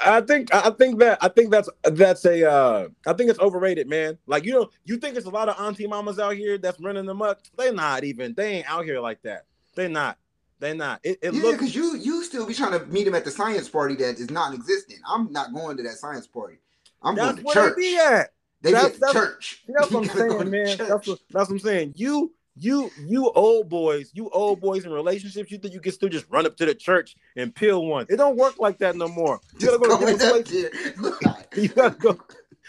I 0.05 0.21
think 0.21 0.55
I 0.55 0.71
think 0.71 0.99
that 0.99 1.19
I 1.23 1.29
think 1.29 1.51
that's 1.51 1.69
that's 1.85 2.25
a 2.27 2.51
uh 2.51 2.89
I 3.07 3.13
think 3.15 3.31
it's 3.31 3.39
overrated, 3.41 3.89
man. 3.89 4.19
Like 4.27 4.45
you 4.45 4.53
know, 4.53 4.71
you 4.85 4.99
think 4.99 5.17
it's 5.17 5.27
a 5.27 5.31
lot 5.31 5.49
of 5.49 5.59
auntie 5.59 5.87
mamas 5.87 6.19
out 6.19 6.35
here 6.35 6.59
that's 6.59 6.81
running 6.81 7.07
them 7.07 7.23
up. 7.23 7.41
They're 7.57 7.73
not 7.73 8.05
even. 8.05 8.35
They 8.35 8.57
ain't 8.57 8.71
out 8.71 8.85
here 8.85 9.01
like 9.01 9.23
that. 9.23 9.47
They're 9.75 9.89
not. 9.89 10.19
They're 10.59 10.75
not. 10.75 11.01
It, 11.03 11.19
it 11.23 11.35
yeah, 11.35 11.43
looks 11.43 11.59
because 11.59 11.75
you 11.75 11.97
you 11.97 12.16
still 12.27 12.47
be 12.47 12.55
trying 12.55 12.79
to 12.79 12.85
meet 12.87 13.07
him 13.07 13.15
at 13.15 13.25
the 13.25 13.31
science 13.31 13.69
party 13.69 13.95
that 13.97 14.19
is 14.19 14.31
non-existent. 14.31 15.01
I'm 15.09 15.33
not 15.33 15.53
going 15.55 15.77
to 15.79 15.83
that 15.85 15.95
science 15.97 16.27
party. 16.27 16.57
I'm 17.03 17.15
that's 17.15 17.35
going 17.41 17.47
to 17.47 17.53
church. 17.53 17.75
they 17.77 17.81
be 17.83 17.97
at. 17.99 18.33
They 18.63 18.73
That's- 18.73 18.91
be 18.91 18.95
at 18.97 19.01
that's- 19.01 19.13
church. 19.15 19.63
That's 19.69 19.91
what 19.91 19.99
I'm 19.99 20.05
You 20.05 20.09
gotta 20.09 20.29
go 20.29 20.39
saying, 20.39 20.51
man. 20.51 20.79
That's 20.79 21.07
what 21.09 21.19
that's 21.31 21.49
what 21.49 21.51
I'm 21.51 21.59
saying. 21.59 21.95
You 21.97 22.33
you 22.59 22.91
you 23.07 23.31
old 23.33 23.69
boys, 23.69 24.11
you 24.15 24.31
old 24.31 24.61
boys 24.63 24.85
in 24.87 24.91
relationships, 24.91 25.51
you 25.51 25.59
think 25.59 25.75
you 25.75 25.81
can 25.81 25.93
still 25.93 26.09
just 26.09 26.25
run 26.31 26.47
up 26.47 26.57
to 26.57 26.65
the 26.67 26.75
church 26.75 27.15
and 27.37 27.55
peel 27.55 27.85
one. 27.85 28.07
It 28.09 28.17
don't 28.17 28.37
work 28.37 28.59
like 28.59 28.79
that 28.79 28.97
no 28.97 29.09
more. 29.09 29.41
You 29.59 29.67
gotta 29.67 29.79
go 29.79 29.99
to 29.99 30.07
different 30.07 30.47
places. 30.47 31.33
You 31.57 31.69
gotta 31.69 31.95
go. 31.97 32.19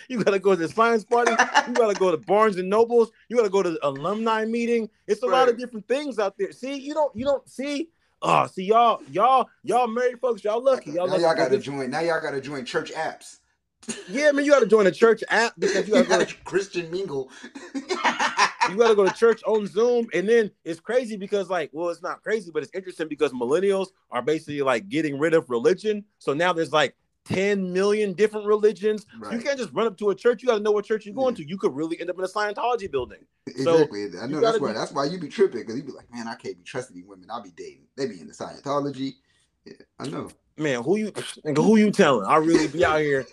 You 0.09 0.23
gotta 0.23 0.39
go 0.39 0.51
to 0.55 0.67
the 0.67 0.69
science 0.69 1.03
party. 1.03 1.31
You 1.31 1.73
gotta 1.73 1.93
go 1.97 2.11
to 2.11 2.17
Barnes 2.17 2.57
and 2.57 2.69
Nobles. 2.69 3.11
You 3.29 3.35
gotta 3.37 3.49
go 3.49 3.63
to 3.63 3.71
the 3.71 3.87
alumni 3.87 4.45
meeting. 4.45 4.89
It's 5.07 5.23
a 5.23 5.25
lot 5.25 5.49
of 5.49 5.57
different 5.57 5.87
things 5.87 6.19
out 6.19 6.37
there. 6.37 6.51
See, 6.51 6.75
you 6.75 6.93
don't 6.93 7.13
you 7.15 7.25
don't 7.25 7.47
see. 7.49 7.89
Oh, 8.21 8.47
see 8.47 8.63
y'all, 8.65 9.01
y'all, 9.11 9.47
y'all 9.63 9.87
married 9.87 10.19
folks, 10.19 10.43
y'all 10.43 10.63
lucky. 10.63 10.91
Y'all 10.91 11.05
now 11.05 11.13
lucky. 11.13 11.23
y'all 11.23 11.35
gotta 11.35 11.57
join. 11.59 11.89
Now 11.89 11.99
y'all 11.99 12.21
gotta 12.21 12.41
join 12.41 12.65
church 12.65 12.91
apps. 12.93 13.39
yeah, 14.09 14.31
man, 14.31 14.43
you 14.43 14.51
gotta 14.51 14.65
join 14.65 14.87
a 14.87 14.91
church 14.91 15.23
app 15.29 15.53
because 15.57 15.87
you 15.87 15.95
You 15.97 16.03
gotta 16.03 16.09
go 16.09 16.17
gotta 16.19 16.25
to, 16.25 16.43
Christian 16.43 16.89
mingle. 16.89 17.29
you 17.75 18.77
gotta 18.77 18.95
go 18.95 19.05
to 19.05 19.13
church 19.13 19.41
on 19.45 19.67
Zoom. 19.67 20.07
And 20.13 20.27
then 20.27 20.49
it's 20.65 20.79
crazy 20.79 21.15
because 21.15 21.49
like, 21.49 21.69
well, 21.73 21.89
it's 21.89 22.01
not 22.01 22.23
crazy, 22.23 22.49
but 22.51 22.63
it's 22.63 22.73
interesting 22.73 23.07
because 23.07 23.31
millennials 23.33 23.89
are 24.09 24.23
basically 24.23 24.61
like 24.61 24.89
getting 24.89 25.19
rid 25.19 25.35
of 25.35 25.49
religion. 25.49 26.03
So 26.17 26.33
now 26.33 26.53
there's 26.53 26.73
like 26.73 26.95
10 27.27 27.73
million 27.73 28.13
different 28.13 28.45
religions. 28.45 29.05
You 29.31 29.39
can't 29.39 29.57
just 29.57 29.71
run 29.73 29.87
up 29.87 29.97
to 29.97 30.09
a 30.11 30.15
church. 30.15 30.41
You 30.41 30.47
got 30.47 30.55
to 30.57 30.63
know 30.63 30.71
what 30.71 30.85
church 30.85 31.05
you're 31.05 31.15
going 31.15 31.35
Yeah. 31.35 31.43
to. 31.43 31.49
You 31.49 31.57
could 31.57 31.75
really 31.75 31.99
end 31.99 32.09
up 32.09 32.17
in 32.17 32.23
a 32.23 32.27
Scientology 32.27 32.89
building. 32.89 33.19
Exactly. 33.47 34.05
I 34.19 34.27
know 34.27 34.39
you 34.39 34.61
why 34.61 34.71
be- 34.71 34.77
that's 34.77 34.91
why 34.91 35.05
you 35.05 35.19
be 35.19 35.27
tripping 35.27 35.61
because 35.61 35.75
you 35.75 35.83
be 35.83 35.91
like, 35.91 36.11
man, 36.11 36.27
I 36.27 36.35
can't 36.35 36.57
be 36.57 36.63
trusting 36.63 36.95
these 36.95 37.05
women. 37.05 37.29
I'll 37.29 37.41
be 37.43 37.51
dating. 37.55 37.87
They 37.95 38.05
be 38.07 38.19
into 38.19 38.33
Scientology. 38.33 39.13
Yeah, 39.65 39.73
I 39.99 40.07
know. 40.07 40.29
Man, 40.57 40.83
who 40.83 40.95
you 40.97 41.11
who 41.55 41.75
you 41.77 41.91
telling? 41.91 42.25
I 42.25 42.37
really 42.37 42.67
be 42.67 42.83
out 42.83 42.99
here. 43.01 43.25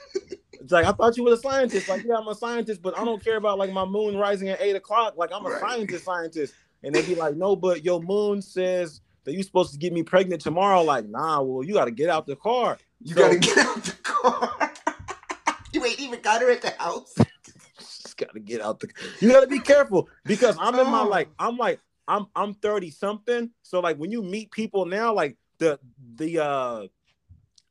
It's 0.52 0.72
like 0.72 0.84
I 0.84 0.92
thought 0.92 1.16
you 1.16 1.24
were 1.24 1.32
a 1.34 1.36
scientist. 1.36 1.88
Like, 1.88 2.02
yeah, 2.04 2.16
I'm 2.16 2.28
a 2.28 2.34
scientist, 2.34 2.82
but 2.82 2.98
I 2.98 3.04
don't 3.04 3.22
care 3.22 3.36
about 3.36 3.58
like 3.58 3.70
my 3.72 3.84
moon 3.84 4.16
rising 4.16 4.48
at 4.50 4.60
eight 4.60 4.76
o'clock. 4.76 5.14
Like 5.16 5.30
I'm 5.32 5.44
a 5.46 5.50
Right. 5.50 5.60
scientist, 5.60 6.04
scientist. 6.04 6.54
And 6.82 6.94
they 6.94 7.00
be 7.02 7.14
like, 7.14 7.34
no, 7.36 7.56
but 7.56 7.82
your 7.84 8.02
moon 8.02 8.42
says 8.42 9.00
that 9.24 9.32
you're 9.32 9.42
supposed 9.42 9.72
to 9.72 9.78
get 9.78 9.92
me 9.92 10.02
pregnant 10.02 10.42
tomorrow. 10.42 10.82
Like, 10.82 11.06
nah, 11.08 11.40
well, 11.40 11.64
you 11.64 11.72
got 11.72 11.86
to 11.86 11.90
get 11.90 12.10
out 12.10 12.26
the 12.26 12.36
car. 12.36 12.76
You 13.04 13.14
So- 13.14 13.20
gotta 13.20 13.38
get 13.38 13.58
out 13.58 13.84
the 13.84 13.92
car. 14.02 14.72
you 15.72 15.84
ain't 15.84 16.00
even 16.00 16.20
got 16.20 16.40
her 16.40 16.50
at 16.50 16.62
the 16.62 16.70
house. 16.70 17.14
just 17.78 18.16
gotta 18.16 18.40
get 18.40 18.60
out 18.60 18.80
the 18.80 18.88
you 19.20 19.28
gotta 19.30 19.46
be 19.46 19.58
careful 19.58 20.08
because 20.24 20.56
i'm 20.60 20.74
in 20.78 20.86
my 20.88 21.00
Oh. 21.00 21.08
like 21.08 21.28
i'm 21.38 21.56
like 21.56 21.80
i'm 22.06 22.26
i'm 22.36 22.54
30 22.54 22.90
something 22.90 23.50
so 23.62 23.80
like 23.80 23.96
when 23.96 24.10
you 24.12 24.22
meet 24.22 24.50
people 24.52 24.86
now 24.86 25.12
like 25.12 25.36
the 25.58 25.78
the 26.16 26.38
uh 26.42 26.86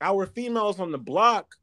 our 0.01 0.25
females 0.25 0.79
on 0.79 0.91
the 0.91 0.97
block 0.97 1.55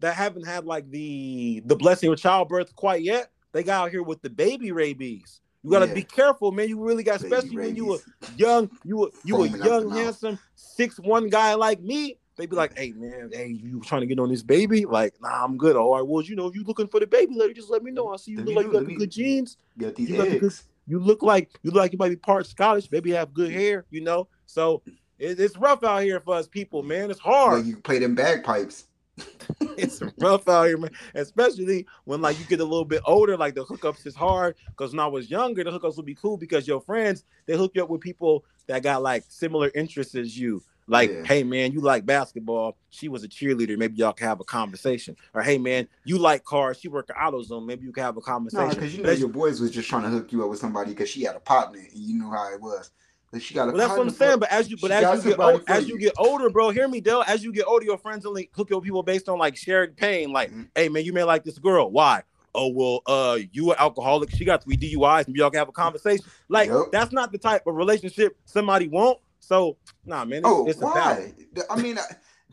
that 0.00 0.14
haven't 0.14 0.44
had 0.46 0.66
like 0.66 0.88
the 0.90 1.62
the 1.64 1.74
blessing 1.76 2.12
of 2.12 2.18
childbirth 2.18 2.76
quite 2.76 3.02
yet 3.02 3.30
they 3.52 3.62
got 3.62 3.86
out 3.86 3.90
here 3.90 4.02
with 4.02 4.20
the 4.22 4.30
baby 4.30 4.70
rabies 4.70 5.40
you 5.62 5.70
gotta 5.70 5.86
Yeah. 5.88 5.94
be 5.94 6.02
careful 6.02 6.52
man 6.52 6.68
you 6.68 6.78
really 6.78 7.02
got 7.02 7.22
Baby 7.22 7.34
especially 7.34 7.56
when 7.56 7.76
you 7.76 7.86
were 7.86 7.98
young 8.36 8.70
you 8.84 8.98
were 8.98 9.10
you 9.24 9.36
a 9.36 9.48
Foaming 9.48 9.54
out 9.54 9.64
the 9.64 9.68
young 9.70 9.90
handsome 9.90 10.38
six 10.56 10.98
one 10.98 11.28
guy 11.28 11.54
like 11.54 11.80
me 11.80 12.18
they 12.40 12.46
be 12.46 12.56
like, 12.56 12.76
"Hey 12.76 12.92
man, 12.92 13.30
hey, 13.32 13.48
you 13.48 13.80
trying 13.80 14.00
to 14.00 14.06
get 14.06 14.18
on 14.18 14.30
this 14.30 14.42
baby? 14.42 14.86
Like, 14.86 15.14
nah, 15.20 15.44
I'm 15.44 15.56
good. 15.56 15.76
All 15.76 15.94
right, 15.94 16.06
well, 16.06 16.22
you 16.22 16.34
know, 16.34 16.46
if 16.46 16.54
you 16.54 16.64
looking 16.64 16.88
for 16.88 16.98
the 16.98 17.06
baby, 17.06 17.34
lady, 17.36 17.54
just 17.54 17.70
let 17.70 17.82
me 17.82 17.90
know. 17.90 18.08
I 18.12 18.16
see 18.16 18.32
you 18.32 18.40
look 18.40 18.54
like 18.56 18.66
you 18.66 18.72
got 18.72 18.84
the 18.86 18.94
good 18.94 19.10
genes. 19.10 19.56
Got 19.78 19.94
these 19.94 20.08
You 20.10 20.16
the 20.16 20.38
good- 20.38 20.54
You 20.86 20.98
look 20.98 21.22
like 21.22 21.50
you 21.62 21.70
look 21.70 21.80
like 21.80 21.92
you 21.92 21.98
might 21.98 22.08
be 22.08 22.16
part 22.16 22.46
Scottish. 22.46 22.90
Maybe 22.90 23.10
you 23.10 23.16
have 23.16 23.34
good 23.34 23.52
hair. 23.52 23.84
You 23.90 24.00
know, 24.00 24.28
so 24.46 24.82
it, 25.18 25.38
it's 25.38 25.56
rough 25.56 25.84
out 25.84 26.02
here 26.02 26.20
for 26.20 26.34
us 26.34 26.48
people, 26.48 26.82
man. 26.82 27.10
It's 27.10 27.20
hard. 27.20 27.66
You 27.66 27.76
play 27.76 27.98
them 27.98 28.14
bagpipes. 28.14 28.86
it's 29.76 30.02
rough 30.18 30.48
out 30.48 30.64
here, 30.64 30.78
man. 30.78 30.90
Especially 31.14 31.86
when 32.04 32.20
like 32.22 32.38
you 32.38 32.44
get 32.46 32.60
a 32.60 32.64
little 32.64 32.84
bit 32.84 33.02
older, 33.06 33.36
like 33.36 33.54
the 33.54 33.64
hookups 33.64 34.06
is 34.06 34.14
hard. 34.14 34.56
Because 34.68 34.92
when 34.92 35.00
I 35.00 35.06
was 35.06 35.30
younger, 35.30 35.62
the 35.62 35.70
hookups 35.70 35.96
would 35.96 36.06
be 36.06 36.14
cool 36.14 36.36
because 36.36 36.66
your 36.66 36.80
friends 36.80 37.24
they 37.46 37.56
hook 37.56 37.72
you 37.74 37.82
up 37.82 37.90
with 37.90 38.00
people 38.00 38.44
that 38.66 38.82
got 38.82 39.02
like 39.02 39.24
similar 39.28 39.70
interests 39.74 40.14
as 40.14 40.38
you. 40.38 40.62
Like, 40.90 41.10
Yeah. 41.10 41.24
hey 41.24 41.44
man, 41.44 41.70
you 41.70 41.80
like 41.80 42.04
basketball. 42.04 42.76
She 42.90 43.08
was 43.08 43.22
a 43.22 43.28
cheerleader. 43.28 43.78
Maybe 43.78 43.96
y'all 43.96 44.12
can 44.12 44.26
have 44.26 44.40
a 44.40 44.44
conversation. 44.44 45.16
Or 45.32 45.40
hey 45.40 45.56
man, 45.56 45.88
you 46.04 46.18
like 46.18 46.42
cars. 46.44 46.80
She 46.80 46.88
worked 46.88 47.10
at 47.10 47.16
AutoZone. 47.16 47.64
Maybe 47.64 47.84
you 47.84 47.92
can 47.92 48.02
have 48.02 48.16
a 48.16 48.20
No, 48.20 48.22
conversation. 48.26 48.68
because 48.70 48.96
you 48.96 49.02
know 49.04 49.12
your 49.12 49.28
boys 49.28 49.60
was 49.60 49.70
just 49.70 49.88
trying 49.88 50.02
to 50.02 50.08
hook 50.08 50.32
you 50.32 50.42
up 50.42 50.50
with 50.50 50.58
somebody 50.58 50.90
because 50.90 51.08
she 51.08 51.22
had 51.22 51.36
a 51.36 51.40
partner 51.40 51.78
and 51.78 51.88
you 51.94 52.18
know 52.18 52.30
how 52.30 52.52
it 52.52 52.60
was. 52.60 52.90
Like 53.32 53.40
she 53.40 53.54
got 53.54 53.68
a 53.68 53.72
Well, 53.72 53.78
that's 53.78 53.96
what 53.96 54.08
I'm 54.08 54.10
saying. 54.10 54.30
bro. 54.32 54.38
But 54.40 54.50
as 54.50 54.68
you, 54.68 54.76
but 54.82 54.88
She 54.88 54.94
as 54.94 55.24
you 55.24 55.30
get 55.30 55.38
old, 55.38 55.62
as 55.68 55.86
you. 55.88 55.94
you 55.94 56.00
get 56.00 56.14
older, 56.18 56.50
bro, 56.50 56.70
hear 56.70 56.88
me, 56.88 57.00
Dell. 57.00 57.22
As 57.22 57.44
you 57.44 57.52
get 57.52 57.66
older, 57.66 57.84
your 57.84 57.98
friends 57.98 58.26
only 58.26 58.50
hook 58.52 58.70
you 58.70 58.76
up 58.76 58.82
people 58.82 59.04
based 59.04 59.28
on 59.28 59.38
like 59.38 59.56
shared 59.56 59.96
pain. 59.96 60.32
Like, 60.32 60.50
Mhm. 60.50 60.70
hey 60.74 60.88
man, 60.88 61.04
you 61.04 61.12
may 61.12 61.22
like 61.22 61.44
this 61.44 61.60
girl. 61.60 61.88
Why? 61.88 62.24
Oh 62.52 62.72
well, 62.74 63.02
uh, 63.06 63.38
you 63.52 63.70
an 63.70 63.76
alcoholic. 63.78 64.30
She 64.32 64.44
got 64.44 64.64
three 64.64 64.76
DUIs, 64.76 65.28
and 65.28 65.36
y'all 65.36 65.50
can 65.50 65.58
have 65.58 65.68
a 65.68 65.72
conversation. 65.72 66.24
Like, 66.48 66.68
Yep. 66.68 66.86
that's 66.90 67.12
not 67.12 67.30
the 67.30 67.38
type 67.38 67.64
of 67.68 67.76
relationship 67.76 68.36
somebody 68.44 68.88
want. 68.88 69.18
So, 69.40 69.76
nah, 70.04 70.24
man, 70.24 70.38
it's, 70.38 70.46
Oh, 70.48 70.66
it's 70.66 70.78
a 70.78 70.86
battle. 70.86 71.24
why? 71.54 71.62
I 71.70 71.80
mean, 71.80 71.98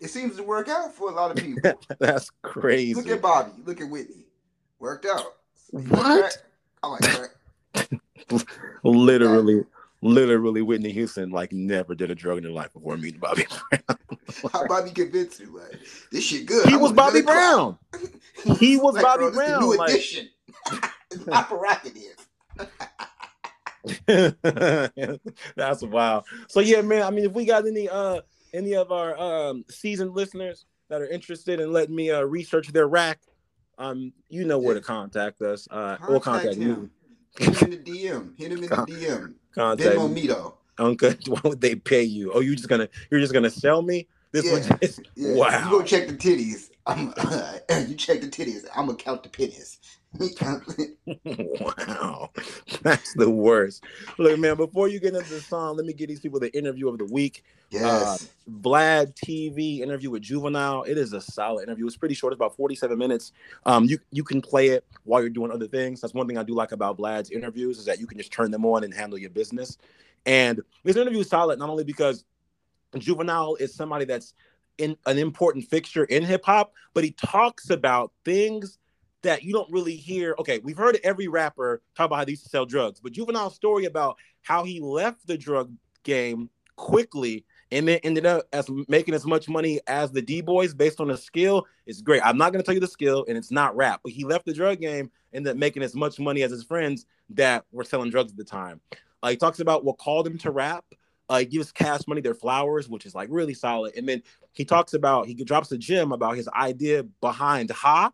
it 0.02 0.08
seems 0.10 0.36
to 0.38 0.44
work 0.44 0.68
out 0.70 0.94
for 0.94 1.10
a 1.10 1.14
lot 1.14 1.32
of 1.32 1.38
people. 1.44 1.72
that's 2.00 2.32
crazy. 2.42 2.94
Look 2.96 3.08
at 3.08 3.22
Bobby. 3.22 3.52
Look 3.66 3.82
at 3.82 3.90
Whitney. 3.90 4.26
Worked 4.80 5.06
out. 5.06 5.24
What? 5.72 5.92
crack? 6.22 6.34
I 6.84 6.88
like 6.88 7.02
crack. 7.02 8.02
literally, 8.84 9.64
literally, 10.02 10.62
Whitney 10.62 10.92
Houston 10.92 11.30
like 11.32 11.52
never 11.52 11.94
did 11.96 12.10
a 12.12 12.16
drug 12.16 12.38
in 12.38 12.44
her 12.46 12.50
life 12.52 12.72
before 12.74 12.98
meeting 12.98 13.20
Bobby 13.20 13.46
Brown. 13.70 13.98
How 14.54 14.66
Bobby 14.68 14.92
convinced 14.92 15.40
you? 15.40 15.58
Like 15.58 15.80
this 16.12 16.24
shit 16.24 16.46
good. 16.46 16.68
he 16.68 16.76
I 16.76 16.78
was 16.78 16.94
Bobby. 16.94 17.22
Brown. 17.22 17.78
He 18.60 18.78
was 18.78 18.96
Like, 18.96 19.04
Bobby 19.04 19.22
bro, 19.24 19.32
Brown. 19.32 19.60
New 19.62 19.78
like- 19.78 19.90
edition. 19.90 20.30
it's 21.12 21.26
not 21.28 21.48
provocative. 21.48 22.28
That's 25.56 25.84
wild. 25.84 26.26
So 26.48 26.60
yeah, 26.60 26.82
man. 26.82 27.04
I 27.04 27.10
mean, 27.10 27.26
if 27.26 27.34
we 27.34 27.46
got 27.46 27.66
any 27.68 27.90
uh 27.90 28.22
any 28.54 28.74
of 28.76 28.92
our 28.92 29.18
um 29.18 29.66
seasoned 29.70 30.14
listeners 30.16 30.66
that 30.90 31.02
are 31.02 31.08
interested 31.08 31.60
in 31.60 31.72
letting 31.72 31.96
me 31.96 32.12
uh 32.12 32.22
research 32.22 32.68
their 32.70 32.88
rack, 32.88 33.20
um, 33.78 34.14
you 34.30 34.46
know 34.46 34.58
where 34.60 34.76
to 34.76 34.82
contact 34.82 35.42
us. 35.42 35.68
Uh, 35.70 35.98
or 36.08 36.20
contact 36.20 36.24
Contact 36.56 36.58
me. 36.58 36.66
him. 36.66 36.92
Hit 37.38 37.62
him 37.62 37.74
in 37.74 37.84
the 37.84 37.92
DM. 37.92 38.38
Hit 38.38 38.52
him 38.52 38.64
in 38.64 38.70
the 38.70 38.76
DM. 38.76 39.34
Contact 39.54 39.98
Venmo 39.98 40.12
me. 40.12 40.28
though. 40.28 40.56
Uncle, 40.80 41.14
why 41.28 41.42
would 41.44 41.62
they 41.62 41.76
pay 41.76 42.04
you? 42.04 42.32
Oh, 42.34 42.40
you 42.40 42.56
just 42.56 42.70
gonna 42.70 42.88
you're 43.12 43.20
just 43.20 43.34
gonna 43.34 43.50
sell 43.50 43.82
me? 43.82 44.08
This 44.32 44.46
Yeah, 44.46 44.54
was 44.54 44.68
just 44.82 45.02
Yeah. 45.16 45.34
wow. 45.36 45.64
You 45.66 45.80
go 45.80 45.84
check 45.84 46.08
the 46.08 46.14
titties. 46.14 46.70
I'm, 46.86 47.14
you 47.90 47.96
check 47.96 48.22
the 48.22 48.28
titties. 48.28 48.66
I'm 48.76 48.86
gonna 48.86 48.98
count 48.98 49.24
the 49.24 49.30
pennies. 49.30 49.80
wow, 51.59 52.30
that's 52.82 53.13
the 53.13 53.30
worst. 53.30 53.84
Look, 54.18 54.39
man. 54.39 54.55
Before 54.55 54.88
you 54.88 54.99
get 54.99 55.15
into 55.15 55.34
the 55.34 55.41
song, 55.41 55.78
let 55.78 55.86
me 55.86 55.93
get 55.93 56.07
these 56.07 56.20
people 56.20 56.39
the 56.39 56.55
interview 56.57 56.89
of 56.89 56.97
the 56.97 57.05
week. 57.05 57.43
yes. 57.70 58.30
Vlad 58.49 59.13
TV 59.15 59.80
interview 59.80 60.09
with 60.09 60.22
Juvenile. 60.22 60.84
It 60.84 60.97
is 60.97 61.13
a 61.13 61.22
solid 61.22 61.63
interview. 61.63 61.86
It's 61.86 61.97
pretty 61.97 62.15
short. 62.15 62.34
It's 62.34 62.39
about 62.39 62.55
47 62.55 62.97
minutes. 62.97 63.32
Um, 63.65 63.86
you 63.86 63.99
you 64.11 64.24
can 64.24 64.41
play 64.41 64.68
it 64.70 64.86
while 65.03 65.22
you're 65.22 65.30
doing 65.30 65.51
other 65.51 65.68
things. 65.68 66.01
That's 66.01 66.13
one 66.13 66.28
thing 66.28 66.38
I 66.38 66.43
do 66.43 66.53
like 66.53 66.72
about 66.72 66.97
Vlad's 66.97 67.32
interviews 67.32 67.78
is 67.78 67.86
that 67.86 68.00
you 68.00 68.08
can 68.08 68.17
just 68.17 68.32
turn 68.32 68.51
them 68.51 68.66
on 68.66 68.83
and 68.83 68.93
handle 68.93 69.17
your 69.17 69.29
business. 69.29 69.78
And 70.25 70.62
this 70.83 70.97
interview 70.97 71.21
is 71.21 71.29
solid 71.29 71.59
not 71.59 71.70
only 71.70 71.83
because 71.83 72.25
Juvenile 72.97 73.55
is 73.55 73.74
somebody 73.74 74.05
that's 74.05 74.33
in 74.78 74.96
an 75.05 75.17
important 75.17 75.66
fixture 75.66 76.04
in 76.05 76.24
hip 76.24 76.46
hop, 76.46 76.74
but 76.93 77.04
he 77.04 77.12
talks 77.12 77.70
about 77.70 78.12
things 78.24 78.78
that 79.24 79.44
you 79.44 79.54
don't 79.54 79.72
really 79.72 79.96
hear. 79.96 80.36
Okay, 80.39 80.60
we've 80.60 80.78
heard 80.78 81.00
every 81.04 81.28
rapper 81.28 81.82
talk 81.96 82.06
about 82.06 82.18
how 82.18 82.26
they 82.26 82.32
used 82.32 82.44
to 82.44 82.50
sell 82.50 82.66
drugs, 82.66 83.00
but 83.00 83.12
Juvenile's 83.12 83.56
story 83.56 83.86
about 83.86 84.18
how 84.42 84.64
he 84.64 84.80
left 84.80 85.26
the 85.28 85.38
drug 85.38 85.72
game 86.04 86.50
quickly 86.76 87.44
and 87.72 87.88
then 87.88 88.00
ended 88.04 88.26
up 88.26 88.46
as 88.54 88.70
making 88.88 89.14
as 89.14 89.26
much 89.26 89.50
money 89.50 89.80
as 89.88 90.12
the 90.12 90.22
D 90.22 90.42
boys 90.42 90.74
based 90.74 91.02
on 91.02 91.08
the 91.08 91.18
skill 91.18 91.66
is 91.86 92.02
great. 92.02 92.22
I'm 92.24 92.38
not 92.38 92.54
going 92.54 92.64
to 92.64 92.66
tell 92.66 92.74
you 92.74 92.80
the 92.80 92.88
skill, 92.88 93.26
and 93.28 93.38
it's 93.38 93.52
not 93.52 93.76
rap, 93.76 94.02
but 94.04 94.14
he 94.14 94.24
left 94.24 94.46
the 94.46 94.54
drug 94.54 94.80
game, 94.80 95.12
ended 95.34 95.52
up 95.52 95.58
making 95.58 95.84
as 95.84 95.96
much 95.96 96.20
money 96.20 96.44
as 96.44 96.52
his 96.52 96.64
friends 96.64 97.06
that 97.32 97.66
were 97.72 97.84
selling 97.84 98.10
drugs 98.10 98.32
at 98.32 98.38
the 98.38 98.44
time. 98.44 98.80
Uh, 99.22 99.30
he 99.30 99.36
talks 99.36 99.60
about 99.60 99.84
what 99.84 99.98
called 99.98 100.26
him 100.26 100.38
to 100.38 100.52
rap. 100.52 100.86
Uh, 101.30 101.39
he 101.39 101.46
gives 101.46 101.74
Cash 101.74 102.08
Money 102.08 102.22
their 102.22 102.34
flowers, 102.34 102.88
which 102.88 103.06
is 103.06 103.14
like 103.14 103.28
really 103.30 103.54
solid. 103.54 103.96
And 103.98 104.08
then 104.08 104.24
he 104.54 104.64
talks 104.64 104.94
about 104.94 105.28
he 105.28 105.34
drops 105.34 105.72
a 105.74 105.78
gem 105.78 106.14
about 106.14 106.38
his 106.38 106.48
idea 106.48 107.04
behind 107.04 107.70
Ha 107.70 108.12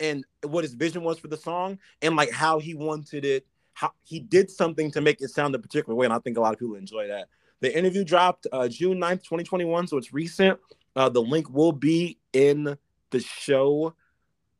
and 0.00 0.24
what 0.42 0.64
his 0.64 0.74
vision 0.74 1.02
was 1.02 1.18
for 1.18 1.28
the 1.28 1.36
song 1.36 1.78
and 2.02 2.16
like 2.16 2.30
how 2.30 2.58
he 2.58 2.74
wanted 2.74 3.24
it. 3.24 3.46
How 3.72 3.92
he 4.04 4.20
did 4.20 4.50
something 4.50 4.92
to 4.92 5.00
make 5.00 5.20
it 5.20 5.30
sound 5.30 5.54
a 5.56 5.58
particular 5.58 5.96
way, 5.96 6.06
and 6.06 6.12
I 6.14 6.20
think 6.20 6.36
a 6.36 6.40
lot 6.40 6.52
of 6.52 6.60
people 6.60 6.76
enjoy 6.76 7.08
that. 7.08 7.26
The 7.60 7.76
interview 7.76 8.04
dropped 8.04 8.46
uh, 8.52 8.68
June 8.68 9.00
9th, 9.00 9.24
2021, 9.24 9.88
so 9.88 9.96
it's 9.96 10.12
recent. 10.12 10.60
Uh, 10.94 11.08
the 11.08 11.22
link 11.22 11.50
will 11.50 11.72
be 11.72 12.18
in 12.32 12.76
the 13.10 13.20
show 13.20 13.94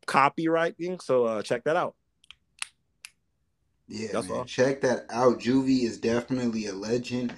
copywriting, 0.06 1.00
so 1.00 1.24
uh, 1.26 1.42
check 1.42 1.64
that 1.64 1.76
out. 1.76 1.94
Yeah, 3.88 4.08
That's 4.12 4.28
man. 4.28 4.38
all. 4.38 4.44
Check 4.44 4.80
that 4.80 5.06
out. 5.10 5.40
Juvie 5.40 5.84
is 5.84 5.98
definitely 5.98 6.66
a 6.66 6.72
legend, 6.72 7.34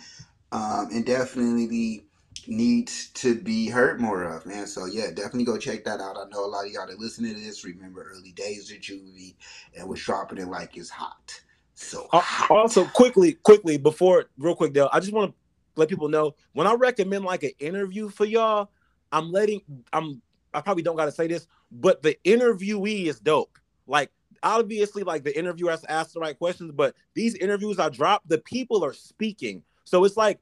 um, 0.53 0.89
and 0.93 1.05
definitely 1.05 2.07
needs 2.49 3.09
to 3.11 3.35
be 3.35 3.69
heard 3.69 4.01
more 4.01 4.25
of, 4.25 4.47
man. 4.47 4.67
So 4.67 4.87
yeah, 4.87 5.09
definitely 5.09 5.45
go 5.45 5.59
check 5.59 5.85
that 5.85 6.01
out. 6.01 6.17
I 6.19 6.29
know 6.31 6.45
a 6.45 6.49
lot 6.49 6.67
of 6.67 6.73
y'all 6.73 6.87
that 6.87 6.99
listen 6.99 7.25
to 7.25 7.35
this 7.35 7.65
remember 7.65 8.11
early 8.13 8.33
days 8.33 8.71
of 8.71 8.79
Juvie 8.79 9.35
and 9.79 9.89
was 9.89 10.01
dropping 10.03 10.39
it 10.39 10.49
like 10.49 10.77
it's 10.77 10.91
hot. 10.91 11.41
So 11.75 12.09
Uh, 12.13 12.21
hot. 12.21 12.51
also, 12.51 12.87
quickly, 12.87 13.35
quickly, 13.35 13.79
before 13.79 14.27
real 14.39 14.57
quick, 14.57 14.73
Dale, 14.73 14.91
I 14.93 15.01
just 15.01 15.13
want 15.13 15.33
to 15.33 15.37
let 15.77 15.89
people 15.89 16.09
know 16.09 16.35
when 16.55 16.67
I 16.67 16.75
recommend 16.75 17.25
like 17.25 17.43
an 17.43 17.53
interview 17.59 18.09
for 18.09 18.25
y'all, 18.25 18.71
I'm 19.13 19.33
letting 19.33 19.63
I'm 19.93 20.23
I 20.55 20.61
probably 20.63 20.83
don't 20.83 20.97
gotta 20.97 21.13
say 21.13 21.27
this, 21.29 21.47
but 21.71 22.03
the 22.03 22.19
interviewee 22.25 23.07
is 23.07 23.21
dope. 23.21 23.59
Like 23.87 24.11
obviously, 24.43 25.03
like 25.05 25.25
the 25.25 25.37
interviewer 25.39 25.71
has 25.71 25.83
to 25.83 25.91
ask 25.91 26.13
the 26.13 26.21
right 26.21 26.39
questions, 26.39 26.73
but 26.75 26.95
these 27.15 27.35
interviews 27.37 27.79
I 27.79 27.91
drop, 27.91 28.23
the 28.27 28.39
people 28.39 28.85
are 28.85 28.93
speaking. 28.95 29.63
So 29.85 30.05
it's 30.05 30.17
like 30.17 30.41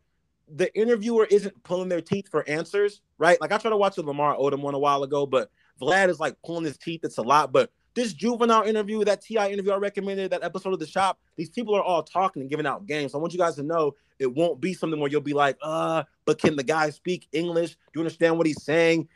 the 0.48 0.74
interviewer 0.78 1.26
isn't 1.30 1.62
pulling 1.62 1.88
their 1.88 2.00
teeth 2.00 2.28
for 2.30 2.48
answers, 2.48 3.00
right? 3.18 3.40
Like 3.40 3.52
I 3.52 3.58
tried 3.58 3.70
to 3.70 3.76
watch 3.76 3.96
a 3.98 4.02
Lamar 4.02 4.36
Odom 4.36 4.60
one 4.60 4.74
a 4.74 4.78
while 4.78 5.02
ago, 5.02 5.26
but 5.26 5.50
Vlad 5.80 6.08
is 6.08 6.20
like 6.20 6.36
pulling 6.44 6.64
his 6.64 6.76
teeth. 6.76 7.00
It's 7.02 7.18
a 7.18 7.22
lot, 7.22 7.52
but 7.52 7.70
this 7.94 8.12
juvenile 8.12 8.64
interview, 8.64 9.04
that 9.04 9.22
TI 9.22 9.52
interview 9.52 9.72
I 9.72 9.76
recommended, 9.76 10.30
that 10.32 10.42
episode 10.42 10.72
of 10.72 10.80
the 10.80 10.86
shop, 10.86 11.18
these 11.36 11.48
people 11.48 11.74
are 11.74 11.82
all 11.82 12.02
talking 12.02 12.42
and 12.42 12.50
giving 12.50 12.66
out 12.66 12.86
games. 12.86 13.12
So 13.12 13.18
I 13.18 13.20
want 13.20 13.32
you 13.32 13.38
guys 13.38 13.54
to 13.56 13.62
know 13.62 13.94
it 14.18 14.32
won't 14.32 14.60
be 14.60 14.74
something 14.74 15.00
where 15.00 15.10
you'll 15.10 15.20
be 15.20 15.32
like, 15.32 15.56
uh, 15.62 16.02
but 16.24 16.38
can 16.38 16.56
the 16.56 16.62
guy 16.62 16.90
speak 16.90 17.28
English? 17.32 17.70
Do 17.70 17.76
you 17.94 18.00
understand 18.00 18.36
what 18.36 18.46
he's 18.46 18.62
saying? 18.62 19.08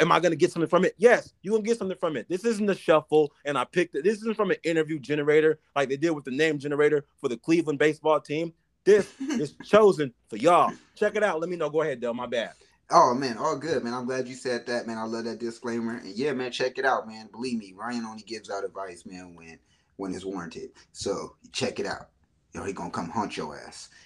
Am 0.00 0.10
I 0.10 0.18
gonna 0.18 0.36
get 0.36 0.50
something 0.50 0.68
from 0.68 0.84
it? 0.84 0.94
Yes, 0.98 1.32
you 1.42 1.52
gonna 1.52 1.62
get 1.62 1.78
something 1.78 1.98
from 1.98 2.16
it. 2.16 2.28
This 2.28 2.44
isn't 2.44 2.68
a 2.68 2.74
shuffle, 2.74 3.32
and 3.44 3.56
I 3.56 3.64
picked 3.64 3.94
it. 3.94 4.02
This 4.02 4.18
isn't 4.18 4.36
from 4.36 4.50
an 4.50 4.56
interview 4.64 4.98
generator 4.98 5.60
like 5.76 5.88
they 5.88 5.96
did 5.96 6.10
with 6.10 6.24
the 6.24 6.32
name 6.32 6.58
generator 6.58 7.04
for 7.20 7.28
the 7.28 7.36
Cleveland 7.36 7.78
baseball 7.78 8.20
team. 8.20 8.52
This 8.84 9.12
is 9.20 9.54
chosen 9.64 10.12
for 10.28 10.36
y'all. 10.36 10.72
Check 10.96 11.16
it 11.16 11.22
out. 11.22 11.40
Let 11.40 11.50
me 11.50 11.56
know. 11.56 11.70
Go 11.70 11.82
ahead, 11.82 12.00
Dell. 12.00 12.14
My 12.14 12.26
bad. 12.26 12.52
Oh 12.90 13.14
man, 13.14 13.38
all 13.38 13.56
good, 13.56 13.84
man. 13.84 13.94
I'm 13.94 14.06
glad 14.06 14.26
you 14.26 14.34
said 14.34 14.66
that, 14.66 14.86
man. 14.86 14.98
I 14.98 15.04
love 15.04 15.24
that 15.24 15.38
disclaimer. 15.38 15.98
And 15.98 16.16
yeah, 16.16 16.32
man, 16.32 16.50
check 16.50 16.76
it 16.76 16.84
out, 16.84 17.06
man. 17.06 17.28
Believe 17.30 17.58
me, 17.58 17.72
Ryan 17.76 18.04
only 18.04 18.22
gives 18.22 18.50
out 18.50 18.64
advice, 18.64 19.04
man, 19.06 19.34
when 19.36 19.58
when 19.96 20.14
it's 20.14 20.24
warranted. 20.24 20.70
So 20.92 21.36
check 21.52 21.78
it 21.78 21.86
out. 21.86 22.08
Yo, 22.52 22.64
he 22.64 22.72
gonna 22.72 22.90
come 22.90 23.08
hunt 23.10 23.36
your 23.36 23.58
ass. 23.58 23.88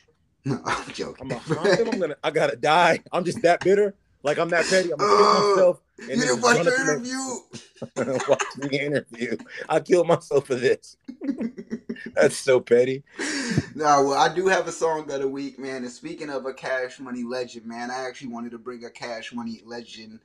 No, 0.47 0.61
I'm 0.67 0.93
joking. 0.93 1.33
I'm, 1.33 1.57
a, 1.57 1.91
I'm 1.91 1.99
gonna. 1.99 2.17
I 2.23 2.31
gotta 2.31 2.55
die. 2.55 3.01
I'm 3.11 3.25
just 3.25 3.41
that 3.41 3.61
bitter. 3.65 3.95
Like 4.25 4.39
I'm 4.39 4.49
that 4.49 4.65
petty. 4.67 4.91
I'm 4.91 4.99
gonna 4.99 5.17
kill 5.17 5.51
myself. 5.55 5.81
And 5.99 6.09
you 6.09 6.17
didn't 6.17 6.41
watch 6.41 6.65
the 6.65 6.81
interview. 6.81 8.21
watch 8.29 8.43
the 8.57 8.85
interview. 8.85 9.37
I 9.69 9.81
killed 9.81 10.09
myself 10.09 10.47
for 10.47 10.55
this. 10.55 10.97
That's 12.15 12.37
so 12.37 12.59
petty. 12.59 13.05
No, 13.75 14.05
well, 14.05 14.15
I 14.15 14.35
do 14.35 14.49
have 14.49 14.67
a 14.67 14.73
song 14.73 15.11
of 15.13 15.21
the 15.21 15.29
week, 15.29 15.59
man. 15.59 15.85
And 15.85 15.93
speaking 15.93 16.31
of 16.31 16.47
a 16.47 16.55
Cash 16.55 16.99
Money 17.01 17.23
legend, 17.23 17.67
man, 17.67 17.91
I 17.91 18.07
actually 18.07 18.29
wanted 18.29 18.53
to 18.53 18.59
bring 18.59 18.85
a 18.85 18.91
Cash 18.91 19.35
Money 19.35 19.61
legend 19.65 20.21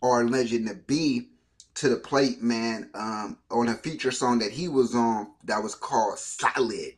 or 0.00 0.24
legend 0.24 0.68
to 0.68 0.74
be 0.74 1.28
to 1.74 1.88
the 1.88 1.96
plate, 1.96 2.42
man, 2.42 2.90
um, 2.94 3.38
on 3.50 3.68
a 3.68 3.74
feature 3.74 4.10
song 4.12 4.38
that 4.38 4.52
he 4.52 4.68
was 4.68 4.94
on 4.94 5.32
that 5.44 5.62
was 5.62 5.74
called 5.74 6.18
Solid. 6.18 6.94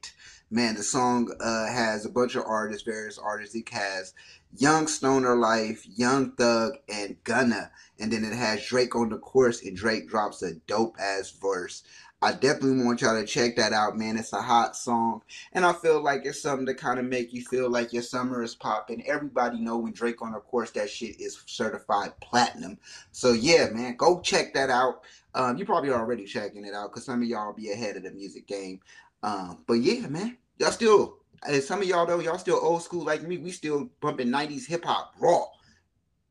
Man, 0.50 0.74
the 0.74 0.82
song 0.82 1.32
uh, 1.40 1.66
has 1.66 2.04
a 2.04 2.10
bunch 2.10 2.34
of 2.34 2.44
artists, 2.46 2.82
various 2.82 3.18
artists. 3.18 3.54
It 3.54 3.68
has 3.70 4.12
Young 4.56 4.86
Stoner 4.86 5.34
Life, 5.36 5.86
Young 5.86 6.32
Thug, 6.32 6.74
and 6.88 7.16
Gunna. 7.24 7.70
And 7.98 8.12
then 8.12 8.24
it 8.24 8.34
has 8.34 8.66
Drake 8.66 8.94
on 8.94 9.08
the 9.08 9.18
chorus, 9.18 9.62
and 9.62 9.76
Drake 9.76 10.08
drops 10.08 10.42
a 10.42 10.54
dope 10.66 10.96
ass 11.00 11.30
verse. 11.30 11.82
I 12.24 12.30
definitely 12.30 12.84
want 12.84 13.00
y'all 13.00 13.20
to 13.20 13.26
check 13.26 13.56
that 13.56 13.72
out, 13.72 13.98
man. 13.98 14.16
It's 14.16 14.32
a 14.32 14.40
hot 14.40 14.76
song, 14.76 15.22
and 15.52 15.66
I 15.66 15.72
feel 15.72 16.00
like 16.00 16.24
it's 16.24 16.40
something 16.40 16.66
to 16.66 16.74
kind 16.74 17.00
of 17.00 17.04
make 17.04 17.32
you 17.32 17.44
feel 17.44 17.68
like 17.68 17.92
your 17.92 18.02
summer 18.02 18.44
is 18.44 18.54
popping. 18.54 19.04
Everybody 19.08 19.58
know 19.58 19.78
when 19.78 19.92
Drake 19.92 20.22
on 20.22 20.30
the 20.30 20.38
course, 20.38 20.70
that 20.72 20.88
shit 20.88 21.20
is 21.20 21.42
certified 21.46 22.12
platinum. 22.20 22.78
So 23.10 23.32
yeah, 23.32 23.70
man, 23.70 23.96
go 23.96 24.20
check 24.20 24.54
that 24.54 24.70
out. 24.70 25.02
Um, 25.34 25.56
you 25.56 25.64
probably 25.64 25.90
already 25.90 26.24
checking 26.24 26.64
it 26.64 26.74
out 26.74 26.92
because 26.92 27.06
some 27.06 27.22
of 27.22 27.28
y'all 27.28 27.54
be 27.54 27.72
ahead 27.72 27.96
of 27.96 28.04
the 28.04 28.12
music 28.12 28.46
game. 28.46 28.78
Um, 29.24 29.64
but 29.66 29.74
yeah, 29.74 30.06
man, 30.06 30.38
y'all 30.58 30.70
still. 30.70 31.18
Some 31.60 31.82
of 31.82 31.89
y'all 31.89 32.06
though, 32.06 32.20
y'all 32.20 32.39
still 32.39 32.59
old 32.60 32.82
school 32.82 33.05
like 33.05 33.23
me. 33.23 33.39
We 33.39 33.51
still 33.51 33.90
bumping 34.01 34.28
'90s 34.28 34.66
hip 34.66 34.85
hop 34.85 35.14
raw. 35.19 35.47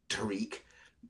Tariq. 0.10 0.60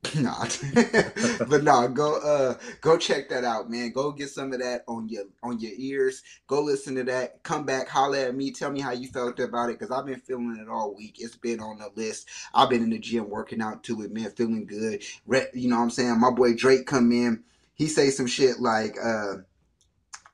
nah, 0.15 0.45
but 1.48 1.64
nah, 1.64 1.86
go 1.86 2.15
uh 2.22 2.57
go 2.82 2.98
check 2.98 3.30
that 3.30 3.44
out, 3.44 3.69
man. 3.69 3.91
Go 3.91 4.11
get 4.11 4.30
some 4.30 4.52
of 4.52 4.60
that 4.60 4.84
on 4.88 5.07
your 5.07 5.26
on 5.44 5.60
your 5.60 5.73
ears. 5.76 6.23
Go 6.48 6.61
listen 6.64 6.95
to 6.95 7.03
that. 7.03 7.44
Come 7.44 7.65
back, 7.65 7.88
holler 7.88 8.18
at 8.18 8.36
me. 8.36 8.52
Tell 8.52 8.72
me 8.72 8.80
how 8.80 8.91
you 8.91 9.10
felt 9.10 9.40
about 9.40 9.69
it, 9.69 9.78
cause 9.78 9.91
I've 9.91 10.07
been 10.07 10.19
feeling 10.19 10.57
it 10.60 10.68
all 10.68 10.95
week. 10.95 11.18
It's 11.19 11.36
been 11.36 11.60
on 11.60 11.78
the 11.78 11.91
list. 11.95 12.28
I've 12.56 12.69
been 12.69 12.82
in 12.82 12.90
the 12.90 12.98
gym 12.98 13.30
working 13.30 13.61
out 13.61 13.84
to 13.84 14.02
it, 14.02 14.11
man. 14.11 14.32
Feeling 14.32 14.65
good. 14.65 15.03
Re- 15.28 15.49
you 15.53 15.69
know 15.69 15.78
what 15.78 15.84
I'm 15.84 15.90
saying? 15.91 16.19
My 16.19 16.32
boy 16.32 16.56
Drake 16.56 16.88
come 16.88 17.11
in. 17.11 17.44
He 17.76 17.88
say 17.88 18.10
some 18.10 18.28
shit 18.28 18.60
like 18.60 18.95
uh, 19.03 19.36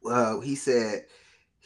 uh 0.09 0.39
he 0.39 0.55
said 0.55 1.07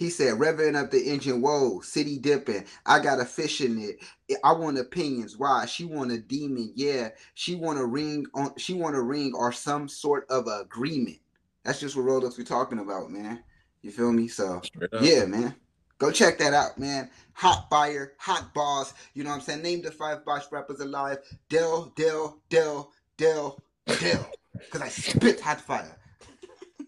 he 0.01 0.09
said, 0.09 0.39
revving 0.39 0.75
up 0.75 0.89
the 0.89 0.99
engine, 0.99 1.43
whoa, 1.43 1.79
city 1.81 2.17
dipping. 2.17 2.65
I 2.87 2.97
got 2.97 3.19
a 3.19 3.25
fish 3.25 3.61
in 3.61 3.77
it. 3.77 4.39
I 4.43 4.51
want 4.51 4.79
opinions. 4.79 5.37
Why? 5.37 5.67
She 5.67 5.85
want 5.85 6.11
a 6.11 6.17
demon. 6.17 6.73
Yeah. 6.75 7.09
She 7.35 7.53
want 7.53 7.77
a 7.77 7.85
ring 7.85 8.25
on 8.33 8.57
she 8.57 8.73
want 8.73 8.95
a 8.95 9.01
ring 9.01 9.31
or 9.35 9.51
some 9.51 9.87
sort 9.87 10.25
of 10.31 10.47
agreement. 10.47 11.19
That's 11.63 11.79
just 11.79 11.95
what 11.95 12.05
Rolex 12.05 12.35
we're 12.39 12.45
talking 12.45 12.79
about, 12.79 13.11
man. 13.11 13.43
You 13.83 13.91
feel 13.91 14.11
me? 14.11 14.27
So 14.27 14.63
yeah, 15.01 15.25
man. 15.25 15.53
Go 15.99 16.09
check 16.09 16.39
that 16.39 16.55
out, 16.55 16.79
man. 16.79 17.11
Hot 17.33 17.67
fire, 17.69 18.13
hot 18.17 18.55
boss. 18.55 18.95
You 19.13 19.23
know 19.23 19.29
what 19.29 19.35
I'm 19.35 19.41
saying? 19.41 19.61
Name 19.61 19.83
the 19.83 19.91
five 19.91 20.25
boss 20.25 20.51
rappers 20.51 20.79
alive. 20.79 21.19
Dell, 21.47 21.93
Dell, 21.95 22.41
Dell, 22.49 22.91
Dell, 23.17 23.61
Dell. 23.85 24.27
Cause 24.71 24.81
I 24.81 24.89
spit 24.89 25.39
hot 25.39 25.61
fire 25.61 25.95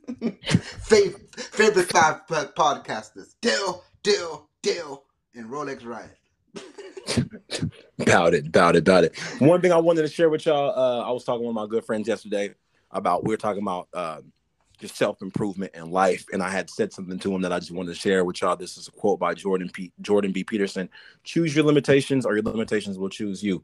favorite, 0.84 1.23
favorite 1.68 1.90
five 1.92 2.26
podcasters: 2.28 3.36
Dill, 3.42 3.84
Dill, 4.04 4.50
Dill, 4.62 5.04
and 5.34 5.50
Rolex 5.50 5.86
Ryan. 5.86 6.10
about 8.00 8.34
it, 8.34 8.48
about 8.48 8.76
it, 8.76 8.80
about 8.80 9.06
it. 9.06 9.18
One 9.40 9.62
thing 9.62 9.72
I 9.72 9.78
wanted 9.78 10.02
to 10.02 10.10
share 10.10 10.30
with 10.30 10.46
y'all. 10.46 10.78
Uh, 10.78 11.08
I 11.08 11.12
was 11.12 11.24
talking 11.24 11.46
with 11.46 11.56
my 11.56 11.66
good 11.66 11.86
friends 11.86 12.08
yesterday 12.08 12.54
about 12.92 13.24
we 13.24 13.34
were 13.34 13.38
talking 13.38 13.62
about 13.62 13.88
uh, 13.94 14.20
just 14.78 14.98
self 14.98 15.22
improvement 15.22 15.74
in 15.74 15.90
life, 15.90 16.26
and 16.34 16.44
I 16.44 16.50
had 16.50 16.70
said 16.70 16.92
something 16.92 17.18
to 17.20 17.34
him 17.34 17.42
that 17.44 17.54
I 17.54 17.60
just 17.60 17.72
wanted 17.72 17.94
to 17.94 18.00
share 18.00 18.26
with 18.26 18.42
y'all. 18.42 18.58
This 18.58 18.78
is 18.78 18.90
a 18.90 18.92
quote 18.92 19.20
by 19.20 19.34
Jordan 19.34 19.70
P. 19.70 19.94
Jordan 20.02 20.34
B. 20.34 20.44
Peterson: 20.44 20.90
"Choose 21.24 21.56
your 21.56 21.64
limitations, 21.64 22.26
or 22.26 22.34
your 22.34 22.44
limitations 22.44 22.98
will 22.98 23.10
choose 23.10 23.42
you." 23.42 23.64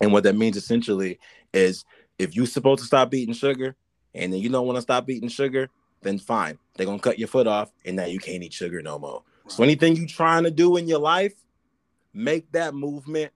And 0.00 0.14
what 0.14 0.22
that 0.22 0.36
means 0.36 0.56
essentially 0.56 1.18
is 1.52 1.84
if 2.18 2.34
you're 2.34 2.46
supposed 2.46 2.80
to 2.80 2.86
stop 2.86 3.12
eating 3.12 3.34
sugar, 3.34 3.76
and 4.14 4.32
then 4.32 4.40
you 4.40 4.48
don't 4.48 4.66
want 4.66 4.76
to 4.76 4.82
stop 4.82 5.10
eating 5.10 5.28
sugar, 5.28 5.68
then 6.02 6.18
fine. 6.18 6.58
They're 6.76 6.86
gonna 6.86 6.98
cut 6.98 7.18
your 7.18 7.28
foot 7.28 7.46
off, 7.46 7.70
and 7.84 7.96
now 7.96 8.06
you 8.06 8.18
can't 8.18 8.42
eat 8.42 8.52
sugar 8.52 8.82
no 8.82 8.98
more. 8.98 9.22
Right. 9.44 9.52
So 9.52 9.62
anything 9.62 9.96
you 9.96 10.06
trying 10.06 10.44
to 10.44 10.50
do 10.50 10.76
in 10.76 10.86
your 10.86 11.00
life, 11.00 11.34
make 12.12 12.50
that 12.52 12.74
movement 12.74 13.32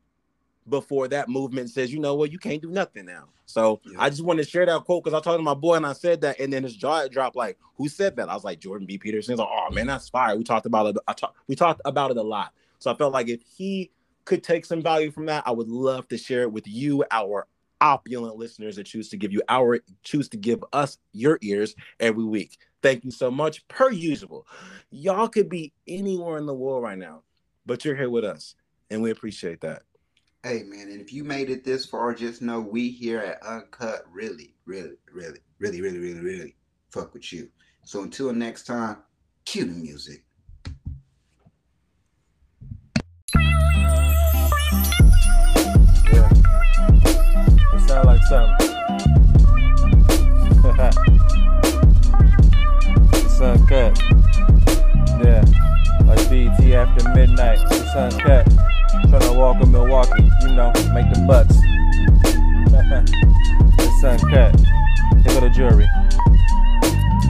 before 0.68 1.08
that 1.08 1.28
movement 1.28 1.70
says, 1.70 1.92
you 1.92 1.98
know 1.98 2.14
what, 2.14 2.30
you 2.30 2.38
can't 2.38 2.62
do 2.62 2.70
nothing 2.70 3.06
now. 3.06 3.24
So 3.46 3.80
yeah. 3.84 3.96
I 3.98 4.10
just 4.10 4.22
wanted 4.22 4.44
to 4.44 4.50
share 4.50 4.64
that 4.64 4.84
quote 4.84 5.04
because 5.04 5.18
I 5.18 5.22
talked 5.22 5.38
to 5.38 5.42
my 5.42 5.54
boy 5.54 5.74
and 5.74 5.86
I 5.86 5.92
said 5.92 6.20
that, 6.22 6.38
and 6.40 6.52
then 6.52 6.62
his 6.62 6.76
jaw 6.76 7.06
dropped. 7.08 7.36
Like, 7.36 7.58
who 7.76 7.88
said 7.88 8.16
that? 8.16 8.28
I 8.28 8.34
was 8.34 8.44
like, 8.44 8.60
Jordan 8.60 8.86
B. 8.86 8.98
Peterson. 8.98 9.32
He's 9.32 9.38
like, 9.38 9.48
oh 9.50 9.70
man, 9.72 9.86
that's 9.86 10.08
fire. 10.08 10.36
We 10.36 10.44
talked 10.44 10.66
about 10.66 10.86
it. 10.86 10.96
I 11.06 11.12
talk, 11.12 11.34
we 11.48 11.56
talked 11.56 11.80
about 11.84 12.10
it 12.10 12.16
a 12.16 12.22
lot. 12.22 12.52
So 12.78 12.90
I 12.90 12.94
felt 12.94 13.12
like 13.12 13.28
if 13.28 13.40
he 13.56 13.90
could 14.24 14.42
take 14.42 14.64
some 14.64 14.82
value 14.82 15.10
from 15.10 15.26
that, 15.26 15.42
I 15.46 15.50
would 15.50 15.68
love 15.68 16.08
to 16.08 16.16
share 16.16 16.42
it 16.42 16.52
with 16.52 16.66
you, 16.68 17.04
our 17.10 17.46
opulent 17.82 18.36
listeners 18.36 18.76
that 18.76 18.84
choose 18.84 19.08
to 19.10 19.16
give 19.16 19.32
you 19.32 19.42
our 19.48 19.80
choose 20.04 20.28
to 20.30 20.36
give 20.36 20.64
us 20.72 20.98
your 21.12 21.38
ears 21.42 21.74
every 21.98 22.24
week. 22.24 22.56
Thank 22.80 23.04
you 23.04 23.10
so 23.10 23.30
much. 23.30 23.66
Per 23.68 23.90
usual, 23.90 24.46
y'all 24.90 25.28
could 25.28 25.48
be 25.48 25.72
anywhere 25.86 26.38
in 26.38 26.46
the 26.46 26.54
world 26.54 26.82
right 26.82 26.96
now, 26.96 27.22
but 27.66 27.84
you're 27.84 27.96
here 27.96 28.08
with 28.08 28.24
us, 28.24 28.54
and 28.90 29.02
we 29.02 29.10
appreciate 29.10 29.60
that. 29.62 29.82
Hey 30.44 30.62
man, 30.64 30.88
and 30.88 31.00
if 31.00 31.12
you 31.12 31.24
made 31.24 31.50
it 31.50 31.64
this 31.64 31.84
far, 31.84 32.14
just 32.14 32.40
know 32.40 32.60
we 32.60 32.88
here 32.88 33.18
at 33.20 33.42
Uncut 33.42 34.04
really, 34.10 34.54
really, 34.64 34.96
really, 35.12 35.40
really, 35.58 35.80
really, 35.80 35.98
really, 35.98 36.20
really 36.20 36.56
fuck 36.90 37.12
with 37.12 37.32
you. 37.32 37.48
So 37.84 38.02
until 38.02 38.32
next 38.32 38.64
time, 38.64 38.98
cue 39.44 39.64
the 39.64 39.72
music. 39.72 40.24
Sound 47.80 48.06
like 48.06 48.22
something. 48.24 48.68
it's 53.14 53.40
uncut. 53.40 53.98
Yeah, 55.22 55.44
like 56.06 56.30
BT 56.30 56.74
after 56.74 57.08
midnight. 57.10 57.58
It's 57.70 57.96
uncut. 57.96 58.46
Trying 59.08 59.20
to 59.22 59.32
walk 59.32 59.62
in 59.62 59.72
Milwaukee, 59.72 60.30
you 60.42 60.48
know, 60.54 60.72
make 60.92 61.08
the 61.12 61.24
bucks. 61.26 61.56
it's 63.78 64.04
uncut. 64.22 64.54
Here 65.22 65.34
go 65.34 65.40
the 65.40 65.50
jury. 65.50 65.88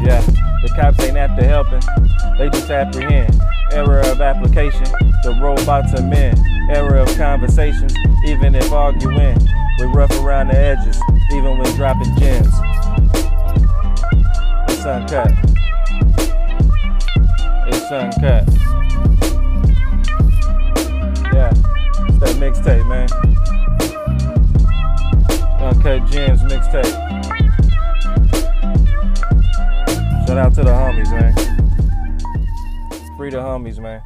Yeah, 0.05 0.21
the 0.21 0.69
cops 0.75 0.99
ain't 1.05 1.17
after 1.17 1.45
helping, 1.45 1.81
they 2.37 2.51
just 2.51 2.69
apprehend. 2.71 3.41
Error 3.71 4.01
of 4.01 4.21
application, 4.21 4.85
the 5.23 5.39
robots 5.41 5.95
are 5.95 6.03
men. 6.03 6.37
Error 6.71 6.97
of 6.97 7.17
conversations, 7.17 7.95
even 8.27 8.55
if 8.55 8.73
arguing. 8.73 9.39
We 9.79 9.87
rough 9.87 10.11
around 10.21 10.49
the 10.49 10.59
edges, 10.59 11.01
even 11.33 11.57
when 11.57 11.75
dropping 11.77 12.19
gems. 12.19 12.53
It's 14.69 14.85
uncut. 14.85 15.31
It's 17.69 17.91
uncut. 17.93 18.45
Yeah, 21.33 21.53
it's 22.09 22.19
that 22.19 22.37
mixtape, 22.39 22.87
man. 22.89 23.09
Uncut 25.63 26.11
Gems 26.11 26.43
mixtape. 26.43 27.22
Shout 30.33 30.47
out 30.47 30.55
to 30.55 30.63
the 30.63 30.71
homies, 30.71 31.11
man. 31.11 31.35
Free 33.19 33.29
the 33.29 33.37
homies, 33.37 33.79
man. 33.79 34.01